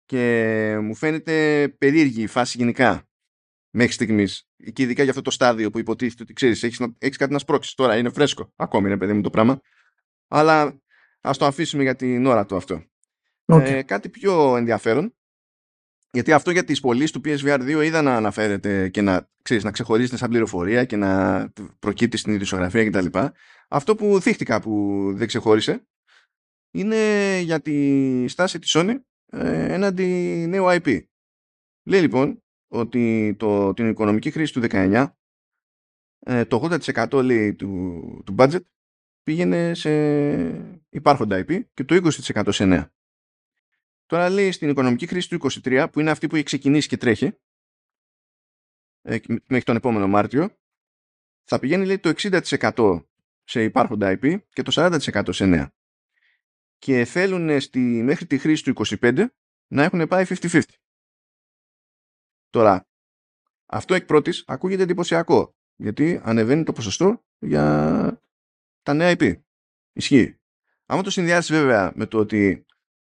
Και 0.05 0.77
μου 0.83 0.95
φαίνεται 0.95 1.69
περίεργη 1.79 2.23
η 2.23 2.27
φάση 2.27 2.57
γενικά 2.59 3.10
μέχρι 3.71 3.93
στιγμής. 3.93 4.49
Και 4.73 4.83
ειδικά 4.83 5.03
για 5.03 5.11
αυτό 5.11 5.23
το 5.23 5.31
στάδιο 5.31 5.71
που 5.71 5.79
υποτίθεται 5.79 6.23
ότι 6.23 6.33
ξέρεις, 6.33 6.63
έχεις 6.63 6.81
έχεις 6.99 7.17
κάτι 7.17 7.33
να 7.33 7.39
σπρώξεις. 7.39 7.75
Τώρα 7.75 7.97
είναι 7.97 8.11
φρέσκο. 8.11 8.53
Ακόμη 8.57 8.87
είναι 8.87 8.97
παιδί 8.97 9.13
μου 9.13 9.21
το 9.21 9.31
πράγμα. 9.31 9.61
Αλλά 10.29 10.81
ας 11.21 11.39
το 11.39 11.47
αφήσουμε 11.47 11.83
για 11.83 11.97
την 11.97 12.27
ώρα 12.27 12.47
του 12.47 12.57
αυτό. 12.57 12.85
Okay. 13.45 13.61
Ε, 13.61 13.83
κάτι 13.83 14.09
πιο 14.09 14.57
ενδιαφέρον 14.57 15.15
γιατί 16.13 16.33
αυτό 16.33 16.51
για 16.51 16.65
τις 16.65 16.81
πωλήσεις 16.81 17.11
του 17.11 17.21
PSVR 17.25 17.79
2 17.79 17.85
είδα 17.85 18.03
να 18.03 18.17
αναφέρεται 18.17 18.89
και 18.89 19.01
να, 19.01 19.29
ξέρεις, 19.43 19.65
να 19.65 19.71
ξεχωρίζεται 19.71 20.17
σαν 20.17 20.29
πληροφορία 20.29 20.85
και 20.85 20.97
να 20.97 21.53
προκύπτει 21.79 22.17
στην 22.17 22.33
ειδησιογραφία 22.33 22.91
κτλ. 22.91 23.19
Αυτό 23.69 23.95
που 23.95 24.21
θύχτηκα 24.21 24.61
που 24.61 25.05
δεν 25.15 25.27
ξεχώρισε 25.27 25.87
είναι 26.71 27.39
για 27.41 27.61
τη 27.61 28.29
στάση 28.29 28.59
της 28.59 28.73
Sony 28.77 28.95
ε, 29.27 29.75
έναντι 29.75 30.07
νέου 30.49 30.65
IP. 30.69 31.01
Λέει 31.85 32.01
λοιπόν 32.01 32.43
ότι 32.71 33.35
το, 33.39 33.75
την 33.75 33.89
οικονομική 33.89 34.31
χρήση 34.31 34.53
του 34.53 34.61
19 34.63 35.07
ε, 36.19 36.45
το 36.45 36.79
80% 36.87 37.23
λέει, 37.25 37.55
του, 37.55 38.23
του 38.27 38.35
budget 38.39 38.61
πήγαινε 39.23 39.75
σε 39.75 39.91
υπάρχοντα 40.89 41.45
IP 41.47 41.65
και 41.75 41.85
το 41.85 42.11
20% 42.35 42.49
σε 42.49 42.65
νέα. 42.65 42.93
Τώρα 44.07 44.29
λέει 44.29 44.53
στην 44.53 44.69
οικονομική 44.69 45.07
χρήση 45.07 45.29
του 45.29 45.51
23 45.65 45.87
που 45.93 46.01
είναι 46.01 46.11
αυτή 46.11 46.27
που 46.27 46.35
έχει 46.35 46.45
ξεκινήσει 46.45 46.89
και 46.89 46.97
τρέχει 46.97 47.33
ε, 49.03 49.19
μέχρι 49.27 49.65
τον 49.65 49.77
επόμενο 49.77 50.09
Μάρτιο 50.09 50.59
θα 51.45 51.59
πηγαίνει 51.59 51.87
λέει 51.87 51.99
το 51.99 52.13
60% 52.17 53.05
σε 53.45 53.63
υπάρχοντα 53.63 54.19
IP 54.21 54.39
και 54.49 54.63
το 54.63 54.73
40% 54.75 55.29
σε 55.31 55.47
νέα. 55.47 55.75
Και 56.79 57.05
θέλουν 57.05 57.61
στη, 57.61 57.79
μέχρι 57.81 58.27
τη 58.27 58.39
χρήση 58.39 58.65
του 58.65 58.73
25 58.87 59.27
να 59.67 59.83
έχουν 59.83 60.09
πάει 60.09 60.25
50-50. 60.29 60.61
Τώρα, 62.51 62.89
αυτό 63.67 63.95
εκ 63.95 64.05
πρώτης 64.05 64.45
ακούγεται 64.47 64.83
εντυπωσιακό 64.83 65.55
γιατί 65.77 66.21
ανεβαίνει 66.23 66.65
το 66.65 66.73
ποσοστό 66.73 67.25
για 67.39 68.23
τα 68.83 68.95
νέα 68.95 69.15
IP. 69.19 69.43
Ισχύει. 69.93 70.41
Αν 70.87 71.03
το 71.03 71.11
συνδυάσεις 71.11 71.51
βέβαια 71.51 71.93
με 71.95 72.07
το 72.07 72.19
ότι 72.19 72.67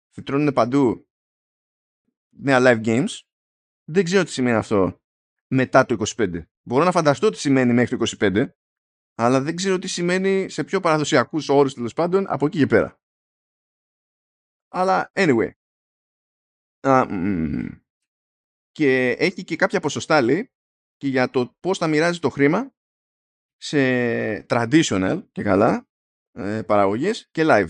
φυτρώνουν 0.09 0.53
παντού 0.53 1.07
νέα 2.29 2.59
live 2.61 2.85
games. 2.85 3.19
Δεν 3.83 4.03
ξέρω 4.03 4.23
τι 4.23 4.31
σημαίνει 4.31 4.57
αυτό 4.57 5.01
μετά 5.47 5.85
το 5.85 6.03
25. 6.15 6.43
Μπορώ 6.61 6.83
να 6.83 6.91
φανταστώ 6.91 7.29
τι 7.29 7.37
σημαίνει 7.37 7.73
μέχρι 7.73 7.97
το 7.97 8.05
25, 8.19 8.49
αλλά 9.15 9.41
δεν 9.41 9.55
ξέρω 9.55 9.79
τι 9.79 9.87
σημαίνει 9.87 10.49
σε 10.49 10.63
πιο 10.63 10.79
παραδοσιακούς 10.79 11.49
όρους 11.49 11.73
τέλος 11.73 11.93
πάντων 11.93 12.25
από 12.27 12.45
εκεί 12.45 12.57
και 12.57 12.67
πέρα. 12.67 12.99
Αλλά 14.67 15.11
anyway. 15.13 15.51
Και 18.77 19.09
έχει 19.09 19.43
και 19.43 19.55
κάποια 19.55 19.79
ποσοστά 19.79 20.21
λέει 20.21 20.51
και 20.97 21.07
για 21.07 21.29
το 21.29 21.55
πώς 21.59 21.77
θα 21.77 21.87
μοιράζει 21.87 22.19
το 22.19 22.29
χρήμα 22.29 22.75
σε 23.55 23.77
traditional 24.49 25.23
και 25.31 25.43
καλά 25.43 25.89
ε, 26.31 26.61
παραγωγές 26.61 27.27
και 27.31 27.43
live 27.45 27.69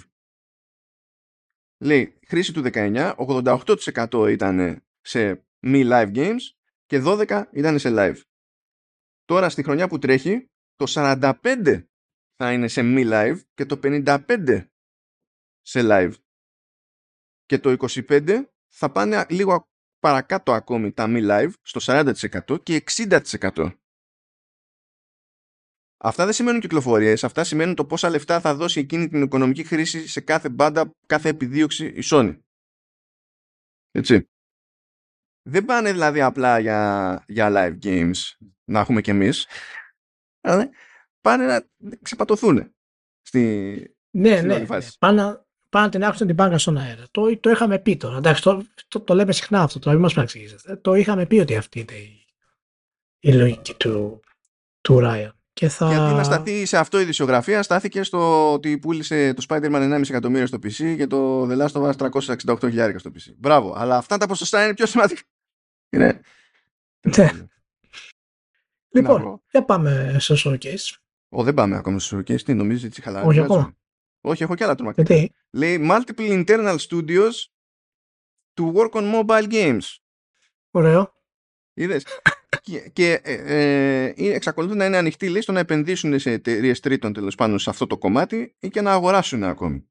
λέει 1.84 2.20
χρήση 2.28 2.54
του 2.54 2.62
19, 2.74 3.16
88% 3.18 4.28
ήταν 4.32 4.86
σε 5.02 5.48
μη 5.60 5.82
live 5.86 6.16
games 6.16 6.42
και 6.86 7.02
12% 7.06 7.44
ήταν 7.52 7.80
σε 7.80 7.90
live. 7.92 8.22
Τώρα 9.26 9.50
στη 9.50 9.64
χρονιά 9.64 9.88
που 9.88 10.00
τρέχει 10.00 10.50
το 10.76 10.86
45% 10.96 11.86
θα 12.36 12.54
είναι 12.54 12.68
σε 12.68 12.82
μη 12.82 13.04
live 13.06 13.40
και 13.54 13.66
το 13.66 13.80
55% 13.84 14.68
σε 15.62 15.80
live. 15.84 16.14
Και 17.46 17.60
το 17.60 17.76
25% 17.80 18.44
θα 18.74 18.92
πάνε 18.92 19.26
λίγο 19.30 19.70
παρακάτω 20.00 20.52
ακόμη 20.52 20.92
τα 20.92 21.08
μη 21.08 21.20
live 21.24 21.52
στο 21.62 21.80
40% 21.84 22.64
και 22.64 22.84
60%. 22.92 23.72
Αυτά 26.00 26.26
δεν 26.26 26.34
σημαίνουν 26.34 26.62
κυκλοφορίες, 26.62 27.24
αυτά 27.24 27.44
σημαίνουν 27.44 27.76
το 27.76 27.86
πόσα 27.86 28.10
λεφτά 28.10 28.40
θα 28.40 28.56
δώσει 28.56 28.80
εκείνη 28.80 29.08
την 29.08 29.22
οικονομική 29.22 29.64
χρήση 29.64 30.08
σε 30.08 30.22
κάθε 30.22 30.50
μπάντα, 30.50 30.92
κάθε 31.06 31.30
επιδίωξη 31.30 31.86
η 31.86 32.02
Sony. 32.04 32.40
Έτσι. 33.92 34.30
Δεν 35.50 35.66
πάνε 35.66 35.92
δηλαδή 35.92 36.22
απλά 36.22 36.60
για, 36.60 37.24
για 37.28 37.50
live 37.52 37.78
games 37.86 38.16
να 38.64 38.80
έχουμε 38.80 39.02
κι 39.02 39.10
εμείς, 39.10 39.48
αλλά 40.42 40.70
πάνε 41.22 41.46
να 41.46 41.68
ξεπατωθούν 42.02 42.76
στη, 43.22 43.40
ναι, 44.10 44.42
ναι, 44.42 44.58
ναι. 44.58 44.66
Πάνε, 45.00 45.47
πάνε 45.70 45.86
να 45.86 45.92
την 45.92 46.04
άκουσαν 46.04 46.28
την 46.28 46.36
μπάνκα 46.36 46.58
στον 46.58 46.78
αέρα. 46.78 47.04
Το, 47.12 47.38
το 47.38 47.50
είχαμε 47.50 47.80
πει 47.80 47.98
τώρα. 47.98 48.18
Εντάξει, 48.18 48.42
το, 48.42 48.64
το, 48.88 49.00
το 49.00 49.14
λέμε 49.14 49.32
συχνά 49.32 49.62
αυτό, 49.62 49.80
τώρα 49.80 49.96
μην 49.96 50.04
μας 50.04 50.14
παραξηγήσετε. 50.14 50.76
Το 50.76 50.94
είχαμε 50.94 51.26
πει 51.26 51.40
ότι 51.40 51.56
αυτή 51.56 51.80
είναι 51.80 51.94
η, 52.00 52.26
η 53.20 53.34
λογική 53.34 53.74
του, 53.74 54.20
του 54.82 55.00
Ryan. 55.04 55.32
Και 55.54 55.68
θα... 55.68 55.88
Γιατί 55.88 56.14
να 56.14 56.24
σταθεί 56.24 56.66
σε 56.66 56.78
αυτό 56.78 57.00
η 57.00 57.04
δισιογραφία 57.04 57.64
στάθηκε 57.64 58.04
στο 58.04 58.54
ότι 58.54 58.78
πούλησε 58.78 59.34
το 59.34 59.46
Spider-Man 59.50 59.94
1,5 59.94 60.02
εκατομμύριο 60.10 60.48
στο 60.48 60.58
PC 60.58 60.96
και 60.98 61.08
το 61.08 61.42
The 61.42 61.68
Last 61.68 61.72
of 61.72 61.92
Us 61.92 62.10
368 62.12 62.96
στο 62.96 63.12
PC. 63.14 63.34
Μπράβο, 63.38 63.74
αλλά 63.78 63.98
αυτά 63.98 64.18
τα 64.18 64.28
ποσοστά 64.28 64.64
είναι 64.64 64.74
πιο 64.74 64.86
σημαντικά. 64.86 65.22
Είναι... 65.90 66.22
Ναι. 67.18 67.32
Λοιπόν, 68.90 69.42
για 69.52 69.64
πάμε 69.64 70.16
στο 70.20 70.36
showcase. 70.38 70.96
Ω, 71.30 71.44
δεν 71.44 71.54
πάμε 71.54 71.76
ακόμα 71.76 72.00
στο 72.00 72.18
showcase. 72.18 72.42
Τι 72.42 72.54
νομίζεις, 72.54 72.84
έτσι 72.84 73.02
χαλαρά. 73.02 73.26
Όχι 73.26 73.40
ακόμα. 73.40 73.76
Όχι, 74.22 74.44
έχω 74.44 74.56
και 74.56 74.64
άλλα 74.64 74.76
τρομακτικά. 74.76 75.14
Γιατί; 75.14 75.36
Λέει 75.52 75.88
multiple 75.90 76.46
internal 76.46 76.78
studios 76.78 77.32
to 78.54 78.74
work 78.74 78.92
on 78.92 79.14
mobile 79.14 79.52
games. 79.52 79.98
Ωραίο. 80.72 81.16
Είδες 81.74 82.06
και, 82.62 82.90
και 82.94 83.22
ε, 83.24 83.34
ε, 84.06 84.34
εξακολουθούν 84.34 84.78
να 84.78 84.86
είναι 84.86 84.98
ανοιχτοί 84.98 85.30
λέει, 85.30 85.42
στο 85.42 85.52
να 85.52 85.60
επενδύσουν 85.60 86.20
σε 86.20 86.32
εταιρείες 86.32 86.80
τρίτων 86.80 87.14
τέλος 87.14 87.36
πάντων 87.36 87.60
σε 87.60 87.70
αυτό 87.70 87.88
το 87.88 87.98
κομμάτι 87.98 88.56
ή 88.60 88.70
και 88.70 88.82
να 88.82 88.92
αγοράσουν 88.92 89.44
ακόμη. 89.44 89.90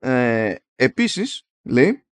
Ε, 0.00 0.54
επίσης, 0.74 1.48
λέει, 1.62 2.06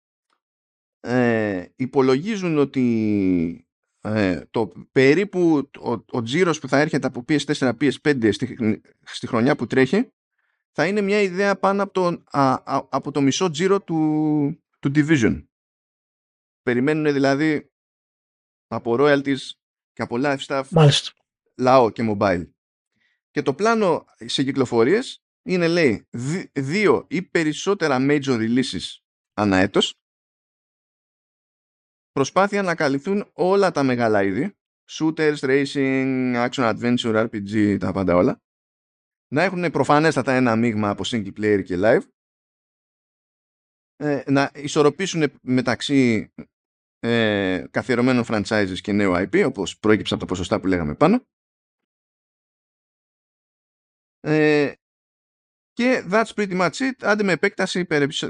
ε, 1.00 1.64
υπολογίζουν 1.76 2.58
ότι 2.58 3.68
ε, 4.04 4.40
το 4.50 4.72
περίπου 4.92 5.70
ο, 5.80 5.90
ο 6.10 6.22
τζίρος 6.22 6.58
που 6.58 6.68
θα 6.68 6.78
έρχεται 6.78 7.06
από 7.06 7.24
PS4, 7.28 7.72
PS5 7.80 8.32
στη, 8.32 8.80
στη 9.02 9.26
χρονιά 9.26 9.56
που 9.56 9.66
τρέχει 9.66 10.12
θα 10.72 10.86
είναι 10.86 11.00
μια 11.00 11.20
ιδέα 11.20 11.58
πάνω 11.58 11.82
από 11.82 11.92
το, 11.92 12.22
από 12.88 13.10
το 13.10 13.20
μισό 13.20 13.50
τζίρο 13.50 13.82
του, 13.82 14.62
του 14.78 14.90
Division. 14.94 15.44
Περιμένουν 16.62 17.12
δηλαδή 17.12 17.70
από 18.66 18.96
royalties 18.98 19.38
και 19.92 20.02
από 20.02 20.16
live 20.18 20.38
stuff 20.38 20.62
Μάλιστα. 20.70 21.12
λαό 21.58 21.90
και 21.90 22.14
mobile. 22.16 22.48
Και 23.30 23.42
το 23.42 23.54
πλάνο 23.54 24.04
σε 24.24 24.42
κυκλοφορίες 24.42 25.22
είναι 25.42 25.68
λέει 25.68 26.08
δύο 26.52 27.06
ή 27.08 27.22
περισσότερα 27.22 27.96
major 28.00 28.38
releases 28.38 28.98
ανά 29.34 29.56
έτος 29.56 29.94
προσπάθεια 32.14 32.62
να 32.62 32.74
καλυφθούν 32.74 33.30
όλα 33.32 33.70
τα 33.70 33.82
μεγάλα 33.82 34.22
είδη. 34.22 34.56
Shooters, 34.90 35.36
racing, 35.36 36.48
action 36.48 36.74
adventure, 36.74 37.28
RPG, 37.28 37.76
τα 37.80 37.92
πάντα 37.92 38.16
όλα. 38.16 38.42
Να 39.32 39.42
έχουν 39.42 39.70
προφανέστατα 39.70 40.32
ένα 40.32 40.56
μείγμα 40.56 40.88
από 40.88 41.02
single 41.06 41.32
player 41.38 41.62
και 41.64 41.76
live. 41.78 42.02
Ε, 43.96 44.22
να 44.26 44.50
ισορροπήσουν 44.54 45.32
μεταξύ 45.42 46.32
ε, 46.98 47.64
καθιερωμένων 47.70 48.24
franchises 48.28 48.78
και 48.80 48.92
νέο 48.92 49.12
IP 49.16 49.44
όπως 49.46 49.78
προέκυψε 49.78 50.14
από 50.14 50.22
τα 50.22 50.28
ποσοστά 50.28 50.60
που 50.60 50.66
λέγαμε 50.66 50.94
πάνω. 50.94 51.26
Ε, 54.20 54.72
και 55.74 56.04
that's 56.10 56.34
pretty 56.34 56.60
much 56.60 56.70
it 56.70 56.92
άντε 57.00 57.22
με 57.22 57.32
επέκταση 57.32 57.84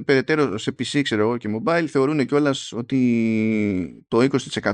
περαιτέρω 0.04 0.58
σε 0.58 0.74
PC 0.78 1.02
ξέρω 1.02 1.22
εγώ 1.22 1.36
και 1.36 1.48
mobile 1.58 1.86
θεωρούν 1.88 2.26
κιόλας 2.26 2.72
ότι 2.72 4.04
το 4.08 4.18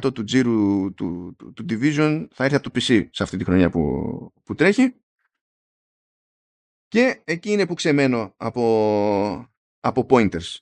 20% 0.01 0.14
του 0.14 0.25
τζίρου 0.25 0.95
του, 0.95 1.35
του, 1.39 1.53
του, 1.53 1.64
Division 1.68 2.27
θα 2.33 2.45
έρθει 2.45 2.57
από 2.57 2.71
το 2.71 2.81
PC 2.81 3.09
σε 3.11 3.23
αυτή 3.23 3.37
τη 3.37 3.45
χρονιά 3.45 3.71
που, 3.71 3.81
που 4.45 4.55
τρέχει 4.55 4.95
και 6.89 7.21
εκεί 7.25 7.51
είναι 7.51 7.66
που 7.66 7.75
ξεμένω 7.75 8.35
από, 8.37 9.51
από 9.81 10.07
pointers 10.11 10.57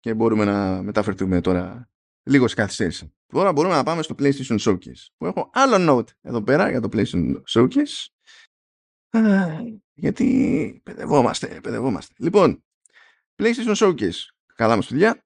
και 0.00 0.14
μπορούμε 0.14 0.44
να 0.44 0.82
μεταφερθούμε 0.82 1.40
τώρα 1.40 1.90
λίγο 2.22 2.48
σε 2.48 2.54
καθυστέρηση. 2.54 3.14
Τώρα 3.26 3.52
μπορούμε 3.52 3.74
να 3.74 3.82
πάμε 3.82 4.02
στο 4.02 4.14
PlayStation 4.18 4.58
Showcase. 4.58 5.06
Που 5.16 5.26
έχω 5.26 5.50
άλλο 5.52 5.76
note 5.90 6.08
εδώ 6.20 6.42
πέρα 6.42 6.70
για 6.70 6.80
το 6.80 6.88
PlayStation 6.92 7.42
Showcase. 7.48 8.06
Γιατί 9.94 10.80
παιδευόμαστε, 10.84 11.60
παιδευόμαστε. 11.60 12.14
Λοιπόν, 12.18 12.64
PlayStation 13.36 13.74
Showcase. 13.76 14.18
Καλά 14.54 14.76
μας 14.76 14.86
παιδιά. 14.86 15.24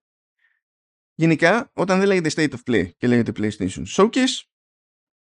Γενικά, 1.14 1.70
όταν 1.72 1.99
δεν 1.99 2.07
λέγεται 2.07 2.30
State 2.34 2.55
of 2.55 2.70
Play 2.70 2.91
και 2.97 3.07
λέγεται 3.07 3.32
PlayStation 3.36 3.84
Showcase, 3.86 4.43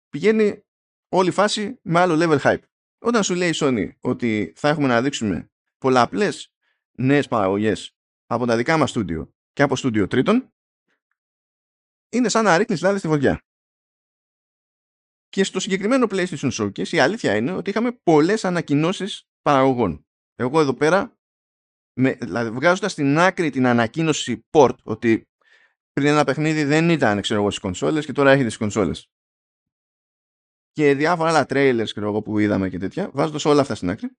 πηγαίνει 0.09 0.64
όλη 1.09 1.31
φάση 1.31 1.79
με 1.83 2.01
άλλο 2.01 2.14
level 2.19 2.39
hype. 2.41 2.62
Όταν 2.99 3.23
σου 3.23 3.35
λέει 3.35 3.49
η 3.49 3.55
Sony 3.55 3.91
ότι 4.01 4.53
θα 4.57 4.69
έχουμε 4.69 4.87
να 4.87 5.03
δείξουμε 5.03 5.51
πολλαπλές 5.79 6.53
νέες 6.93 7.29
παραγωγές 7.29 7.97
από 8.27 8.47
τα 8.47 8.57
δικά 8.57 8.77
μας 8.77 8.91
στούντιο 8.91 9.35
και 9.53 9.62
από 9.62 9.77
στούντιο 9.77 10.07
τρίτων, 10.07 10.53
είναι 12.09 12.29
σαν 12.29 12.45
να 12.45 12.57
ρίχνεις 12.57 12.81
λάδι 12.81 12.99
στη 12.99 13.09
φωτιά. 13.09 13.46
Και 15.29 15.45
στο 15.45 15.61
συγκεκριμένο 15.61 16.07
PlayStation 16.11 16.51
Showcase 16.51 16.89
η 16.89 16.99
αλήθεια 16.99 17.37
είναι 17.37 17.53
ότι 17.53 17.70
είχαμε 17.70 17.93
πολλές 17.93 18.45
ανακοινώσεις 18.45 19.29
παραγωγών. 19.43 20.07
Εγώ 20.35 20.61
εδώ 20.61 20.74
πέρα, 20.74 21.18
με, 21.93 22.12
δηλαδή 22.12 22.51
βγάζοντας 22.51 22.93
στην 22.93 23.18
άκρη 23.18 23.51
την 23.51 23.66
ανακοίνωση 23.66 24.47
port 24.51 24.77
ότι 24.83 25.29
πριν 25.93 26.07
ένα 26.07 26.24
παιχνίδι 26.24 26.64
δεν 26.64 26.91
ήταν 26.91 27.20
ξέρω 27.20 27.41
εγώ, 27.41 27.51
στις 27.51 27.62
κονσόλες 27.62 28.07
και 28.07 28.12
τώρα 28.12 28.31
έχετε 28.31 28.49
στις 28.49 28.59
κονσόλες. 28.59 29.11
Και 30.72 30.95
διάφορα 30.95 31.29
άλλα 31.29 31.47
trailers 31.49 31.91
ξέρω 31.91 32.07
εγώ, 32.07 32.22
που 32.22 32.39
είδαμε 32.39 32.68
και 32.68 32.79
τέτοια, 32.79 33.11
βάζοντας 33.12 33.45
όλα 33.45 33.61
αυτά 33.61 33.74
στην 33.74 33.91
άκρη, 33.91 34.16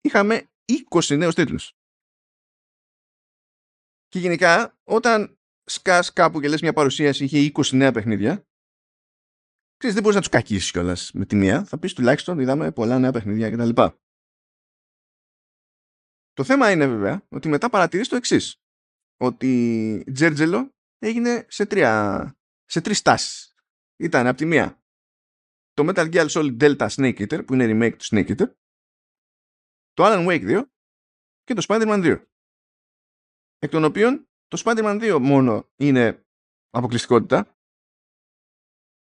είχαμε 0.00 0.50
20 0.90 1.16
νέους 1.16 1.34
τίτλους. 1.34 1.72
Και 4.08 4.18
γενικά, 4.18 4.78
όταν 4.84 5.38
σκάς 5.64 6.12
κάπου 6.12 6.40
και 6.40 6.48
λες 6.48 6.60
μια 6.60 6.72
παρουσίαση 6.72 7.24
είχε 7.24 7.52
20 7.54 7.76
νέα 7.76 7.92
παιχνίδια, 7.92 8.47
ξέρεις, 9.78 9.94
δεν 9.94 10.02
μπορείς 10.02 10.14
να 10.14 10.20
τους 10.20 10.28
κακίσεις 10.30 10.70
κιόλας 10.70 11.12
με 11.12 11.26
τη 11.26 11.36
μία. 11.36 11.64
Θα 11.64 11.78
πεις 11.78 11.92
τουλάχιστον 11.92 12.38
είδαμε 12.38 12.72
πολλά 12.72 12.98
νέα 12.98 13.12
παιχνίδια 13.12 13.50
κτλ. 13.50 13.82
Το 16.32 16.44
θέμα 16.44 16.70
είναι 16.70 16.86
βέβαια 16.86 17.26
ότι 17.28 17.48
μετά 17.48 17.70
παρατηρείς 17.70 18.08
το 18.08 18.16
εξής. 18.16 18.62
Ότι 19.16 20.04
Τζέρτζελο 20.12 20.74
έγινε 20.98 21.46
σε, 21.48 21.66
τρία, 21.66 22.36
σε 22.64 22.80
τρεις 22.80 22.98
στάσεις. 22.98 23.54
Ήταν 23.96 24.26
από 24.26 24.36
τη 24.36 24.44
μία 24.44 24.82
το 25.72 25.86
Metal 25.88 26.12
Gear 26.12 26.28
Solid 26.28 26.56
Delta 26.60 26.88
Snake 26.88 27.18
Eater 27.18 27.46
που 27.46 27.54
είναι 27.54 27.66
remake 27.70 27.96
του 27.96 28.04
Snake 28.04 28.28
Eater 28.28 28.52
το 29.92 30.04
Alan 30.06 30.26
Wake 30.26 30.60
2 30.60 30.64
και 31.42 31.54
το 31.54 31.64
Spider-Man 31.68 32.04
2 32.04 32.24
εκ 33.58 33.70
των 33.70 33.84
οποίων 33.84 34.28
το 34.46 34.62
Spider-Man 34.64 35.16
2 35.16 35.18
μόνο 35.20 35.70
είναι 35.76 36.26
αποκλειστικότητα 36.70 37.57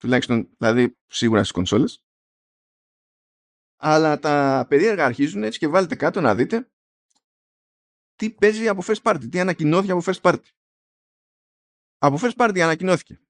τουλάχιστον 0.00 0.48
δηλαδή 0.58 0.96
σίγουρα 1.06 1.40
στις 1.40 1.52
κονσόλες 1.52 2.04
αλλά 3.82 4.18
τα 4.18 4.66
περίεργα 4.68 5.04
αρχίζουν 5.04 5.42
έτσι 5.42 5.58
και 5.58 5.68
βάλετε 5.68 5.96
κάτω 5.96 6.20
να 6.20 6.34
δείτε 6.34 6.70
τι 8.14 8.30
παίζει 8.30 8.68
από 8.68 8.82
first 8.84 9.02
party, 9.02 9.30
τι 9.30 9.40
ανακοινώθηκε 9.40 9.92
από 9.92 10.02
first 10.04 10.20
party. 10.20 10.48
Από 11.98 12.18
first 12.20 12.36
party 12.36 12.58
ανακοινώθηκε 12.58 13.20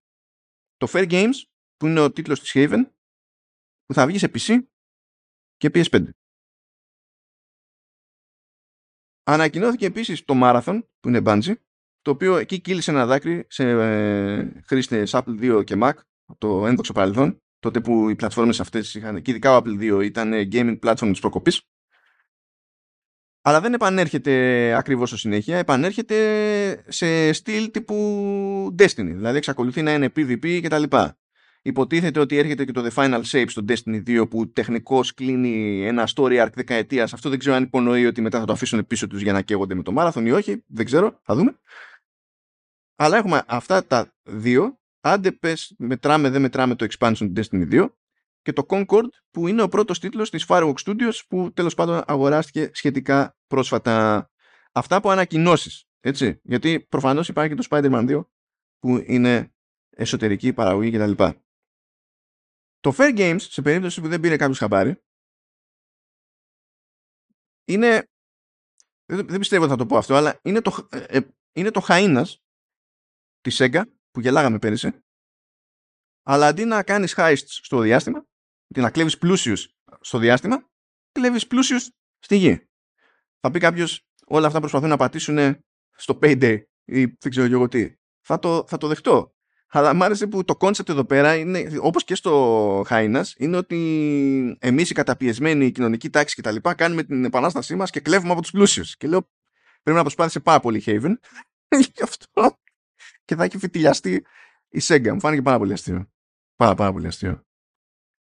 το 0.77 0.87
Fair 0.91 1.11
Games 1.11 1.35
που 1.77 1.87
είναι 1.87 2.01
ο 2.01 2.13
τίτλος 2.13 2.41
της 2.41 2.53
Haven 2.55 2.91
που 3.85 3.95
θα 3.95 4.07
βγει 4.07 4.19
σε 4.19 4.31
PC 4.35 4.63
και 5.57 5.71
PS5. 5.75 6.09
Ανακοινώθηκε 9.23 9.87
επίσης 9.87 10.25
το 10.25 10.35
Marathon 10.37 10.83
που 11.01 11.09
είναι 11.09 11.23
Bungie 11.25 11.57
το 12.01 12.11
οποίο 12.11 12.37
εκεί 12.37 12.61
κύλησε 12.61 12.91
ένα 12.91 13.07
δάκρυ 13.07 13.47
σε 13.49 13.71
ε, 13.71 14.61
χρήστες 14.65 15.11
Apple 15.15 15.59
2 15.59 15.65
και 15.65 15.75
Mac 15.79 15.93
το 16.39 16.67
ένδοξο 16.67 16.93
παρελθόν 16.93 17.43
τότε 17.59 17.81
που 17.81 18.09
οι 18.09 18.15
πλατφόρμες 18.15 18.61
αυτές 18.61 18.95
είχαν 18.95 19.23
και 19.23 19.31
ειδικά 19.31 19.57
ο 19.57 19.63
Apple 19.65 19.99
2 19.99 20.05
ήταν 20.05 20.33
gaming 20.53 20.79
platform 20.79 21.09
της 21.11 21.21
προκοπής. 21.21 21.63
Αλλά 23.43 23.61
δεν 23.61 23.75
επανέρχεται 23.75 24.75
ακριβώς 24.75 25.09
στο 25.09 25.19
συνέχεια 25.19 25.59
επανέρχεται 25.59 26.85
σε 26.89 27.33
στυλ 27.33 27.71
τύπου 27.71 28.75
Destiny. 28.79 29.13
Δηλαδή 29.15 29.37
εξακολουθεί 29.37 29.83
να 29.83 29.93
είναι 29.93 30.13
PvP 30.17 30.61
κτλ 30.63 30.83
υποτίθεται 31.63 32.21
ότι 32.21 32.37
έρχεται 32.37 32.65
και 32.65 32.73
το 32.73 32.87
The 32.87 32.93
Final 32.95 33.23
Shape 33.23 33.49
στο 33.49 33.65
Destiny 33.69 34.03
2 34.07 34.31
που 34.31 34.51
τεχνικώς 34.51 35.15
κλείνει 35.15 35.87
ένα 35.87 36.09
story 36.15 36.45
arc 36.45 36.53
δεκαετίας. 36.55 37.13
Αυτό 37.13 37.29
δεν 37.29 37.39
ξέρω 37.39 37.57
αν 37.57 37.63
υπονοεί 37.63 38.07
ότι 38.07 38.21
μετά 38.21 38.39
θα 38.39 38.45
το 38.45 38.53
αφήσουν 38.53 38.87
πίσω 38.87 39.07
τους 39.07 39.21
για 39.21 39.33
να 39.33 39.43
καίγονται 39.43 39.75
με 39.75 39.83
το 39.83 39.95
Marathon 39.97 40.23
ή 40.25 40.31
όχι 40.31 40.65
δεν 40.67 40.85
ξέρω, 40.85 41.21
θα 41.23 41.35
δούμε. 41.35 41.59
Αλλά 42.97 43.17
έχουμε 43.17 43.43
αυτά 43.47 43.87
τα 43.87 44.15
δύο 44.23 44.80
άντε 45.01 45.33
πες 45.33 45.75
μετράμε 45.79 46.31
δεν 46.31 46.41
μετράμε 46.41 46.75
το 46.75 46.87
expansion 46.91 47.17
του 47.17 47.33
Destiny 47.37 47.73
2 47.73 47.89
και 48.43 48.53
το 48.53 48.67
Concord 48.69 49.09
που 49.31 49.49
είναι 49.49 49.63
ο 49.63 49.69
πρώτος 49.69 50.01
τίτλος 50.01 50.31
της 50.31 50.45
Fireworks 50.49 50.83
Studios 50.85 51.21
που 51.29 51.53
τέλος 51.53 51.75
πάντων 51.75 52.03
αγοράστηκε 52.07 52.71
σχετικά 52.73 53.37
πρόσφατα 53.47 54.27
αυτά 54.73 54.97
από 54.97 55.11
ανακοινώσεις. 55.11 55.85
έτσι 56.01 56.41
γιατί 56.43 56.81
προφανώς 56.81 57.29
υπάρχει 57.29 57.55
και 57.55 57.63
το 57.63 57.67
Spider-Man 57.71 58.09
2 58.09 58.25
που 58.79 59.05
είναι 59.07 59.53
εσωτερική 59.91 60.53
παραγωγή 60.53 60.91
κτλ. 60.91 61.25
Το 62.81 62.95
Fair 62.97 63.19
Games, 63.19 63.41
σε 63.41 63.63
περίπτωση 63.63 64.01
που 64.01 64.09
δεν 64.09 64.21
πήρε 64.21 64.37
κάποιος 64.37 64.59
χαμπάρι, 64.59 65.03
είναι. 67.65 68.09
Δεν 69.07 69.39
πιστεύω 69.39 69.63
ότι 69.63 69.73
θα 69.73 69.79
το 69.79 69.87
πω 69.87 69.97
αυτό, 69.97 70.15
αλλά 70.15 70.41
είναι 70.43 70.61
το, 70.61 70.89
ε, 70.91 71.19
ε 71.19 71.21
είναι 71.53 71.71
το 71.71 71.85
Χαΐνας 71.89 72.35
της 73.41 73.57
Sega 73.61 73.83
που 74.11 74.21
γελάγαμε 74.21 74.59
πέρυσι. 74.59 74.93
Αλλά 76.23 76.47
αντί 76.47 76.65
να 76.65 76.83
κάνεις 76.83 77.15
heists 77.17 77.45
στο 77.47 77.81
διάστημα, 77.81 78.27
αντί 78.71 78.81
να 78.81 78.91
κλέβεις 78.91 79.19
πλούσιους 79.19 79.75
στο 80.01 80.19
διάστημα, 80.19 80.69
κλέβεις 81.13 81.47
πλούσιους 81.47 81.91
στη 82.19 82.37
γη. 82.37 82.69
Θα 83.41 83.51
πει 83.51 83.59
κάποιος, 83.59 84.07
όλα 84.27 84.47
αυτά 84.47 84.59
προσπαθούν 84.61 84.89
να 84.89 84.97
πατήσουν 84.97 85.65
στο 85.97 86.19
Payday 86.23 86.63
ή 86.85 87.07
δεν 87.07 87.31
ξέρω 87.31 87.47
εγώ 87.47 87.69
τι. 87.69 87.95
Θα 88.21 88.39
το, 88.39 88.65
θα 88.69 88.77
το 88.77 88.87
δεχτώ. 88.89 89.35
Αλλά 89.73 89.95
μ' 89.95 90.03
άρεσε 90.03 90.27
που 90.27 90.45
το 90.45 90.57
κόνσεπτ 90.57 90.89
εδώ 90.89 91.05
πέρα 91.05 91.37
είναι, 91.37 91.71
όπως 91.81 92.05
και 92.05 92.15
στο 92.15 92.83
Hyenas, 92.87 93.35
είναι 93.39 93.57
ότι 93.57 94.57
εμείς 94.61 94.91
οι 94.91 94.95
καταπιεσμένοι 94.95 95.71
κοινωνική 95.71 96.11
τάξη 96.11 96.35
και 96.35 96.43
τα 96.43 96.51
λοιπά 96.51 96.75
κάνουμε 96.75 97.03
την 97.03 97.25
επανάστασή 97.25 97.75
μας 97.75 97.91
και 97.91 98.01
κλέβουμε 98.01 98.33
από 98.33 98.41
τους 98.41 98.51
πλούσιους. 98.51 98.97
Και 98.97 99.09
λέω 99.09 99.31
πρέπει 99.83 99.97
να 99.99 100.03
προσπάθησε 100.03 100.41
πάρα 100.41 100.61
πολύ 100.61 100.79
η 100.79 100.83
Haven 100.87 101.15
γι' 101.95 102.03
αυτό 102.03 102.60
και 103.31 103.37
θα 103.37 103.45
έχει 103.45 103.59
φιτιλιαστεί 103.59 104.25
η 104.69 104.81
Sega. 104.83 105.11
Μου 105.13 105.21
φάνηκε 105.21 105.43
πάρα 105.43 105.59
πολύ 105.59 105.73
αστείο. 105.73 106.11
Πάρα 106.57 106.75
πάρα 106.75 106.93
πολύ 106.93 107.07
αστείο. 107.07 107.47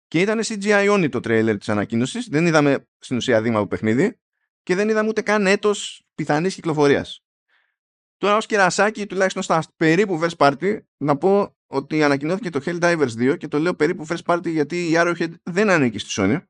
Και 0.07 0.21
ήταν 0.21 0.41
CGI 0.43 0.95
only 0.95 1.09
το 1.11 1.21
τρέιλερ 1.21 1.59
της 1.59 1.69
ανακοίνωσης. 1.69 2.29
Δεν 2.29 2.47
είδαμε 2.47 2.89
στην 2.99 3.17
ουσία 3.17 3.43
δείγμα 3.43 3.59
από 3.59 3.67
παιχνίδι 3.67 4.21
και 4.63 4.75
δεν 4.75 4.89
είδαμε 4.89 5.09
ούτε 5.09 5.23
καν 5.23 5.47
έτος 5.47 6.07
πιθανής 6.15 6.55
κυκλοφορίας. 6.55 7.25
Τώρα 8.17 8.37
ως 8.37 8.47
κερασάκι 8.47 9.07
τουλάχιστον 9.07 9.43
στα 9.43 9.63
περίπου 9.77 10.21
first 10.23 10.37
party 10.37 10.79
να 10.97 11.17
πω 11.17 11.57
ότι 11.67 12.03
ανακοινώθηκε 12.03 12.51
το 12.51 12.61
Helldivers 12.65 13.33
2 13.33 13.39
και 13.39 13.49
το 13.49 13.59
λέω 13.59 13.75
περίπου 13.75 14.07
first 14.09 14.25
party 14.25 14.47
γιατί 14.47 14.89
η 14.89 14.93
Arrowhead 14.95 15.33
δεν 15.43 15.71
ανήκει 15.71 15.99
στη 15.99 16.13
Sony 16.17 16.45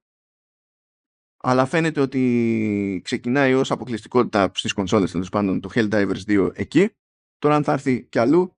αλλά 1.36 1.66
φαίνεται 1.66 2.01
ότι 2.01 3.01
ξεκινάει 3.05 3.55
ως 3.55 3.70
αποκλειστικότητα 3.70 4.51
στις 4.55 4.72
κονσόλες 4.72 5.11
τέλος 5.11 5.28
πάντων 5.28 5.61
το 5.61 5.70
Helldivers 5.74 6.20
2 6.26 6.51
εκεί 6.55 6.95
τώρα 7.41 7.55
αν 7.55 7.64
θα 7.64 7.72
έρθει 7.72 8.05
κι 8.05 8.18
αλλού 8.18 8.57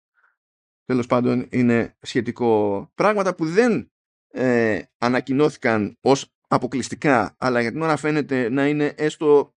τέλος 0.84 1.06
πάντων 1.06 1.48
είναι 1.50 1.96
σχετικό 2.00 2.90
πράγματα 2.94 3.34
που 3.34 3.46
δεν 3.46 3.92
ε, 4.28 4.82
ανακοινώθηκαν 4.98 5.96
ως 6.00 6.34
αποκλειστικά 6.48 7.34
αλλά 7.38 7.60
για 7.60 7.70
την 7.70 7.82
ώρα 7.82 7.96
φαίνεται 7.96 8.48
να 8.48 8.68
είναι 8.68 8.94
έστω 8.96 9.54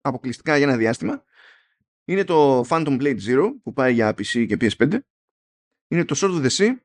αποκλειστικά 0.00 0.56
για 0.56 0.66
ένα 0.66 0.76
διάστημα 0.76 1.24
είναι 2.10 2.24
το 2.24 2.60
Phantom 2.60 3.00
Blade 3.00 3.20
Zero 3.20 3.50
που 3.62 3.72
πάει 3.72 3.92
για 3.92 4.10
PC 4.10 4.46
και 4.46 4.56
PS5. 4.60 4.98
Είναι 5.88 6.04
το 6.04 6.14
Sword 6.18 6.42
of 6.42 6.46
the 6.46 6.50
Sea 6.50 6.76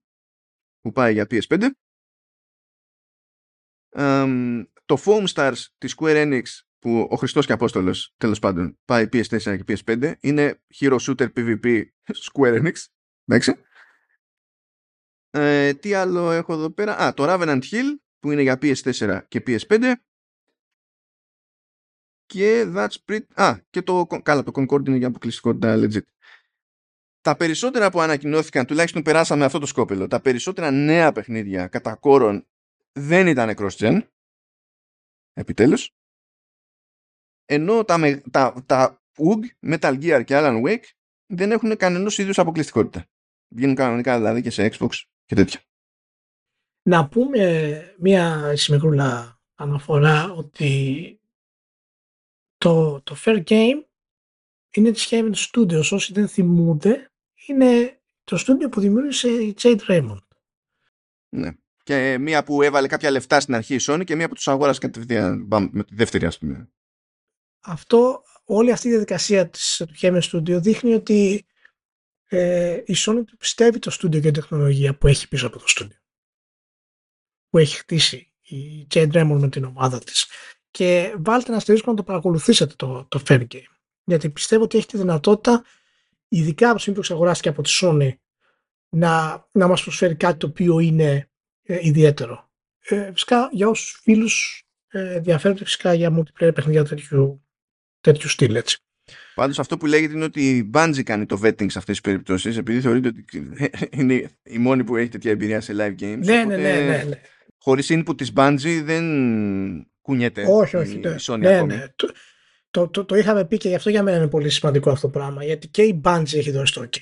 που 0.81 0.91
πάει 0.91 1.13
για 1.13 1.27
PS5. 1.29 1.69
το 4.85 4.97
Foam 5.05 5.25
Stars 5.27 5.65
της 5.77 5.95
Square 5.97 6.15
Enix 6.15 6.43
που 6.85 7.07
ο 7.11 7.15
Χριστός 7.15 7.45
και 7.45 7.53
Απόστολος 7.53 8.13
τέλος 8.17 8.39
πάντων 8.39 8.77
πάει 8.85 9.03
PS4 9.13 9.63
και 9.63 9.63
PS5 9.67 10.13
είναι 10.19 10.61
Hero 10.79 10.97
Shooter 10.99 11.27
PvP 11.35 11.83
Square 12.03 12.61
Enix. 12.61 12.73
Εντάξει. 13.25 13.61
Ε, 15.29 15.73
τι 15.73 15.93
άλλο 15.93 16.31
έχω 16.31 16.53
εδώ 16.53 16.71
πέρα; 16.71 16.97
Α, 16.97 17.13
το 17.13 17.23
Ravenant 17.27 17.61
Hill 17.71 17.85
που 18.19 18.31
είναι 18.31 18.41
για 18.41 18.57
PS4 18.61 19.21
και 19.27 19.43
PS5 19.47 19.93
και 22.25 22.63
that's 22.75 22.95
pretty... 23.05 23.25
Α, 23.33 23.59
και 23.69 23.81
το, 23.81 24.07
καλά, 24.23 24.43
το 24.43 24.51
Concord 24.55 24.87
είναι 24.87 24.97
για 24.97 25.07
αποκλειστικότητα 25.07 25.75
legit. 25.77 26.03
Τα 27.21 27.35
περισσότερα 27.35 27.91
που 27.91 28.01
ανακοινώθηκαν, 28.01 28.65
τουλάχιστον 28.65 29.01
περάσαμε 29.01 29.45
αυτό 29.45 29.59
το 29.59 29.65
σκόπελο, 29.65 30.07
τα 30.07 30.21
περισσότερα 30.21 30.71
νέα 30.71 31.11
παιχνίδια 31.11 31.67
κατά 31.67 31.95
κόρον 31.95 32.47
δεν 32.91 33.27
ήταν 33.27 33.53
cross-gen. 33.57 34.01
Επιτέλους. 35.33 35.95
Ενώ 37.45 37.83
τα, 37.83 38.21
τα, 38.31 38.63
τα 38.65 39.03
UG, 39.17 39.71
Metal 39.71 40.01
Gear 40.01 40.23
και 40.25 40.35
Alan 40.37 40.61
Wake 40.65 40.83
δεν 41.25 41.51
έχουν 41.51 41.77
κανένας 41.77 42.17
είδου 42.17 42.31
αποκλειστικότητα. 42.35 43.05
Βγαίνουν 43.47 43.75
κανονικά 43.75 44.17
δηλαδή 44.17 44.41
και 44.41 44.49
σε 44.49 44.71
Xbox 44.71 44.89
και 45.25 45.35
τέτοια. 45.35 45.59
Να 46.81 47.07
πούμε 47.07 47.95
μία 47.99 48.53
σημερούλα 48.55 49.39
αναφορά 49.55 50.31
ότι 50.31 51.19
το, 52.57 53.01
το 53.01 53.15
Fair 53.25 53.43
Game 53.43 53.83
είναι 54.71 54.91
της 54.91 55.07
Haven 55.11 55.33
Studios. 55.35 55.91
Όσοι 55.91 56.13
δεν 56.13 56.27
θυμούνται, 56.27 57.11
είναι 57.45 57.99
το 58.23 58.37
στούντιο 58.37 58.69
που 58.69 58.79
δημιούργησε 58.79 59.29
η 59.29 59.55
Jade 59.61 59.79
Raymond. 59.87 60.27
Ναι. 61.29 61.49
Και 61.83 62.17
μία 62.17 62.43
που 62.43 62.61
έβαλε 62.61 62.87
κάποια 62.87 63.11
λεφτά 63.11 63.39
στην 63.39 63.55
αρχή 63.55 63.75
η 63.75 63.79
Sony 63.81 64.03
και 64.05 64.15
μία 64.15 64.27
που 64.27 64.33
τους 64.33 64.47
αγόρασε 64.47 64.79
κατευθείαν 64.79 65.47
με 65.71 65.83
τη 65.83 65.95
δεύτερη 65.95 66.25
ας 66.25 66.37
πούμε. 66.37 66.69
Αυτό, 67.65 68.23
όλη 68.45 68.71
αυτή 68.71 68.87
η 68.87 68.89
διαδικασία 68.89 69.49
της, 69.49 69.83
του 69.87 69.93
Heaven 70.01 70.21
Studio 70.21 70.61
δείχνει 70.61 70.93
ότι 70.93 71.45
ε, 72.27 72.81
η 72.85 72.95
Sony 72.97 73.21
πιστεύει 73.37 73.79
το 73.79 73.89
στούντιο 73.89 74.19
και 74.19 74.31
την 74.31 74.41
τεχνολογία 74.41 74.97
που 74.97 75.07
έχει 75.07 75.27
πίσω 75.27 75.47
από 75.47 75.59
το 75.59 75.67
στούντιο. 75.67 75.97
Που 77.49 77.57
έχει 77.57 77.77
χτίσει 77.77 78.33
η 78.41 78.87
Jade 78.93 79.11
Raymond 79.11 79.37
με 79.39 79.49
την 79.49 79.63
ομάδα 79.63 79.99
της. 79.99 80.27
Και 80.71 81.15
βάλτε 81.17 81.51
να 81.51 81.57
αστερίσκο 81.57 81.91
να 81.91 81.97
το 81.97 82.03
παρακολουθήσετε 82.03 82.73
το, 82.75 83.05
το 83.09 83.23
Fair 83.27 83.45
Game. 83.51 83.75
Γιατί 84.03 84.29
πιστεύω 84.29 84.63
ότι 84.63 84.77
έχει 84.77 84.87
τη 84.87 84.97
δυνατότητα, 84.97 85.63
ειδικά 86.27 86.65
από 86.65 86.75
τη 86.75 86.81
στιγμή 86.81 86.99
που 86.99 87.05
εξαγοράστηκε 87.05 87.49
από 87.49 87.61
τη 87.61 87.77
Sony, 87.81 88.09
να, 88.89 89.45
να 89.51 89.67
μας 89.67 89.83
προσφέρει 89.83 90.15
κάτι 90.15 90.37
το 90.37 90.47
οποίο 90.47 90.79
είναι 90.79 91.29
ε, 91.63 91.77
ιδιαίτερο. 91.81 92.49
Ε, 92.79 93.11
φυσικά 93.11 93.49
για 93.51 93.67
όσους 93.67 93.99
φίλους 94.01 94.65
ε, 94.87 95.15
ενδιαφέρονται 95.15 95.63
φυσικά 95.63 95.93
για 95.93 96.17
multiplayer 96.17 96.51
παιχνίδια 96.55 96.83
τέτοιου, 96.83 97.44
τέτοιου 98.05 98.29
στυλ 98.29 98.55
έτσι. 98.55 98.77
Πάντως 99.35 99.59
αυτό 99.59 99.77
που 99.77 99.85
λέγεται 99.85 100.13
είναι 100.13 100.23
ότι 100.23 100.57
η 100.57 100.69
Bungie 100.73 101.03
κάνει 101.03 101.25
το 101.25 101.39
vetting 101.43 101.71
σε 101.71 101.77
αυτές 101.77 101.83
τις 101.85 102.01
περιπτώσεις 102.01 102.57
επειδή 102.57 102.81
θεωρείται 102.81 103.07
ότι 103.07 103.25
είναι 103.99 104.29
η 104.43 104.57
μόνη 104.57 104.83
που 104.83 104.95
έχει 104.95 105.09
τέτοια 105.09 105.31
εμπειρία 105.31 105.61
σε 105.61 105.73
live 105.77 106.03
games. 106.03 106.17
Ναι, 106.17 106.43
ναι, 106.43 106.43
ναι, 106.43 106.55
ναι, 106.55 107.03
ναι. 107.07 107.19
Χωρίς 107.57 107.87
input 107.91 108.17
της 108.17 108.31
Bungie 108.35 108.81
δεν 108.83 109.05
κουνιέται 110.01 110.45
όχι, 110.49 110.75
όχι, 110.75 110.93
η 110.93 110.99
ναι. 110.99 111.15
Sony 111.19 111.39
ναι, 111.39 111.55
ακόμη. 111.55 111.75
Ναι. 111.75 111.85
Το, 111.95 112.07
το, 112.71 112.87
το, 112.87 113.05
το, 113.05 113.15
είχαμε 113.15 113.45
πει 113.45 113.57
και 113.57 113.67
γι' 113.67 113.75
αυτό 113.75 113.89
για 113.89 114.03
μένα 114.03 114.17
είναι 114.17 114.27
πολύ 114.27 114.49
σημαντικό 114.49 114.91
αυτό 114.91 115.07
το 115.07 115.19
πράγμα 115.19 115.43
γιατί 115.43 115.67
και 115.67 115.81
η 115.81 116.01
Bungie 116.03 116.33
έχει 116.33 116.51
δώσει 116.51 116.73
το 116.73 116.81
OK 116.81 116.97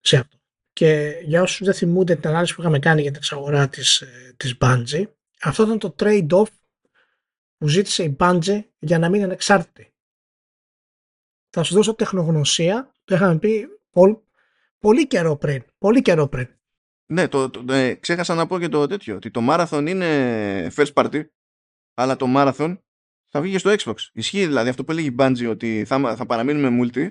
σε 0.00 0.16
αυτό. 0.16 0.36
Και 0.72 1.12
για 1.24 1.42
όσους 1.42 1.66
δεν 1.66 1.74
θυμούνται 1.74 2.16
την 2.16 2.28
ανάλυση 2.28 2.54
που 2.54 2.60
είχαμε 2.60 2.78
κάνει 2.78 3.00
για 3.00 3.10
την 3.10 3.18
εξαγορά 3.18 3.68
της, 3.68 4.00
ε, 4.00 4.34
της 4.36 4.56
Bungie 4.60 5.04
αυτό 5.42 5.62
ήταν 5.62 5.78
το 5.78 5.94
trade-off 5.98 6.50
που 7.56 7.68
ζήτησε 7.68 8.02
η 8.02 8.16
Bungie 8.18 8.62
για 8.78 8.98
να 8.98 9.06
μην 9.06 9.14
είναι 9.14 9.24
ανεξάρτητη. 9.24 9.91
Θα 11.54 11.62
σου 11.62 11.74
δώσω 11.74 11.94
τεχνογνωσία, 11.94 12.92
το 13.04 13.14
είχαμε 13.14 13.38
πει 13.38 13.68
πολύ, 13.90 14.22
πολύ 14.78 15.06
καιρό 15.06 15.36
πριν. 15.36 15.64
Πολύ 15.78 16.02
καιρό 16.02 16.28
πριν. 16.28 16.48
Ναι, 17.06 17.28
το, 17.28 17.50
το, 17.50 17.72
ε, 17.72 17.94
ξέχασα 17.94 18.34
να 18.34 18.46
πω 18.46 18.58
και 18.58 18.68
το 18.68 18.86
τέτοιο, 18.86 19.14
ότι 19.16 19.30
το 19.30 19.40
Marathon 19.48 19.84
είναι 19.88 20.68
first 20.76 20.92
party, 20.92 21.22
αλλά 21.94 22.16
το 22.16 22.26
Marathon 22.36 22.78
θα 23.28 23.40
βγει 23.40 23.52
και 23.52 23.58
στο 23.58 23.74
Xbox. 23.78 23.94
Ισχύει 24.12 24.46
δηλαδή 24.46 24.68
αυτό 24.68 24.84
που 24.84 24.92
έλεγε 24.92 25.08
η 25.08 25.14
Bungie 25.18 25.48
ότι 25.50 25.84
θα, 25.86 26.16
θα 26.16 26.26
παραμείνουμε 26.26 26.84
multi, 26.84 27.10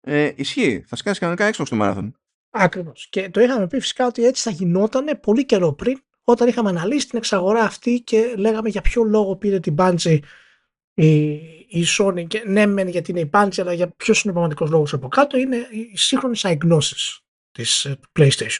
ε, 0.00 0.32
ισχύει. 0.36 0.84
Θα 0.86 0.96
σκάσει 0.96 1.20
κανονικά 1.20 1.50
Xbox 1.54 1.66
το 1.68 1.78
Marathon. 1.80 2.10
Ακριβώς. 2.50 3.06
Και 3.10 3.30
το 3.30 3.40
είχαμε 3.40 3.66
πει 3.66 3.80
φυσικά 3.80 4.06
ότι 4.06 4.24
έτσι 4.24 4.42
θα 4.42 4.50
γινόταν 4.50 5.20
πολύ 5.22 5.44
καιρό 5.44 5.72
πριν 5.72 5.98
όταν 6.22 6.48
είχαμε 6.48 6.68
αναλύσει 6.68 7.08
την 7.08 7.18
εξαγορά 7.18 7.62
αυτή 7.62 8.00
και 8.00 8.34
λέγαμε 8.36 8.68
για 8.68 8.80
ποιο 8.80 9.02
λόγο 9.02 9.36
πήρε 9.36 9.60
την 9.60 9.74
Bungie 9.78 10.18
η, 11.04 11.30
η 11.68 11.84
Sony 11.98 12.26
και 12.26 12.42
ναι 12.46 12.66
μεν 12.66 12.88
γιατί 12.88 13.10
είναι 13.10 13.20
η 13.20 13.30
Bungie 13.32 13.60
αλλά 13.60 13.72
για 13.72 13.88
ποιος 13.88 14.22
είναι 14.22 14.30
ο 14.30 14.34
πραγματικός 14.34 14.70
λόγος 14.70 14.92
από 14.92 15.08
κάτω 15.08 15.38
είναι 15.38 15.56
οι 15.56 15.96
σύγχρονες 15.96 16.44
αγνώσεις 16.44 17.20
της 17.52 17.84
ε, 17.84 17.98
PlayStation 18.18 18.58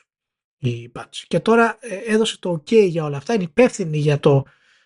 η 0.58 0.92
Bungie. 0.94 1.24
Και 1.26 1.40
τώρα 1.40 1.76
ε, 1.80 2.12
έδωσε 2.12 2.38
το 2.38 2.62
ok 2.62 2.88
για 2.88 3.04
όλα 3.04 3.16
αυτά, 3.16 3.34
είναι 3.34 3.42
υπεύθυνη 3.42 3.98
για 3.98 4.20
το 4.20 4.44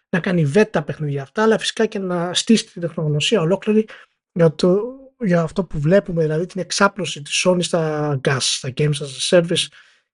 να 0.09 0.20
κάνει 0.20 0.44
βέτα 0.44 0.82
παιχνίδια 0.82 1.22
αυτά 1.22 1.43
αλλά 1.43 1.59
φυσικά 1.59 1.86
και 1.86 1.98
να 1.98 2.35
στήσει 2.35 2.72
την 2.72 2.81
τεχνογνωσία 2.81 3.40
ολόκληρη 3.40 3.89
για, 4.32 4.55
το, 4.55 4.81
για 5.20 5.43
αυτό 5.43 5.64
που 5.64 5.78
βλέπουμε 5.78 6.22
δηλαδή 6.22 6.47
την 6.47 6.60
εξάπλωση 6.60 7.22
της 7.22 7.47
Sony 7.47 7.62
στα 7.62 8.20
gas, 8.24 8.36
στα 8.40 8.72
games 8.76 8.85
as 8.85 9.31
a 9.31 9.40
service 9.40 9.66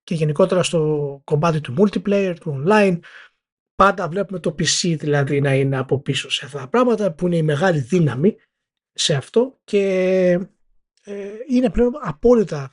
και 0.05 0.15
γενικότερα 0.15 0.63
στο 0.63 1.21
κομμάτι 1.25 1.61
του 1.61 1.75
multiplayer, 1.79 2.35
του 2.41 2.65
online. 2.67 2.99
Πάντα 3.81 4.09
βλέπουμε 4.09 4.39
το 4.39 4.55
PC 4.59 4.97
δηλαδή 4.99 5.41
να 5.41 5.55
είναι 5.55 5.77
από 5.77 6.01
πίσω 6.01 6.31
σε 6.31 6.45
αυτά 6.45 6.59
τα 6.59 6.69
πράγματα 6.69 7.13
που 7.13 7.27
είναι 7.27 7.37
η 7.37 7.43
μεγάλη 7.43 7.79
δύναμη 7.79 8.37
σε 8.93 9.15
αυτό 9.15 9.61
και 9.65 9.83
ε, 11.05 11.29
είναι 11.49 11.71
πλέον 11.71 11.93
απόλυτα 12.01 12.73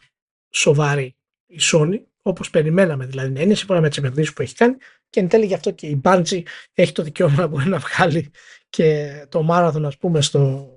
σοβαρή 0.49 1.15
η 1.45 1.59
Sony 1.61 2.01
όπως 2.21 2.49
περιμέναμε 2.49 3.05
δηλαδή 3.05 3.33
να 3.33 3.41
είναι 3.41 3.53
σύμφωνα 3.53 3.81
με 3.81 3.89
τις 3.89 3.97
επενδύσεις 3.97 4.33
που 4.33 4.41
έχει 4.41 4.55
κάνει 4.55 4.75
και 5.09 5.19
εν 5.19 5.27
τέλει 5.27 5.45
γι' 5.45 5.53
αυτό 5.53 5.71
και 5.71 5.87
η 5.87 6.01
Bungie 6.03 6.41
έχει 6.73 6.91
το 6.91 7.03
δικαίωμα 7.03 7.35
να 7.35 7.47
μπορεί 7.47 7.69
να 7.69 7.77
βγάλει 7.77 8.31
και 8.69 9.11
το 9.29 9.47
Marathon 9.51 9.83
ας 9.83 9.97
πούμε 9.97 10.21
στο, 10.21 10.71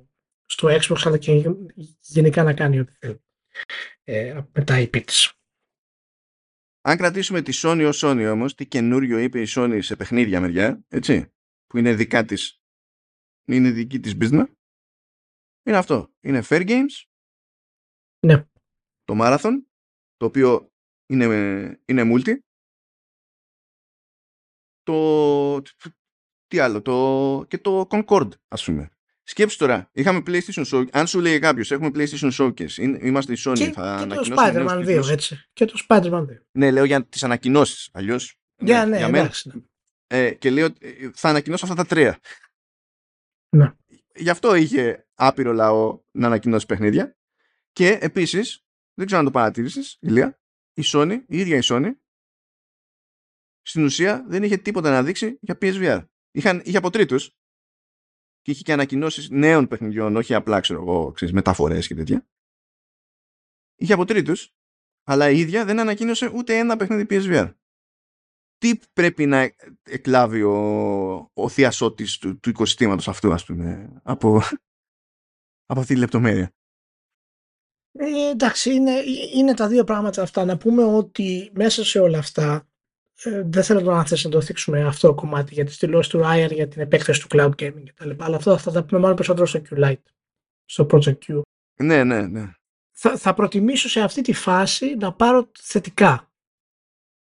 στο 0.47 0.69
Xbox 0.69 1.01
αλλά 1.05 1.19
και 1.19 1.51
γενικά 2.01 2.43
να 2.43 2.55
κάνει 2.55 2.79
ό,τι 2.79 2.93
θέλει 2.99 3.23
ε, 4.05 4.41
με 4.53 4.65
τα 4.65 4.81
IP 4.81 5.03
της. 5.05 5.40
Αν 6.83 6.97
κρατήσουμε 6.97 7.43
τη 7.43 7.53
Sony 7.55 7.85
ως 7.89 8.03
Sony 8.05 8.31
όμως, 8.33 8.55
τι 8.55 8.67
καινούριο 8.67 9.19
είπε 9.19 9.41
η 9.41 9.47
Sony 9.49 9.79
σε 9.83 9.97
παιχνίδια 9.97 10.41
μεριά, 10.41 10.85
έτσι, 10.89 11.33
που 11.67 11.79
είναι 11.79 11.95
δικά 11.95 12.25
της, 12.25 12.63
είναι 13.45 13.71
δική 13.71 14.01
της 14.01 14.15
business, 14.21 14.47
είναι 15.67 15.77
αυτό. 15.77 16.13
Είναι 16.21 16.43
Fair 16.45 16.69
Games, 16.69 17.05
ναι. 18.27 18.49
το 19.05 19.15
Marathon, 19.21 19.53
το 20.17 20.27
οποίο 20.27 20.73
είναι, 21.07 21.25
είναι 21.85 22.03
multi, 22.05 22.39
το, 24.83 25.63
τι 26.47 26.59
άλλο, 26.59 26.83
το, 26.83 27.45
και 27.49 27.59
το 27.59 27.87
Concord, 27.91 28.31
ας 28.49 28.65
πούμε. 28.65 28.91
Σκέψου 29.31 29.59
τώρα, 29.59 29.91
είχαμε 29.93 30.23
PlayStation 30.27 30.65
Showcase. 30.65 30.89
Αν 30.93 31.07
σου 31.07 31.21
λέει 31.21 31.39
κάποιος, 31.39 31.71
έχουμε 31.71 31.91
PlayStation 31.95 32.31
Showcase, 32.33 32.99
είμαστε 33.01 33.33
η 33.33 33.37
Sony, 33.45 33.55
και, 33.57 33.73
θα 33.73 34.07
και 34.09 34.15
το 34.15 34.35
Spider-Man 34.37 35.01
2, 35.01 35.11
έτσι. 35.11 35.49
Και 35.53 35.65
το 35.65 35.85
Spider-Man 35.89 36.23
2. 36.23 36.27
Ναι, 36.53 36.71
λέω 36.71 36.85
για 36.85 37.07
τις 37.07 37.23
ανακοινώσεις. 37.23 37.89
Αλλιώς. 37.93 38.39
Για, 38.57 38.87
ναι, 38.87 38.99
ναι, 38.99 39.09
μένα. 39.09 39.33
Ε, 40.07 40.35
και 40.35 40.51
λέω 40.51 40.67
ε, 40.67 41.11
θα 41.15 41.29
ανακοινώσω 41.29 41.65
αυτά 41.65 41.77
τα 41.77 41.87
τρία. 41.87 42.19
Ναι. 43.57 43.73
Γι' 44.15 44.31
αυτό 44.31 44.55
είχε 44.55 45.07
άπειρο 45.15 45.53
λαό 45.53 46.01
να 46.11 46.27
ανακοινώσει 46.27 46.67
παιχνίδια. 46.67 47.17
Και 47.73 47.99
επίσης, 48.01 48.65
δεν 48.95 49.07
ξέρω 49.07 49.21
αν 49.21 49.27
το 49.27 49.33
παρατήρησες, 49.33 49.99
Ηλία, 50.01 50.41
η 50.75 50.83
Sony, 50.85 51.19
η 51.27 51.39
ίδια 51.39 51.57
η 51.57 51.63
Sony, 51.65 51.91
στην 53.63 53.85
ουσία 53.85 54.25
δεν 54.29 54.43
είχε 54.43 54.57
τίποτα 54.57 54.91
να 54.91 55.03
δείξει 55.03 55.39
για 55.41 55.59
PSVR. 55.61 56.05
Είχαν, 56.31 56.63
είχε 56.65 56.77
από 56.77 56.91
τρίτους 56.91 57.35
και 58.43 58.51
είχε 58.51 58.63
και 58.63 58.73
ανακοινώσεις 58.73 59.31
νέων 59.31 59.69
παιχνιδιών, 59.69 60.17
όχι 60.17 60.35
απλά 60.35 60.61
ξέρω 60.61 60.81
εγώ, 60.81 61.15
μεταφορές 61.33 61.87
και 61.87 61.95
τέτοια. 61.95 62.27
Είχε 63.77 63.93
από 63.93 64.05
τρίτους, 64.05 64.55
αλλά 65.05 65.31
η 65.31 65.39
ίδια 65.39 65.65
δεν 65.65 65.81
ανακοίνωσε 65.81 66.31
ούτε 66.35 66.59
ένα 66.59 66.77
παιχνίδι 66.77 67.07
PSVR. 67.11 67.55
Τι 68.59 68.79
πρέπει 68.93 69.27
να 69.27 69.51
εκλάβει 69.83 70.43
ο, 70.43 71.31
ο 71.33 71.49
θειασότης 71.49 72.19
του, 72.19 72.39
του 72.41 72.49
οικοσυστήματος 72.49 73.09
αυτού, 73.09 73.33
ας 73.33 73.45
πούμε, 73.45 74.01
από, 74.03 74.37
από 75.71 75.81
αυτή 75.81 75.95
τη 75.95 76.01
λεπτομέρεια; 76.01 76.55
Ε, 77.93 78.31
εντάξει, 78.31 78.75
είναι, 78.75 79.03
είναι 79.35 79.55
τα 79.55 79.69
δύο 79.69 79.85
πράγματα 79.85 80.23
αυτά. 80.23 80.45
Να 80.45 80.57
πούμε 80.57 80.83
ότι 80.83 81.51
μέσα 81.55 81.85
σε 81.85 81.99
όλα 81.99 82.19
αυτά 82.19 82.55
ε, 82.55 82.70
δεν 83.25 83.63
θέλω 83.63 83.81
να 83.81 84.07
θες 84.07 84.25
να 84.25 84.31
το 84.31 84.41
θίξουμε 84.41 84.85
αυτό 84.85 85.09
το 85.09 85.15
κομμάτι 85.15 85.55
για 85.55 85.65
τη 85.65 85.73
στυλώση 85.73 86.11
του 86.11 86.21
Ryan 86.25 86.51
για 86.51 86.69
την 86.69 86.81
επέκταση 86.81 87.21
του 87.21 87.27
cloud 87.31 87.51
gaming 87.57 87.85
κτλ. 87.95 88.11
Αλλά 88.19 88.37
αυτό 88.37 88.59
θα 88.59 88.73
τα 88.73 88.85
πούμε 88.85 89.01
μάλλον 89.01 89.17
περισσότερο 89.17 89.47
στο 89.47 89.63
Q-Lite, 89.71 90.03
στο 90.65 90.87
Project 90.91 91.19
Q. 91.27 91.41
Ναι, 91.83 92.05
ναι, 92.05 92.27
ναι. 92.27 92.53
Θα, 92.91 93.17
θα 93.17 93.35
προτιμήσω 93.35 93.89
σε 93.89 94.01
αυτή 94.01 94.21
τη 94.21 94.33
φάση 94.33 94.95
να 94.95 95.13
πάρω 95.13 95.51
θετικά 95.59 96.33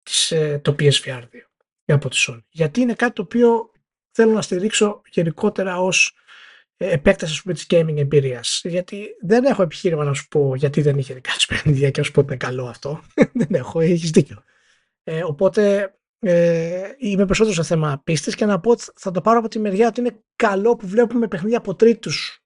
της, 0.02 0.30
ε, 0.30 0.60
το 0.64 0.74
PSVR 0.78 1.22
2 1.22 1.22
από 1.86 2.08
τη 2.08 2.24
Sony. 2.28 2.42
Γιατί 2.48 2.80
είναι 2.80 2.94
κάτι 2.94 3.12
το 3.12 3.22
οποίο 3.22 3.70
θέλω 4.10 4.32
να 4.32 4.42
στηρίξω 4.42 5.02
γενικότερα 5.10 5.80
ως 5.80 6.16
ε, 6.76 6.90
επέκταση 6.90 7.42
πούμε, 7.42 7.54
της 7.54 7.66
gaming 7.68 7.96
εμπειρίας. 7.96 8.60
Γιατί 8.64 9.08
δεν 9.20 9.44
έχω 9.44 9.62
επιχείρημα 9.62 10.04
να 10.04 10.14
σου 10.14 10.28
πω 10.28 10.54
γιατί 10.54 10.82
δεν 10.82 10.98
είχε 10.98 11.14
δικά 11.14 11.32
της 11.32 11.46
παιχνίδια 11.46 11.90
και 11.90 12.00
να 12.00 12.06
σου 12.06 12.12
πω 12.12 12.20
ότι 12.20 12.28
είναι 12.28 12.44
καλό 12.44 12.66
αυτό. 12.66 13.02
δεν 13.40 13.48
έχω, 13.50 13.80
έχεις 13.80 14.10
δίκιο. 14.10 14.44
Ε, 15.04 15.24
οπότε 15.24 15.94
ε, 16.18 16.94
είμαι 16.98 17.24
περισσότερο 17.24 17.54
σε 17.54 17.62
θέμα 17.62 18.00
πίστης 18.04 18.34
και 18.34 18.44
να 18.44 18.60
πω 18.60 18.70
ότι 18.70 18.84
θα 18.94 19.10
το 19.10 19.20
πάρω 19.20 19.38
από 19.38 19.48
τη 19.48 19.58
μεριά 19.58 19.88
ότι 19.88 20.00
είναι 20.00 20.24
καλό 20.36 20.76
που 20.76 20.86
βλέπουμε 20.86 21.28
παιχνίδια 21.28 21.58
από 21.58 21.74
τρίτους 21.74 22.44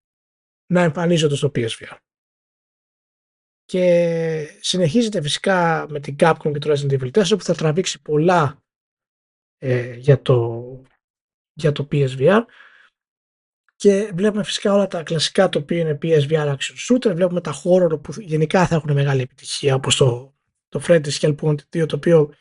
να 0.67 0.83
εμφανίζονται 0.83 1.35
στο 1.35 1.51
PSVR. 1.55 1.97
Και 3.65 4.59
συνεχίζεται 4.61 5.23
φυσικά 5.23 5.87
με 5.89 6.01
την 6.01 6.17
Capcom 6.19 6.53
και 6.53 6.59
το 6.59 6.73
Resident 6.73 7.01
Evil 7.01 7.11
4 7.11 7.29
που 7.29 7.43
θα 7.43 7.55
τραβήξει 7.55 8.03
πολλά 8.03 8.63
ε, 9.59 9.95
για, 9.95 10.23
το, 10.23 10.63
για 11.53 11.73
το 11.73 11.89
PSVR 11.93 12.43
και 13.77 14.13
βλέπουμε 14.15 14.45
φυσικά 14.45 14.73
όλα 14.73 14.87
τα 14.87 15.03
κλασικά 15.03 15.49
το 15.49 15.59
οποίο 15.59 15.79
είναι 15.79 15.99
PSVR 16.03 16.57
Action 16.57 16.75
Shooter 16.89 17.15
βλέπουμε 17.15 17.41
τα 17.41 17.63
horror 17.63 18.03
που 18.03 18.13
γενικά 18.21 18.67
θα 18.67 18.75
έχουν 18.75 18.93
μεγάλη 18.93 19.21
επιτυχία 19.21 19.75
όπως 19.75 19.97
το, 19.97 20.35
το 20.69 20.83
Freddy's 20.87 21.19
Help 21.21 21.35
Wanted 21.35 21.57
2 21.73 21.89
το 21.89 21.97
οποίο 21.97 22.35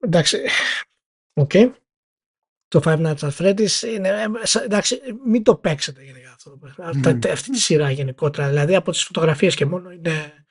εντάξει, 0.00 0.38
ok. 1.32 1.50
Okay. 1.54 1.72
Το 2.68 2.80
Five 2.84 3.06
Nights 3.06 3.30
at 3.30 3.36
Freddy's 3.38 3.82
είναι, 3.82 4.08
ε, 4.08 4.26
εντάξει, 4.64 5.00
μην 5.24 5.42
το 5.42 5.56
παίξετε 5.56 6.04
γενικά 6.04 6.30
αυτό 6.32 6.58
το 6.58 6.74
mm. 6.76 7.28
Αυτή 7.30 7.50
τη 7.50 7.58
σειρά 7.58 7.90
γενικότερα, 7.90 8.48
δηλαδή 8.48 8.74
από 8.74 8.90
τις 8.90 9.02
φωτογραφίες 9.02 9.54
και 9.54 9.66
μόνο 9.66 9.90
είναι, 9.90 10.46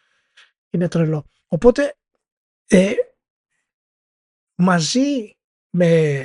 είναι 0.70 0.88
τρελό. 0.88 1.26
Οπότε, 1.48 1.96
ε, 2.68 2.94
μαζί 4.56 5.38
με, 5.70 6.24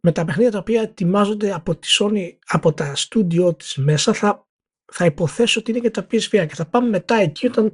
με 0.00 0.12
τα 0.12 0.24
παιχνίδια 0.24 0.50
τα 0.50 0.58
οποία 0.58 0.82
ετοιμάζονται 0.82 1.52
από 1.52 1.76
τη 1.76 1.88
Sony, 1.98 2.38
από 2.46 2.72
τα 2.72 2.94
στούντιό 2.94 3.54
της 3.54 3.76
μέσα, 3.76 4.12
θα, 4.12 4.48
θα 4.92 5.04
υποθέσω 5.04 5.60
ότι 5.60 5.70
είναι 5.70 5.80
και 5.80 5.90
τα 5.90 6.06
PSVR 6.10 6.46
και 6.48 6.54
θα 6.54 6.66
πάμε 6.66 6.88
μετά 6.88 7.14
εκεί 7.14 7.46
όταν 7.46 7.72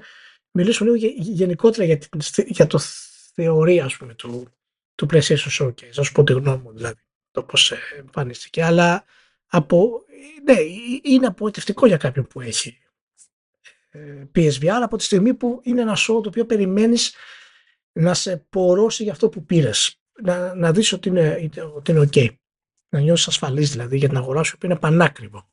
μιλήσουμε 0.51 0.91
λίγο 0.91 1.13
γενικότερα 1.19 1.85
για, 1.85 1.99
την, 1.99 2.21
για 2.47 2.67
το 2.67 2.79
θεωρία 3.37 3.85
ας 3.85 3.97
πούμε, 3.97 4.15
του, 4.15 4.49
του 4.95 5.07
PlayStation 5.11 5.51
Showcase. 5.59 5.91
Θα 5.93 6.03
σου 6.03 6.13
πω 6.13 6.25
τη 6.25 6.33
γνώμη 6.33 6.63
μου 6.63 6.73
δηλαδή, 6.73 7.01
το 7.31 7.43
πώς 7.43 7.73
εμφανίστηκε. 7.99 8.65
Αλλά 8.65 9.05
από, 9.47 10.05
ναι, 10.45 10.57
είναι 11.03 11.27
απογοητευτικό 11.27 11.87
για 11.87 11.97
κάποιον 11.97 12.27
που 12.27 12.41
έχει 12.41 12.79
ε, 13.91 14.25
PSVR 14.35 14.81
από 14.83 14.97
τη 14.97 15.05
στιγμή 15.05 15.35
που 15.35 15.61
είναι 15.63 15.81
ένα 15.81 15.97
show 15.97 16.21
το 16.23 16.25
οποίο 16.27 16.47
περιμένεις 16.47 17.15
να 17.93 18.15
σε 18.15 18.37
πορώσει 18.37 19.03
για 19.03 19.13
αυτό 19.13 19.29
που 19.29 19.45
πήρες. 19.45 20.01
Να, 20.23 20.55
να 20.55 20.73
δεις 20.73 20.93
ότι 20.93 21.09
είναι, 21.09 21.51
ότι 21.75 21.91
είναι 21.91 22.09
ok. 22.13 22.29
Να 22.89 23.01
νιώσεις 23.01 23.29
ασφαλής 23.29 23.71
δηλαδή 23.71 23.97
για 23.97 24.09
την 24.09 24.17
αγορά 24.17 24.43
σου 24.43 24.59
που 24.59 24.67
είναι 24.67 24.77
πανάκριβο 24.77 25.51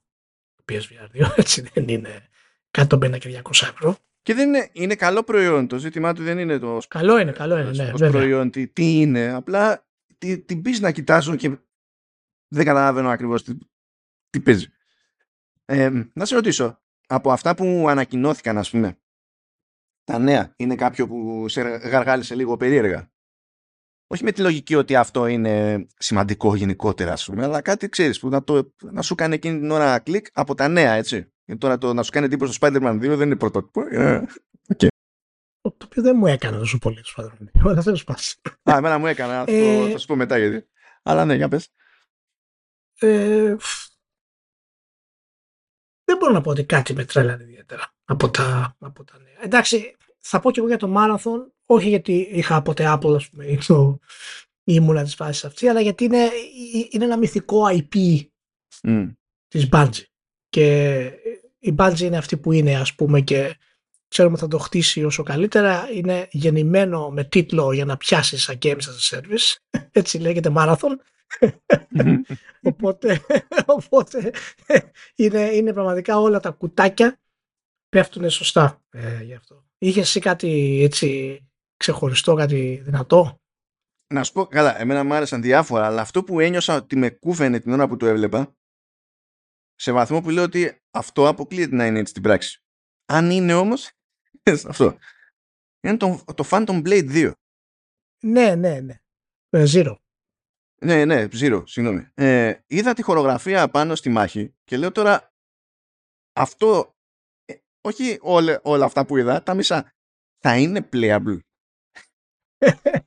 το 0.55 0.63
PSVR 0.73 1.21
2. 1.21 1.33
Έτσι 1.35 1.61
δεν 1.73 1.87
είναι 1.87 2.29
150 2.71 3.17
και 3.19 3.41
200 3.43 3.51
ευρώ. 3.51 3.97
Και 4.23 4.33
δεν 4.33 4.47
είναι, 4.47 4.69
είναι 4.71 4.95
καλό 4.95 5.23
προϊόν. 5.23 5.67
Το 5.67 5.77
ζήτημά 5.77 6.13
του 6.13 6.23
δεν 6.23 6.37
είναι 6.37 6.57
το. 6.57 6.77
Καλό 6.87 7.17
είναι, 7.17 7.31
καλό 7.31 7.57
είναι. 7.57 7.71
Ναι, 7.71 8.09
προϊόν, 8.09 8.51
τι, 8.51 8.67
τι, 8.67 8.99
είναι. 8.99 9.33
Απλά 9.33 9.87
την 10.17 10.45
τι 10.45 10.55
πεις 10.55 10.79
να 10.79 10.91
κοιτάζω 10.91 11.35
και 11.35 11.57
δεν 12.47 12.65
καταλαβαίνω 12.65 13.09
ακριβώς 13.09 13.43
τι, 13.43 13.57
τι 14.29 14.39
παίζει. 14.39 14.67
Ε, 15.65 15.91
να 16.13 16.25
σε 16.25 16.35
ρωτήσω, 16.35 16.81
από 17.07 17.31
αυτά 17.31 17.55
που 17.55 17.85
ανακοινώθηκαν, 17.89 18.57
ας 18.57 18.69
πούμε, 18.69 18.97
τα 20.03 20.17
νέα 20.17 20.53
είναι 20.55 20.75
κάποιο 20.75 21.07
που 21.07 21.47
σε 21.47 21.61
γαργάλισε 21.61 22.35
λίγο 22.35 22.57
περίεργα; 22.57 23.11
Όχι 24.07 24.23
με 24.23 24.31
τη 24.31 24.41
λογική 24.41 24.75
ότι 24.75 24.95
αυτό 24.95 25.27
είναι 25.27 25.85
σημαντικό 25.97 26.55
γενικότερα, 26.55 27.11
ας 27.11 27.25
πούμε, 27.25 27.43
αλλά 27.43 27.61
κάτι 27.61 27.89
ξέρεις 27.89 28.19
που 28.19 28.29
να, 28.29 28.43
το, 28.43 28.73
να 28.81 29.01
σου 29.01 29.15
κάνει 29.15 29.35
εκείνη 29.35 29.59
την 29.59 29.71
ώρα 29.71 29.99
κλικ 29.99 30.27
από 30.33 30.55
τα 30.55 30.67
νέα, 30.67 30.93
έτσι. 30.93 31.32
Γιατί 31.45 31.61
τώρα 31.61 31.77
το 31.77 31.93
να 31.93 32.03
σου 32.03 32.11
κάνει 32.11 32.25
εντύπωση 32.25 32.53
στο 32.53 32.67
Spider-Man 32.67 32.95
2 32.95 32.99
δεν 32.99 33.21
είναι 33.21 33.35
πρωτότυπο. 33.35 33.81
Okay. 34.75 34.87
Το 35.61 35.85
οποίο 35.85 36.01
δεν 36.01 36.15
μου 36.17 36.27
έκανε 36.27 36.57
τόσο 36.57 36.77
πολύ 36.77 37.01
το 37.01 37.13
Spider-Man 37.17 37.65
2, 37.65 37.69
αλλά 37.69 37.81
θέλω 37.81 37.95
σπάσει. 37.95 38.39
Α, 38.71 38.77
εμένα 38.77 38.97
μου 38.97 39.07
έκανε, 39.07 39.33
θα, 39.33 39.51
ε... 39.51 39.91
θα 39.91 39.97
σου 39.97 40.07
πω 40.07 40.15
μετά 40.15 40.37
γιατί. 40.37 40.67
Αλλά 41.03 41.25
ναι, 41.25 41.35
για 41.35 41.47
πες. 41.47 41.69
Ε, 42.99 43.55
δεν 46.03 46.17
μπορώ 46.17 46.31
να 46.31 46.41
πω 46.41 46.49
ότι 46.49 46.65
κάτι 46.65 46.93
με 46.93 47.05
τρέλανε 47.05 47.43
ιδιαίτερα 47.43 47.93
από 48.05 48.29
τα, 48.29 48.75
από 48.79 49.03
τα 49.03 49.19
νέα. 49.19 49.43
Εντάξει, 49.43 49.95
θα 50.19 50.39
πω 50.39 50.51
και 50.51 50.59
εγώ 50.59 50.67
για 50.67 50.77
το 50.77 50.93
Marathon, 50.97 51.51
όχι 51.65 51.89
γιατί 51.89 52.13
είχα 52.13 52.55
από 52.55 52.73
τα 52.73 52.99
Apple, 52.99 53.15
ας 53.15 53.29
πούμε, 53.29 53.45
ή 53.45 53.57
το 53.67 53.99
ήμουνα 54.63 55.03
της 55.03 55.15
φάσης 55.15 55.45
αυτή, 55.45 55.67
αλλά 55.67 55.81
γιατί 55.81 56.03
είναι, 56.03 56.29
είναι 56.89 57.05
ένα 57.05 57.17
μυθικό 57.17 57.63
IP 57.69 58.21
mm. 58.81 59.13
της 59.47 59.69
Bungie. 59.71 60.03
Και 60.53 60.97
η 61.59 61.75
Bungie 61.77 61.99
είναι 61.99 62.17
αυτή 62.17 62.37
που 62.37 62.51
είναι, 62.51 62.75
ας 62.75 62.95
πούμε, 62.95 63.21
και 63.21 63.57
ξέρουμε 64.07 64.37
θα 64.37 64.47
το 64.47 64.57
χτίσει 64.57 65.03
όσο 65.03 65.23
καλύτερα. 65.23 65.89
Είναι 65.93 66.27
γεννημένο 66.31 67.09
με 67.09 67.23
τίτλο 67.23 67.71
για 67.73 67.85
να 67.85 67.97
πιάσεις 67.97 68.43
σαν 68.43 68.57
games 68.61 68.71
as 68.71 69.15
a 69.15 69.17
service. 69.17 69.55
Έτσι 69.91 70.17
λέγεται 70.17 70.51
Marathon. 70.55 70.95
οπότε 72.71 73.21
οπότε 73.65 74.33
είναι, 75.15 75.41
είναι 75.41 75.73
πραγματικά 75.73 76.19
όλα 76.19 76.39
τα 76.39 76.49
κουτάκια 76.49 77.19
πέφτουν 77.89 78.29
σωστά 78.29 78.81
ε, 78.89 79.23
γι' 79.23 79.33
αυτό. 79.33 79.65
Είχες 79.77 80.03
εσύ 80.03 80.19
κάτι 80.19 80.79
έτσι 80.83 81.39
ξεχωριστό, 81.77 82.33
κάτι 82.33 82.81
δυνατό; 82.83 83.41
Να 84.13 84.23
σου 84.23 84.31
πω, 84.31 84.45
καλά, 84.45 84.79
εμένα 84.79 85.03
μου 85.03 85.13
άρεσαν 85.13 85.41
διάφορα, 85.41 85.85
αλλά 85.85 86.01
αυτό 86.01 86.23
που 86.23 86.39
ένιωσα 86.39 86.75
ότι 86.75 86.95
με 86.95 87.09
κούφαινε 87.09 87.59
την 87.59 87.71
ώρα 87.71 87.87
που 87.87 87.97
το 87.97 88.05
έβλεπα, 88.05 88.55
σε 89.83 89.91
βαθμό 89.91 90.21
που 90.21 90.29
λέω 90.29 90.43
ότι 90.43 90.81
αυτό 90.91 91.27
αποκλείεται 91.27 91.75
να 91.75 91.85
είναι 91.85 91.99
έτσι 91.99 92.11
στην 92.11 92.23
πράξη. 92.23 92.63
Αν 93.05 93.31
είναι 93.31 93.53
όμως, 93.53 93.91
αυτό, 94.67 94.97
είναι 95.81 95.97
το, 95.97 96.23
το 96.35 96.47
Phantom 96.49 96.87
Blade 96.87 97.11
2. 97.11 97.31
Ναι, 98.23 98.55
ναι, 98.55 98.79
ναι. 98.79 99.01
Ε, 99.49 99.63
zero. 99.67 99.95
Ναι, 100.81 101.05
ναι, 101.05 101.27
Zero, 101.31 101.63
συγγνώμη. 101.65 102.07
Ε, 102.13 102.59
είδα 102.67 102.93
τη 102.93 103.01
χορογραφία 103.01 103.69
πάνω 103.69 103.95
στη 103.95 104.09
μάχη 104.09 104.55
και 104.63 104.77
λέω 104.77 104.91
τώρα 104.91 105.33
αυτό, 106.33 106.95
ε, 107.45 107.55
όχι 107.81 108.17
όλα, 108.21 108.59
όλα 108.63 108.85
αυτά 108.85 109.05
που 109.05 109.17
είδα, 109.17 109.43
τα 109.43 109.53
μισά, 109.53 109.93
θα 110.37 110.57
είναι 110.57 110.89
playable. 110.93 111.39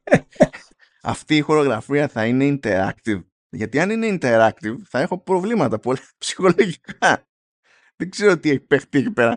Αυτή 1.02 1.36
η 1.36 1.40
χορογραφία 1.40 2.08
θα 2.08 2.26
είναι 2.26 2.58
interactive. 2.62 3.24
Γιατί 3.50 3.80
αν 3.80 3.90
είναι 3.90 4.18
interactive 4.20 4.76
θα 4.88 5.00
έχω 5.00 5.18
προβλήματα 5.18 5.78
πολλά 5.78 5.98
ψυχολογικά. 6.18 7.26
Δεν 7.96 8.10
ξέρω 8.10 8.38
τι 8.38 8.50
έχει 8.50 8.60
παιχτεί 8.60 8.98
εκεί 8.98 9.10
πέρα. 9.10 9.36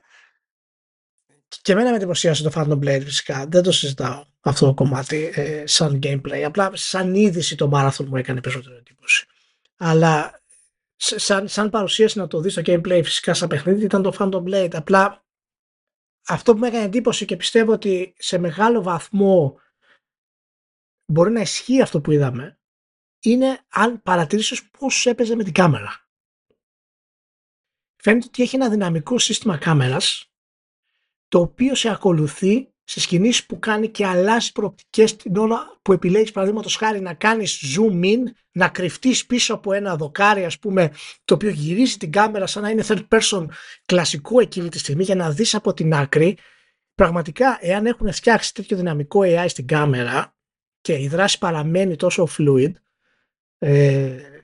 Και 1.62 1.72
εμένα 1.72 1.90
με 1.90 1.96
εντυπωσίασε 1.96 2.44
το 2.44 2.52
Phantom 2.54 2.80
Blade 2.80 3.02
φυσικά. 3.04 3.46
Δεν 3.48 3.64
το 3.64 3.72
συζητάω 3.72 4.26
αυτό 4.40 4.66
το 4.66 4.74
κομμάτι 4.74 5.32
ε, 5.34 5.68
σαν 5.68 6.00
gameplay. 6.04 6.42
Απλά 6.46 6.72
σαν 6.74 7.16
είδηση 7.16 7.56
το 7.56 7.70
Marathon 7.74 8.06
μου 8.06 8.16
έκανε 8.16 8.42
περισσότερο 8.42 8.76
εντύπωση. 8.76 9.26
Αλλά 9.78 10.42
σαν, 10.96 11.48
σαν 11.48 11.70
παρουσίαση 11.70 12.18
να 12.18 12.28
το 12.28 12.42
δεις 12.42 12.52
στο 12.52 12.62
gameplay 12.66 13.02
φυσικά 13.04 13.34
σαν 13.34 13.48
παιχνίδι 13.48 13.84
ήταν 13.84 14.02
το 14.02 14.16
Phantom 14.20 14.44
Blade. 14.44 14.76
Απλά 14.76 15.26
αυτό 16.28 16.54
που 16.54 16.60
με 16.60 16.68
έκανε 16.68 16.86
εντύπωση 16.86 17.26
και 17.26 17.36
πιστεύω 17.36 17.72
ότι 17.72 18.14
σε 18.18 18.38
μεγάλο 18.38 18.82
βαθμό 18.82 19.60
μπορεί 21.06 21.32
να 21.32 21.42
ισχύει 21.42 21.82
αυτό 21.82 22.02
που 22.02 22.12
είδαμε 22.12 22.59
είναι 23.20 23.60
αν 23.70 24.02
παρατηρήσεις 24.02 24.70
πώς 24.70 25.06
έπαιζε 25.06 25.36
με 25.36 25.44
την 25.44 25.54
κάμερα. 25.54 26.08
Φαίνεται 27.96 28.26
ότι 28.28 28.44
έχει 28.44 28.56
ένα 28.56 28.70
δυναμικό 28.70 29.18
σύστημα 29.18 29.58
κάμερας 29.58 30.32
το 31.28 31.40
οποίο 31.40 31.76
σε 31.76 31.90
ακολουθεί 31.90 32.74
σε 32.84 33.00
σκηνήσεις 33.00 33.46
που 33.46 33.60
κάνει 33.60 33.90
και 33.90 34.06
αλλάζει 34.06 34.52
προοπτικές 34.52 35.16
την 35.16 35.38
ώρα 35.38 35.80
που 35.82 35.94
επιλέγεις 35.94 36.32
παραδείγματος 36.32 36.76
χάρη 36.76 37.00
να 37.00 37.14
κάνεις 37.14 37.76
zoom 37.76 38.04
in, 38.04 38.20
να 38.52 38.70
κρυφτείς 38.70 39.26
πίσω 39.26 39.54
από 39.54 39.74
ένα 39.74 39.96
δοκάρι 39.96 40.46
ας 40.46 40.60
πούμε 40.60 40.92
το 41.26 41.34
οποίο 41.34 41.50
γυρίζει 41.50 41.98
την 41.98 42.12
κάμερα 42.12 42.48
σαν 42.48 42.64
να 42.64 42.70
είναι 42.70 42.84
third 42.88 43.08
person 43.08 43.46
κλασικό 43.86 44.40
εκείνη 44.40 44.70
τη 44.70 44.80
στιγμή 44.80 45.04
για 45.04 45.16
να 45.16 45.32
δεις 45.32 45.56
από 45.56 45.74
την 45.74 45.94
άκρη 45.94 46.38
πραγματικά 46.96 47.58
εάν 47.62 47.86
έχουν 47.86 48.14
φτιάξει 48.14 48.54
τέτοιο 48.54 48.78
δυναμικό 48.78 49.20
AI 49.24 49.46
στην 49.48 49.68
κάμερα 49.68 50.36
και 50.82 50.94
η 50.94 51.08
δράση 51.08 51.38
παραμένει 51.38 51.96
τόσο 51.96 52.28
fluid 52.38 52.72
ε, 53.60 54.40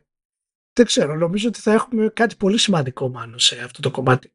δεν 0.74 0.86
ξέρω, 0.86 1.16
νομίζω 1.16 1.48
ότι 1.48 1.60
θα 1.60 1.74
έχουμε 1.74 2.10
κάτι 2.10 2.36
πολύ 2.36 2.58
σημαντικό 2.58 3.10
μάλλον 3.10 3.40
σε 3.40 3.60
αυτό 3.60 3.82
το 3.82 3.92
κομμάτι. 3.92 4.34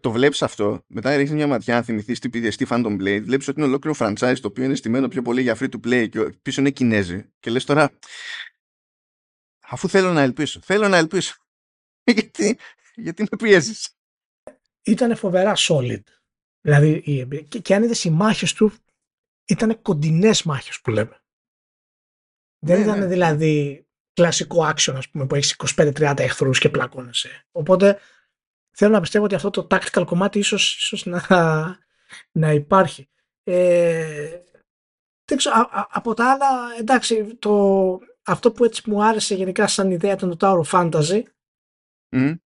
Το 0.00 0.10
βλέπεις 0.10 0.42
αυτό, 0.42 0.84
μετά 0.86 1.16
ρίχνεις 1.16 1.36
μια 1.36 1.46
ματιά, 1.46 1.76
αν 1.76 1.84
θυμηθείς 1.84 2.18
τι 2.18 2.28
πήγε 2.28 2.50
στη 2.50 2.66
Phantom 2.68 2.96
Blade, 3.00 3.22
βλέπεις 3.22 3.48
ότι 3.48 3.60
είναι 3.60 3.68
ολόκληρο 3.68 3.96
franchise 3.98 4.36
το 4.40 4.48
οποίο 4.48 4.64
είναι 4.64 4.74
στημένο 4.74 5.08
πιο 5.08 5.22
πολύ 5.22 5.42
για 5.42 5.56
free 5.60 5.68
to 5.68 5.86
play 5.86 6.08
και 6.08 6.20
πίσω 6.42 6.60
είναι 6.60 6.70
Κινέζοι. 6.70 7.30
Και 7.40 7.50
λες 7.50 7.64
τώρα, 7.64 7.98
αφού 9.62 9.88
θέλω 9.88 10.12
να 10.12 10.20
ελπίσω, 10.20 10.60
θέλω 10.60 10.88
να 10.88 10.96
ελπίσω. 10.96 11.34
γιατί, 12.16 12.58
γιατί 12.94 13.22
με 13.22 13.36
πιέζεις; 13.36 13.96
Ήταν 14.82 15.16
φοβερά 15.16 15.54
solid. 15.56 16.02
Δηλαδή, 16.60 17.02
και, 17.48 17.58
και 17.58 17.74
αν 17.74 17.82
είδες 17.82 18.04
οι 18.04 18.10
μάχες 18.10 18.52
του, 18.52 18.72
ήταν 19.48 19.82
κοντινές 19.82 20.42
μάχες 20.42 20.80
που 20.80 20.90
λέμε. 20.90 21.20
Δεν 22.58 22.76
ναι, 22.78 22.84
ήταν 22.84 22.98
ναι. 22.98 23.06
δηλαδή 23.06 23.86
κλασικό 24.12 24.68
action, 24.68 24.94
ας 24.96 25.08
πούμε, 25.08 25.26
που 25.26 25.34
έχεις 25.34 25.56
25-30 25.76 26.14
εχθρούς 26.18 26.58
και 26.58 26.68
πλακώνεσαι. 26.68 27.46
Οπότε 27.52 27.98
θέλω 28.70 28.92
να 28.92 29.00
πιστεύω 29.00 29.24
ότι 29.24 29.34
αυτό 29.34 29.50
το 29.50 29.66
tactical 29.70 30.02
κομμάτι 30.06 30.38
ίσως, 30.38 30.76
ίσως 30.76 31.06
να, 31.06 31.22
να 32.40 32.52
υπάρχει. 32.52 33.08
Ε, 33.42 34.40
δεν 35.24 35.38
ξέρω, 35.38 35.54
από 35.90 36.14
τα 36.14 36.30
άλλα, 36.30 36.76
εντάξει, 36.78 37.36
το, 37.38 37.98
αυτό 38.22 38.52
που 38.52 38.64
έτσι 38.64 38.90
μου 38.90 39.04
άρεσε 39.04 39.34
γενικά 39.34 39.66
σαν 39.66 39.90
ιδέα 39.90 40.12
ήταν 40.12 40.36
το 40.36 40.36
Tower 40.40 40.70
of 40.70 40.90
Fantasy, 40.90 41.22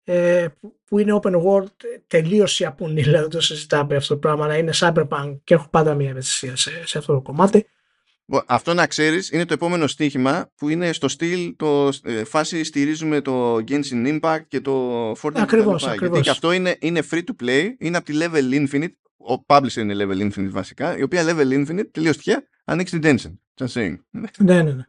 ε, 0.03 0.47
που, 0.85 0.99
είναι 0.99 1.19
open 1.21 1.43
world, 1.43 1.71
τελείως 2.07 2.59
Ιαπωνία, 2.59 3.03
δηλαδή 3.09 3.29
το 3.29 3.41
συζητάμε 3.41 3.95
αυτό 3.95 4.13
το 4.13 4.19
πράγμα, 4.19 4.47
να 4.47 4.57
είναι 4.57 4.71
cyberpunk 4.75 5.37
και 5.43 5.53
έχω 5.53 5.69
πάντα 5.69 5.93
μια 5.93 6.09
ευαισθησία 6.09 6.55
σε, 6.55 6.87
σε 6.87 6.97
αυτό 6.97 7.13
το 7.13 7.21
κομμάτι. 7.21 7.67
Αυτό 8.45 8.73
να 8.73 8.87
ξέρεις 8.87 9.31
είναι 9.31 9.45
το 9.45 9.53
επόμενο 9.53 9.87
στοίχημα 9.87 10.51
που 10.55 10.69
είναι 10.69 10.93
στο 10.93 11.07
στυλ 11.07 11.55
το 11.55 11.89
ε, 12.03 12.23
φάση 12.23 12.63
στηρίζουμε 12.63 13.21
το 13.21 13.55
Genshin 13.55 14.19
Impact 14.19 14.41
και 14.47 14.61
το 14.61 15.11
Fortnite. 15.11 15.31
Ακριβώς, 15.35 15.87
ακριβώς. 15.87 15.99
Γιατί 15.99 16.21
και 16.21 16.29
αυτό 16.29 16.51
είναι, 16.51 16.77
είναι 16.79 17.01
free 17.11 17.21
to 17.23 17.45
play, 17.45 17.69
είναι 17.77 17.97
από 17.97 18.05
τη 18.05 18.13
Level 18.21 18.53
Infinite, 18.53 18.91
ο 19.17 19.43
publisher 19.47 19.75
είναι 19.75 19.95
Level 19.97 20.31
Infinite 20.31 20.49
βασικά, 20.49 20.97
η 20.97 21.03
οποία 21.03 21.23
Level 21.25 21.53
Infinite 21.53 21.91
τελείως 21.91 22.17
τυχαία 22.17 22.43
ανοίξει 22.65 22.99
την 22.99 23.17
Tencent. 23.17 23.65
Just 23.65 23.73
saying. 23.73 23.95
Ναι, 24.09 24.61
ναι, 24.61 24.71
ναι. 24.71 24.83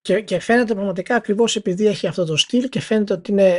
Και, 0.00 0.20
και 0.20 0.40
φαίνεται 0.40 0.74
πραγματικά 0.74 1.14
ακριβώς 1.14 1.56
επειδή 1.56 1.86
έχει 1.86 2.06
αυτό 2.06 2.24
το 2.24 2.36
στυλ 2.36 2.68
και 2.68 2.80
φαίνεται 2.80 3.12
ότι 3.12 3.30
είναι 3.30 3.58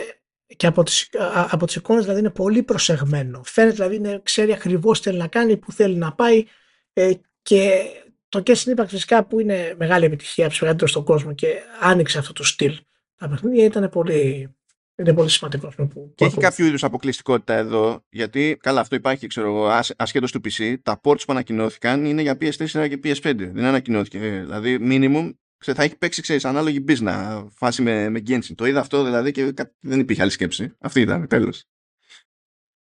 και 0.56 0.68
από 0.68 0.84
τις, 0.84 1.10
από 1.50 1.66
τις 1.66 1.76
εικόνες 1.76 2.04
δηλαδή 2.04 2.20
είναι 2.20 2.30
πολύ 2.30 2.64
προσεγμένο. 2.64 3.42
Φαίνεται 3.46 3.74
δηλαδή 3.74 3.96
είναι, 3.96 4.20
ξέρει 4.24 4.54
ακριβώς 4.54 5.02
τι 5.02 5.10
θέλει 5.10 5.18
να 5.18 5.28
κάνει, 5.28 5.58
που 5.58 5.72
θέλει 5.72 5.96
να 5.96 6.14
πάει 6.14 6.46
ε, 6.94 7.12
και 7.42 7.84
το 8.30 8.44
Genshin 8.46 8.76
Impact 8.76 8.88
φυσικά 8.88 9.26
που 9.26 9.40
είναι 9.40 9.76
μεγάλη 9.78 10.06
επιτυχία 10.06 10.46
από 10.46 10.56
μεγαλύτερο 10.60 10.90
στον 10.90 11.04
κόσμο 11.04 11.34
και 11.34 11.48
άνοιξε 11.80 12.18
αυτό 12.18 12.34
το 12.34 12.44
στυλ 12.44 12.80
τα 13.18 13.30
παιχνίδια 13.30 13.64
ήταν 13.64 13.90
πολύ, 13.90 14.56
είναι 14.96 15.14
πολύ 15.14 15.30
σημαντικό. 15.30 15.72
Που, 15.90 16.12
και 16.16 16.26
έχει 16.26 16.38
κάποιο 16.38 16.66
είδους 16.66 16.84
αποκλειστικότητα 16.84 17.54
εδώ, 17.54 18.06
γιατί 18.10 18.58
καλά, 18.62 18.82
αυτό 18.82 18.96
υπάρχει, 18.96 19.28
ξέρω 19.28 19.48
εγώ, 19.48 19.82
ασχέτως 19.98 20.32
του 20.32 20.42
PC. 20.44 20.76
Τα 20.84 21.02
ports 21.04 21.20
που 21.26 21.32
ανακοινώθηκαν 21.32 22.06
είναι 22.06 22.22
για 22.22 22.38
PS4 22.42 22.88
και 22.90 23.00
PS5. 23.04 23.36
Δεν 23.38 23.64
ανακοινώθηκε. 23.64 24.20
Δηλαδή, 24.20 24.78
minimum 24.82 25.34
θα 25.58 25.84
έχει 25.84 25.98
παίξει, 25.98 26.22
ξέρεις, 26.22 26.46
ανάλογη 26.46 26.84
business 26.88 27.48
φάση 27.52 27.82
με, 27.82 28.10
με 28.10 28.22
Genshin. 28.28 28.56
Το 28.56 28.66
είδα 28.66 28.80
αυτό 28.80 29.04
δηλαδή 29.04 29.32
και 29.32 29.54
δεν 29.80 30.00
υπήρχε 30.00 30.22
άλλη 30.22 30.32
σκέψη. 30.32 30.76
Αυτή 30.80 31.02
ήταν, 31.02 31.28
τέλο. 31.28 31.54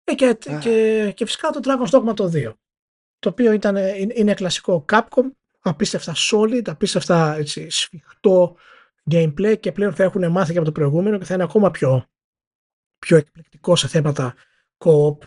Ε, 0.03 0.13
και, 0.15 0.37
και, 0.59 1.11
και, 1.15 1.25
φυσικά 1.25 1.49
το 1.49 1.59
Dragon's 1.63 1.99
Dogma 1.99 2.15
το 2.15 2.31
2. 2.33 2.53
Το 3.21 3.29
οποίο 3.29 3.51
ήταν, 3.51 3.77
είναι 4.15 4.33
κλασικό. 4.33 4.85
Capcom, 4.91 5.31
απίστευτα 5.59 6.13
solid, 6.31 6.69
απίστευτα 6.69 7.35
έτσι, 7.35 7.69
σφιχτό 7.69 8.55
gameplay 9.11 9.59
και 9.59 9.71
πλέον 9.71 9.93
θα 9.93 10.03
έχουν 10.03 10.31
μάθει 10.31 10.51
και 10.51 10.57
από 10.57 10.65
το 10.65 10.71
προηγούμενο 10.71 11.17
και 11.17 11.25
θα 11.25 11.33
είναι 11.33 11.43
ακόμα 11.43 11.71
πιο, 11.71 12.05
πιο 12.99 13.17
εκπληκτικό 13.17 13.75
σε 13.75 13.87
θέματα 13.87 14.35
co-op 14.77 15.17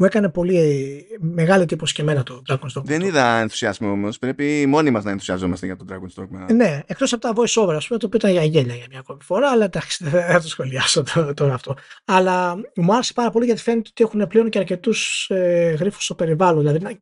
μου 0.00 0.06
έκανε 0.06 0.28
πολύ 0.28 0.56
ε, 0.56 1.16
μεγάλη 1.18 1.62
εντύπωση 1.62 1.94
και 1.94 2.02
εμένα 2.02 2.22
το 2.22 2.42
Dragon's 2.48 2.78
Dogma. 2.78 2.82
Δεν 2.84 3.00
είδα 3.00 3.38
ενθουσιασμό 3.38 3.90
όμως. 3.90 4.18
Πρέπει 4.18 4.66
μόνοι 4.66 4.90
μας 4.90 5.04
να 5.04 5.10
ενθουσιαζόμαστε 5.10 5.66
για 5.66 5.76
το 5.76 5.84
Dragon's 5.88 6.22
Dogma. 6.22 6.54
Ναι, 6.54 6.80
εκτός 6.86 7.12
από 7.12 7.22
τα 7.22 7.32
voice 7.36 7.62
over, 7.62 7.74
ας 7.74 7.86
πούμε, 7.86 7.98
το 7.98 8.06
οποίο 8.06 8.18
ήταν 8.18 8.30
για 8.30 8.44
γέλια 8.44 8.74
για 8.74 8.86
μια 8.90 8.98
ακόμη 8.98 9.22
φορά, 9.22 9.50
αλλά 9.50 9.64
εντάξει, 9.64 10.04
δεν 10.04 10.22
θα 10.22 10.40
το 10.40 10.48
σχολιάσω 10.48 11.04
τώρα 11.34 11.54
αυτό. 11.54 11.76
Αλλά 12.04 12.60
μου 12.74 12.92
άρεσε 12.92 13.12
πάρα 13.12 13.30
πολύ 13.30 13.44
γιατί 13.44 13.60
φαίνεται 13.60 13.88
ότι 13.90 14.04
έχουν 14.04 14.26
πλέον 14.26 14.50
και 14.50 14.58
αρκετούς 14.58 15.30
ε, 15.30 15.76
γρήφου 15.78 16.02
στο 16.02 16.14
περιβάλλον. 16.14 16.66
Δηλαδή 16.66 16.98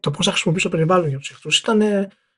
το 0.00 0.10
πώς 0.10 0.24
θα 0.24 0.30
χρησιμοποιήσω 0.30 0.68
το 0.68 0.76
περιβάλλον 0.76 1.08
για 1.08 1.18
τους 1.18 1.30
εχθρούς 1.30 1.58
ήταν, 1.58 1.80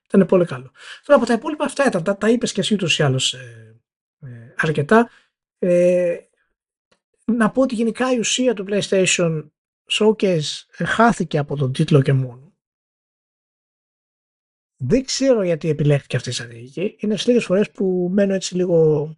ήταν 0.06 0.26
πολύ 0.26 0.44
καλό. 0.44 0.70
Τώρα 1.04 1.18
από 1.18 1.26
τα 1.26 1.32
υπόλοιπα 1.32 1.64
αυτά 1.64 1.86
ήταν, 1.86 2.02
τα, 2.02 2.16
τα 2.16 2.28
είπες 2.28 2.52
και 2.52 2.60
εσύ 2.60 2.74
ούτως 2.74 2.98
ή 2.98 3.02
άλλως 3.02 3.32
ε, 3.32 3.80
ε, 4.20 4.28
αρκετά. 4.56 5.10
Ε, 5.58 6.16
να 7.24 7.50
πω 7.50 7.62
ότι 7.62 7.74
γενικά 7.74 8.12
η 8.12 8.18
ουσία 8.18 8.54
του 8.54 8.64
PlayStation 8.68 9.44
showcase 9.90 10.64
χάθηκε 10.70 11.38
από 11.38 11.56
τον 11.56 11.72
τίτλο 11.72 12.02
και 12.02 12.12
μόνο. 12.12 12.52
Δεν 14.76 15.04
ξέρω 15.04 15.42
γιατί 15.42 15.68
επιλέχθηκε 15.68 16.16
αυτή 16.16 16.28
η 16.28 16.32
στρατηγική. 16.32 16.96
Είναι 16.98 17.14
στις 17.14 17.26
λίγες 17.26 17.44
φορές 17.44 17.70
που 17.70 18.10
μένω 18.12 18.34
έτσι 18.34 18.54
λίγο 18.54 19.08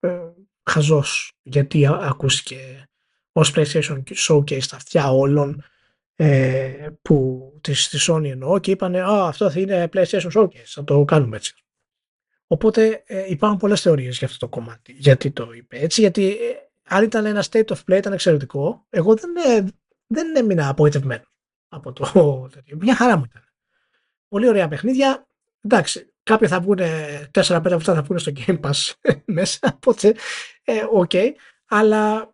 ε, 0.00 0.32
χαζός 0.62 1.32
γιατί 1.42 1.86
ακούστηκε 1.86 2.88
ως 3.32 3.52
PlayStation 3.54 4.02
Showcase 4.28 4.62
στα 4.62 4.76
αυτιά 4.76 5.10
όλων 5.10 5.64
ε, 6.14 6.88
που 7.02 7.50
της, 7.60 7.88
της 7.88 8.10
Sony 8.10 8.24
εννοώ 8.24 8.58
και 8.58 8.70
είπανε 8.70 9.00
«Α, 9.00 9.26
αυτό 9.26 9.50
θα 9.50 9.60
είναι 9.60 9.88
PlayStation 9.92 10.30
Showcase, 10.32 10.64
θα 10.64 10.84
το 10.84 11.04
κάνουμε 11.04 11.36
έτσι». 11.36 11.54
Οπότε 12.46 13.02
ε, 13.06 13.30
υπάρχουν 13.30 13.58
πολλές 13.58 13.80
θεωρίες 13.80 14.18
για 14.18 14.26
αυτό 14.26 14.38
το 14.38 14.48
κομμάτι. 14.48 14.92
Γιατί 14.92 15.30
το 15.30 15.52
είπε 15.52 15.78
έτσι, 15.78 16.00
γιατί 16.00 16.30
ε, 16.30 16.65
αν 16.88 17.04
ήταν 17.04 17.26
ένα 17.26 17.44
state 17.50 17.66
of 17.66 17.76
play 17.88 17.96
ήταν 17.96 18.12
εξαιρετικό. 18.12 18.86
Εγώ 18.90 19.14
δεν, 19.14 19.30
ε, 19.36 19.66
δεν 20.06 20.36
έμεινα 20.36 20.68
απογοητευμένος 20.68 21.24
από 21.68 21.92
το 21.92 22.04
τέτοιο. 22.54 22.76
Μια 22.80 22.94
χαρά 22.94 23.16
μου 23.16 23.24
ήταν. 23.30 23.42
Πολύ 24.28 24.48
ωραία 24.48 24.68
παιχνίδια. 24.68 25.26
Εντάξει, 25.60 26.12
κάποιοι 26.22 26.48
θα 26.48 26.60
βγουν 26.60 26.78
4-5 26.78 27.72
αυτά 27.72 27.94
θα 27.94 28.02
βγουν 28.02 28.18
στο 28.18 28.32
Game 28.36 28.60
Pass 28.60 28.92
μέσα, 29.24 29.58
οπότε 29.74 30.14
ε, 30.64 30.84
ok. 30.90 31.10
okay, 31.12 31.30
αλλά 31.66 32.32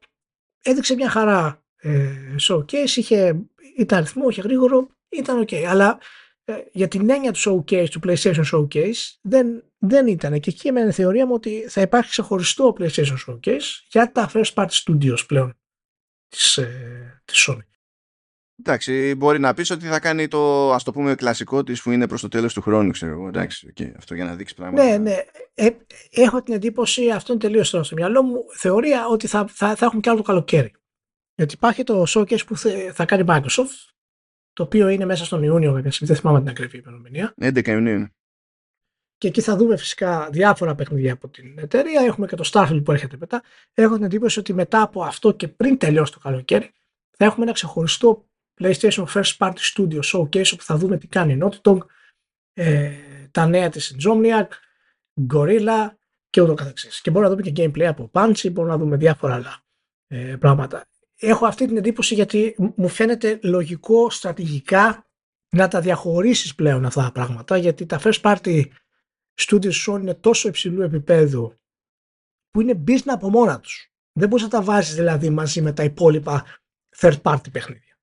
έδειξε 0.63 0.95
μια 0.95 1.11
χαρά 1.11 1.63
ε, 1.77 2.35
showcase, 2.49 2.91
είχε, 2.95 3.41
ήταν 3.77 3.99
ρυθμό, 3.99 4.29
είχε 4.29 4.41
γρήγορο, 4.41 4.89
ήταν 5.09 5.41
ok. 5.41 5.49
Okay, 5.51 5.63
αλλά 5.63 5.99
ε, 6.45 6.55
για 6.73 6.89
την 6.89 7.11
έννοια 7.11 7.33
του 7.33 7.39
showcase, 7.39 7.89
του 7.91 8.01
PlayStation 8.05 8.45
Showcase, 8.53 9.17
δεν, 9.21 9.65
δεν 9.85 10.07
ήταν. 10.07 10.41
Και 10.41 10.51
εκεί 10.51 10.69
η 10.69 10.93
θεωρία 10.93 11.27
μου 11.27 11.35
ότι 11.35 11.65
θα 11.69 11.81
υπάρχει 11.81 12.11
ξεχωριστό 12.11 12.77
PlayStation 12.79 13.17
Showcase 13.27 13.61
για 13.91 14.13
τα 14.13 14.31
first 14.35 14.55
party 14.55 14.69
studios 14.69 15.27
πλέον 15.27 15.59
της, 16.29 16.57
ε, 16.57 17.23
της 17.25 17.49
Sony. 17.49 17.67
Εντάξει, 18.59 19.15
μπορεί 19.15 19.39
να 19.39 19.55
πεις 19.55 19.71
ότι 19.71 19.87
θα 19.87 20.01
κάνει 20.01 20.29
το 20.29 20.73
ας 20.73 20.83
το 20.83 20.93
πούμε 20.93 21.15
κλασικό 21.15 21.63
της 21.63 21.83
που 21.83 21.91
είναι 21.91 22.09
προς 22.09 22.21
το 22.21 22.29
τέλος 22.29 22.55
του 22.55 22.61
χρόνου, 22.61 22.91
ξέρω 22.91 23.13
εγώ. 23.13 23.29
Εντάξει, 23.29 23.73
okay, 23.77 23.93
αυτό 23.97 24.15
για 24.15 24.25
να 24.25 24.35
δείξει 24.35 24.55
πράγματα. 24.55 24.85
Ναι, 24.85 24.97
ναι. 24.97 25.17
Ε, 25.55 25.71
έχω 26.11 26.43
την 26.43 26.55
εντύπωση, 26.55 27.11
αυτό 27.11 27.33
είναι 27.33 27.41
τελείως 27.41 27.71
τώρα 27.71 27.85
στο 27.85 27.95
μυαλό 27.95 28.23
μου, 28.23 28.45
θεωρία 28.57 29.07
ότι 29.07 29.27
θα, 29.27 29.47
θα, 29.49 29.77
θα 29.77 29.87
έχουν 29.87 30.01
κι 30.01 30.09
άλλο 30.09 30.19
το 30.19 30.25
καλοκαίρι. 30.25 30.73
Γιατί 31.35 31.55
υπάρχει 31.55 31.83
το 31.83 32.05
showcase 32.09 32.47
που 32.47 32.57
θα 32.93 33.05
κάνει 33.05 33.25
Microsoft, 33.27 33.93
το 34.53 34.63
οποίο 34.63 34.89
είναι 34.89 35.05
μέσα 35.05 35.25
στον 35.25 35.43
Ιούνιο, 35.43 35.73
βέβαια, 35.73 35.93
δεν 36.01 36.17
θυμάμαι 36.17 36.39
την 36.39 36.49
ακριβή 36.49 36.79
ημερομηνία. 36.79 37.35
11 37.41 37.67
Ιουνίου. 37.67 38.09
Και 39.23 39.29
εκεί 39.29 39.41
θα 39.41 39.57
δούμε 39.57 39.77
φυσικά 39.77 40.29
διάφορα 40.31 40.75
παιχνίδια 40.75 41.13
από 41.13 41.29
την 41.29 41.59
εταιρεία. 41.59 42.01
Έχουμε 42.01 42.27
και 42.27 42.37
το 42.37 42.51
Starfield 42.53 42.81
που 42.85 42.93
έρχεται 42.93 43.17
μετά. 43.21 43.43
Έχω 43.75 43.95
την 43.95 44.05
εντύπωση 44.05 44.39
ότι 44.39 44.53
μετά 44.53 44.83
από 44.83 45.03
αυτό 45.03 45.33
και 45.33 45.49
πριν 45.49 45.79
τελειώσει 45.79 46.13
το 46.13 46.19
καλοκαίρι, 46.19 46.71
θα 47.11 47.25
έχουμε 47.25 47.45
ένα 47.45 47.53
ξεχωριστό 47.53 48.29
PlayStation 48.61 49.05
First 49.15 49.37
Party 49.39 49.59
Studio 49.75 50.01
Showcase 50.13 50.53
όπου 50.53 50.63
θα 50.63 50.77
δούμε 50.77 50.99
τι 50.99 51.07
κάνει 51.07 51.33
η 51.33 51.39
Naughty 51.43 51.61
Dog, 51.63 51.79
ε, 52.53 52.91
τα 53.31 53.47
νέα 53.47 53.69
της 53.69 53.97
Insomniac, 53.99 54.47
Gorilla 55.33 55.89
και 56.31 56.41
ούτω 56.41 56.55
καθεξής. 56.55 57.01
Και 57.01 57.11
μπορούμε 57.11 57.31
να 57.31 57.37
δούμε 57.37 57.51
και 57.51 57.65
gameplay 57.65 57.85
από 57.85 58.11
Punchy, 58.13 58.53
μπορούμε 58.53 58.75
να 58.75 58.79
δούμε 58.79 58.97
διάφορα 58.97 59.35
άλλα 59.35 59.63
ε, 60.07 60.37
πράγματα 60.37 60.87
έχω 61.17 61.47
αυτή 61.47 61.67
την 61.67 61.77
εντύπωση 61.77 62.15
γιατί 62.15 62.55
μου 62.77 62.89
φαίνεται 62.89 63.39
λογικό 63.43 64.11
στρατηγικά 64.11 65.07
να 65.49 65.69
τα 65.69 65.81
διαχωρίσεις 65.81 66.55
πλέον 66.55 66.85
αυτά 66.85 67.03
τα 67.03 67.13
πράγματα 67.13 67.57
γιατί 67.57 67.87
τα 67.87 68.01
first 68.03 68.21
party 68.21 68.65
studios 69.41 69.87
Sony 69.87 70.01
είναι 70.01 70.15
τόσο 70.15 70.49
υψηλού 70.49 70.83
επίπεδου 70.83 71.55
που 72.51 72.61
είναι 72.61 72.83
business 72.87 73.03
από 73.07 73.31
μόνα 73.31 73.61
τους. 73.61 73.93
Δεν 74.13 74.29
μπορείς 74.29 74.45
να 74.45 74.51
τα 74.51 74.63
βάζεις 74.63 74.95
δηλαδή 74.95 75.31
μαζί 75.31 75.63
με 75.63 75.73
τα 75.73 75.85
υπόλοιπα 75.85 76.45
third 76.97 77.23
party 77.23 77.53
παιχνίδια. 77.53 77.97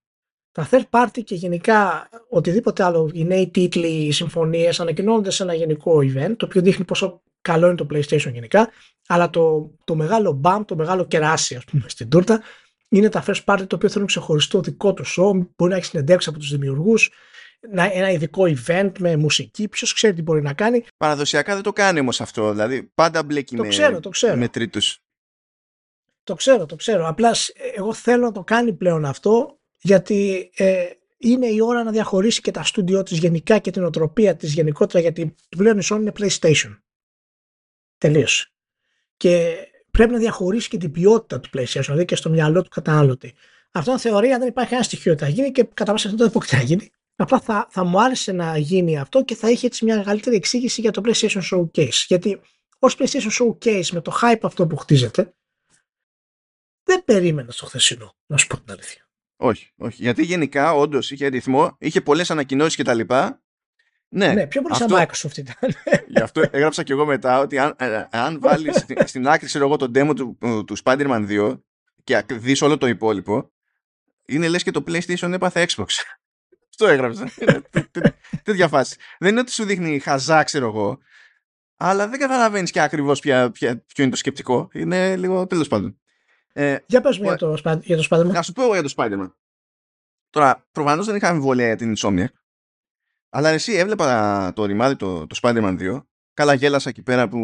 Τα 0.51 0.69
third 0.71 0.83
party 0.89 1.23
και 1.23 1.35
γενικά 1.35 2.09
οτιδήποτε 2.29 2.83
άλλο, 2.83 3.09
οι 3.13 3.23
νέοι 3.23 3.49
τίτλοι, 3.49 3.87
οι 3.87 4.11
συμφωνίες 4.11 4.79
ανακοινώνονται 4.79 5.31
σε 5.31 5.43
ένα 5.43 5.53
γενικό 5.53 5.97
event 5.97 6.33
το 6.37 6.45
οποίο 6.45 6.61
δείχνει 6.61 6.85
πόσο 6.85 7.21
καλό 7.41 7.67
είναι 7.67 7.75
το 7.75 7.87
PlayStation 7.91 8.31
γενικά 8.31 8.69
αλλά 9.07 9.29
το, 9.29 9.71
το 9.83 9.95
μεγάλο 9.95 10.41
bump, 10.43 10.61
το 10.65 10.75
μεγάλο 10.75 11.05
κεράσι 11.05 11.55
ας 11.55 11.63
πούμε 11.63 11.83
στην 11.87 12.09
τούρτα 12.09 12.41
είναι 12.89 13.09
τα 13.09 13.23
first 13.27 13.43
party 13.45 13.67
το 13.67 13.75
οποίο 13.75 13.89
θέλουν 13.89 14.07
ξεχωριστό 14.07 14.61
δικό 14.61 14.93
τους 14.93 15.17
show. 15.19 15.31
Μπορεί 15.55 15.71
να 15.71 15.75
έχεις 15.75 15.87
συνεντεύξει 15.87 16.29
από 16.29 16.39
τους 16.39 16.49
δημιουργούς, 16.49 17.11
ένα 17.91 18.11
ειδικό 18.11 18.43
event 18.43 18.91
με 18.99 19.15
μουσική. 19.15 19.67
Ποιος 19.67 19.93
ξέρει 19.93 20.13
τι 20.13 20.21
μπορεί 20.21 20.41
να 20.41 20.53
κάνει. 20.53 20.85
Παραδοσιακά 20.97 21.53
δεν 21.53 21.63
το 21.63 21.73
κάνει 21.73 21.99
όμως 21.99 22.21
αυτό. 22.21 22.51
Δηλαδή 22.51 22.83
πάντα 22.95 23.23
μπλέκει 23.23 23.55
το 23.55 23.63
με, 23.63 23.69
ξέρω, 23.69 23.99
το 23.99 24.09
ξέρω. 24.09 24.35
με 24.35 24.47
τρίτους. 24.47 24.99
Το 26.23 26.35
ξέρω, 26.35 26.65
το 26.65 26.75
ξέρω. 26.75 27.07
Απλά 27.07 27.35
εγώ 27.75 27.93
θέλω 27.93 28.25
να 28.25 28.31
το 28.31 28.43
κάνει 28.43 28.73
πλέον 28.73 29.05
αυτό 29.05 29.59
γιατί 29.81 30.51
ε, 30.55 30.85
είναι 31.17 31.47
η 31.47 31.61
ώρα 31.61 31.83
να 31.83 31.91
διαχωρίσει 31.91 32.41
και 32.41 32.51
τα 32.51 32.63
στούντιό 32.63 33.03
της 33.03 33.17
γενικά 33.17 33.59
και 33.59 33.71
την 33.71 33.83
οτροπία 33.83 34.35
της 34.35 34.53
γενικότερα 34.53 34.99
γιατί 34.99 35.35
πλέον 35.57 35.77
η 35.79 35.81
Sony 35.89 35.97
είναι 35.99 36.11
PlayStation. 36.19 36.79
Τελείωσε. 37.97 38.51
Και 39.17 39.55
πρέπει 39.91 40.11
να 40.11 40.17
διαχωρίσει 40.17 40.69
και 40.69 40.77
την 40.77 40.91
ποιότητα 40.91 41.39
του 41.39 41.49
PlayStation, 41.53 41.81
δηλαδή 41.81 42.05
και 42.05 42.15
στο 42.15 42.29
μυαλό 42.29 42.61
του 42.61 42.69
καταναλωτή. 42.69 43.33
Αυτό 43.71 43.91
είναι 43.91 43.99
θεωρία, 43.99 44.39
δεν 44.39 44.47
υπάρχει 44.47 44.73
ένα 44.73 44.83
στοιχείο 44.83 45.11
ότι 45.11 45.23
θα 45.23 45.29
γίνει 45.29 45.51
και 45.51 45.63
κατά 45.73 45.91
πάσα 45.91 46.07
αυτό 46.07 46.23
δεν 46.23 46.31
πρόκειται 46.31 46.55
να 46.55 46.61
γίνει. 46.61 46.91
Απλά 47.21 47.39
θα, 47.39 47.67
θα 47.69 47.83
μου 47.83 48.01
άρεσε 48.01 48.31
να 48.31 48.57
γίνει 48.57 48.99
αυτό 48.99 49.23
και 49.23 49.35
θα 49.35 49.47
έχει 49.47 49.65
έτσι 49.65 49.85
μια 49.85 49.95
μεγαλύτερη 49.95 50.35
εξήγηση 50.35 50.81
για 50.81 50.91
το 50.91 51.01
PlayStation 51.05 51.41
Showcase. 51.51 52.05
Γιατί 52.07 52.41
ως 52.79 52.97
PlayStation 52.99 53.31
Showcase 53.39 53.87
με 53.91 54.01
το 54.01 54.19
hype 54.21 54.39
αυτό 54.41 54.67
που 54.67 54.77
χτίζεται, 54.77 55.33
δεν 56.83 57.03
περίμενα 57.03 57.51
στο 57.51 57.65
χθεσινό, 57.65 58.15
να 58.25 58.37
σου 58.37 58.47
πω 58.47 58.59
την 58.59 58.71
αλήθεια. 58.71 59.09
Όχι, 59.35 59.71
όχι. 59.77 60.01
Γιατί 60.01 60.23
γενικά 60.23 60.73
όντως 60.73 61.11
είχε 61.11 61.27
ρυθμό, 61.27 61.75
είχε 61.79 62.01
πολλές 62.01 62.31
ανακοινώσεις 62.31 62.75
κτλ. 62.75 62.99
Ναι, 64.11 64.33
ναι 64.33 64.47
πιο 64.47 64.61
πολύ 64.61 64.73
αυτό, 64.73 64.87
σαν 64.87 65.07
Microsoft 65.07 65.37
ήταν. 65.37 65.55
Γι' 66.07 66.21
αυτό 66.21 66.41
έγραψα 66.51 66.83
και 66.83 66.93
εγώ 66.93 67.05
μετά 67.05 67.39
ότι 67.39 67.57
αν, 67.57 67.75
ε, 67.77 68.07
αν 68.09 68.39
βάλεις 68.39 68.85
στην, 69.05 69.27
άκρη 69.27 69.45
ξέρω 69.45 69.65
εγώ, 69.65 69.75
το 69.75 69.91
demo 69.95 70.15
του, 70.15 70.37
του 70.65 70.77
Spider-Man 70.83 71.27
2 71.29 71.59
και 72.03 72.23
δεις 72.31 72.61
όλο 72.61 72.77
το 72.77 72.87
υπόλοιπο, 72.87 73.51
είναι 74.25 74.47
λες 74.47 74.63
και 74.63 74.71
το 74.71 74.83
PlayStation 74.87 75.31
έπαθε 75.31 75.65
Xbox. 75.69 75.87
Αυτό 76.79 76.93
έγραψα. 76.93 77.29
Τέτοια 78.43 78.67
φάση. 78.67 78.97
Δεν 79.19 79.31
είναι 79.31 79.39
ότι 79.39 79.51
σου 79.51 79.63
δείχνει 79.63 79.99
χαζά, 79.99 80.43
ξέρω 80.43 80.67
εγώ, 80.67 80.99
αλλά 81.75 82.07
δεν 82.07 82.19
καταλαβαίνεις 82.19 82.71
και 82.71 82.81
ακριβώς 82.81 83.19
ποιο 83.19 83.53
είναι 83.97 84.09
το 84.09 84.15
σκεπτικό. 84.15 84.69
Είναι 84.73 85.15
λίγο 85.15 85.47
τέλος 85.47 85.67
πάντων. 85.67 85.99
Ε, 86.53 86.77
για 86.85 87.01
πες 87.01 87.17
μου 87.17 87.23
για 87.23 87.35
το, 87.35 87.79
για 87.81 87.97
το 87.97 88.07
Spider-Man. 88.09 88.25
Να 88.31 88.41
σου 88.41 88.53
πω 88.53 88.63
εγώ 88.63 88.73
για 88.73 88.83
το 88.83 88.93
Spider-Man. 88.97 89.31
Τώρα, 90.29 90.67
προφανώς 90.71 91.05
δεν 91.05 91.15
είχα 91.15 91.27
αμφιβολία 91.27 91.65
για 91.65 91.75
την 91.75 91.93
Insomniac. 91.97 92.27
Αλλά 93.29 93.49
εσύ 93.49 93.73
έβλεπα 93.73 94.53
το 94.53 94.65
ρημάδι 94.65 94.95
το, 94.95 95.27
το 95.27 95.39
Spider-Man 95.41 95.79
2. 95.79 96.03
Καλά 96.33 96.53
γέλασα 96.53 96.89
εκεί 96.89 97.01
πέρα 97.01 97.27
που 97.27 97.39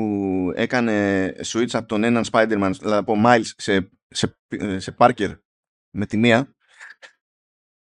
έκανε 0.56 1.28
switch 1.46 1.70
από 1.72 1.88
τον 1.88 2.04
έναν 2.04 2.26
Spider-Man, 2.32 2.72
δηλαδή 2.80 2.98
από 2.98 3.16
Miles 3.26 3.50
σε, 3.58 3.90
σε, 4.08 4.40
σε 4.78 4.96
Parker 4.98 5.40
με 5.90 6.06
τη 6.06 6.18
μία. 6.18 6.56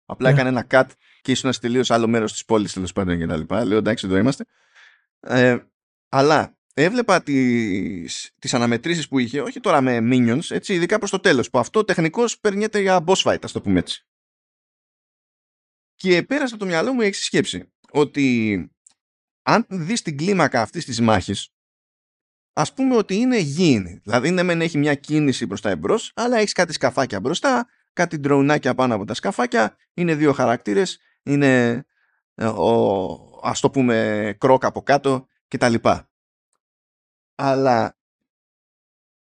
Απλά 0.04 0.28
Ναι. 0.28 0.34
έκανε 0.34 0.48
ένα 0.48 0.66
cut 0.70 0.86
και 1.20 1.30
ήσουν 1.30 1.52
σε 1.52 1.60
τελείως 1.60 1.90
άλλο 1.90 2.08
μέρος 2.08 2.32
της 2.32 2.44
πόλης 2.44 2.72
τέλος 2.72 2.92
πάντων 2.92 3.18
και 3.18 3.26
τα 3.26 3.36
λοιπά. 3.36 3.64
Λέω 3.64 3.78
εντάξει, 3.78 4.06
εδώ 4.06 4.16
είμαστε. 4.16 4.44
Ε, 5.20 5.58
αλλά 6.08 6.56
έβλεπα 6.74 7.22
τις, 7.22 8.30
τις 8.38 8.54
αναμετρήσεις 8.54 9.08
που 9.08 9.18
είχε, 9.18 9.40
όχι 9.40 9.60
τώρα 9.60 9.80
με 9.80 9.98
minions, 10.02 10.50
έτσι, 10.50 10.74
ειδικά 10.74 10.98
προς 10.98 11.10
το 11.10 11.20
τέλος, 11.20 11.50
που 11.50 11.58
αυτό 11.58 11.84
τεχνικώς 11.84 12.38
περνιέται 12.38 12.80
για 12.80 13.04
boss 13.06 13.22
fight, 13.22 13.38
ας 13.42 13.52
το 13.52 13.60
πούμε 13.60 13.78
έτσι. 13.78 14.06
Και 15.94 16.22
πέρασε 16.22 16.54
από 16.54 16.62
το 16.62 16.68
μυαλό 16.70 16.92
μου 16.92 17.00
η 17.00 17.06
εξής 17.06 17.24
σκέψη, 17.24 17.72
ότι 17.90 18.70
αν 19.42 19.66
δεις 19.68 20.02
την 20.02 20.16
κλίμακα 20.16 20.60
αυτής 20.60 20.84
της 20.84 21.00
μάχης, 21.00 21.48
ας 22.52 22.74
πούμε 22.74 22.96
ότι 22.96 23.14
είναι 23.14 23.38
γήινη. 23.38 24.00
Δηλαδή, 24.04 24.30
ναι, 24.30 24.42
μεν 24.42 24.60
έχει 24.60 24.78
μια 24.78 24.94
κίνηση 24.94 25.46
προς 25.46 25.60
τα 25.60 25.70
εμπρός, 25.70 26.12
αλλά 26.14 26.36
έχεις 26.36 26.52
κάτι 26.52 26.72
σκαφάκια 26.72 27.20
μπροστά, 27.20 27.68
κάτι 27.92 28.18
ντρονάκια 28.18 28.74
πάνω 28.74 28.94
από 28.94 29.04
τα 29.04 29.14
σκαφάκια, 29.14 29.76
είναι 29.94 30.14
δύο 30.14 30.32
χαρακτήρες, 30.32 30.98
είναι 31.28 31.84
ε, 32.34 32.46
ο, 32.46 33.40
ας 33.42 33.60
το 33.60 33.70
πούμε 33.70 34.36
κρόκ 34.40 34.64
από 34.64 34.82
κάτω 34.82 35.26
και 35.48 35.58
τα 35.58 35.68
λοιπά. 35.68 36.10
Αλλά 37.34 37.98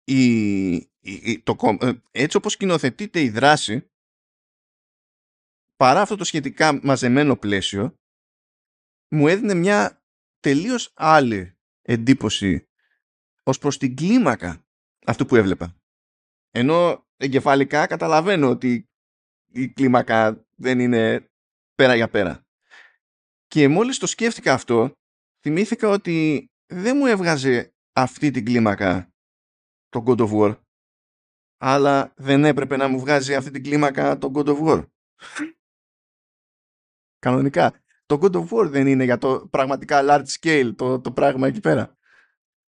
η, 0.04 0.72
η- 0.76 0.92
η- 1.00 1.42
το, 1.44 1.56
κο- 1.56 1.78
ε, 1.82 2.02
έτσι 2.12 2.38
όπως 2.38 2.52
σκηνοθετείται 2.54 3.22
η 3.22 3.30
δράση 3.30 3.92
παρά 5.76 6.02
αυτό 6.02 6.16
το 6.16 6.24
σχετικά 6.24 6.80
μαζεμένο 6.84 7.38
πλαίσιο 7.38 7.96
μου 9.10 9.28
έδινε 9.28 9.54
μια 9.54 10.04
τελείως 10.40 10.92
άλλη 10.96 11.58
εντύπωση 11.82 12.68
ως 13.44 13.58
προς 13.58 13.78
την 13.78 13.96
κλίμακα 13.96 14.66
αυτού 15.06 15.26
που 15.26 15.36
έβλεπα. 15.36 15.76
Ενώ 16.52 17.08
εγκεφαλικά 17.18 17.88
καταλαβαίνω 17.88 18.50
ότι 18.50 18.90
η 19.52 19.70
κλίμακα 19.70 20.46
δεν 20.56 20.80
είναι 20.80 21.32
πέρα 21.78 21.96
για 21.96 22.10
πέρα. 22.10 22.46
Και 23.48 23.68
μόλις 23.68 23.98
το 23.98 24.08
σκέφτηκα 24.08 24.54
αυτό, 24.54 24.92
θυμήθηκα 25.42 25.90
ότι 25.90 26.48
δεν 26.66 26.98
μου 26.98 27.06
έβγαζε 27.06 27.74
αυτή 27.94 28.32
την 28.32 28.46
κλίμακα 28.46 29.10
το 29.90 30.04
God 30.08 30.20
of 30.20 30.32
War, 30.32 30.60
αλλά 31.58 32.14
δεν 32.16 32.46
έπρεπε 32.46 32.78
να 32.78 32.88
μου 32.88 33.00
βγάζει 33.00 33.36
αυτή 33.36 33.52
την 33.52 33.64
κλίμακα 33.64 34.18
το 34.18 34.32
God 34.36 34.48
of 34.48 34.64
War. 34.64 34.86
Κανονικά. 37.20 37.82
Το 38.06 38.20
God 38.22 38.36
of 38.36 38.48
War 38.50 38.68
δεν 38.70 38.88
είναι 38.88 39.04
για 39.04 39.18
το 39.18 39.48
πραγματικά 39.50 40.02
large 40.04 40.40
scale 40.40 40.72
το, 40.76 41.00
το 41.02 41.12
πράγμα 41.12 41.48
εκεί 41.48 41.60
πέρα. 41.60 41.98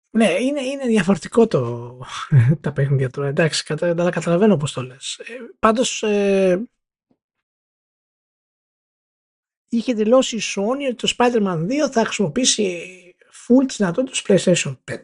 Ναι, 0.10 0.30
είναι, 0.30 0.62
είναι 0.62 0.86
διαφορετικό 0.86 1.48
το, 1.48 1.92
τα 2.62 2.74
παιχνίδια 2.74 3.10
τώρα. 3.10 3.28
Εντάξει, 3.28 3.64
κατα, 3.64 3.90
αλλά 3.90 4.10
καταλαβαίνω 4.10 4.58
πώς 4.58 4.72
το 4.72 4.82
λες. 4.82 5.18
Ε, 5.18 5.34
πάντως, 5.60 6.04
ε, 6.04 6.70
είχε 9.70 9.94
δηλώσει 9.94 10.36
η 10.36 10.42
Sony 10.56 10.90
ότι 10.90 10.96
το 10.96 11.14
Spider-Man 11.18 11.68
2 11.86 11.90
θα 11.92 12.04
χρησιμοποιήσει 12.06 13.16
full 13.48 13.64
τις 13.68 13.78
δυνατότητες 13.78 14.22
του 14.22 14.34
PlayStation 14.34 14.78
5. 14.92 15.02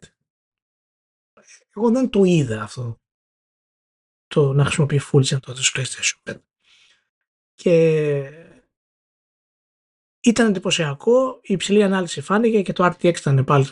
Εγώ 1.75 1.91
δεν 1.91 2.09
το 2.09 2.23
είδα 2.23 2.61
αυτό. 2.61 3.01
Το 4.27 4.53
να 4.53 4.63
χρησιμοποιεί 4.63 4.99
full 5.11 5.19
τις 5.19 5.29
δυνατότητες 5.29 5.71
του 5.71 5.81
PlayStation 5.81 6.33
5. 6.33 6.41
Και 7.53 8.43
ήταν 10.19 10.47
εντυπωσιακό, 10.47 11.39
η 11.41 11.53
υψηλή 11.53 11.83
ανάλυση 11.83 12.21
φάνηκε 12.21 12.61
και 12.61 12.73
το 12.73 12.85
RTX 12.85 13.17
ήταν 13.17 13.43
πάλι 13.43 13.65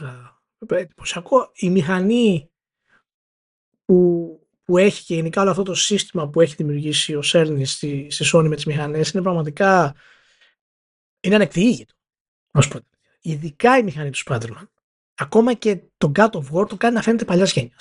εντυπωσιακό. 0.67 1.51
Η 1.53 1.69
μηχανή 1.69 2.51
που, 3.85 4.39
που 4.63 4.77
έχει 4.77 5.03
και 5.03 5.15
γενικά 5.15 5.41
όλο 5.41 5.49
αυτό 5.49 5.63
το 5.63 5.73
σύστημα 5.73 6.29
που 6.29 6.41
έχει 6.41 6.55
δημιουργήσει 6.55 7.15
ο 7.15 7.21
Cerny 7.23 7.61
στη, 7.63 8.07
στη 8.09 8.25
Sony 8.33 8.45
με 8.47 8.55
τις 8.55 8.65
μηχανές 8.65 9.11
είναι 9.11 9.23
πραγματικά 9.23 9.95
είναι 11.21 11.35
ανεκτηήγητο. 11.35 11.95
Να 12.51 12.61
σου 12.61 12.69
πω. 12.69 12.79
Ειδικά 13.21 13.77
η 13.77 13.83
μηχανή 13.83 14.09
του 14.09 14.19
Spider-Man. 14.25 14.67
Ακόμα 15.15 15.53
και 15.53 15.81
το 15.97 16.11
God 16.15 16.29
of 16.29 16.51
War 16.51 16.69
το 16.69 16.77
κάνει 16.77 16.95
να 16.95 17.01
φαίνεται 17.01 17.25
παλιάς 17.25 17.53
γενιάς. 17.53 17.77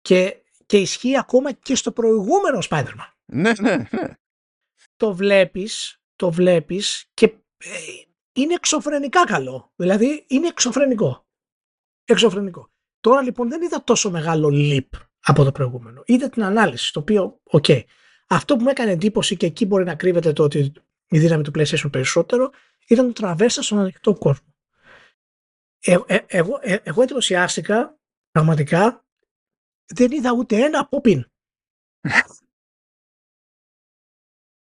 Και, 0.00 0.42
και 0.66 0.78
ισχύει 0.78 1.18
ακόμα 1.18 1.52
και 1.52 1.74
στο 1.74 1.92
προηγούμενο 1.92 2.58
Spider-Man. 2.70 3.12
Ναι, 3.24 3.52
ναι, 3.60 3.76
ναι. 3.76 4.14
Το 4.96 5.14
βλέπεις, 5.14 6.00
το 6.16 6.30
βλέπεις 6.30 7.10
και 7.14 7.24
ε, 7.56 7.68
είναι 8.32 8.54
εξωφρενικά 8.54 9.24
καλό. 9.24 9.72
Δηλαδή 9.76 10.24
είναι 10.28 10.46
εξωφρενικό. 10.46 11.26
Εξωφρενικό. 12.04 12.70
Τώρα 13.00 13.22
λοιπόν 13.22 13.48
δεν 13.48 13.62
είδα 13.62 13.84
τόσο 13.84 14.10
μεγάλο 14.10 14.50
leap 14.52 14.88
από 15.20 15.44
το 15.44 15.52
προηγούμενο. 15.52 16.02
Είδα 16.06 16.28
την 16.28 16.42
ανάλυση, 16.42 16.92
το 16.92 17.00
οποίο, 17.00 17.40
οκ. 17.44 17.64
Αυτό 18.28 18.56
που 18.56 18.62
μου 18.62 18.68
έκανε 18.68 18.90
εντύπωση 18.90 19.36
και 19.36 19.46
εκεί 19.46 19.66
μπορεί 19.66 19.84
να 19.84 19.94
κρύβεται 19.94 20.32
το 20.32 20.42
ότι 20.42 20.72
η 21.14 21.18
δύναμη 21.18 21.42
του 21.42 21.50
PlayStation 21.54 21.88
περισσότερο, 21.92 22.50
ήταν 22.88 23.06
το 23.06 23.12
τραβέρσα 23.12 23.62
στον 23.62 23.78
ανοιχτό 23.78 24.14
κόσμο. 24.14 24.54
Ε, 25.80 25.96
ε, 26.06 26.18
εγώ, 26.26 26.58
ε, 26.62 26.76
εγώ 26.82 27.02
εντυπωσιάστηκα, 27.02 27.98
πραγματικά, 28.30 29.04
δεν 29.94 30.10
είδα 30.12 30.32
ούτε 30.32 30.56
ένα 30.56 30.88
pop-in. 30.90 31.20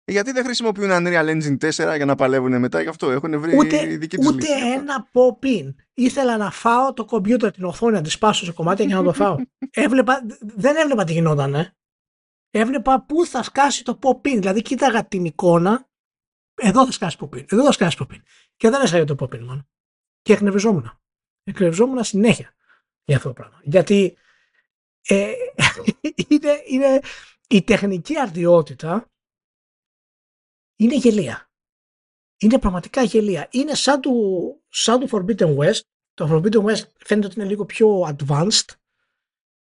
Γιατί 0.04 0.32
δεν 0.32 0.44
χρησιμοποιούν 0.44 0.90
Unreal 0.92 1.26
Engine 1.26 1.58
4 1.58 1.96
για 1.96 2.04
να 2.04 2.14
παλεύουν 2.14 2.58
μετά 2.58 2.82
γι' 2.82 2.88
αυτό. 2.88 3.10
Έχουν 3.10 3.40
βρει 3.40 3.56
Ούτε, 3.56 3.90
η 3.90 3.96
δική 3.96 4.16
τους 4.16 4.26
ούτε 4.26 4.54
λύση. 4.54 4.66
ένα 4.66 5.10
pop-in. 5.12 5.74
Ήθελα 5.94 6.36
να 6.36 6.50
φάω 6.50 6.92
το 6.92 7.04
κομπιούτερ, 7.04 7.52
την 7.52 7.64
οθόνη, 7.64 7.92
να 7.92 8.02
τη 8.02 8.10
σπάσω 8.10 8.44
σε 8.44 8.52
κομμάτια 8.52 8.84
για 8.84 8.96
να 8.96 9.02
το 9.02 9.12
φάω. 9.12 9.36
έβλεπα, 9.70 10.26
δεν 10.40 10.76
έβλεπα 10.76 11.04
τι 11.04 11.12
γινόταν, 11.12 11.54
ε. 11.54 11.74
Έβλεπα 12.50 13.02
πού 13.02 13.26
θα 13.26 13.42
σκάσει 13.42 13.84
το 13.84 13.98
pop-in. 14.02 14.36
Δηλαδή, 14.38 14.62
κοίταγα 14.62 15.06
την 15.06 15.24
εικόνα. 15.24 15.89
Εδώ 16.60 16.84
θα 16.84 16.92
σκάσει 16.92 17.16
pop-in. 17.20 17.52
Εδώ 17.52 17.64
θα 17.64 17.72
σκάσει 17.72 17.96
pop-in. 18.00 18.20
Και 18.56 18.70
δεν 18.70 18.82
έσαγε 18.82 19.04
το 19.04 19.14
pop-in 19.20 19.40
μόνο. 19.40 19.68
Και 20.22 20.32
εκνευριζόμουν. 20.32 21.00
Εκνευριζόμουν 21.44 22.04
συνέχεια 22.04 22.54
για 23.04 23.16
αυτό 23.16 23.28
το 23.28 23.34
πράγμα. 23.34 23.60
Γιατί 23.62 24.16
ε, 25.08 25.32
είναι, 26.28 26.62
είναι 26.66 27.00
η 27.48 27.62
τεχνική 27.62 28.18
αρτιότητα 28.18 29.10
είναι 30.76 30.96
γελία. 30.96 31.50
Είναι 32.38 32.58
πραγματικά 32.58 33.02
γελία. 33.02 33.48
Είναι 33.50 33.74
σαν 33.74 34.00
του, 34.00 34.14
σαν 34.68 35.00
του 35.00 35.08
Forbidden 35.10 35.56
West. 35.56 35.80
Το 36.14 36.28
Forbidden 36.30 36.64
West 36.64 36.84
φαίνεται 36.96 37.26
ότι 37.26 37.40
είναι 37.40 37.48
λίγο 37.48 37.64
πιο 37.64 38.00
advanced 38.00 38.74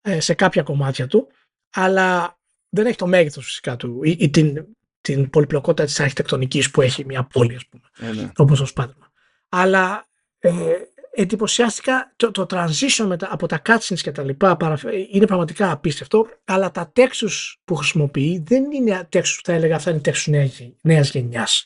ε, 0.01 0.19
σε 0.19 0.33
κάποια 0.33 0.63
κομμάτια 0.63 1.07
του, 1.07 1.27
αλλά 1.73 2.39
δεν 2.69 2.85
έχει 2.85 2.97
το 2.97 3.07
μέγεθος 3.07 3.45
φυσικά 3.45 3.75
του 3.75 4.03
ή, 4.03 4.15
ή 4.19 4.29
την, 4.29 4.75
την 5.03 5.29
πολυπλοκότητα 5.29 5.85
της 5.85 5.99
αρχιτεκτονικής 5.99 6.71
που 6.71 6.81
έχει 6.81 7.05
μια 7.05 7.23
πόλη, 7.23 7.55
ας 7.55 7.65
πούμε, 7.67 7.83
Ε, 8.11 8.13
ναι. 8.21 8.31
όπως 8.35 8.59
το 8.59 8.67
Spider-Man. 8.75 9.07
Αλλά 9.49 10.05
ε, 10.39 10.51
εντυπωσιάστηκα 11.15 12.13
το, 12.15 12.31
το 12.31 12.45
transition 12.49 13.05
μετά, 13.07 13.27
από 13.31 13.47
τα 13.47 13.61
cutscenes 13.65 13.99
και 14.01 14.11
τα 14.11 14.23
λοιπά 14.23 14.57
παραφε- 14.57 14.93
είναι 15.11 15.25
πραγματικά 15.25 15.71
απίστευτο, 15.71 16.27
αλλά 16.45 16.71
τα 16.71 16.91
textures 16.95 17.53
που 17.65 17.75
χρησιμοποιεί 17.75 18.43
δεν 18.45 18.71
είναι 18.71 19.07
textures 19.13 19.35
που 19.35 19.41
θα 19.43 19.53
έλεγα 19.53 19.75
αυτά 19.75 19.91
είναι 19.91 20.01
textures 20.05 20.25
νέας, 20.29 20.61
νέας 20.81 21.11
γενιάς. 21.11 21.65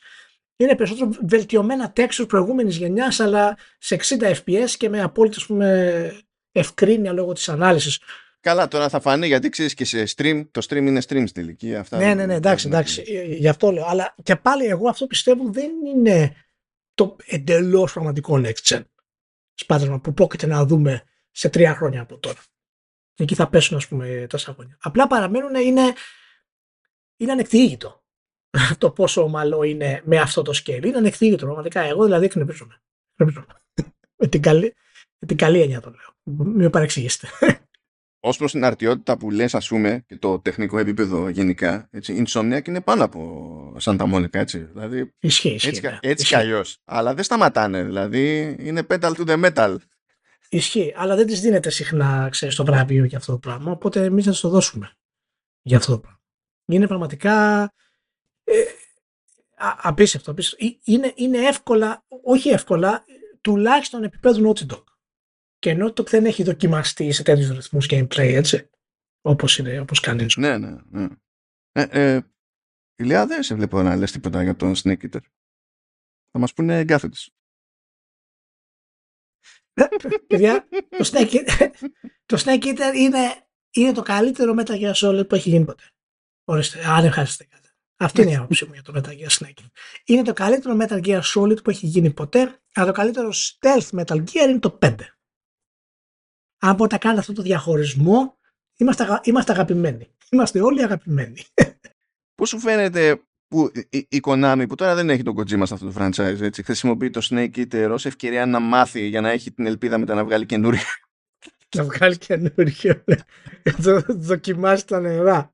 Είναι 0.58 0.76
περισσότερο 0.76 1.10
βελτιωμένα 1.28 1.94
textures 1.96 2.28
προηγούμενης 2.28 2.78
γενιάς, 2.78 3.20
αλλά 3.20 3.58
σε 3.78 3.96
60 3.96 4.34
fps 4.46 4.70
και 4.78 4.90
με 4.90 5.02
απόλυτη 5.02 5.36
ας 5.38 5.46
πούμε, 5.46 6.12
ευκρίνεια 6.52 7.14
λόγω 7.14 7.34
της 7.34 7.50
ανάλυσης. 7.50 8.00
Καλά, 8.40 8.68
τώρα 8.68 8.90
θα 8.90 9.00
φανεί 9.00 9.28
γιατί 9.28 9.50
ξέρεις 9.50 9.74
και 9.74 9.86
σε 9.86 10.04
stream. 10.16 10.48
Το 10.52 10.66
stream 10.70 10.76
είναι 10.76 11.02
stream 11.08 11.24
στη 11.28 11.40
ηλικία. 11.40 11.80
Αυτά 11.80 11.98
Ναι, 11.98 12.14
ναι, 12.14 12.26
ναι, 12.26 12.34
εντάξει, 12.34 12.68
εντάξει. 12.68 13.04
ε, 13.08 13.24
Γι' 13.24 13.48
αυτό 13.48 13.72
λέω. 13.72 13.86
Αλλά 13.86 14.16
και 14.24 14.36
πάλι 14.36 14.66
εγώ 14.66 14.90
αυτό 14.90 15.08
πιστεύω 15.08 15.52
δεν 15.52 15.72
είναι 15.86 16.36
το 16.94 17.16
εντελώς 17.26 17.94
πραγματικό 17.94 18.42
next 18.46 18.62
gen 18.64 18.84
Spider-Man 19.66 20.00
που 20.04 20.14
πρόκειται 20.14 20.48
να 20.48 20.66
δούμε 20.66 21.04
σε 21.32 21.50
τρία 21.50 21.76
χρόνια 21.76 22.02
από 22.02 22.18
τώρα. 22.18 22.40
Εκεί 23.16 23.36
θα 23.36 23.50
πέσουν, 23.50 23.78
ας 23.78 23.88
πούμε, 23.88 24.28
τα 24.30 24.38
σαγόνια. 24.38 24.78
Απλά 24.82 25.08
παραμένουν, 25.08 25.56
είναι, 25.56 25.94
είναι 27.18 27.32
ανεκτήγητο 27.32 28.04
το 28.78 28.92
πόσο 28.92 29.24
ομαλό 29.24 29.64
είναι 29.64 30.02
με 30.06 30.20
αυτό 30.20 30.42
το 30.42 30.62
scale. 30.64 30.86
Είναι 30.86 30.98
ανεκτήγητο, 30.98 31.46
πραγματικά. 31.46 31.82
Εγώ 31.82 32.04
δηλαδή 32.04 32.26
εκνευρίζομαι. 32.26 32.82
Εκνευρίζομαι. 33.12 33.54
με, 34.22 34.28
την 34.28 34.42
καλή, 34.42 34.76
με 35.20 35.28
την 35.28 35.38
καλή 35.38 35.62
έννοια 35.62 35.82
το 35.82 35.90
λέω. 35.90 36.36
Μην 36.36 36.56
με 36.56 36.70
παρεξηγήσετε. 36.70 37.28
Ω 38.28 38.36
προς 38.38 38.52
την 38.52 38.64
αρτιότητα 38.64 39.18
που 39.18 39.32
λες, 39.32 39.56
ας 39.56 39.68
πούμε, 39.68 40.04
και 40.08 40.18
το 40.18 40.40
τεχνικό 40.40 40.78
επίπεδο 40.78 41.30
γενικά, 41.30 41.88
έτσι, 41.92 42.14
η 42.14 42.26
Insomniac 42.28 42.68
είναι 42.68 42.82
πάνω 42.82 43.04
από 43.04 43.76
Santa 43.82 44.14
Monica, 44.14 44.34
έτσι. 44.36 44.60
Δηλαδή, 44.60 45.14
Ισχύει, 45.20 45.50
ισχύει. 45.54 45.68
έτσι, 45.68 45.82
ναι. 45.82 45.90
κα- 45.90 46.00
έτσι 46.02 46.12
Ισχύει. 46.24 46.28
κι 46.28 46.36
αλλιώς. 46.36 46.78
Αλλά 46.86 47.14
δεν 47.14 47.24
σταματάνε. 47.24 47.84
Δηλαδή, 47.84 48.56
είναι 48.60 48.84
pedal 48.90 49.12
to 49.16 49.28
the 49.28 49.46
metal. 49.54 49.76
Ισχύει, 50.50 50.94
αλλά 50.98 51.16
δεν 51.16 51.28
τη 51.28 51.36
δίνεται 51.36 51.70
συχνά 51.70 52.28
ξέρεις, 52.32 52.56
το 52.56 52.66
βραβείο 52.66 53.04
για 53.04 53.18
αυτό 53.18 53.32
το 53.32 53.38
πράγμα. 53.38 53.72
Οπότε 53.72 54.04
εμείς 54.04 54.26
θα 54.26 54.32
το 54.42 54.50
δώσουμε 54.50 54.92
για 55.62 55.78
αυτό 55.78 55.92
το 55.92 56.00
πράγμα. 56.00 56.20
Είναι 56.66 56.88
πραγματικά 56.88 57.64
ε, 58.44 58.54
α, 59.56 59.76
απίστευτο. 59.82 60.32
απίστευτο. 60.32 60.66
Ε, 60.66 60.78
Είναι, 60.84 61.12
είναι 61.16 61.38
εύκολα, 61.38 62.06
όχι 62.24 62.50
εύκολα, 62.50 63.06
τουλάχιστον 63.42 64.04
επίπεδου 64.04 64.52
Naughty 64.54 64.74
Dog. 64.74 64.84
Και 65.60 65.78
Naughty 65.80 66.00
Dog 66.00 66.08
δεν 66.08 66.26
έχει 66.26 66.44
δοκιμαστεί 66.44 67.12
σε 67.12 67.24
τέτοιους 67.24 67.50
ρυθμούς 67.50 67.88
gameplay, 67.90 68.34
έτσι. 68.34 68.70
Όπως 69.22 69.58
είναι, 69.58 69.80
όπως 69.80 70.00
κάνει. 70.00 70.26
Ναι, 70.38 70.58
ναι, 70.58 70.78
ναι. 70.90 71.08
Ε, 71.72 71.88
ε, 71.92 72.22
Ηλία 72.96 73.28
δεν 73.28 73.44
σε 73.44 73.56
βλέπω 73.56 73.82
να 73.82 73.96
λες 73.96 74.12
τίποτα 74.12 74.44
για 74.44 74.56
τον 74.56 74.74
Snake 74.76 75.04
Eater. 75.04 75.22
Θα 76.32 76.40
μας 76.40 76.54
πούνε 76.54 76.80
εγκάθετες. 76.80 77.32
Παιδιά, 80.28 80.68
το 80.90 81.10
Snake, 81.12 81.32
Eater, 81.32 81.70
το 82.26 82.42
Snake 82.46 82.64
Eater 82.64 82.96
είναι, 82.96 83.48
είναι 83.72 83.92
το 83.92 84.02
καλύτερο 84.02 84.56
Metal 84.58 84.82
Gear 84.82 84.94
Solid 84.94 85.28
που 85.30 85.36
έχει 85.36 85.50
γίνει 85.50 85.66
ποτέ. 85.66 85.84
Ορίστε, 86.44 86.86
αν 86.86 87.06
ευχαριστείτε. 87.06 87.58
Αυτή 88.00 88.22
είναι 88.22 88.32
η 88.32 88.36
άποψή 88.36 88.66
μου 88.66 88.74
για 88.74 88.82
το 88.82 88.94
Metal 88.96 89.12
Gear 89.12 89.30
Snake. 89.30 89.66
Είναι 90.06 90.22
το 90.22 90.34
καλύτερο 90.34 90.78
Metal 90.80 91.04
Gear 91.06 91.22
Solid 91.22 91.64
που 91.64 91.70
έχει 91.70 91.86
γίνει 91.86 92.14
ποτέ, 92.14 92.62
αλλά 92.74 92.86
το 92.86 92.92
καλύτερο 92.92 93.30
stealth 93.34 93.90
Metal 93.90 94.24
Gear 94.24 94.48
είναι 94.50 94.60
το 94.60 94.80
5. 94.82 94.96
Αν 96.60 96.76
μπορείτε 96.76 96.96
να 96.96 97.02
κάνετε 97.02 97.20
αυτό 97.20 97.34
το 97.34 97.42
διαχωρισμό, 97.42 98.38
είμαστε, 98.78 99.20
είμαστε 99.24 99.52
αγαπημένοι. 99.52 100.08
Είμαστε 100.30 100.62
όλοι 100.62 100.84
αγαπημένοι. 100.84 101.44
Πώς 102.36 102.50
σου 102.50 102.60
φαίνεται 102.60 103.22
που 103.48 103.72
η, 103.90 104.08
η 104.10 104.20
Konami, 104.24 104.66
που 104.68 104.76
τώρα 104.76 104.96
δεν 104.96 105.10
έχει 105.10 105.24
τον 105.24 105.36
Kojima 105.38 105.62
σε 105.64 105.74
αυτό 105.74 105.92
το 105.92 105.94
franchise, 105.98 106.42
έτσι, 106.42 106.64
χρησιμοποιεί 106.64 107.10
το 107.10 107.28
Snake 107.30 107.56
Eater 107.56 107.90
ως 107.92 108.06
ευκαιρία 108.06 108.46
να 108.46 108.60
μάθει 108.60 109.08
για 109.08 109.22
να 109.22 109.30
έχει 109.30 109.52
την 109.52 109.66
ελπίδα 109.66 109.98
μετά 109.98 110.14
να 110.14 110.24
βγάλει 110.24 110.46
καινούριο. 110.46 110.82
να 111.76 111.84
βγάλει 111.84 112.18
καινούριο. 112.18 113.04
Ναι. 113.06 113.16
το 113.84 114.04
δοκιμάσει 114.08 114.88
τα 114.88 115.00
νερά. 115.00 115.52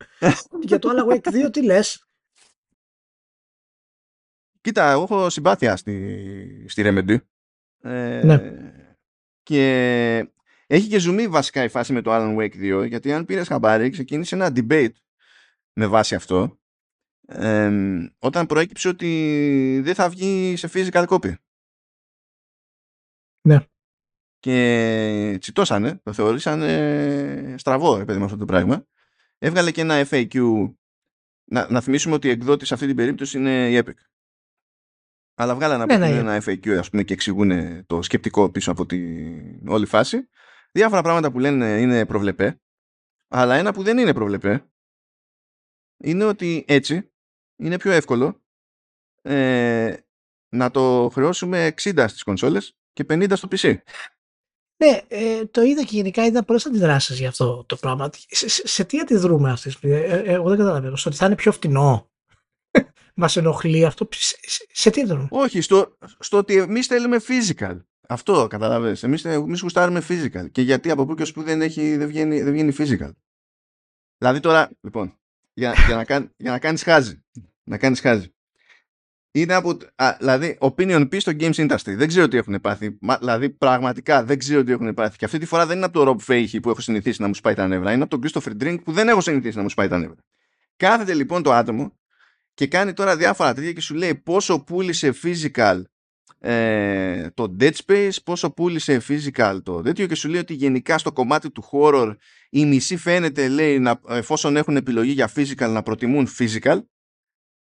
για 0.62 0.80
το 0.80 0.90
Alan 0.92 1.14
Wake 1.14 1.46
2 1.46 1.52
τι 1.52 1.64
λες; 1.64 2.08
Κοίτα, 4.62 4.92
εγώ 4.92 5.04
έχω 5.04 5.30
συμπάθεια 5.30 5.76
στη, 5.76 6.66
στη 6.68 6.82
Remedy. 6.86 7.18
Ε, 7.82 8.22
ναι. 8.26 8.52
Και 9.44 10.32
έχει 10.74 10.88
και 10.88 11.00
ζουμί 11.00 11.28
βασικά 11.28 11.64
η 11.64 11.68
φάση 11.68 11.94
με 11.94 12.02
το 12.02 12.12
Alan 12.14 12.38
Wake 12.38 12.82
2, 12.84 12.88
γιατί 12.88 13.14
αν 13.14 13.26
πήρες 13.26 13.48
χαμπάρι, 13.48 13.90
ξεκίνησε 13.90 14.36
ένα 14.36 14.52
debate 14.56 14.94
με 15.74 15.88
βάση 15.88 16.16
αυτό, 16.16 16.60
ε, 17.28 17.72
όταν 18.20 18.45
προέκυψε 18.45 18.88
ότι 18.88 19.82
δεν 19.84 19.95
θα 19.95 20.10
βγει 20.10 20.56
σε 20.56 20.70
physical 20.74 21.06
copy. 21.08 21.34
Ναι. 23.48 23.66
Και 24.40 25.38
τσιτώσανε, 25.40 26.00
το 26.04 26.14
θεωρήσανε 26.14 27.56
στραβό, 27.58 28.00
επειδή 28.00 28.20
με 28.20 28.26
αυτό 28.26 28.38
το 28.38 28.45
πράγμα. 28.45 28.88
Έβγαλε 29.38 29.72
και 29.72 29.82
ένα 29.82 30.08
FAQ. 30.10 30.36
Να, 31.45 31.72
να 31.72 31.82
θυμίσουμε 31.82 32.16
ότι 32.16 32.28
η 32.28 32.32
εκδότης 32.32 32.68
σε 32.68 32.74
αυτή 32.74 32.88
την 32.88 32.95
περίπτωση 32.95 33.38
είναι 33.38 33.70
η 33.70 33.84
Epic. 33.86 33.98
Αλλά 35.36 35.56
βγάλανε 35.56 35.86
ναι, 35.86 35.98
ναι, 35.98 36.18
ένα 36.18 36.41
FAQ 36.45 36.70
ας 36.70 36.90
πούμε, 36.90 37.04
και 37.04 37.14
εξηγούν 37.14 37.86
το 37.86 38.02
σκεπτικό 38.02 38.50
πίσω 38.50 38.72
από 38.72 38.86
την 38.86 39.68
όλη 39.68 39.86
φάση. 39.86 40.28
Διάφορα 40.76 41.02
πράγματα 41.02 41.32
που 41.32 41.40
λένε 41.40 41.80
είναι 41.80 42.06
προβλεπέ. 42.06 42.62
Αλλά 43.28 43.56
ένα 43.56 43.74
που 43.74 43.84
δεν 43.84 43.98
είναι 43.98 44.14
προβλεπέ 44.14 44.72
είναι 46.04 46.24
ότι 46.24 46.66
έτσι 46.68 47.12
είναι 47.56 47.78
πιο 47.78 47.91
εύκολο 47.91 48.41
ε, 49.22 49.98
να 50.50 50.72
το 50.72 51.10
χρεώσουμε 51.14 51.74
60 51.82 52.06
στις 52.08 52.24
κονσόλες 52.24 52.78
και 52.94 53.06
50 53.10 53.32
στο 53.36 53.48
PC. 53.52 53.78
Ναι, 54.78 55.02
ε, 55.08 55.45
το 55.45 55.62
είδα 55.62 55.84
και 55.84 55.95
γενικά 55.95 56.26
είδα 56.26 56.44
πολλές 56.44 56.66
αντιδράσεις 56.66 57.20
για 57.20 57.28
αυτό 57.28 57.64
το 57.68 57.76
πράγμα. 57.76 58.10
Σε, 58.28 58.50
σε, 58.50 58.68
σε 58.68 58.84
τι 58.84 59.00
αντιδρούμε 59.00 59.52
αυτέ, 59.52 59.74
ε, 59.82 60.04
ε, 60.04 60.34
εγώ 60.34 60.50
δεν 60.50 60.58
καταλαβαίνω. 60.58 60.95
Στο 60.95 61.10
ότι 61.10 61.18
θα 61.18 61.26
είναι 61.26 61.36
πιο 61.36 61.52
φτηνό. 61.52 62.12
Μας 63.16 63.38
ενοχλεί 63.38 63.86
αυτό. 63.86 64.08
Σε, 64.12 64.38
σε 64.72 64.90
τι 64.90 65.02
αντιδρούμε; 65.02 65.28
Όχι, 65.32 65.62
στο, 65.62 65.98
στο 66.20 66.38
ότι 66.38 66.58
εμείς 66.58 66.88
θέλουμε 66.88 67.20
physical. 67.28 67.80
Αυτό 68.08 68.48
καταλαβαίνεις. 68.48 69.04
Εμείς, 69.04 69.26
εμείς 69.26 69.62
γουστάρουμε 69.62 70.02
physical. 70.08 70.52
Και 70.52 70.62
γιατί 70.62 70.90
από 70.90 71.06
πού 71.06 71.16
και 71.16 71.22
ως 71.22 71.32
που 71.32 71.44
δεν, 71.44 71.62
έχει, 71.62 71.98
δεν, 71.98 72.08
βγαίνει, 72.08 72.42
δεν 72.42 72.54
βγαίνει 72.54 72.76
physical. 72.78 73.12
Δηλαδή 74.18 74.40
τώρα, 74.40 74.70
λοιπόν, 74.82 75.18
για, 75.54 75.74
για, 75.88 75.96
να, 75.96 76.06
κάνει, 76.06 76.30
για 76.38 76.52
να 76.52 76.60
κάνεις 76.60 76.84
χάζι. 76.84 77.24
Να 77.64 77.78
κάνεις 77.78 78.00
χάζι. 78.00 78.34
Είναι 79.32 79.54
από, 79.54 79.78
α, 79.96 80.16
δηλαδή, 80.20 80.58
opinion 80.60 81.02
piece 81.02 81.20
στο 81.20 81.32
games 81.40 81.56
industry. 81.56 81.96
Δεν 81.96 82.08
ξέρω 82.08 82.28
τι 82.28 82.38
έχουν 82.38 82.62
πάθει. 82.62 82.98
Μα, 83.02 83.18
δηλαδή, 83.18 83.50
πραγματικά 83.50 84.24
δεν 84.24 84.40
ξέρω 84.40 84.64
τι 84.64 84.72
έχουν 84.72 84.94
πάθει. 84.94 85.18
Και 85.18 85.26
αυτή 85.26 85.38
τη 85.38 85.46
φορά 85.46 85.66
δεν 85.66 85.78
είναι 85.78 85.86
από 85.86 86.04
το 86.04 86.12
Rob 86.12 86.32
Fahey 86.32 86.62
που 86.62 86.70
έχω 86.70 86.82
συνηθίσει 86.82 87.22
να 87.22 87.28
μου 87.28 87.34
σπάει 87.34 87.54
τα 87.54 87.68
νεύρα. 87.68 87.92
Είναι 87.92 88.04
από 88.04 88.20
τον 88.20 88.30
Christopher 88.32 88.64
Drink 88.64 88.78
που 88.84 88.92
δεν 88.92 89.08
έχω 89.08 89.22
συνηθίσει 89.22 89.58
να 89.58 89.62
μου 89.62 89.70
σπάει 89.70 89.88
τα 89.88 89.98
νεύρα. 89.98 90.18
Κάθεται 90.78 91.14
λοιπόν 91.14 91.44
το 91.44 91.54
άτομο 91.54 91.98
και 92.54 92.68
κάνει 92.68 92.94
τώρα 92.94 93.18
διάφορα 93.18 93.54
τέτοια 93.54 93.74
και 93.74 93.82
σου 93.82 93.96
λέει 93.96 94.16
πόσο 94.16 94.64
πούλησε 94.64 95.14
physical 95.24 95.82
ε, 96.45 97.30
το 97.30 97.56
Dead 97.60 97.72
Space, 97.86 98.15
πόσο 98.24 98.52
πούλησε 98.52 99.02
physical 99.07 99.60
το 99.64 99.82
τέτοιο 99.82 100.07
και 100.07 100.15
σου 100.15 100.30
λέει 100.30 100.40
ότι 100.40 100.53
γενικά 100.53 100.98
στο 100.98 101.11
κομμάτι 101.11 101.52
του 101.52 101.64
horror 101.72 102.15
η 102.49 102.65
μισή 102.65 102.98
φαίνεται 102.98 103.48
λέει 103.48 103.80
να, 103.80 104.02
εφόσον 104.07 104.56
έχουν 104.57 104.76
επιλογή 104.76 105.11
για 105.11 105.32
physical 105.36 105.70
να 105.70 105.84
προτιμούν 105.84 106.28
physical. 106.38 106.82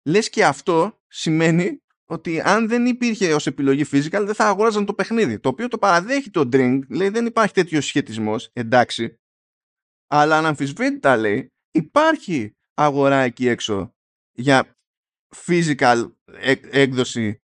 Λες 0.04 0.30
και 0.30 0.44
αυτό 0.44 1.00
σημαίνει 1.06 1.82
ότι 2.04 2.40
αν 2.40 2.68
δεν 2.68 2.86
υπήρχε 2.86 3.34
ως 3.34 3.46
επιλογή 3.46 3.84
physical 3.92 4.22
δεν 4.24 4.34
θα 4.34 4.46
αγόραζαν 4.46 4.84
το 4.84 4.94
παιχνίδι 4.94 5.38
το 5.38 5.48
οποίο 5.48 5.68
το 5.68 5.78
παραδέχει 5.78 6.30
το 6.30 6.48
Drink 6.52 6.80
λέει 6.88 7.08
δεν 7.08 7.26
υπάρχει 7.26 7.54
τέτοιος 7.54 7.86
σχετισμός 7.86 8.50
εντάξει. 8.52 9.20
Αλλά 10.06 10.38
αναμφισβήτητα 10.38 11.16
λέει 11.16 11.52
υπάρχει 11.70 12.56
αγορά 12.74 13.16
εκεί 13.16 13.48
έξω 13.48 13.94
για 14.32 14.76
physical 15.46 16.10
έκδοση 16.70 17.42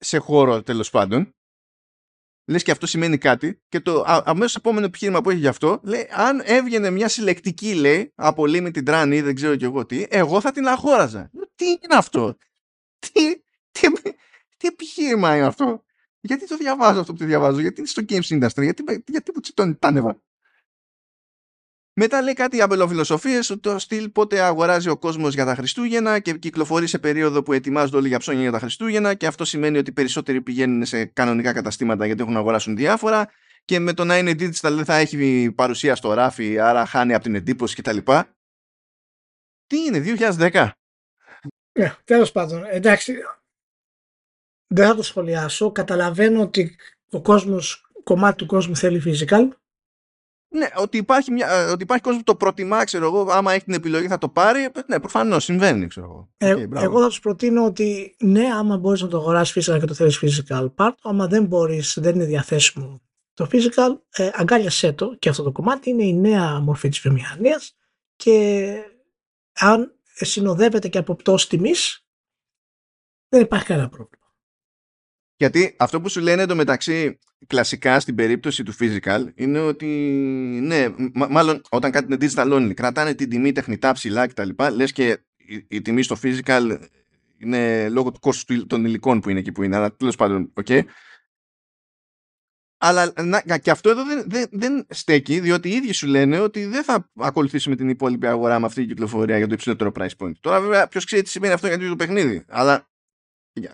σε 0.00 0.18
χώρο 0.18 0.62
τέλος 0.62 0.90
πάντων. 0.90 1.34
Λες 2.44 2.62
και 2.62 2.70
αυτό 2.70 2.86
σημαίνει 2.86 3.18
κάτι. 3.18 3.62
Και 3.68 3.80
το 3.80 4.04
αμέσως 4.06 4.54
επόμενο 4.54 4.86
επιχείρημα 4.86 5.20
που 5.20 5.30
έχει 5.30 5.38
γι' 5.38 5.46
αυτό 5.46 5.80
λέει: 5.82 6.08
Αν 6.10 6.40
έβγαινε 6.44 6.90
μια 6.90 7.08
συλλεκτική, 7.08 7.74
λέει, 7.74 8.12
από 8.14 8.44
limited 8.46 8.84
run 8.88 9.10
ή 9.12 9.20
δεν 9.20 9.34
ξέρω 9.34 9.56
κι 9.56 9.64
εγώ 9.64 9.86
τι, 9.86 10.06
εγώ 10.08 10.40
θα 10.40 10.52
την 10.52 10.68
αγόραζα. 10.68 11.30
Τι 11.54 11.66
είναι 11.66 11.94
αυτό, 11.94 12.36
Τι, 12.98 13.36
τι, 13.70 13.92
τι 14.56 14.68
επιχείρημα 14.68 15.36
είναι 15.36 15.46
αυτό, 15.46 15.84
Γιατί 16.20 16.46
το 16.46 16.56
διαβάζω 16.56 17.00
αυτό 17.00 17.12
που 17.12 17.18
το 17.18 17.24
διαβάζω, 17.24 17.60
Γιατί 17.60 17.78
είναι 17.78 17.88
στο 17.88 18.02
Games 18.08 18.28
Industry, 18.28 18.62
Γιατί, 18.62 19.04
γιατί 19.06 19.32
μου 19.34 19.40
τσιτώνει 19.40 19.74
τα 19.74 19.90
νεύρα; 19.90 20.22
Μετά 22.02 22.22
λέει 22.22 22.32
κάτι 22.32 22.62
αμπελοφιλοσοφίες, 22.62 23.56
το 23.60 23.78
στυλ 23.78 24.08
πότε 24.08 24.40
αγοράζει 24.40 24.88
ο 24.88 24.96
κόσμος 24.96 25.34
για 25.34 25.44
τα 25.44 25.54
Χριστούγεννα 25.54 26.18
και 26.18 26.32
κυκλοφορεί 26.32 26.86
σε 26.86 26.98
περίοδο 26.98 27.42
που 27.42 27.52
ετοιμάζονται 27.52 27.96
όλοι 27.96 28.08
για 28.08 28.18
ψώνια 28.18 28.42
για 28.42 28.50
τα 28.50 28.58
Χριστούγεννα 28.58 29.14
και 29.14 29.26
αυτό 29.26 29.44
σημαίνει 29.44 29.78
ότι 29.78 29.92
περισσότεροι 29.92 30.42
πηγαίνουν 30.42 30.84
σε 30.84 31.04
κανονικά 31.04 31.52
καταστήματα 31.52 32.06
γιατί 32.06 32.20
έχουν 32.20 32.32
να 32.32 32.38
αγοράσουν 32.38 32.76
διάφορα 32.76 33.30
και 33.64 33.78
με 33.78 33.92
το 33.92 34.04
να 34.04 34.18
είναι 34.18 34.30
digital 34.30 34.72
δεν 34.72 34.84
θα 34.84 34.94
έχει 34.94 35.52
παρουσία 35.54 35.94
στο 35.94 36.12
ράφι 36.12 36.58
άρα 36.58 36.86
χάνει 36.86 37.14
από 37.14 37.22
την 37.22 37.34
εντύπωση 37.34 37.82
κτλ. 37.82 37.98
Τι 39.66 39.76
είναι, 39.84 40.02
2010? 40.18 40.70
Ναι, 41.78 41.94
τέλος 42.04 42.32
πάντων, 42.32 42.64
εντάξει, 42.68 43.14
δεν 44.66 44.86
θα 44.86 44.94
το 44.94 45.02
σχολιάσω. 45.02 45.72
Καταλαβαίνω 45.72 46.40
ότι 46.40 46.76
ο 47.10 47.20
κόσμος, 47.20 47.90
κομμάτι 48.02 48.36
του 48.36 48.46
κόσμου 48.46 48.76
θέλει 48.76 49.02
physical 49.04 49.48
ναι, 50.52 50.66
ότι 50.76 50.96
υπάρχει, 50.96 51.32
μια, 51.32 51.48
ε, 51.48 51.64
ότι 51.64 51.82
υπάρχει 51.82 52.02
κόσμος 52.02 52.22
που 52.24 52.32
το 52.32 52.36
προτιμά, 52.36 52.84
ξέρω 52.84 53.04
εγώ, 53.04 53.26
άμα 53.30 53.52
έχει 53.52 53.64
την 53.64 53.74
επιλογή 53.74 54.06
θα 54.06 54.18
το 54.18 54.28
πάρει. 54.28 54.68
Ναι, 54.86 55.00
προφανώς 55.00 55.44
συμβαίνει, 55.44 55.86
ξέρω 55.86 56.06
εγώ. 56.06 56.28
Ε, 56.36 56.66
εγώ 56.74 57.00
θα 57.00 57.06
τους 57.06 57.20
προτείνω 57.20 57.64
ότι 57.64 58.16
ναι, 58.18 58.44
άμα 58.54 58.76
μπορείς 58.76 59.02
να 59.02 59.08
το 59.08 59.16
αγοράσεις 59.16 59.70
physical 59.70 59.78
και 59.80 59.86
το 59.86 59.94
θέλεις 59.94 60.20
physical 60.22 60.68
part, 60.76 60.94
άμα 61.02 61.26
δεν 61.26 61.44
μπορείς, 61.44 61.98
δεν 62.00 62.14
είναι 62.14 62.24
διαθέσιμο 62.24 63.00
το 63.40 63.48
physical, 63.52 64.00
ε, 64.10 64.30
αγκάλιασέ 64.32 64.92
το 64.92 65.16
και 65.18 65.28
αυτό 65.28 65.42
το 65.42 65.52
κομμάτι 65.52 65.90
είναι 65.90 66.04
η 66.04 66.14
νέα 66.14 66.60
μορφή 66.60 66.88
της 66.88 67.00
βιομηχανίας 67.00 67.76
και 68.16 68.74
αν 69.52 69.94
συνοδεύεται 70.02 70.88
και 70.88 70.98
από 70.98 71.14
πτώση 71.14 71.48
τιμής, 71.48 72.04
δεν 73.28 73.40
υπάρχει 73.40 73.66
κανένα 73.66 73.88
πρόβλημα. 73.88 74.19
Γιατί 75.40 75.74
αυτό 75.78 76.00
που 76.00 76.08
σου 76.08 76.20
λένε 76.20 76.42
εντωμεταξύ 76.42 77.18
κλασικά 77.46 78.00
στην 78.00 78.14
περίπτωση 78.14 78.62
του 78.62 78.74
physical 78.80 79.24
είναι 79.34 79.60
ότι 79.60 79.86
ναι, 80.62 80.86
μάλλον 81.12 81.62
όταν 81.68 81.90
κάτι 81.90 82.12
είναι 82.12 82.30
digital 82.30 82.52
only 82.52 82.74
κρατάνε 82.74 83.14
την 83.14 83.30
τιμή 83.30 83.52
τεχνητά 83.52 83.92
ψηλά 83.92 84.26
κτλ. 84.26 84.48
Λες 84.72 84.92
και 84.92 85.18
η, 85.36 85.66
η, 85.68 85.82
τιμή 85.82 86.02
στο 86.02 86.16
physical 86.22 86.78
είναι 87.38 87.88
λόγω 87.88 88.10
του 88.10 88.20
κόστους 88.20 88.66
των 88.66 88.84
υλικών 88.84 89.20
που 89.20 89.30
είναι 89.30 89.38
εκεί 89.38 89.52
που 89.52 89.62
είναι. 89.62 89.76
Αλλά 89.76 89.96
τέλος 89.96 90.16
πάντων, 90.16 90.52
ok. 90.54 90.66
Okay. 90.68 90.82
Αλλά 92.78 93.12
να, 93.22 93.58
και 93.58 93.70
αυτό 93.70 93.90
εδώ 93.90 94.04
δεν, 94.04 94.24
δεν, 94.26 94.46
δεν 94.50 94.86
στέκει, 94.90 95.40
διότι 95.40 95.68
οι 95.68 95.72
ίδιοι 95.72 95.92
σου 95.92 96.06
λένε 96.06 96.38
ότι 96.38 96.64
δεν 96.64 96.84
θα 96.84 97.10
ακολουθήσουμε 97.16 97.76
την 97.76 97.88
υπόλοιπη 97.88 98.26
αγορά 98.26 98.58
με 98.58 98.66
αυτή 98.66 98.80
την 98.80 98.88
κυκλοφορία 98.88 99.36
για 99.36 99.46
το 99.46 99.54
υψηλότερο 99.54 99.92
price 99.98 100.16
point. 100.18 100.32
Τώρα, 100.40 100.60
βέβαια, 100.60 100.88
ποιος 100.88 101.04
ξέρει 101.04 101.22
τι 101.22 101.28
σημαίνει 101.28 101.52
αυτό 101.52 101.66
για 101.66 101.88
το 101.88 101.96
παιχνίδι. 101.96 102.44
Αλλά 102.48 102.89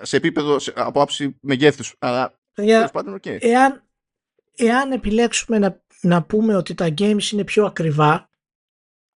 σε 0.03 0.17
επίπεδο 0.17 0.59
σε, 0.59 0.73
από 0.77 1.01
άψη 1.01 1.37
μεγέθους. 1.41 1.95
Αλλά 1.99 2.39
για, 2.57 2.89
πάντων, 2.93 3.15
okay. 3.15 3.37
εάν, 3.41 3.85
εάν 4.57 4.93
επιλέξουμε 4.93 5.59
να, 5.59 5.83
να 6.01 6.23
πούμε 6.23 6.57
ότι 6.57 6.75
τα 6.75 6.95
games 6.99 7.31
είναι 7.33 7.45
πιο 7.45 7.65
ακριβά, 7.65 8.29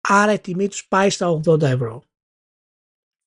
άρα 0.01 0.33
η 0.33 0.39
τιμή 0.39 0.69
τους 0.69 0.87
πάει 0.89 1.11
στα 1.11 1.41
80 1.45 1.63
ευρώ. 1.63 2.03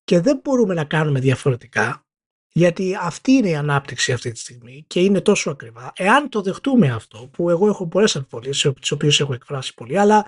Και 0.03 0.19
δεν 0.19 0.39
μπορούμε 0.43 0.73
να 0.73 0.85
κάνουμε 0.85 1.19
διαφορετικά, 1.19 2.06
γιατί 2.51 2.97
αυτή 3.01 3.31
είναι 3.31 3.49
η 3.49 3.56
ανάπτυξη 3.56 4.11
αυτή 4.11 4.31
τη 4.31 4.39
στιγμή 4.39 4.84
και 4.88 5.01
είναι 5.01 5.22
τόσο 5.22 5.51
ακριβά. 5.51 5.91
Εάν 5.95 6.30
το 6.30 6.41
δεχτούμε 6.41 6.91
αυτό, 6.91 7.30
που 7.34 7.49
εγώ 7.49 7.68
έχω 7.68 7.88
πολλές 7.88 8.15
αμφιβολίες, 8.15 8.72
τις 8.80 8.91
οποίες 8.91 9.19
έχω 9.19 9.34
εκφράσει 9.34 9.73
πολύ, 9.73 9.99
αλλά 9.99 10.26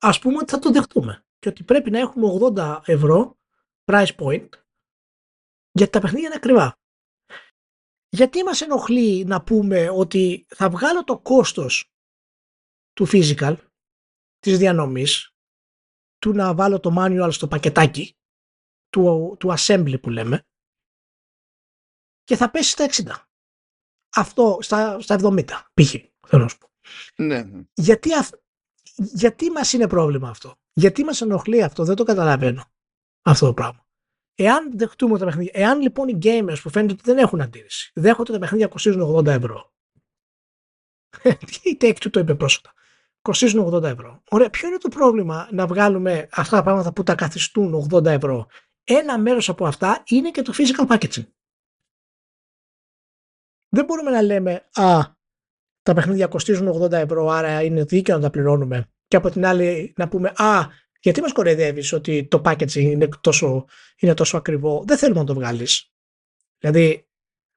ας 0.00 0.18
πούμε 0.18 0.36
ότι 0.36 0.52
θα 0.52 0.58
το 0.58 0.70
δεχτούμε 0.70 1.24
και 1.38 1.48
ότι 1.48 1.62
πρέπει 1.62 1.90
να 1.90 1.98
έχουμε 1.98 2.26
80 2.54 2.80
ευρώ 2.84 3.38
price 3.84 4.14
point 4.16 4.48
γιατί 5.76 5.92
τα 5.92 6.00
παιχνίδια 6.00 6.26
είναι 6.26 6.36
ακριβά. 6.36 6.78
Γιατί 8.08 8.42
μας 8.42 8.60
ενοχλεί 8.60 9.24
να 9.24 9.42
πούμε 9.42 9.90
ότι 9.90 10.46
θα 10.48 10.70
βγάλω 10.70 11.04
το 11.04 11.18
κόστος 11.18 11.90
του 12.92 13.06
physical, 13.12 13.56
της 14.38 14.58
διανομής, 14.58 15.34
του 16.18 16.32
να 16.32 16.54
βάλω 16.54 16.80
το 16.80 16.94
manual 16.98 17.28
στο 17.32 17.48
πακετάκι, 17.48 18.16
του, 18.88 19.36
του 19.38 19.54
assembly 19.58 20.00
που 20.02 20.10
λέμε, 20.10 20.46
και 22.22 22.36
θα 22.36 22.50
πέσει 22.50 22.70
στα 22.70 22.86
60. 22.90 23.24
Αυτό 24.16 24.58
στα, 24.60 25.00
στα 25.00 25.18
70 25.20 25.44
π.χ. 25.74 25.94
θέλω 26.26 26.42
να 26.42 26.48
σου 26.48 26.58
πω. 26.58 26.70
Ναι. 27.16 27.44
Γιατί, 27.74 28.10
γιατί 28.96 29.50
μας 29.50 29.72
είναι 29.72 29.88
πρόβλημα 29.88 30.28
αυτό; 30.28 30.56
Γιατί 30.72 31.04
μας 31.04 31.20
ενοχλεί 31.20 31.62
αυτό; 31.62 31.84
Δεν 31.84 31.96
το 31.96 32.04
καταλαβαίνω 32.04 32.64
αυτό 33.22 33.46
το 33.46 33.54
πράγμα. 33.54 33.83
Εάν 34.34 34.78
δεχτούμε 34.78 35.18
τα 35.18 35.24
παιχνίδια, 35.24 35.52
εάν 35.54 35.80
λοιπόν 35.80 36.08
οι 36.08 36.18
gamers 36.22 36.56
που 36.62 36.70
φαίνεται 36.70 36.92
ότι 36.92 37.02
δεν 37.04 37.18
έχουν 37.18 37.40
αντίρρηση, 37.40 37.90
δέχονται 37.94 38.32
τα 38.32 38.38
παιχνίδια 38.38 38.66
κοστίζουν 38.66 39.16
80 39.16 39.26
ευρώ. 39.26 39.72
Η 41.62 41.76
take 41.80 42.10
το 42.10 42.20
είπε 42.20 42.34
πρόσφατα. 42.34 42.72
Κοστίζουν 43.22 43.74
80 43.74 43.82
ευρώ. 43.82 44.22
Ωραία, 44.30 44.50
ποιο 44.50 44.68
είναι 44.68 44.78
το 44.78 44.88
πρόβλημα 44.88 45.48
να 45.52 45.66
βγάλουμε 45.66 46.28
αυτά 46.30 46.56
τα 46.56 46.62
πράγματα 46.62 46.92
που 46.92 47.02
τα 47.02 47.14
καθιστούν 47.14 47.88
80 47.92 48.04
ευρώ; 48.04 48.46
Ένα 48.84 49.18
μέρος 49.18 49.48
από 49.48 49.66
αυτά 49.66 50.02
είναι 50.06 50.30
και 50.30 50.42
το 50.42 50.52
physical 50.56 50.86
packaging. 50.86 51.26
Δεν 53.68 53.84
μπορούμε 53.84 54.10
να 54.10 54.22
λέμε 54.22 54.68
Α, 54.74 55.00
τα 55.82 55.94
παιχνίδια 55.94 56.26
κοστίζουν 56.26 56.82
80 56.82 56.92
ευρώ, 56.92 57.28
άρα 57.28 57.62
είναι 57.62 57.84
δίκαιο 57.84 58.16
να 58.16 58.22
τα 58.22 58.30
πληρώνουμε. 58.30 58.90
Και 59.06 59.16
από 59.16 59.30
την 59.30 59.46
άλλη 59.46 59.94
να 59.96 60.08
πούμε 60.08 60.32
Α, 60.36 60.66
γιατί 61.04 61.20
μας 61.20 61.32
κοροϊδεύεις 61.32 61.92
ότι 61.92 62.24
το 62.24 62.42
packaging 62.44 62.74
είναι 62.74 63.08
τόσο, 63.20 63.64
είναι 63.96 64.14
τόσο 64.14 64.36
ακριβό; 64.36 64.84
Δεν 64.86 64.98
θέλουμε 64.98 65.20
να 65.20 65.26
το 65.26 65.34
βγάλεις. 65.34 65.92
Δηλαδή 66.58 67.08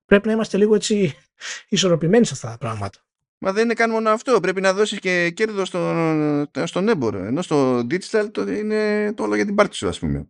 πρέπει 0.05 0.27
να 0.27 0.33
είμαστε 0.33 0.57
λίγο 0.57 0.75
έτσι 0.75 1.15
ισορροπημένοι 1.69 2.25
σε 2.25 2.33
αυτά 2.33 2.49
τα 2.49 2.57
πράγματα. 2.57 3.05
Μα 3.37 3.53
δεν 3.53 3.63
είναι 3.63 3.73
καν 3.73 3.89
μόνο 3.89 4.09
αυτό. 4.09 4.39
Πρέπει 4.39 4.61
να 4.61 4.73
δώσεις 4.73 4.99
και 4.99 5.29
κέρδο 5.29 5.65
στον, 5.65 6.49
στον 6.63 6.87
έμπορο. 6.87 7.17
Ενώ 7.17 7.41
στο 7.41 7.79
digital 7.79 8.27
το 8.31 8.41
είναι 8.41 9.13
το 9.13 9.23
όλο 9.23 9.35
για 9.35 9.45
την 9.45 9.55
πάρτι 9.55 9.75
σου 9.75 9.87
ας 9.87 9.99
πούμε. 9.99 10.29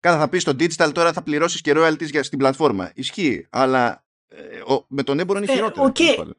Κάθε 0.00 0.18
θα 0.18 0.28
πεις 0.28 0.42
στο 0.42 0.52
digital 0.52 0.90
τώρα 0.94 1.12
θα 1.12 1.22
πληρώσεις 1.22 1.60
και 1.60 1.72
royalties 1.76 2.10
για 2.10 2.22
στην 2.22 2.38
πλατφόρμα. 2.38 2.92
Ισχύει. 2.94 3.46
Αλλά 3.50 4.04
ε, 4.28 4.72
ο, 4.72 4.84
με 4.88 5.02
τον 5.02 5.18
έμπορο 5.18 5.38
είναι 5.38 5.52
ε, 5.52 5.54
χειρότερο. 5.54 5.92
Okay. 5.94 6.30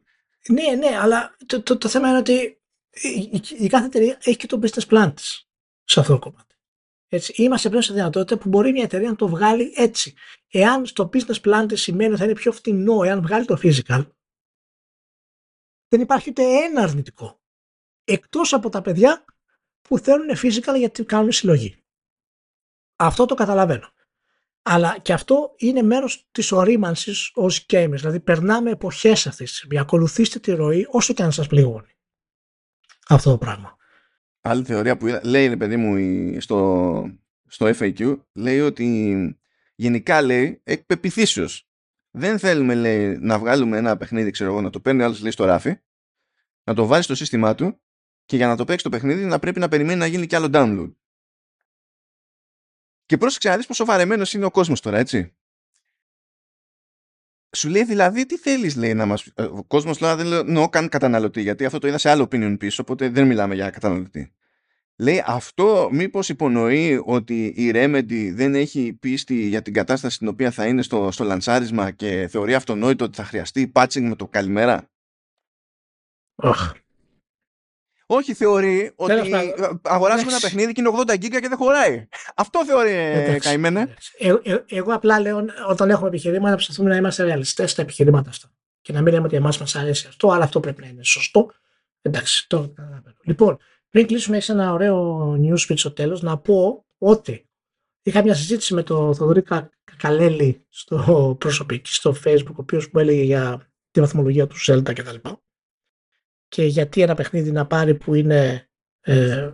Ναι, 0.47 0.75
ναι, 0.75 0.97
αλλά 0.97 1.35
το, 1.45 1.61
το, 1.61 1.77
το, 1.77 1.87
θέμα 1.87 2.09
είναι 2.09 2.17
ότι 2.17 2.61
η, 2.89 3.29
η, 3.31 3.41
η 3.57 3.67
κάθε 3.67 3.85
εταιρεία 3.85 4.17
έχει 4.23 4.37
και 4.37 4.47
το 4.47 4.59
business 4.63 4.87
plan 4.87 5.11
της 5.15 5.47
σε 5.83 5.99
αυτό 5.99 6.13
το 6.13 6.19
κομμάτι. 6.19 6.55
Έτσι, 7.07 7.33
είμαστε 7.43 7.67
πλέον 7.67 7.83
σε 7.83 7.93
δυνατότητα 7.93 8.37
που 8.37 8.49
μπορεί 8.49 8.71
μια 8.71 8.83
εταιρεία 8.83 9.09
να 9.09 9.15
το 9.15 9.27
βγάλει 9.27 9.73
έτσι. 9.75 10.13
Εάν 10.47 10.85
στο 10.85 11.09
business 11.13 11.41
plan 11.41 11.65
της 11.67 11.81
σημαίνει 11.81 12.09
ότι 12.09 12.19
θα 12.19 12.25
είναι 12.25 12.33
πιο 12.33 12.51
φτηνό, 12.51 13.03
εάν 13.03 13.21
βγάλει 13.21 13.45
το 13.45 13.57
physical, 13.63 14.07
δεν 15.87 16.01
υπάρχει 16.01 16.29
ούτε 16.29 16.43
ένα 16.43 16.81
αρνητικό. 16.81 17.41
Εκτός 18.03 18.53
από 18.53 18.69
τα 18.69 18.81
παιδιά 18.81 19.25
που 19.81 19.97
θέλουν 19.97 20.37
physical 20.37 20.77
γιατί 20.77 21.03
κάνουν 21.03 21.31
συλλογή. 21.31 21.83
Αυτό 22.95 23.25
το 23.25 23.35
καταλαβαίνω. 23.35 23.91
Αλλά 24.61 24.99
και 24.99 25.13
αυτό 25.13 25.53
είναι 25.57 25.81
μέρος 25.81 26.27
της 26.31 26.51
ορίμανσης 26.51 27.31
ως 27.33 27.65
gamers. 27.69 27.95
Δηλαδή 27.95 28.19
περνάμε 28.19 28.71
εποχές 28.71 29.27
αυτής 29.27 29.49
της 29.49 29.57
στιγμή. 29.57 29.79
Ακολουθήστε 29.79 30.39
τη 30.39 30.51
ροή 30.51 30.87
όσο 30.89 31.13
και 31.13 31.23
αν 31.23 31.31
σας 31.31 31.47
πληγώνει. 31.47 31.97
Αυτό 33.07 33.31
το 33.31 33.37
πράγμα. 33.37 33.77
Άλλη 34.45 34.63
θεωρία 34.63 34.97
που 34.97 35.07
είδα, 35.07 35.21
λέει 35.23 35.57
παιδί 35.57 35.77
μου 35.77 36.41
στο, 36.41 37.09
στο 37.47 37.71
FAQ, 37.79 38.19
λέει 38.33 38.59
ότι 38.59 39.37
γενικά 39.75 40.21
λέει 40.21 40.61
εκ 40.63 40.85
Δεν 42.11 42.39
θέλουμε 42.39 42.75
λέει 42.75 43.17
να 43.17 43.39
βγάλουμε 43.39 43.77
ένα 43.77 43.97
παιχνίδι, 43.97 44.31
ξέρω 44.31 44.51
εγώ, 44.51 44.61
να 44.61 44.69
το 44.69 44.79
παίρνει 44.79 45.03
άλλος 45.03 45.21
λέει 45.21 45.31
στο 45.31 45.45
ράφι, 45.45 45.77
να 46.63 46.73
το 46.73 46.85
βάλει 46.85 47.03
στο 47.03 47.15
σύστημά 47.15 47.55
του 47.55 47.81
και 48.25 48.35
για 48.35 48.47
να 48.47 48.55
το 48.55 48.65
παίξει 48.65 48.83
το 48.83 48.89
παιχνίδι 48.89 49.25
να 49.25 49.39
πρέπει 49.39 49.59
να 49.59 49.67
περιμένει 49.67 49.99
να 49.99 50.05
γίνει 50.05 50.27
κι 50.27 50.35
άλλο 50.35 50.49
download. 50.53 50.93
Και 53.05 53.17
πρόσεξε 53.17 53.49
να 53.49 53.57
δεις 53.57 53.65
πόσο 53.65 53.85
βαρεμένος 53.85 54.33
είναι 54.33 54.45
ο 54.45 54.51
κόσμος 54.51 54.81
τώρα, 54.81 54.97
έτσι. 54.97 55.35
Σου 57.55 57.69
λέει 57.69 57.83
δηλαδή 57.83 58.25
τι 58.25 58.37
θέλεις 58.37 58.75
λέει 58.75 58.93
να 58.93 59.05
μας... 59.05 59.25
Ε, 59.35 59.43
ο 59.43 59.63
κόσμος 59.67 59.97
τώρα 59.97 60.15
δεν 60.15 60.47
λέω 60.47 60.69
καν 60.69 60.89
καταναλωτή 60.89 61.41
γιατί 61.41 61.65
αυτό 61.65 61.79
το 61.79 61.87
είδα 61.87 61.97
σε 61.97 62.09
άλλο 62.09 62.23
opinion 62.23 62.55
πίσω 62.59 62.81
οπότε 62.81 63.09
δεν 63.09 63.27
μιλάμε 63.27 63.55
για 63.55 63.69
καταναλωτή. 63.69 64.33
Λέει 64.95 65.23
αυτό 65.25 65.89
μήπως 65.91 66.29
υπονοεί 66.29 67.01
ότι 67.05 67.45
η 67.45 67.71
Remedy 67.73 68.31
δεν 68.33 68.55
έχει 68.55 68.93
πίστη 68.93 69.47
για 69.47 69.61
την 69.61 69.73
κατάσταση 69.73 70.15
στην 70.15 70.27
οποία 70.27 70.51
θα 70.51 70.67
είναι 70.67 70.81
στο, 70.81 71.11
στο 71.11 71.23
λανσάρισμα 71.23 71.91
και 71.91 72.27
θεωρεί 72.29 72.53
αυτονόητο 72.53 73.05
ότι 73.05 73.17
θα 73.17 73.23
χρειαστεί 73.23 73.71
patching 73.75 74.01
με 74.01 74.15
το 74.15 74.27
καλημέρα. 74.27 74.89
Όχι, 78.05 78.33
θεωρεί 78.33 78.91
ότι 78.95 79.13
αγοράζουμε 79.81 80.31
ένα 80.31 80.39
παιχνίδι 80.41 80.71
και 80.71 80.81
είναι 80.81 80.91
80 81.13 81.19
γίγκα 81.19 81.39
και 81.41 81.47
δεν 81.47 81.57
χωράει. 81.57 82.07
Αυτό 82.35 82.65
θεωρεί 82.65 82.91
ε, 82.91 83.37
καημένε. 83.39 83.93
Ε, 84.19 84.33
ε, 84.43 84.63
εγώ 84.67 84.93
απλά 84.93 85.19
λέω 85.19 85.45
όταν 85.69 85.89
έχουμε 85.89 86.07
επιχειρήματα 86.07 86.53
προσπαθούμε 86.53 86.89
να 86.89 86.95
είμαστε 86.95 87.23
ρεαλιστές 87.23 87.71
στα 87.71 87.81
επιχειρήματα 87.81 88.29
αυτά. 88.29 88.51
Και 88.81 88.93
να 88.93 89.01
μην 89.01 89.13
λέμε 89.13 89.25
ότι 89.25 89.35
εμάς 89.35 89.57
μας 89.57 89.75
αρέσει 89.75 90.07
αυτό, 90.07 90.31
αλλά 90.31 90.43
αυτό 90.43 90.59
πρέπει 90.59 90.81
να 90.81 90.87
είναι 90.87 91.03
σωστό. 91.03 91.51
Εντάξει, 92.01 92.47
το 92.47 92.71
καταλαβαίνω. 92.75 93.15
Λοιπόν, 93.23 93.57
πριν 93.89 94.07
κλείσουμε, 94.07 94.35
έχεις 94.37 94.49
ένα 94.49 94.73
ωραίο 94.73 95.31
news 95.41 95.71
pitch 95.71 95.77
στο 95.77 95.91
τέλος 95.91 96.21
να 96.21 96.37
πω 96.37 96.85
ότι 96.97 97.49
είχα 98.03 98.23
μια 98.23 98.33
συζήτηση 98.33 98.73
με 98.73 98.83
τον 98.83 99.15
Θοδωρή 99.15 99.43
Κακαλέλη 99.83 100.65
στο 100.69 101.35
προσωπικό, 101.39 101.83
στο 101.85 102.15
Facebook, 102.25 102.45
ο 102.47 102.55
οποίος 102.55 102.89
μου 102.93 102.99
έλεγε 102.99 103.21
για 103.21 103.67
τη 103.91 103.99
βαθμολογία 103.99 104.47
του 104.47 104.55
Zelda 104.67 104.93
κτλ 104.93 105.29
και 106.53 106.63
γιατί 106.63 107.01
ένα 107.01 107.15
παιχνίδι 107.15 107.51
να 107.51 107.67
πάρει 107.67 107.95
που 107.95 108.13
είναι 108.13 108.69
ε, 109.01 109.51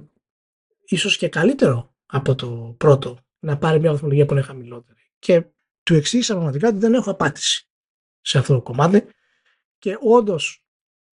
ίσως 0.86 1.18
και 1.18 1.30
καλύτερο 1.30 1.96
από 2.06 2.36
το 2.36 2.76
πρώτο 2.78 3.18
να 3.40 3.58
πάρει 3.58 3.80
μια 3.80 3.92
βαθμολογία 3.92 4.26
που 4.26 4.34
είναι 4.34 4.42
χαμηλότερη. 4.42 5.00
Και 5.20 5.46
του 5.84 5.94
εξήγησα 5.96 6.34
πραγματικά 6.34 6.68
ότι 6.68 6.78
δεν 6.78 6.94
έχω 6.94 7.12
απάντηση 7.12 7.70
σε 8.22 8.38
αυτό 8.38 8.54
το 8.54 8.62
κομμάτι 8.62 9.06
και 9.78 9.98
όντως 10.02 10.66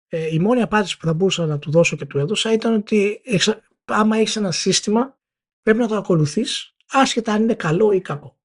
ε, 0.08 0.34
η 0.34 0.40
μόνη 0.40 0.62
απάντηση 0.62 0.98
που 0.98 1.06
θα 1.06 1.14
μπορούσα 1.14 1.46
να 1.46 1.60
του 1.60 1.72
δώσω 1.72 1.96
και 1.96 2.06
του 2.06 2.18
έδωσα 2.18 2.54
ήταν 2.54 2.74
ότι 2.74 3.22
εξα... 3.26 3.62
άμα 3.86 4.18
έχεις 4.18 4.36
ένα 4.36 4.52
σύστημα 4.52 5.20
πρέπει 5.62 5.80
να 5.80 5.88
το 5.88 5.96
ακολουθείς 5.96 6.76
άσχετα 6.90 7.34
αν 7.34 7.42
είναι 7.42 7.56
καλό 7.56 7.92
ή 7.92 8.02
κακό. 8.02 8.40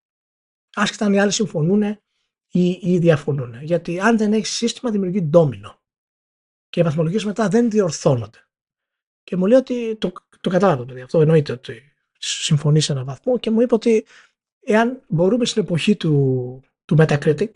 Άσχετα 0.74 1.04
αν 1.04 1.12
οι 1.12 1.20
άλλοι 1.20 1.32
συμφωνούν 1.32 1.82
ή, 2.48 2.78
ή 2.82 2.98
διαφωνούν. 2.98 3.62
Γιατί 3.62 4.00
αν 4.00 4.18
δεν 4.18 4.32
έχεις 4.32 4.50
σύστημα 4.50 4.90
δημιουργεί 4.90 5.22
ντόμινο 5.22 5.82
και 6.74 6.80
οι 6.80 6.82
βαθμολογίες 6.82 7.24
μετά 7.24 7.48
δεν 7.48 7.70
διορθώνονται. 7.70 8.48
Και 9.22 9.36
μου 9.36 9.46
λέει 9.46 9.58
ότι 9.58 9.96
το, 9.96 10.12
το 10.40 10.50
κατάλαβα, 10.50 10.84
παιδί. 10.84 11.00
Αυτό 11.00 11.20
εννοείται 11.20 11.52
ότι 11.52 11.94
συμφωνείς 12.18 12.84
σε 12.84 12.92
έναν 12.92 13.04
βαθμό 13.04 13.38
και 13.38 13.50
μου 13.50 13.60
είπε 13.60 13.74
ότι 13.74 14.06
εάν 14.60 15.02
μπορούμε 15.08 15.44
στην 15.44 15.62
εποχή 15.62 15.96
του, 15.96 16.62
του 16.84 16.96
Metacritic 16.98 17.50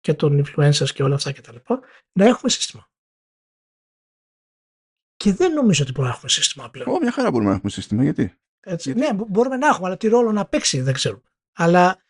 και 0.00 0.14
των 0.14 0.44
influencers 0.44 0.88
και 0.94 1.02
όλα 1.02 1.14
αυτά 1.14 1.32
και 1.32 1.40
τα 1.40 1.52
λοιπά, 1.52 1.80
να 2.12 2.24
έχουμε 2.24 2.50
σύστημα. 2.50 2.90
Και 5.16 5.32
δεν 5.32 5.52
νομίζω 5.52 5.82
ότι 5.82 5.92
μπορούμε 5.92 6.08
να 6.08 6.16
έχουμε 6.16 6.30
σύστημα 6.30 6.70
πλέον. 6.70 6.88
Ω, 6.88 6.98
μια 6.98 7.12
χαρά 7.12 7.30
μπορούμε 7.30 7.50
να 7.50 7.56
έχουμε 7.56 7.70
σύστημα. 7.70 8.02
Γιατί; 8.02 8.34
Έτσι, 8.60 8.92
γιατί; 8.92 9.14
Ναι, 9.14 9.24
μπορούμε 9.28 9.56
να 9.56 9.66
έχουμε, 9.66 9.86
αλλά 9.86 9.96
τι 9.96 10.08
ρόλο 10.08 10.32
να 10.32 10.46
παίξει 10.46 10.80
δεν 10.80 10.94
ξέρουμε. 10.94 11.30
Αλλά 11.52 12.02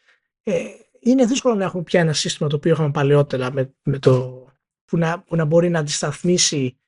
ε, 0.42 0.64
είναι 1.00 1.24
δύσκολο 1.24 1.54
να 1.54 1.64
έχουμε 1.64 1.82
πια 1.82 2.00
ένα 2.00 2.12
σύστημα 2.12 2.48
το 2.48 2.56
οποίο 2.56 2.72
είχαμε 2.72 2.90
παλαιότερα 2.90 3.52
με, 3.52 3.74
με 3.82 3.98
το 3.98 4.43
που 4.84 4.96
να, 4.96 5.22
που 5.22 5.36
να 5.36 5.44
μπορεί 5.44 5.68
να 5.68 5.78
αντισταθμίσει 5.78 6.78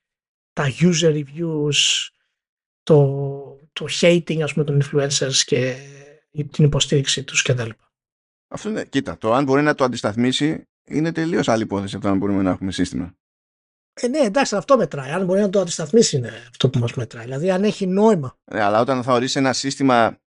τα 0.53 0.65
user 0.79 1.23
reviews, 1.23 2.09
το, 2.83 3.59
το 3.73 3.85
hating 4.01 4.39
ας 4.41 4.53
πούμε 4.53 4.65
των 4.65 4.81
influencers 4.83 5.35
και 5.45 5.75
την 6.51 6.65
υποστήριξη 6.65 7.23
τους 7.23 7.41
κτλ. 7.41 7.69
Αυτό 8.47 8.69
είναι, 8.69 8.85
κοίτα, 8.85 9.17
το 9.17 9.33
αν 9.33 9.43
μπορεί 9.43 9.61
να 9.61 9.75
το 9.75 9.83
αντισταθμίσει 9.83 10.67
είναι 10.83 11.11
τελείως 11.11 11.47
άλλη 11.47 11.63
υπόθεση 11.63 11.95
από 11.95 12.03
το 12.03 12.09
αν 12.11 12.17
μπορούμε 12.17 12.41
να 12.41 12.49
έχουμε 12.49 12.71
σύστημα. 12.71 13.15
Ε, 13.93 14.07
ναι, 14.07 14.19
εντάξει, 14.19 14.55
αυτό 14.55 14.77
μετράει. 14.77 15.11
Αν 15.11 15.25
μπορεί 15.25 15.39
να 15.39 15.49
το 15.49 15.59
αντισταθμίσει 15.59 16.17
είναι 16.17 16.31
αυτό 16.49 16.69
που 16.69 16.79
μας 16.79 16.93
μετράει. 16.93 17.23
Δηλαδή, 17.23 17.51
αν 17.51 17.63
έχει 17.63 17.87
νόημα. 17.87 18.37
Ναι, 18.51 18.61
αλλά 18.61 18.81
όταν 18.81 19.03
θα 19.03 19.13
ορίσει 19.13 19.39
ένα 19.39 19.53
σύστημα 19.53 20.19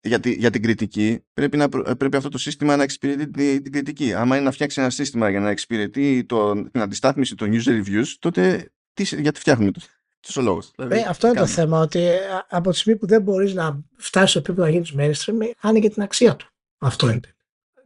για, 0.00 0.20
τη, 0.20 0.32
για 0.32 0.50
την 0.50 0.62
κριτική, 0.62 1.24
πρέπει, 1.32 1.56
να, 1.56 1.68
πρέπει 1.68 2.16
αυτό 2.16 2.28
το 2.28 2.38
σύστημα 2.38 2.76
να 2.76 2.82
εξυπηρετεί 2.82 3.30
την, 3.30 3.62
την 3.62 3.72
κριτική. 3.72 4.14
Άμα 4.14 4.36
είναι 4.36 4.44
να 4.44 4.50
φτιάξει 4.50 4.80
ένα 4.80 4.90
σύστημα 4.90 5.30
για 5.30 5.40
να 5.40 5.50
εξυπηρετεί 5.50 6.24
το, 6.24 6.52
την 6.70 6.80
αντιστάθμιση 6.80 7.34
των 7.34 7.50
user 7.52 7.68
reviews, 7.68 8.06
τότε 8.18 8.72
τι, 8.94 9.02
γιατί 9.02 9.40
φτιάχνουμε 9.40 9.70
το. 9.70 9.80
Τόσο 10.20 10.42
λόγο. 10.42 10.62
Δηλαδή, 10.76 10.96
ε, 10.96 11.04
αυτό 11.08 11.26
είναι 11.26 11.38
το 11.38 11.46
θέμα. 11.46 11.80
Ότι 11.80 11.98
ε, 11.98 12.18
από 12.48 12.70
τη 12.70 12.76
στιγμή 12.76 12.98
που 12.98 13.06
δεν 13.06 13.22
μπορείς 13.22 13.54
να 13.54 13.80
φτάσεις 13.96 14.30
στο 14.30 14.38
επίπεδο 14.38 14.62
να 14.62 14.70
γίνεις 14.70 14.94
mainstream, 14.96 15.50
χάνει 15.58 15.80
και 15.80 15.90
την 15.90 16.02
αξία 16.02 16.36
του. 16.36 16.48
Αυτό 16.78 17.08
είναι. 17.10 17.20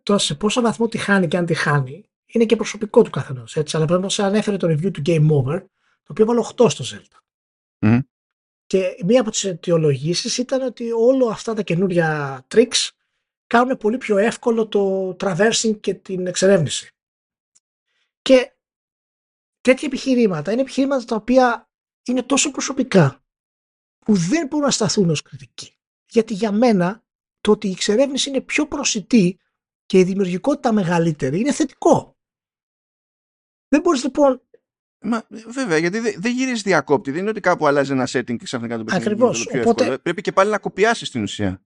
Τώρα 0.03 0.19
σε 0.19 0.35
πόσο 0.35 0.61
βαθμό 0.61 0.89
τη 0.89 0.99
χάνει 0.99 1.29
και 1.29 1.37
αν 1.37 1.47
τη 1.47 1.55
χάνει, 1.55 2.05
είναι 2.27 2.45
και 2.45 2.57
προσωπικό 2.57 3.03
του 3.03 3.11
καθενός. 3.11 3.57
Αλλά 3.73 3.85
πρέπει 3.85 4.07
να 4.17 4.25
ανέφερε 4.25 4.57
το 4.57 4.69
review 4.69 4.91
του 4.93 5.03
Game 5.07 5.29
Over, 5.31 5.59
το 6.03 6.09
οποίο 6.11 6.25
βάλω 6.25 6.53
8 6.57 6.71
στο 6.71 6.85
Zelda. 6.85 7.19
Mm. 7.87 8.01
Και 8.73 8.97
μία 9.05 9.21
από 9.21 9.31
τις 9.31 9.45
αιτιολογήσεις 9.45 10.39
ήταν 10.39 10.63
ότι 10.63 10.93
όλο 10.93 11.27
αυτά 11.27 11.55
τα 11.55 11.63
καινούρια 11.63 12.47
tricks 12.55 12.89
κάνουν 13.47 13.77
πολύ 13.77 13.99
πιο 13.99 14.17
εύκολο 14.17 14.69
το 14.69 15.11
traversing 15.21 15.81
και 15.81 15.95
την 15.95 16.27
εξερεύνηση. 16.27 16.91
Και 18.23 18.53
τέτοια 19.61 19.89
επιχειρήματα 19.89 20.53
είναι 20.53 20.61
επιχειρήματα 20.61 21.05
τα 21.05 21.17
οποία 21.17 21.71
είναι 22.07 22.23
τόσο 22.23 22.51
προσωπικά 22.51 23.25
που 23.99 24.15
δεν 24.15 24.47
μπορούν 24.47 24.65
να 24.67 24.71
σταθούν 24.71 25.11
ως 25.11 25.23
κριτική. 25.23 25.77
Γιατί 26.11 26.35
για 26.35 26.53
μένα 26.53 27.05
το 27.41 27.51
ότι 27.51 27.69
η 27.69 27.71
εξερεύνηση 27.71 28.29
είναι 28.29 28.41
πιο 28.41 28.67
προσιτή 28.67 29.41
και 29.87 29.99
η 29.99 30.05
δημιουργικότητα 30.05 30.73
μεγαλύτερη 30.73 31.41
είναι 31.41 31.53
θετικό. 31.53 32.17
Δεν 33.69 33.81
μπορείς 33.81 34.03
λοιπόν 34.03 34.43
Μα, 35.03 35.27
βέβαια, 35.47 35.79
γιατί 35.79 35.99
δεν 35.99 36.15
δε 36.19 36.29
γυρίζει 36.29 36.63
διακόπτη. 36.63 37.11
Δεν 37.11 37.21
είναι 37.21 37.31
ότι 37.31 37.41
κάπου 37.41 37.67
αλλάζει 37.67 37.93
ένα 37.93 38.09
setting 38.13 38.37
και 38.37 38.45
ξαφνικά 38.45 38.79
το 38.79 38.85
παιχνίδι 38.85 39.07
Ακριβώς. 39.07 39.47
Οπότε... 39.47 39.99
Πρέπει 39.99 40.21
και 40.21 40.33
πάλι 40.33 40.51
να 40.51 40.59
κοπιάσει 40.59 41.11
την 41.11 41.23
ουσία. 41.23 41.63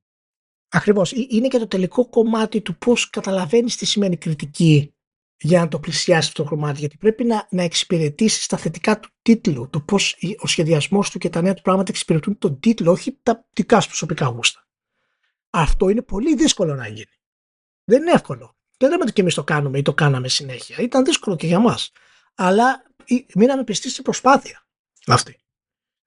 Ακριβώς. 0.69 1.13
Είναι 1.13 1.49
και 1.49 1.59
το 1.59 1.67
τελικό 1.67 2.09
κομμάτι 2.09 2.61
του 2.61 2.77
πώς 2.77 3.11
καταλαβαίνεις 3.11 3.77
τι 3.77 3.87
σημαίνει 3.87 4.17
κριτική 4.17 4.95
για 5.39 5.61
να 5.61 5.69
το 5.69 5.79
πλησιάσεις 5.79 6.29
αυτό 6.29 6.43
το 6.43 6.49
κομμάτι. 6.49 6.79
Γιατί 6.79 6.97
πρέπει 6.97 7.25
να, 7.25 7.47
να 7.51 7.63
εξυπηρετήσεις 7.63 8.47
τα 8.47 8.57
θετικά 8.57 9.01
του 9.01 9.09
τίτλου. 9.23 9.69
Το 9.71 9.81
πώς 9.81 10.17
ο 10.39 10.47
σχεδιασμός 10.47 11.11
του 11.11 11.19
και 11.19 11.29
τα 11.29 11.43
νέα 11.43 11.55
του 11.55 11.63
πράγματα 11.63 11.91
εξυπηρετούν 11.91 12.39
τον 12.39 12.61
τίτλο, 12.61 12.91
όχι 12.91 13.19
τα 13.23 13.47
δικά 13.53 13.81
σου 13.81 13.89
προσωπικά 13.89 14.27
γούστα. 14.27 14.67
Αυτό 15.51 15.89
είναι 15.89 16.03
πολύ 16.03 16.35
δύσκολο 16.35 16.75
να 16.75 16.87
γίνει. 16.87 17.15
Δεν 17.85 18.03
είναι 18.03 18.11
εύκολο. 18.11 18.57
Δεν 18.79 18.91
λέμε 18.91 19.03
ότι 19.03 19.13
και 19.13 19.21
εμείς 19.21 19.35
το 19.35 19.45
κάνουμε 19.45 19.79
ή 19.79 19.83
το 19.83 19.95
κάναμε 19.95 20.29
συνέχεια. 20.29 20.77
Ήταν 20.79 21.05
δύσκολο 21.05 21.37
και 21.37 21.47
για 21.47 21.59
μας. 21.59 21.93
Αλλά 22.35 22.83
μείναμε 23.35 23.65
πιστοί 23.65 23.91
στην 23.91 24.05
προσπάθεια 24.05 24.67
αυτή. 25.07 25.37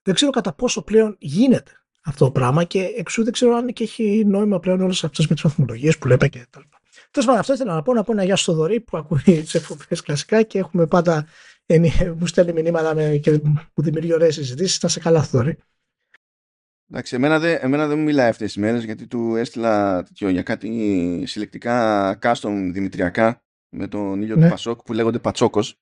Δεν 0.02 0.14
ξέρω 0.14 0.32
κατά 0.32 0.54
πόσο 0.54 0.82
πλέον 0.82 1.16
γίνεται 1.20 1.72
αυτό 2.04 2.26
το 2.26 2.32
πράγμα 2.32 2.64
και 2.64 2.94
εξού 2.98 3.24
δεν 3.24 3.34
ξέρω 3.34 3.56
αν 3.56 3.74
και 3.74 3.84
έχει 3.84 4.24
νόημα 4.26 4.60
πλέον 4.60 4.82
όλες 4.82 5.04
αυτές 5.04 5.28
με 5.28 5.34
τις 5.34 5.44
βαθμολογίες 5.44 5.98
που 5.98 6.08
λέμε 6.08 6.28
και 6.28 6.46
τα 6.50 6.60
λοιπά. 6.60 6.82
Τέλος 7.12 7.28
πάντων, 7.28 7.42
αυτό 7.42 7.54
ήθελα 7.54 7.74
να 7.74 7.82
πω, 7.82 7.94
να 7.94 8.04
πω 8.04 8.12
ένα 8.12 8.24
γεια 8.24 8.36
στο 8.36 8.54
Δωρή 8.54 8.80
που 8.80 8.98
ακούει 8.98 9.22
τις 9.24 9.54
εκπομπές 9.54 10.02
κλασικά 10.02 10.44
και 10.44 10.60
έχουμε 10.60 10.88
πάντα. 10.88 11.28
Μου 12.18 12.26
στέλνει 12.26 12.54
μηνύματα 12.54 12.96
με, 12.96 13.18
και 13.18 13.32
μου 13.44 13.84
δημιουργεί 13.84 14.14
ωραίες 14.14 14.34
συζητήσεις. 14.34 14.82
Να 14.84 14.90
σε 14.90 15.00
καλά, 15.00 15.22
Δωρή. 15.22 15.58
Εντάξει, 16.92 17.16
εμένα 17.16 17.40
δεν, 17.40 17.58
εμένα 17.62 17.88
δεν 17.88 17.98
μου 17.98 18.04
μιλάει 18.04 18.30
αυτές 18.30 18.54
τις 18.54 18.62
μέρες 18.62 18.84
γιατί 18.84 19.08
του 19.08 19.36
έστειλα 19.36 20.04
τέτοιο, 20.04 20.30
για 20.30 20.44
κάτι 20.44 21.24
συλλεκτικά 21.28 22.18
custom 22.22 22.70
δημητριακά 22.72 23.44
με 23.70 23.88
τον 23.88 24.22
ήλιο 24.22 24.36
ναι. 24.36 24.44
του 24.44 24.50
Πασόκ 24.50 24.82
που 24.82 24.94
λέγονται 24.94 25.20
Πατσόκος. 25.20 25.80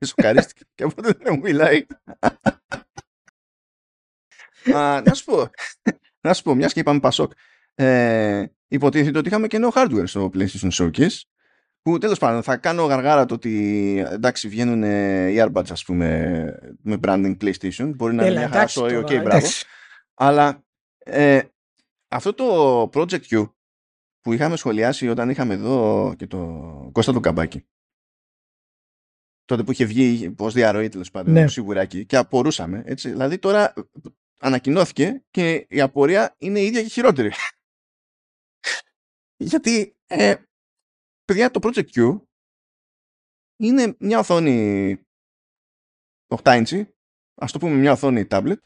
Και 0.00 0.06
σοκαρίστηκε 0.06 0.64
και 0.74 0.84
οπότε 0.84 1.12
δεν 1.18 1.34
μου 1.34 1.40
μιλάει. 1.40 1.86
Α, 4.76 5.02
να 5.02 5.14
σου 5.14 5.24
πω, 5.24 5.50
να 6.20 6.34
σου 6.34 6.42
πω, 6.42 6.54
μιας 6.54 6.72
και 6.72 6.80
είπαμε 6.80 7.00
Πασόκ. 7.00 7.32
Ε, 7.74 8.44
υποτίθεται 8.68 9.18
ότι 9.18 9.28
είχαμε 9.28 9.46
και 9.46 9.58
νέο 9.58 9.70
hardware 9.74 10.02
στο 10.06 10.30
PlayStation 10.34 10.70
Showcase 10.72 11.20
που 11.82 11.98
τέλος 11.98 12.18
πάντων 12.18 12.42
θα 12.42 12.56
κάνω 12.56 12.84
γαργάρα 12.84 13.26
το 13.26 13.34
ότι 13.34 14.04
εντάξει 14.10 14.48
βγαίνουν 14.48 14.82
οι 15.28 15.36
earbuds 15.38 15.70
ας 15.70 15.84
πούμε 15.84 16.44
με 16.82 16.98
branding 17.02 17.36
PlayStation 17.40 17.92
μπορεί 17.94 18.14
να 18.14 18.26
είναι 18.26 18.38
μια 18.38 18.48
χαρά 18.48 18.66
στο 18.66 18.84
OK 18.84 19.22
μπράβο 19.22 19.46
αλλά 20.14 20.64
ε, 20.98 21.40
αυτό 22.08 22.34
το 22.34 22.82
Project 22.92 23.22
Q 23.30 23.50
που 24.20 24.32
είχαμε 24.32 24.56
σχολιάσει 24.56 25.08
όταν 25.08 25.30
είχαμε 25.30 25.54
εδώ 25.54 26.14
και 26.16 26.26
το 26.26 26.38
Κώστα 26.92 27.12
του 27.12 27.20
Καμπάκη 27.20 27.66
τότε 29.50 29.64
που 29.64 29.72
είχε 29.72 29.84
βγει 29.84 30.34
ως 30.38 30.54
διαρροή 30.54 30.88
τέλος 30.88 31.10
πάντων 31.10 31.32
ναι. 31.32 31.48
σιγουράκι 31.48 32.06
και 32.06 32.16
απορούσαμε. 32.16 32.82
Έτσι. 32.86 33.10
Δηλαδή 33.10 33.38
τώρα 33.38 33.72
ανακοινώθηκε 34.40 35.24
και 35.30 35.66
η 35.68 35.80
απορία 35.80 36.34
είναι 36.38 36.60
η 36.60 36.66
ίδια 36.66 36.82
και 36.82 36.88
χειρότερη. 36.88 37.32
Γιατί, 39.50 39.96
ε, 40.06 40.36
παιδιά, 41.24 41.50
το 41.50 41.60
Project 41.62 41.90
Q 41.90 42.20
είναι 43.56 43.96
μια 43.98 44.18
οθόνη 44.18 45.00
8 46.28 46.42
inch, 46.42 46.86
ας 47.34 47.52
το 47.52 47.58
πούμε 47.58 47.74
μια 47.74 47.92
οθόνη 47.92 48.26
tablet, 48.30 48.56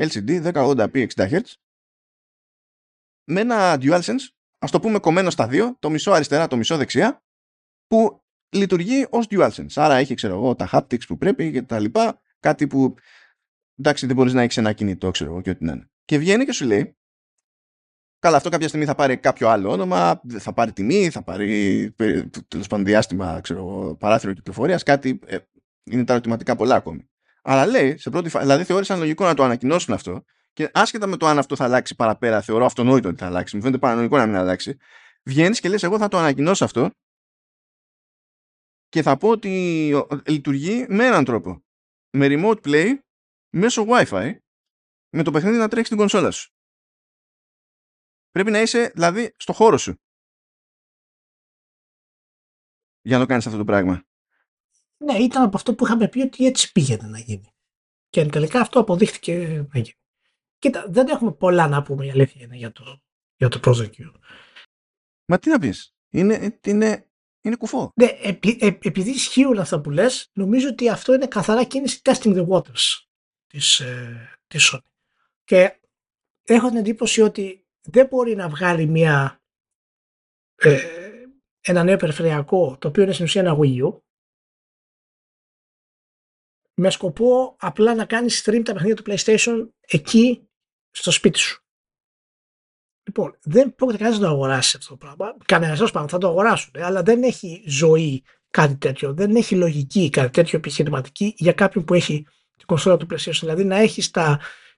LCD 0.00 0.52
1080p 0.52 1.08
60 1.14 1.30
Hz, 1.30 1.52
με 3.24 3.40
ένα 3.40 3.78
DualSense, 3.80 4.28
ας 4.58 4.70
το 4.70 4.80
πούμε 4.80 4.98
κομμένο 4.98 5.30
στα 5.30 5.48
δύο, 5.48 5.76
το 5.78 5.90
μισό 5.90 6.10
αριστερά, 6.12 6.46
το 6.46 6.56
μισό 6.56 6.76
δεξιά, 6.76 7.22
που 7.86 8.24
λειτουργεί 8.50 9.06
ως 9.10 9.26
DualSense. 9.30 9.72
Άρα 9.74 9.94
έχει, 9.94 10.14
ξέρω 10.14 10.34
εγώ, 10.34 10.54
τα 10.54 10.68
haptics 10.72 11.06
που 11.06 11.16
πρέπει 11.16 11.52
και 11.52 11.62
τα 11.62 11.78
λοιπά, 11.78 12.20
κάτι 12.40 12.66
που 12.66 12.94
εντάξει 13.78 14.06
δεν 14.06 14.16
μπορείς 14.16 14.32
να 14.32 14.42
έχεις 14.42 14.56
ένα 14.56 14.72
κινητό, 14.72 15.10
ξέρω 15.10 15.30
εγώ 15.30 15.40
και 15.40 15.50
ό,τι 15.50 15.64
να 15.64 15.72
είναι. 15.72 15.90
Και 16.04 16.18
βγαίνει 16.18 16.44
και 16.44 16.52
σου 16.52 16.64
λέει, 16.64 16.96
καλά 18.18 18.36
αυτό 18.36 18.48
κάποια 18.48 18.68
στιγμή 18.68 18.86
θα 18.86 18.94
πάρει 18.94 19.16
κάποιο 19.16 19.48
άλλο 19.48 19.70
όνομα, 19.70 20.20
θα 20.38 20.52
πάρει 20.52 20.72
τιμή, 20.72 21.10
θα 21.10 21.22
πάρει 21.22 21.94
τέλος 22.48 22.66
πάντων 22.66 22.84
διάστημα, 22.84 23.40
ξέρω 23.40 23.58
εγώ, 23.58 23.96
παράθυρο 23.96 24.32
κυκλοφορίας, 24.32 24.82
κάτι, 24.82 25.20
ε, 25.26 25.36
είναι 25.84 26.04
τα 26.04 26.12
ερωτηματικά 26.12 26.56
πολλά 26.56 26.74
ακόμη. 26.74 27.08
Αλλά 27.42 27.66
λέει, 27.66 27.98
σε 27.98 28.10
πρώτη 28.10 28.28
φάση, 28.28 28.44
δηλαδή 28.44 28.64
θεώρησαν 28.64 28.98
λογικό 28.98 29.24
να 29.24 29.34
το 29.34 29.44
ανακοινώσουν 29.44 29.94
αυτό 29.94 30.24
και 30.52 30.70
άσχετα 30.72 31.06
με 31.06 31.16
το 31.16 31.26
αν 31.26 31.38
αυτό 31.38 31.56
θα 31.56 31.64
αλλάξει 31.64 31.94
παραπέρα, 31.94 32.40
θεωρώ 32.40 32.64
αυτονόητο 32.64 33.08
ότι 33.08 33.18
θα 33.18 33.26
αλλάξει, 33.26 33.56
μου 33.56 33.62
φαίνεται 33.62 33.80
παρανοϊκό 33.80 34.16
να 34.16 34.26
μην 34.26 34.36
αλλάξει. 34.36 34.76
Βγαίνεις 35.22 35.60
και 35.60 35.68
λες, 35.68 35.82
εγώ 35.82 35.98
θα 35.98 36.08
το 36.08 36.18
ανακοινώσω 36.18 36.64
αυτό 36.64 36.90
και 38.90 39.02
θα 39.02 39.16
πω 39.16 39.28
ότι 39.28 39.48
λειτουργεί 40.26 40.86
με 40.88 41.06
έναν 41.06 41.24
τρόπο. 41.24 41.64
Με 42.10 42.26
remote 42.30 42.60
play 42.64 42.98
μέσω 43.52 43.84
Wi-Fi 43.88 44.36
με 45.12 45.22
το 45.22 45.30
παιχνίδι 45.30 45.56
να 45.56 45.68
τρέχεις 45.68 45.86
στην 45.86 45.98
κονσόλα 45.98 46.30
σου. 46.30 46.52
Πρέπει 48.30 48.50
να 48.50 48.60
είσαι 48.60 48.90
δηλαδή 48.94 49.34
στο 49.36 49.52
χώρο 49.52 49.78
σου 49.78 49.94
για 53.02 53.16
να 53.16 53.22
το 53.22 53.28
κάνεις 53.28 53.46
αυτό 53.46 53.58
το 53.58 53.64
πράγμα. 53.64 54.04
Ναι, 54.96 55.14
ήταν 55.14 55.42
από 55.42 55.56
αυτό 55.56 55.74
που 55.74 55.84
είχαμε 55.84 56.08
πει 56.08 56.20
ότι 56.20 56.46
έτσι 56.46 56.72
πήγαινε 56.72 57.08
να 57.08 57.18
γίνει. 57.18 57.54
Και 58.08 58.26
τελικά 58.26 58.60
αυτό 58.60 58.80
αποδείχθηκε 58.80 59.36
να 59.72 59.78
γίνει. 59.78 59.98
Κοίτα, 60.58 60.86
δεν 60.88 61.08
έχουμε 61.08 61.32
πολλά 61.32 61.68
να 61.68 61.82
πούμε 61.82 62.06
η 62.06 62.10
αλήθεια 62.10 62.42
είναι 62.42 62.56
για 62.56 62.72
το, 62.72 63.02
για 63.36 63.48
το 63.48 63.60
Project 63.64 63.90
Μα 65.24 65.38
τι 65.38 65.50
να 65.50 65.58
πεις. 65.58 65.94
Είναι, 66.08 66.58
είναι 66.64 67.09
είναι 67.42 67.56
κουφό. 67.56 67.92
Ναι, 67.94 68.18
επει, 68.22 68.58
ε, 68.60 68.66
επειδή 68.66 69.10
ισχύουν 69.10 69.58
αυτά 69.58 69.80
που 69.80 69.90
λες, 69.90 70.30
νομίζω 70.32 70.68
ότι 70.68 70.88
αυτό 70.88 71.14
είναι 71.14 71.26
καθαρά 71.26 71.64
κίνηση 71.64 72.00
testing 72.04 72.36
the 72.36 72.48
waters 72.48 73.04
της, 73.46 73.80
ε, 73.80 74.38
της 74.46 74.72
Sony. 74.72 74.90
Και 75.44 75.80
έχω 76.42 76.68
την 76.68 76.76
εντύπωση 76.76 77.20
ότι 77.20 77.66
δεν 77.80 78.06
μπορεί 78.06 78.34
να 78.34 78.48
βγάλει 78.48 78.86
μια, 78.86 79.42
ε, 80.54 80.80
ένα 81.60 81.84
νέο 81.84 81.96
περιφερειακό, 81.96 82.76
το 82.78 82.88
οποίο 82.88 83.02
είναι 83.02 83.12
στην 83.12 83.24
ουσία 83.24 83.40
ένα 83.40 83.56
Wii 83.60 83.84
U, 83.84 84.00
με 86.74 86.90
σκοπό 86.90 87.56
απλά 87.58 87.94
να 87.94 88.06
κάνει 88.06 88.28
stream 88.30 88.62
τα 88.64 88.72
παιχνίδια 88.72 88.96
του 88.96 89.04
PlayStation 89.06 89.68
εκεί 89.80 90.48
στο 90.90 91.10
σπίτι 91.10 91.38
σου. 91.38 91.59
Λοιπόν, 93.10 93.36
δεν 93.42 93.74
πρόκειται 93.74 93.98
κανένας 93.98 94.20
να 94.20 94.26
το 94.26 94.32
αγοράσει 94.32 94.76
αυτό 94.76 94.96
το 94.96 94.96
πράγμα. 94.96 95.36
Κανένας 95.44 95.76
τέλος 95.76 95.90
πάντων 95.90 96.08
θα 96.08 96.18
το 96.18 96.28
αγοράσουν, 96.28 96.70
αλλά 96.74 97.02
δεν 97.02 97.22
έχει 97.22 97.64
ζωή 97.66 98.24
κάτι 98.50 98.76
τέτοιο. 98.76 99.14
Δεν 99.14 99.36
έχει 99.36 99.54
λογική 99.54 100.10
κάτι 100.10 100.30
τέτοιο 100.30 100.58
επιχειρηματική 100.58 101.34
για 101.36 101.52
κάποιον 101.52 101.84
που 101.84 101.94
έχει 101.94 102.26
την 102.56 102.66
κονσόλα 102.66 102.96
του 102.96 103.06
PlayStation. 103.10 103.38
Δηλαδή 103.40 103.64
να 103.64 103.76
έχεις 103.76 104.10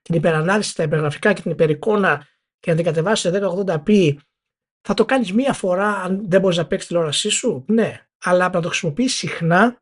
την 0.01 0.15
υπερανάλυση, 0.15 0.75
τα 0.75 0.83
υπεργραφικά 0.83 1.33
και 1.33 1.41
την 1.41 1.51
υπερεικόνα 1.51 2.27
και 2.59 2.69
να 2.69 2.75
την 2.75 2.85
κατεβάσεις 2.85 3.31
σε 3.31 3.39
1080p. 3.65 4.15
Θα 4.81 4.93
το 4.93 5.05
κάνεις 5.05 5.33
μία 5.33 5.53
φορά 5.53 6.01
αν 6.01 6.25
δεν 6.29 6.41
μπορείς 6.41 6.57
να 6.57 6.67
παίξεις 6.67 6.87
τηλεόρασή 6.87 7.29
σου; 7.29 7.63
Ναι, 7.67 8.07
αλλά 8.23 8.49
να 8.53 8.61
το 8.61 8.67
χρησιμοποιήσεις 8.67 9.17
συχνά 9.17 9.81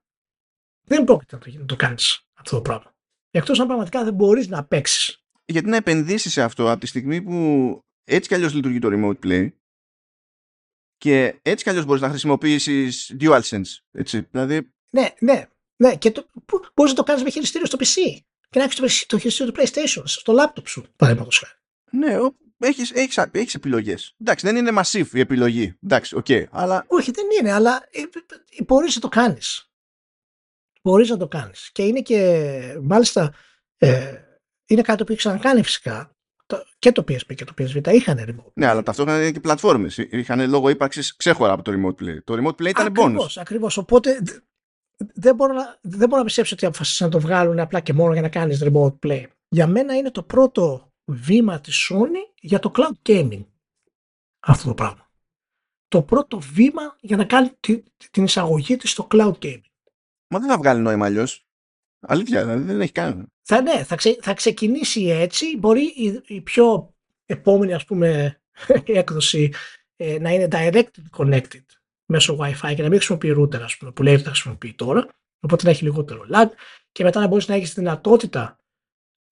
δεν 0.87 1.03
πρόκειται 1.03 1.35
να 1.35 1.41
το, 1.41 1.65
το 1.65 1.75
κάνεις 1.75 2.27
αυτό 2.33 2.55
το 2.55 2.61
πράγμα. 2.61 2.93
Εκτός 3.31 3.59
αν 3.59 3.67
πραγματικά 3.67 4.03
δεν 4.03 4.13
μπορείς 4.13 4.47
να 4.47 4.63
παίξεις. 4.63 5.23
Γιατί 5.45 5.69
να 5.69 5.75
επενδύσεις 5.75 6.31
σε 6.31 6.41
αυτό 6.41 6.71
από 6.71 6.79
τη 6.79 6.87
στιγμή 6.87 7.21
που 7.21 7.35
έτσι 8.15 8.27
κι 8.27 8.35
αλλιώς 8.35 8.53
λειτουργεί 8.53 8.79
το 8.79 8.89
remote 8.91 9.25
play 9.25 9.49
και 10.97 11.39
έτσι 11.41 11.63
κι 11.63 11.69
αλλιώς 11.69 11.85
μπορείς 11.85 12.01
να 12.01 12.09
χρησιμοποιήσεις 12.09 13.15
DualSense. 13.19 13.61
Έτσι, 13.91 14.27
δηλαδή... 14.31 14.73
Ναι, 14.89 15.07
ναι, 15.19 15.47
ναι. 15.75 15.95
Και 15.95 16.11
το, 16.11 16.29
μπορείς 16.73 16.91
να 16.91 16.97
το 16.97 17.03
κάνεις 17.03 17.23
με 17.23 17.29
χειριστήριο 17.29 17.67
στο 17.67 17.77
PC 17.79 18.19
και 18.49 18.59
να 18.59 18.63
έχεις 18.63 19.05
το, 19.05 19.17
χειριστήριο 19.17 19.51
του 19.51 19.61
PlayStation 19.61 20.01
στο 20.03 20.33
laptop 20.37 20.67
σου, 20.67 20.85
παραδείγματος 20.95 21.39
χάρη. 21.39 21.53
Ναι, 21.91 22.17
έχεις, 22.67 22.91
έχεις, 22.91 23.17
έχεις 23.31 23.55
επιλογές. 23.55 24.15
Εντάξει, 24.21 24.45
δεν 24.45 24.55
είναι 24.55 24.81
massive 24.81 25.13
η 25.13 25.19
επιλογή. 25.19 25.77
Εντάξει, 25.83 26.15
ok, 26.15 26.25
okay, 26.29 26.45
αλλά... 26.51 26.85
Όχι, 26.87 27.11
δεν 27.11 27.25
είναι, 27.39 27.51
αλλά 27.51 27.87
ε, 27.91 28.01
ε, 28.57 28.63
μπορείς 28.63 28.95
να 28.95 29.01
το 29.01 29.07
κάνεις. 29.07 29.71
Μπορείς 30.81 31.09
να 31.09 31.17
το 31.17 31.27
κάνεις. 31.27 31.69
Και 31.71 31.83
είναι 31.83 32.01
και, 32.01 32.77
μάλιστα, 32.81 33.33
ε, 33.77 34.21
είναι 34.65 34.81
κάτι 34.81 35.03
που 35.03 35.11
έχει 35.11 35.19
ξανακάνει 35.19 35.63
φυσικά 35.63 36.15
και 36.79 36.91
το 36.91 37.03
PSP 37.07 37.35
και 37.35 37.45
το 37.45 37.53
PSV 37.57 37.81
τα 37.83 37.91
είχαν 37.91 38.17
remote. 38.17 38.51
Ναι, 38.53 38.65
αλλά 38.65 38.83
ταυτόχρονα 38.83 39.21
είναι 39.21 39.31
και 39.31 39.39
πλατφόρμες. 39.39 39.97
Είχαν 39.97 40.49
λόγο 40.49 40.69
ύπαρξης 40.69 41.15
ξέχωρα 41.15 41.53
από 41.53 41.61
το 41.61 41.71
remote 41.71 42.03
play. 42.03 42.17
Το 42.23 42.33
remote 42.33 42.61
play 42.61 42.69
ήταν 42.69 42.85
ακριβώς, 42.85 43.37
bonus. 43.37 43.41
Ακριβώς. 43.41 43.77
Οπότε 43.77 44.21
δεν 45.13 45.35
μπορώ, 45.35 45.53
να, 45.53 45.77
δεν 45.81 46.07
μπορώ 46.07 46.19
να 46.21 46.27
πιστέψω 46.27 46.55
ότι 46.55 46.65
αποφασίσαν 46.65 47.07
να 47.07 47.13
το 47.13 47.19
βγάλουν 47.19 47.59
απλά 47.59 47.79
και 47.79 47.93
μόνο 47.93 48.13
για 48.13 48.21
να 48.21 48.29
κάνεις 48.29 48.63
remote 48.63 48.99
play. 48.99 49.23
Για 49.47 49.67
μένα 49.67 49.95
είναι 49.95 50.11
το 50.11 50.23
πρώτο 50.23 50.91
βήμα 51.05 51.59
της 51.59 51.91
Sony 51.91 52.39
για 52.41 52.59
το 52.59 52.71
cloud 52.75 53.09
gaming. 53.09 53.45
αυτό 54.39 54.67
το 54.67 54.73
πράγμα. 54.73 55.09
Το 55.87 56.03
πρώτο 56.03 56.39
βήμα 56.39 56.95
για 56.99 57.17
να 57.17 57.25
κάνει 57.25 57.51
την 58.11 58.23
εισαγωγή 58.23 58.75
της 58.75 58.91
στο 58.91 59.07
cloud 59.11 59.33
gaming. 59.41 59.61
Μα 60.27 60.39
δεν 60.39 60.49
θα 60.49 60.57
βγάλει 60.57 60.81
νόημα 60.81 61.05
αλλιώς. 61.05 61.45
Αλήθεια, 61.99 62.41
δηλαδή 62.41 62.63
δεν 62.63 62.81
έχει 62.81 62.91
κάνει. 62.91 63.25
Θα, 63.53 63.61
ναι, 63.61 63.83
θα, 63.83 63.97
θα 64.21 64.33
ξεκινήσει 64.33 65.03
έτσι. 65.05 65.57
Μπορεί 65.57 65.81
η, 65.81 66.21
η 66.27 66.41
πιο 66.41 66.93
επόμενη 67.25 67.73
ας 67.73 67.85
πούμε 67.85 68.39
έκδοση 68.85 69.53
ε, 69.95 70.19
να 70.19 70.29
είναι 70.31 70.47
directly 70.51 71.17
connected 71.17 71.63
μέσω 72.05 72.37
Wi-Fi 72.39 72.73
και 72.75 72.81
να 72.81 72.89
μην 72.89 72.97
χρησιμοποιεί 72.97 73.35
router 73.37 73.61
ας 73.61 73.77
πούμε, 73.77 73.91
που 73.91 74.03
λέει 74.03 74.13
ότι 74.13 74.23
θα 74.23 74.29
χρησιμοποιεί 74.29 74.73
τώρα. 74.73 75.07
Οπότε 75.39 75.63
να 75.63 75.69
έχει 75.69 75.83
λιγότερο 75.83 76.25
lag 76.33 76.47
και 76.91 77.03
μετά 77.03 77.19
να 77.19 77.27
μπορείς 77.27 77.47
να 77.47 77.55
έχεις 77.55 77.73
τη 77.73 77.79
δυνατότητα 77.79 78.57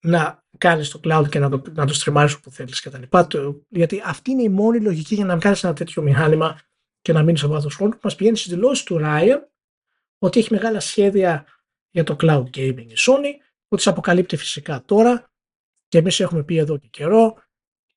να 0.00 0.44
κάνεις 0.58 0.90
το 0.90 1.00
cloud 1.04 1.24
και 1.30 1.38
να 1.38 1.50
το, 1.50 1.62
να 1.72 1.86
το 1.86 1.94
στριμάρεις 1.94 2.34
όπου 2.34 2.50
θέλεις 2.50 2.80
κτλ. 2.80 3.02
Γιατί 3.68 4.02
αυτή 4.04 4.30
είναι 4.30 4.42
η 4.42 4.48
μόνη 4.48 4.80
λογική 4.80 5.14
για 5.14 5.24
να 5.24 5.38
κάνει 5.38 5.56
ένα 5.62 5.72
τέτοιο 5.72 6.02
μηχάνημα 6.02 6.60
και 7.00 7.12
να 7.12 7.22
μείνεις 7.22 7.40
σε 7.40 7.46
βάθος 7.46 7.74
χρόνου. 7.74 7.98
Μας 8.02 8.16
πηγαίνει 8.16 8.36
στις 8.36 8.52
δηλώσεις 8.52 8.84
του 8.84 8.98
Ryan 9.02 9.38
ότι 10.18 10.38
έχει 10.38 10.52
μεγάλα 10.52 10.80
σχέδια 10.80 11.46
για 11.90 12.04
το 12.04 12.16
cloud 12.20 12.44
gaming 12.56 12.86
η 12.86 12.94
Sony, 12.96 13.49
που 13.70 13.76
τις 13.76 13.86
αποκαλύπτει 13.86 14.36
φυσικά 14.36 14.84
τώρα 14.84 15.30
και 15.88 15.98
εμείς 15.98 16.20
έχουμε 16.20 16.42
πει 16.42 16.56
εδώ 16.56 16.78
και 16.78 16.88
καιρό 16.90 17.42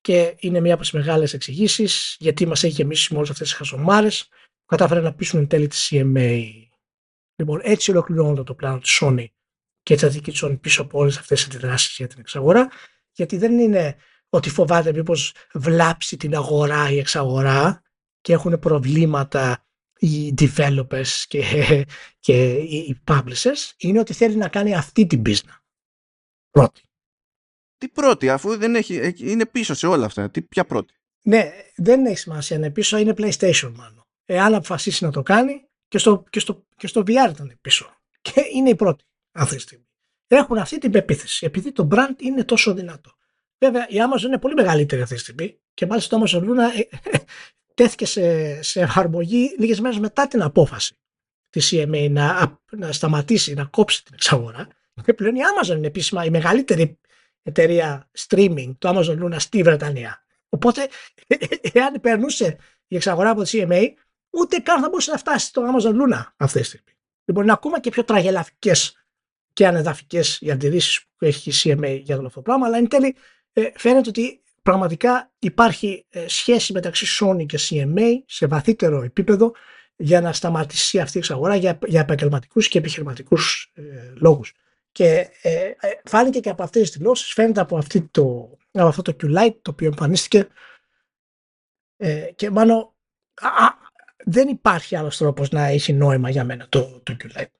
και 0.00 0.34
είναι 0.38 0.60
μία 0.60 0.72
από 0.72 0.82
τις 0.82 0.92
μεγάλες 0.92 1.32
εξηγήσεις 1.32 2.16
γιατί 2.18 2.46
μας 2.46 2.64
έχει 2.64 2.72
γεμίσει 2.72 3.12
με 3.12 3.18
όλες 3.18 3.30
αυτές 3.30 3.48
τις 3.48 3.56
χαζομάρες 3.56 4.28
που 4.28 4.66
κατάφερε 4.66 5.00
να 5.00 5.14
πείσουν 5.14 5.40
εν 5.40 5.46
τέλει 5.46 5.66
τη 5.66 5.76
CMA. 5.90 6.42
Λοιπόν, 7.36 7.60
έτσι 7.62 7.90
ολοκληρώνεται 7.90 8.42
το 8.42 8.54
πλάνο 8.54 8.78
της 8.78 8.98
Sony 9.02 9.26
και 9.82 9.96
της 9.96 10.12
δική 10.12 10.32
Sony 10.34 10.60
πίσω 10.60 10.82
από 10.82 10.98
όλες 10.98 11.18
αυτές 11.18 11.44
τις 11.44 11.54
αντιδράσεις 11.54 11.96
για 11.96 12.06
την 12.06 12.20
εξαγορά 12.20 12.70
γιατί 13.12 13.36
δεν 13.36 13.58
είναι 13.58 13.96
ότι 14.28 14.50
φοβάται 14.50 14.92
μήπως 14.92 15.34
βλάψει 15.54 16.16
την 16.16 16.34
αγορά 16.34 16.90
ή 16.90 16.98
εξαγορά 16.98 17.82
και 18.20 18.32
έχουν 18.32 18.58
προβλήματα 18.58 19.66
οι 19.98 20.34
developers 20.38 21.24
και, 21.28 21.42
και 22.26 22.52
οι 22.52 23.00
publishers 23.06 23.72
είναι 23.76 23.98
ότι 23.98 24.12
θέλει 24.12 24.36
να 24.36 24.48
κάνει 24.48 24.74
αυτή 24.74 25.06
την 25.06 25.22
business. 25.26 25.63
Πρώτη. 26.54 26.82
Τι 27.78 27.88
πρώτη, 27.88 28.30
αφού 28.30 28.56
δεν 28.56 28.74
έχει, 28.74 29.14
είναι 29.16 29.46
πίσω 29.46 29.74
σε 29.74 29.86
όλα 29.86 30.06
αυτά. 30.06 30.30
Τι, 30.30 30.42
ποια 30.42 30.64
πρώτη; 30.64 30.94
Ναι, 31.22 31.50
δεν 31.76 32.06
έχει 32.06 32.18
σημασία 32.18 32.56
είναι 32.56 32.70
πίσω, 32.70 32.96
είναι 32.96 33.14
PlayStation 33.16 33.72
μάλλον. 33.74 34.06
Εάν 34.24 34.54
αποφασίσει 34.54 35.04
να 35.04 35.10
το 35.10 35.22
κάνει 35.22 35.68
και 35.88 35.98
στο, 35.98 36.24
και 36.30 36.40
στο, 36.40 36.66
και 36.76 36.86
στο 36.86 37.00
VR 37.00 37.30
ήταν 37.30 37.58
πίσω. 37.60 37.96
Και 38.20 38.42
είναι 38.54 38.70
η 38.70 38.74
πρώτη 38.74 39.04
αυτή 39.32 39.54
τη 39.54 39.60
στιγμή. 39.60 39.86
Έχουν 40.26 40.58
αυτή 40.58 40.78
την 40.78 40.90
πεποίθηση, 40.90 41.46
επειδή 41.46 41.72
το 41.72 41.88
brand 41.90 42.22
είναι 42.22 42.44
τόσο 42.44 42.74
δυνατό. 42.74 43.12
Βέβαια, 43.58 43.88
η 43.88 43.96
Amazon 43.96 44.22
είναι 44.22 44.38
πολύ 44.38 44.54
μεγαλύτερη 44.54 45.02
αυτή 45.02 45.14
τη 45.14 45.20
στιγμή 45.20 45.60
και 45.74 45.86
μάλιστα 45.86 46.18
το 46.18 46.24
Amazon 46.24 46.42
Luna 46.42 46.82
τέθηκε 47.74 48.06
σε, 48.06 48.62
σε 48.62 48.80
εφαρμογή 48.80 49.54
λίγες 49.58 49.80
μέρες 49.80 49.98
μετά 49.98 50.28
την 50.28 50.42
απόφαση 50.42 50.96
της 51.50 51.72
CMA 51.74 52.08
να, 52.10 52.58
να 52.70 52.92
σταματήσει, 52.92 53.54
να 53.54 53.64
κόψει 53.64 54.04
την 54.04 54.14
εξαγορά. 54.14 54.68
Και 55.02 55.14
πλέον 55.14 55.34
η 55.34 55.38
Amazon 55.40 55.76
είναι 55.76 55.86
επίσημα 55.86 56.24
η 56.24 56.30
μεγαλύτερη 56.30 56.98
εταιρεία 57.42 58.10
streaming, 58.18 58.72
το 58.78 58.88
Amazon 58.88 59.24
Luna 59.24 59.36
στη 59.38 59.62
Βρετανία. 59.62 60.24
Οπότε, 60.48 60.88
εάν 61.72 62.00
περνούσε 62.00 62.56
η 62.86 62.96
εξαγορά 62.96 63.30
από 63.30 63.42
τη 63.42 63.50
CMA, 63.52 63.86
ούτε 64.30 64.58
καν 64.58 64.80
θα 64.80 64.88
μπορούσε 64.88 65.10
να 65.10 65.18
φτάσει 65.18 65.46
στο 65.46 65.62
Amazon 65.62 65.92
Luna 65.92 66.22
αυτή 66.36 66.60
τη 66.60 66.64
στιγμή. 66.64 66.92
Λοιπόν, 67.24 67.42
είναι 67.42 67.52
ακόμα 67.52 67.80
και 67.80 67.90
πιο 67.90 68.04
τραγελαφικές 68.04 69.06
και 69.52 69.66
ανεδαφικές 69.66 70.38
οι 70.40 70.50
αντιρρήσεις 70.50 71.04
που 71.16 71.24
έχει 71.24 71.50
η 71.50 71.52
CMA 71.62 72.00
για 72.02 72.16
όλο 72.16 72.26
αυτό 72.26 72.38
το 72.38 72.42
πράγμα, 72.42 72.66
αλλά 72.66 72.76
εν 72.76 72.88
τέλει 72.88 73.16
ε, 73.52 73.70
φαίνεται 73.74 74.08
ότι 74.08 74.42
πραγματικά 74.62 75.32
υπάρχει 75.38 76.06
ε, 76.08 76.28
σχέση 76.28 76.72
μεταξύ 76.72 77.06
Sony 77.20 77.46
και 77.46 77.58
CMA 77.70 78.08
σε 78.26 78.46
βαθύτερο 78.46 79.02
επίπεδο 79.02 79.52
για 79.96 80.20
να 80.20 80.32
σταματήσει 80.32 81.00
αυτή 81.00 81.16
η 81.16 81.20
εξαγορά 81.20 81.56
για, 81.56 81.78
για 81.86 82.00
επαγγελματικούς 82.00 82.68
και 82.68 82.78
επιχειρηματικούς 82.78 83.72
ε, 83.74 83.82
λόγους. 84.14 84.54
Και 84.94 85.30
ε, 85.42 85.66
ε, 85.66 85.74
φάνηκε 86.04 86.40
και 86.40 86.50
από 86.50 86.62
αυτές 86.62 86.82
τις 86.82 86.98
δηλώσεις, 86.98 87.32
φαίνεται 87.32 87.60
από, 87.60 87.76
αυτή 87.76 88.02
το, 88.02 88.56
από 88.70 88.86
αυτό 88.86 89.02
το 89.02 89.16
Q-Lite 89.20 89.56
το 89.62 89.70
οποίο 89.70 89.86
εμφανίστηκε 89.86 90.48
ε, 91.96 92.32
και 92.34 92.50
μάλλον 92.50 92.94
δεν 94.24 94.48
υπάρχει 94.48 94.96
άλλος 94.96 95.16
τρόπος 95.16 95.50
να 95.50 95.64
έχει 95.64 95.92
νόημα 95.92 96.30
για 96.30 96.44
μένα 96.44 96.66
το, 96.68 97.00
το 97.02 97.16
Q-Lite. 97.20 97.50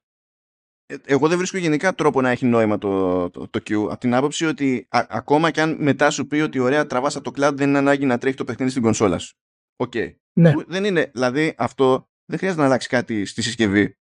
Ε, 0.86 0.96
εγώ 1.04 1.28
δεν 1.28 1.36
βρίσκω 1.38 1.58
γενικά 1.58 1.94
τρόπο 1.94 2.20
να 2.20 2.30
έχει 2.30 2.46
νόημα 2.46 2.78
το, 2.78 3.30
το, 3.30 3.48
το 3.48 3.60
Q 3.68 3.72
από 3.74 3.98
την 3.98 4.14
άποψη 4.14 4.46
ότι 4.46 4.86
ακόμα 4.90 5.50
και 5.50 5.60
αν 5.60 5.76
μετά 5.78 6.10
σου 6.10 6.26
πει 6.26 6.40
ότι 6.40 6.58
ωραία 6.58 6.86
τραβάς 6.86 7.16
από 7.16 7.32
το 7.32 7.46
cloud 7.46 7.54
δεν 7.54 7.68
είναι 7.68 7.78
ανάγκη 7.78 8.06
να 8.06 8.18
τρέχει 8.18 8.36
το 8.36 8.44
παιχνίδι 8.44 8.70
στην 8.70 8.82
κονσόλα 8.82 9.18
σου. 9.18 9.36
OK. 9.76 9.92
Okay. 9.94 10.14
Ναι. 10.32 10.52
Δεν 10.66 10.84
είναι, 10.84 11.10
δηλαδή 11.12 11.54
αυτό 11.56 12.10
δεν 12.24 12.38
χρειάζεται 12.38 12.60
να 12.60 12.66
αλλάξει 12.66 12.88
κάτι 12.88 13.24
στη 13.24 13.42
συσκευή 13.42 13.98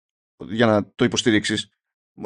για 0.44 0.66
να 0.66 0.92
το 0.94 1.04
υποστηρίξεις. 1.04 1.68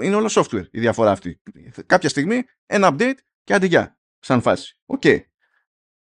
Είναι 0.03 0.15
όλο 0.15 0.31
software 0.31 0.65
η 0.71 0.81
διαφορά 0.81 1.11
αυτή. 1.11 1.41
Κάποια 1.87 2.09
στιγμή 2.09 2.43
ένα 2.67 2.91
update 2.93 3.19
και 3.45 3.55
αντί 3.55 3.79
σαν 4.19 4.41
φάση. 4.41 4.79
OK. 4.87 5.03
Okay. 5.05 5.21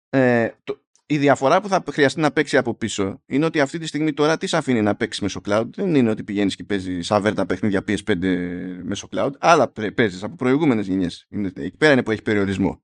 Ε, 0.08 0.50
το, 0.64 0.82
η 1.06 1.18
διαφορά 1.18 1.60
που 1.60 1.68
θα 1.68 1.84
χρειαστεί 1.90 2.20
να 2.20 2.32
παίξει 2.32 2.56
από 2.56 2.74
πίσω 2.74 3.22
είναι 3.26 3.44
ότι 3.44 3.60
αυτή 3.60 3.78
τη 3.78 3.86
στιγμή 3.86 4.12
τώρα 4.12 4.36
τι 4.36 4.46
σε 4.46 4.56
αφήνει 4.56 4.82
να 4.82 4.94
παίξεις 4.96 5.22
μέσω 5.22 5.40
cloud; 5.44 5.66
Δεν 5.74 5.94
είναι 5.94 6.10
ότι 6.10 6.24
πηγαίνεις 6.24 6.56
και 6.56 6.64
παίζεις 6.64 7.10
αβέρτα 7.10 7.46
παιχνίδια 7.46 7.84
PS5 7.88 8.16
μέσω 8.82 9.08
cloud. 9.12 9.30
Άλλα 9.38 9.72
παίζεις 9.94 10.22
από 10.22 10.36
προηγούμενες 10.36 10.86
γενιές. 10.86 11.26
Εκεί 11.54 11.76
πέρα 11.76 11.92
είναι 11.92 12.02
που 12.02 12.10
έχει 12.10 12.22
περιορισμό. 12.22 12.82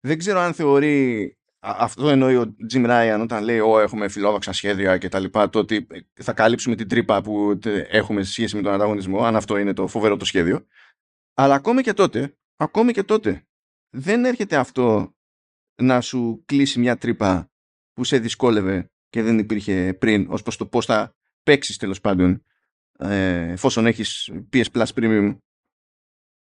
Δεν 0.00 0.18
ξέρω 0.18 0.38
αν 0.38 0.54
θεωρεί. 0.54 1.34
Αυτό 1.62 2.08
εννοεί 2.08 2.36
ο 2.36 2.56
Jim 2.72 2.86
Ryan 2.86 3.18
όταν 3.22 3.44
λέει: 3.44 3.58
Ω, 3.58 3.80
έχουμε 3.80 4.08
φιλόδοξα 4.08 4.52
σχέδια 4.52 4.98
και 4.98 5.08
τα 5.08 5.18
λοιπά. 5.18 5.50
Το 5.50 5.58
ότι 5.58 5.86
θα 6.12 6.32
καλύψουμε 6.32 6.76
την 6.76 6.88
τρύπα 6.88 7.22
που 7.22 7.58
έχουμε 7.88 8.22
σε 8.22 8.32
σχέση 8.32 8.56
με 8.56 8.62
τον 8.62 8.72
ανταγωνισμό. 8.72 9.24
Αν 9.24 9.36
αυτό 9.36 9.56
είναι 9.56 9.72
το 9.72 9.86
φοβερό 9.86 10.16
το 10.16 10.24
σχέδιο. 10.24 10.66
Αλλά 11.34 11.54
ακόμη 11.54 11.82
και 11.82 11.92
τότε, 11.92 12.38
ακόμη 12.56 12.92
και 12.92 13.02
τότε, 13.02 13.46
δεν 13.90 14.24
έρχεται 14.24 14.56
αυτό 14.56 15.14
να 15.82 16.00
σου 16.00 16.42
κλείσει 16.46 16.78
μια 16.78 16.96
τρύπα 16.96 17.50
που 17.92 18.04
σε 18.04 18.18
δυσκόλευε 18.18 18.90
και 19.08 19.22
δεν 19.22 19.38
υπήρχε 19.38 19.94
πριν 19.94 20.26
ως 20.30 20.42
προς 20.42 20.56
το 20.56 20.66
πώς 20.66 20.86
θα 20.86 21.14
παίξεις 21.42 21.76
τέλος 21.76 22.00
πάντων 22.00 22.44
ε, 22.98 23.50
εφόσον 23.50 23.86
έχεις 23.86 24.30
PS 24.52 24.64
Plus 24.72 24.86
Premium 24.94 25.36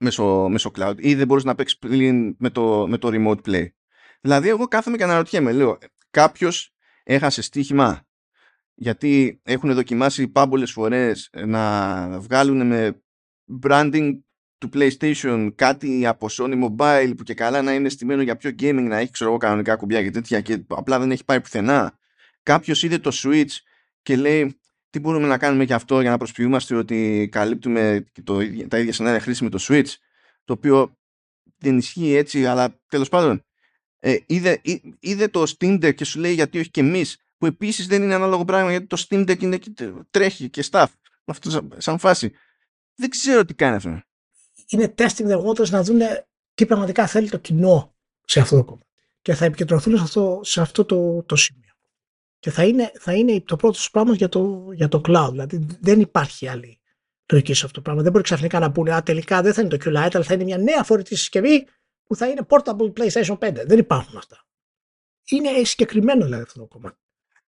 μέσω, 0.05 0.49
μέσω 0.49 0.71
cloud 0.75 0.95
ή 0.97 1.15
δεν 1.15 1.27
μπορείς 1.27 1.45
να 1.45 1.55
παίξεις 1.55 1.79
πλην 1.79 2.37
με 2.39 2.51
το, 2.51 2.87
με 2.89 2.99
το 2.99 3.09
remote 3.13 3.41
play. 3.47 3.69
Δηλαδή 4.25 4.49
εγώ 4.49 4.67
κάθομαι 4.67 4.97
και 4.97 5.03
αναρωτιέμαι, 5.03 5.53
λέω 5.53 5.79
κάποιος 6.11 6.75
έχασε 7.03 7.43
στοίχημα; 7.43 8.07
Γιατί 8.75 9.41
έχουν 9.43 9.75
δοκιμάσει 9.75 10.29
πάμπολες 10.29 10.73
φορές 10.73 11.31
να 11.47 12.21
βγάλουν 12.21 12.67
με 12.67 13.03
branding 13.63 14.11
του 14.59 14.69
PlayStation 14.75 15.51
κάτι 15.55 16.07
από 16.07 16.27
Sony 16.31 16.65
Mobile 16.65 17.13
που 17.17 17.23
και 17.23 17.35
καλά 17.35 17.63
να 17.63 17.75
είναι 17.75 17.89
στημένο 17.89 18.23
για 18.23 18.37
πιο 18.37 18.51
gaming 18.51 18.87
να 18.89 18.97
έχει 18.97 19.11
ξέρω 19.11 19.31
εγώ 19.31 19.39
κανονικά 19.39 19.77
κουμπιά 19.77 20.03
και 20.03 20.11
τέτοια 20.11 20.41
και 20.41 20.65
απλά 20.69 20.99
δεν 20.99 21.11
έχει 21.11 21.25
πάει 21.25 21.41
πουθενά. 21.41 21.99
Κάποιος 22.43 22.83
είδε 22.83 22.99
το 22.99 23.11
Switch 23.15 23.53
και 24.03 24.17
λέει 24.17 24.61
τι 24.91 24.99
μπορούμε 25.01 25.27
να 25.27 25.39
κάνουμε 25.39 25.65
και 25.65 25.75
αυτό 25.75 26.01
για 26.01 26.11
να 26.11 26.17
προσποιούμαστε 26.17 26.75
ότι 26.75 27.29
καλύπτουμε 27.33 28.05
το, 28.25 28.39
τα 28.69 28.79
ίδια 28.79 28.93
σενάρια 28.93 29.21
χρήση 29.21 29.45
με 29.45 29.51
το 29.51 29.59
Switch 29.69 29.89
το 30.45 30.53
οποίο 30.53 30.99
δεν 31.59 31.79
ισχύει 31.79 32.15
έτσι 32.15 32.47
αλλά 32.47 32.81
τέλος 32.89 33.09
πάντων 33.09 33.44
ε, 34.07 34.17
είδε, 34.27 34.61
είδε 35.01 35.29
το 35.29 35.43
Steam 35.59 35.85
Deck 35.85 35.95
και 35.95 36.05
σου 36.05 36.21
λέει 36.21 36.33
γιατί 36.33 36.59
όχι 36.59 36.71
και 36.71 36.81
εμείς 36.81 37.19
που 37.39 37.47
επίσης 37.47 37.87
δεν 37.87 38.03
είναι 38.03 38.15
ανάλογο 38.15 38.45
πράγμα 38.45 38.71
γιατί 38.71 38.87
το 38.87 39.05
Steam 39.09 39.31
Deck 39.31 39.43
είναι, 39.43 39.59
τρέχει 40.11 40.49
και 40.49 40.65
stuff 40.71 40.87
αυτό 41.25 41.69
σαν 41.77 41.99
φάση 41.99 42.33
δεν 42.95 43.09
ξέρω 43.11 43.45
τι 43.45 43.55
κάνει 43.55 43.77
αυτό 43.77 44.03
είναι 44.69 44.95
testing 44.99 45.29
the 45.29 45.45
waters 45.45 45.69
να 45.69 45.83
δουν 45.83 46.01
τι 46.55 46.67
πραγματικά 46.67 47.07
θέλει 47.07 47.29
το 47.29 47.39
κοινό 47.39 47.95
σε 48.25 48.41
αυτό 48.41 48.57
το 48.57 48.65
κομμάτι. 48.65 48.87
Και 49.23 49.35
θα 49.35 49.45
επικεντρωθούν 49.45 49.97
σε 49.97 50.03
αυτό, 50.03 50.41
σε 50.43 50.61
αυτό 50.61 50.85
το, 50.85 51.23
το 51.23 51.37
σημείο. 51.37 51.73
Και 52.39 52.51
θα 52.51 52.65
είναι, 52.65 52.93
θα 52.99 53.15
είναι 53.15 53.41
το 53.41 53.57
πρώτο 53.57 53.79
πράγμα 53.93 54.15
για 54.15 54.29
το, 54.29 54.69
για 54.73 54.89
το 54.89 55.01
cloud. 55.05 55.29
Δηλαδή 55.31 55.67
δεν 55.81 56.01
υπάρχει 56.01 56.49
άλλη 56.49 56.81
λογική 57.33 57.55
σε 57.55 57.65
αυτό 57.65 57.77
το 57.77 57.83
πράγμα. 57.83 58.03
Δεν 58.03 58.13
μπορεί 58.13 58.25
ξαφνικά 58.25 58.59
να 58.59 58.73
πούνε 58.73 58.95
Α, 58.95 59.03
τελικά 59.03 59.43
δεν 59.43 59.55
θα 59.55 59.61
είναι 59.61 59.77
το 59.77 59.77
QLite, 59.85 60.11
αλλά 60.13 60.25
θα 60.25 60.35
είναι 60.35 60.45
μια 60.45 60.59
νέα 60.59 60.83
φορητή 60.83 61.17
συσκευή 61.17 61.67
που 62.07 62.17
θα 62.17 62.29
είναι 62.29 62.47
portable 62.49 62.93
PlayStation 62.93 63.39
5. 63.39 63.67
Δεν 63.67 63.79
υπάρχουν 63.79 64.17
αυτά. 64.17 64.45
Είναι 65.29 65.65
συγκεκριμένο 65.65 66.25
δηλαδή 66.25 66.43
αυτό 66.43 66.61
το 66.61 66.67
κομμάτι. 66.67 66.99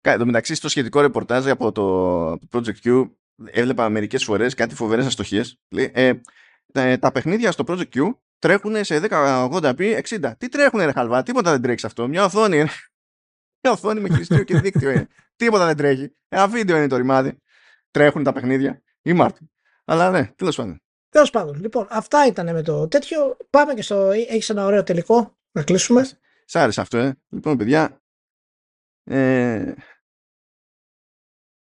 Εν 0.01 0.17
τω 0.17 0.25
μεταξύ, 0.25 0.55
στο 0.55 0.69
σχετικό 0.69 1.01
ρεπορτάζ 1.01 1.47
από 1.47 1.71
το 1.71 2.31
Project 2.51 2.75
Q 2.83 3.09
έβλεπα 3.45 3.89
μερικές 3.89 4.23
φορές 4.23 4.53
κάτι 4.53 4.75
φοβερές 4.75 5.05
αστοχίες. 5.05 5.59
Ε, 5.69 6.13
τα, 6.73 6.99
τα 6.99 7.11
παιχνίδια 7.11 7.51
στο 7.51 7.63
Project 7.67 7.89
Q 7.95 8.11
τρέχουν 8.39 8.83
σε 8.83 8.99
1080p 9.09 10.01
60. 10.01 10.31
Τι 10.37 10.49
τρέχουν 10.49 10.79
ρε 10.79 10.91
χαλβά, 10.91 11.23
τίποτα 11.23 11.51
δεν 11.51 11.61
τρέχει 11.61 11.79
σε 11.79 11.87
αυτό. 11.87 12.07
Μια 12.07 12.23
οθόνη 12.23 12.57
είναι. 12.57 12.69
Μια 13.63 13.73
οθόνη 13.73 13.99
με 13.99 14.09
χειριστήριο 14.09 14.43
και 14.43 14.59
δίκτυο 14.59 14.89
είναι. 14.91 15.07
τίποτα 15.35 15.65
δεν 15.65 15.77
τρέχει. 15.77 16.15
Ένα 16.27 16.47
βίντεο 16.47 16.77
είναι 16.77 16.87
το 16.87 16.97
ρημάδι. 16.97 17.37
Τρέχουν 17.91 18.23
τα 18.23 18.31
παιχνίδια. 18.31 18.81
Ή 19.01 19.13
Μάρτιν. 19.13 19.49
Αλλά 19.85 20.11
ναι, 20.11 20.31
τέλος 20.35 20.55
πάντων. 20.55 20.81
Τέλος 21.11 21.29
πάντων. 21.29 21.59
Λοιπόν, 21.61 21.87
αυτά 21.89 22.25
ήταν 22.25 22.53
με 22.53 22.61
το 22.61 22.87
τέτοιο. 22.87 23.37
Πάμε 23.49 23.73
και 23.73 23.81
στο. 23.81 23.95
Έχεις 24.11 24.49
ένα 24.49 24.65
ωραίο 24.65 24.83
τελικό 24.83 25.37
να 25.51 25.63
κλείσουμε. 25.63 26.09
Σ' 26.45 26.55
άρεσε 26.55 26.81
αυτό, 26.81 26.97
ε. 26.97 27.17
Λοιπόν, 27.29 27.57
παιδιά. 27.57 28.01
Ε, 29.03 29.73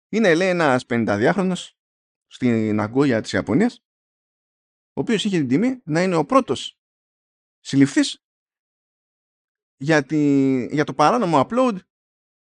είναι 0.09 0.35
λέει 0.35 0.49
ένας 0.49 0.85
52χρονος 0.89 1.71
στην 2.27 2.81
Αγκόγια 2.81 3.21
της 3.21 3.33
Ιαπωνίας 3.33 3.83
ο 4.95 5.01
οποίος 5.01 5.25
είχε 5.25 5.39
την 5.39 5.49
τιμή 5.49 5.81
να 5.85 6.03
είναι 6.03 6.17
ο 6.17 6.25
πρώτος 6.25 6.79
συλληφθής 7.61 8.25
για, 9.77 10.05
τη, 10.05 10.65
για 10.67 10.85
το 10.85 10.95
παράνομο 10.95 11.47
upload 11.49 11.77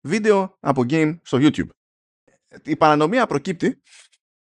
βίντεο 0.07 0.57
από 0.61 0.83
game 0.89 1.19
στο 1.23 1.39
YouTube. 1.41 1.69
Η 2.63 2.77
παρανομία 2.77 3.27
προκύπτει 3.27 3.83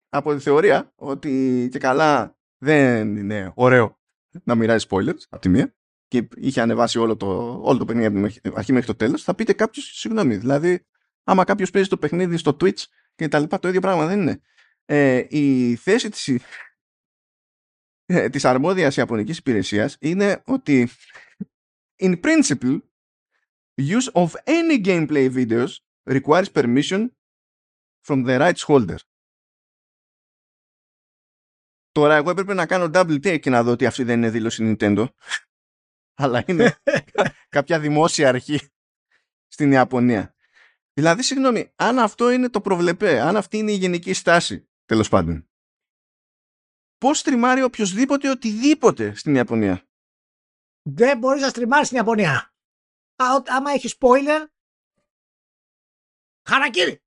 από 0.09 0.35
τη 0.35 0.41
θεωρία 0.41 0.93
ότι 0.95 1.69
και 1.71 1.79
καλά 1.79 2.39
δεν 2.59 3.17
είναι 3.17 3.53
ωραίο 3.55 3.99
να 4.45 4.55
μοιράζει 4.55 4.87
spoilers 4.91 5.23
από 5.29 5.41
τη 5.41 5.49
μία 5.49 5.75
και 6.09 6.29
είχε 6.37 6.61
ανεβάσει 6.61 6.99
όλο 6.99 7.17
το, 7.17 7.61
όλο 7.63 7.79
το 7.79 7.85
παιχνίδι 7.85 8.07
από 8.07 8.41
την 8.41 8.53
αρχή 8.57 8.73
μέχρι 8.73 8.87
το 8.87 8.95
τέλος, 8.95 9.23
θα 9.23 9.35
πείτε 9.35 9.53
κάποιος 9.53 9.85
συγγνώμη. 9.85 10.37
Δηλαδή, 10.37 10.87
άμα 11.25 11.45
κάποιος 11.45 11.71
παίζει 11.71 11.89
το 11.89 11.97
παιχνίδι 11.99 12.37
στο 12.37 12.57
Twitch 12.61 12.85
και 13.15 13.29
τα 13.29 13.39
λοιπά, 13.39 13.59
το 13.59 13.69
ίδιο 13.69 13.81
πράγμα 13.81 14.07
δεν 14.07 14.21
είναι. 14.21 14.41
Ε, 14.85 15.27
η 15.29 15.77
θέση 15.77 16.09
της, 16.09 16.29
ε, 18.07 18.29
της 18.29 18.45
αρμόδιας 18.45 18.97
Ιαπωνικής 18.97 19.39
υπηρεσίας 19.39 19.97
είναι 20.01 20.43
ότι 20.47 20.89
in 21.97 22.21
principle 22.21 22.79
use 23.79 24.13
of 24.13 24.29
any 24.45 24.85
gameplay 24.85 25.29
videos 25.35 25.71
requires 26.11 26.49
permission 26.49 27.11
from 28.07 28.25
the 28.25 28.39
rights 28.39 28.63
holder. 28.63 28.99
Τώρα 31.99 32.15
εγώ 32.15 32.31
έπρεπε 32.31 32.55
να 32.55 32.67
κάνω 32.67 32.91
double 32.95 33.27
take 33.27 33.41
και 33.41 33.51
να 33.51 33.63
δω 33.63 33.71
ότι 33.71 33.87
αυτή 33.87 34.03
δεν 34.03 34.19
είναι 34.19 34.31
δήλωση 34.31 34.77
Nintendo. 34.79 35.07
Αλλά 36.23 36.45
είναι 36.47 36.77
κάποια 37.49 37.81
δημόσια 37.81 38.29
αρχή 38.29 38.61
στην 39.47 39.73
Ιαπωνία. 39.73 40.35
Δηλαδή, 40.93 41.23
συγγνώμη, 41.23 41.73
αν 41.77 41.99
αυτό 41.99 42.31
είναι 42.31 42.49
το 42.49 42.61
προβλεπέ, 42.61 43.21
αν 43.21 43.37
αυτή 43.37 43.59
είναι 43.59 43.73
η 43.73 43.77
γενική 43.77 44.13
στάση, 44.13 44.69
τέλος 44.85 45.09
πάντων, 45.09 45.49
πώς 46.99 47.19
στριμάρει 47.19 47.63
οποιοδήποτε 47.63 48.31
οτιδήποτε 48.31 49.15
στην 49.15 49.35
Ιαπωνία; 49.35 49.89
Δεν 50.83 51.19
μπορείς 51.19 51.43
να 51.43 51.49
στριμάρει 51.49 51.85
στην 51.85 51.97
Ιαπωνία. 51.97 52.55
Α, 53.17 53.27
άμα 53.47 53.71
έχεις 53.71 53.97
spoiler, 54.01 54.47
χαρακτήρι. 56.49 57.03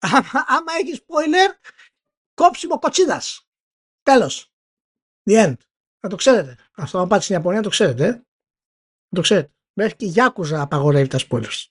Άμα, 0.00 0.44
άμα 0.46 0.72
έχεις 0.80 1.04
spoiler, 1.06 1.54
κόψιμο 2.38 2.78
κοτσίδας. 2.78 3.48
Τέλος. 4.02 4.52
The 5.24 5.46
end. 5.46 5.56
Να 6.00 6.08
το 6.08 6.16
ξέρετε. 6.16 6.56
Αυτό, 6.76 6.98
αν 6.98 7.08
πάτε 7.08 7.22
στην 7.22 7.34
Ιαπωνία, 7.34 7.62
το 7.62 7.68
ξέρετε. 7.68 8.06
Ε; 8.06 8.22
Το 9.08 9.20
ξέρετε. 9.20 9.52
Μέχρι 9.72 9.96
και 9.96 10.04
η 10.04 10.08
Γιάκουζα 10.08 10.62
απαγορεύει 10.62 11.08
τα 11.08 11.18
spoilers. 11.28 11.64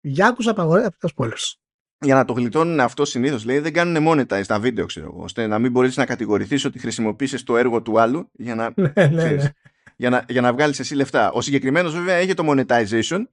Η 0.00 0.08
Γιάκουζα 0.08 0.50
απαγορεύει 0.50 0.96
τα 0.98 1.10
spoilers. 1.16 1.52
Για 1.98 2.14
να 2.14 2.24
το 2.24 2.32
γλιτώνουν 2.32 2.80
αυτό 2.80 3.04
συνήθως 3.04 3.44
λέει 3.44 3.58
δεν 3.58 3.72
κάνουν 3.72 4.06
monetize 4.08 4.46
τα 4.46 4.60
βίντεο, 4.60 4.86
ξέρω 4.86 5.06
εγώ. 5.06 5.22
ώστε 5.22 5.46
να 5.46 5.58
μην 5.58 5.70
μπορείς 5.70 5.96
να 5.96 6.06
κατηγορηθείς 6.06 6.64
ότι 6.64 6.78
χρησιμοποίησες 6.78 7.42
το 7.42 7.56
έργο 7.56 7.82
του 7.82 8.00
άλλου 8.00 8.30
για 8.32 8.54
να, 8.54 8.72
ναι, 8.76 8.92
ναι, 8.94 9.08
ναι. 9.08 9.52
για 9.96 10.10
να, 10.10 10.24
για 10.28 10.40
να 10.40 10.52
βγάλεις 10.52 10.78
εσύ 10.78 10.94
λεφτά. 10.94 11.32
Ο 11.32 11.40
συγκεκριμένος 11.40 11.94
βέβαια 11.94 12.14
έχει 12.14 12.34
το 12.34 12.44
monetization, 12.46 13.24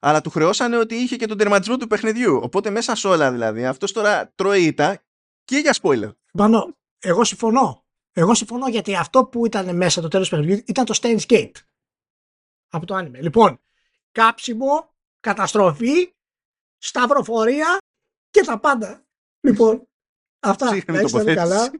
αλλά 0.00 0.20
του 0.20 0.30
χρεώσανε 0.30 0.76
ότι 0.76 0.94
είχε 0.94 1.16
και 1.16 1.26
τον 1.26 1.38
τερματισμό 1.38 1.76
του 1.76 1.86
παιχνιδιού. 1.86 2.40
Οπότε 2.42 2.70
μέσα 2.70 2.94
σε 2.94 3.08
όλα 3.08 3.32
δηλαδή 3.32 3.66
αυτός 3.66 3.92
τώρα 3.92 4.32
τρώει 4.34 4.62
ήττα 4.62 5.02
και 5.48 5.56
για 5.56 5.76
spoiler. 5.82 6.12
Πάνω, 6.32 6.76
εγώ 6.98 7.24
συμφωνώ. 7.24 7.84
Εγώ 8.12 8.34
συμφωνώ 8.34 8.68
γιατί 8.68 8.96
αυτό 8.96 9.24
που 9.24 9.46
ήταν 9.46 9.76
μέσα 9.76 10.00
το 10.00 10.08
τέλος 10.08 10.28
του 10.28 10.36
παιχνιδιού 10.36 10.64
ήταν 10.66 10.84
το 10.84 10.98
Steins 11.02 11.20
Gate 11.26 11.52
από 12.68 12.86
το 12.86 12.94
άνιμε. 12.94 13.20
Λοιπόν, 13.20 13.60
κάψιμο, 14.12 14.94
καταστροφή, 15.20 16.14
σταυροφορία 16.78 17.78
και 18.30 18.40
τα 18.40 18.58
πάντα. 18.58 19.06
Λοιπόν, 19.40 19.88
αυτά. 20.40 20.68
Σύγχρονη 20.68 20.98
να 20.98 21.04
είστε 21.04 21.34
καλά. 21.34 21.70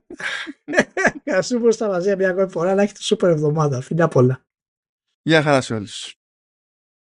Καλώς 1.25 1.75
στα 1.75 1.89
μαζί 1.89 2.17
μια 2.17 2.31
ακόμη 2.31 2.51
φορά 2.51 2.75
να 2.75 2.83
έχετε 2.83 3.01
σούπερ 3.01 3.31
εβδομάδα. 3.31 3.81
Φιλιά 3.81 4.09
πολλά. 4.09 4.47
Γεια 5.23 5.43
χαρά 5.43 5.61
σε 5.61 5.75
όλους. 5.75 6.18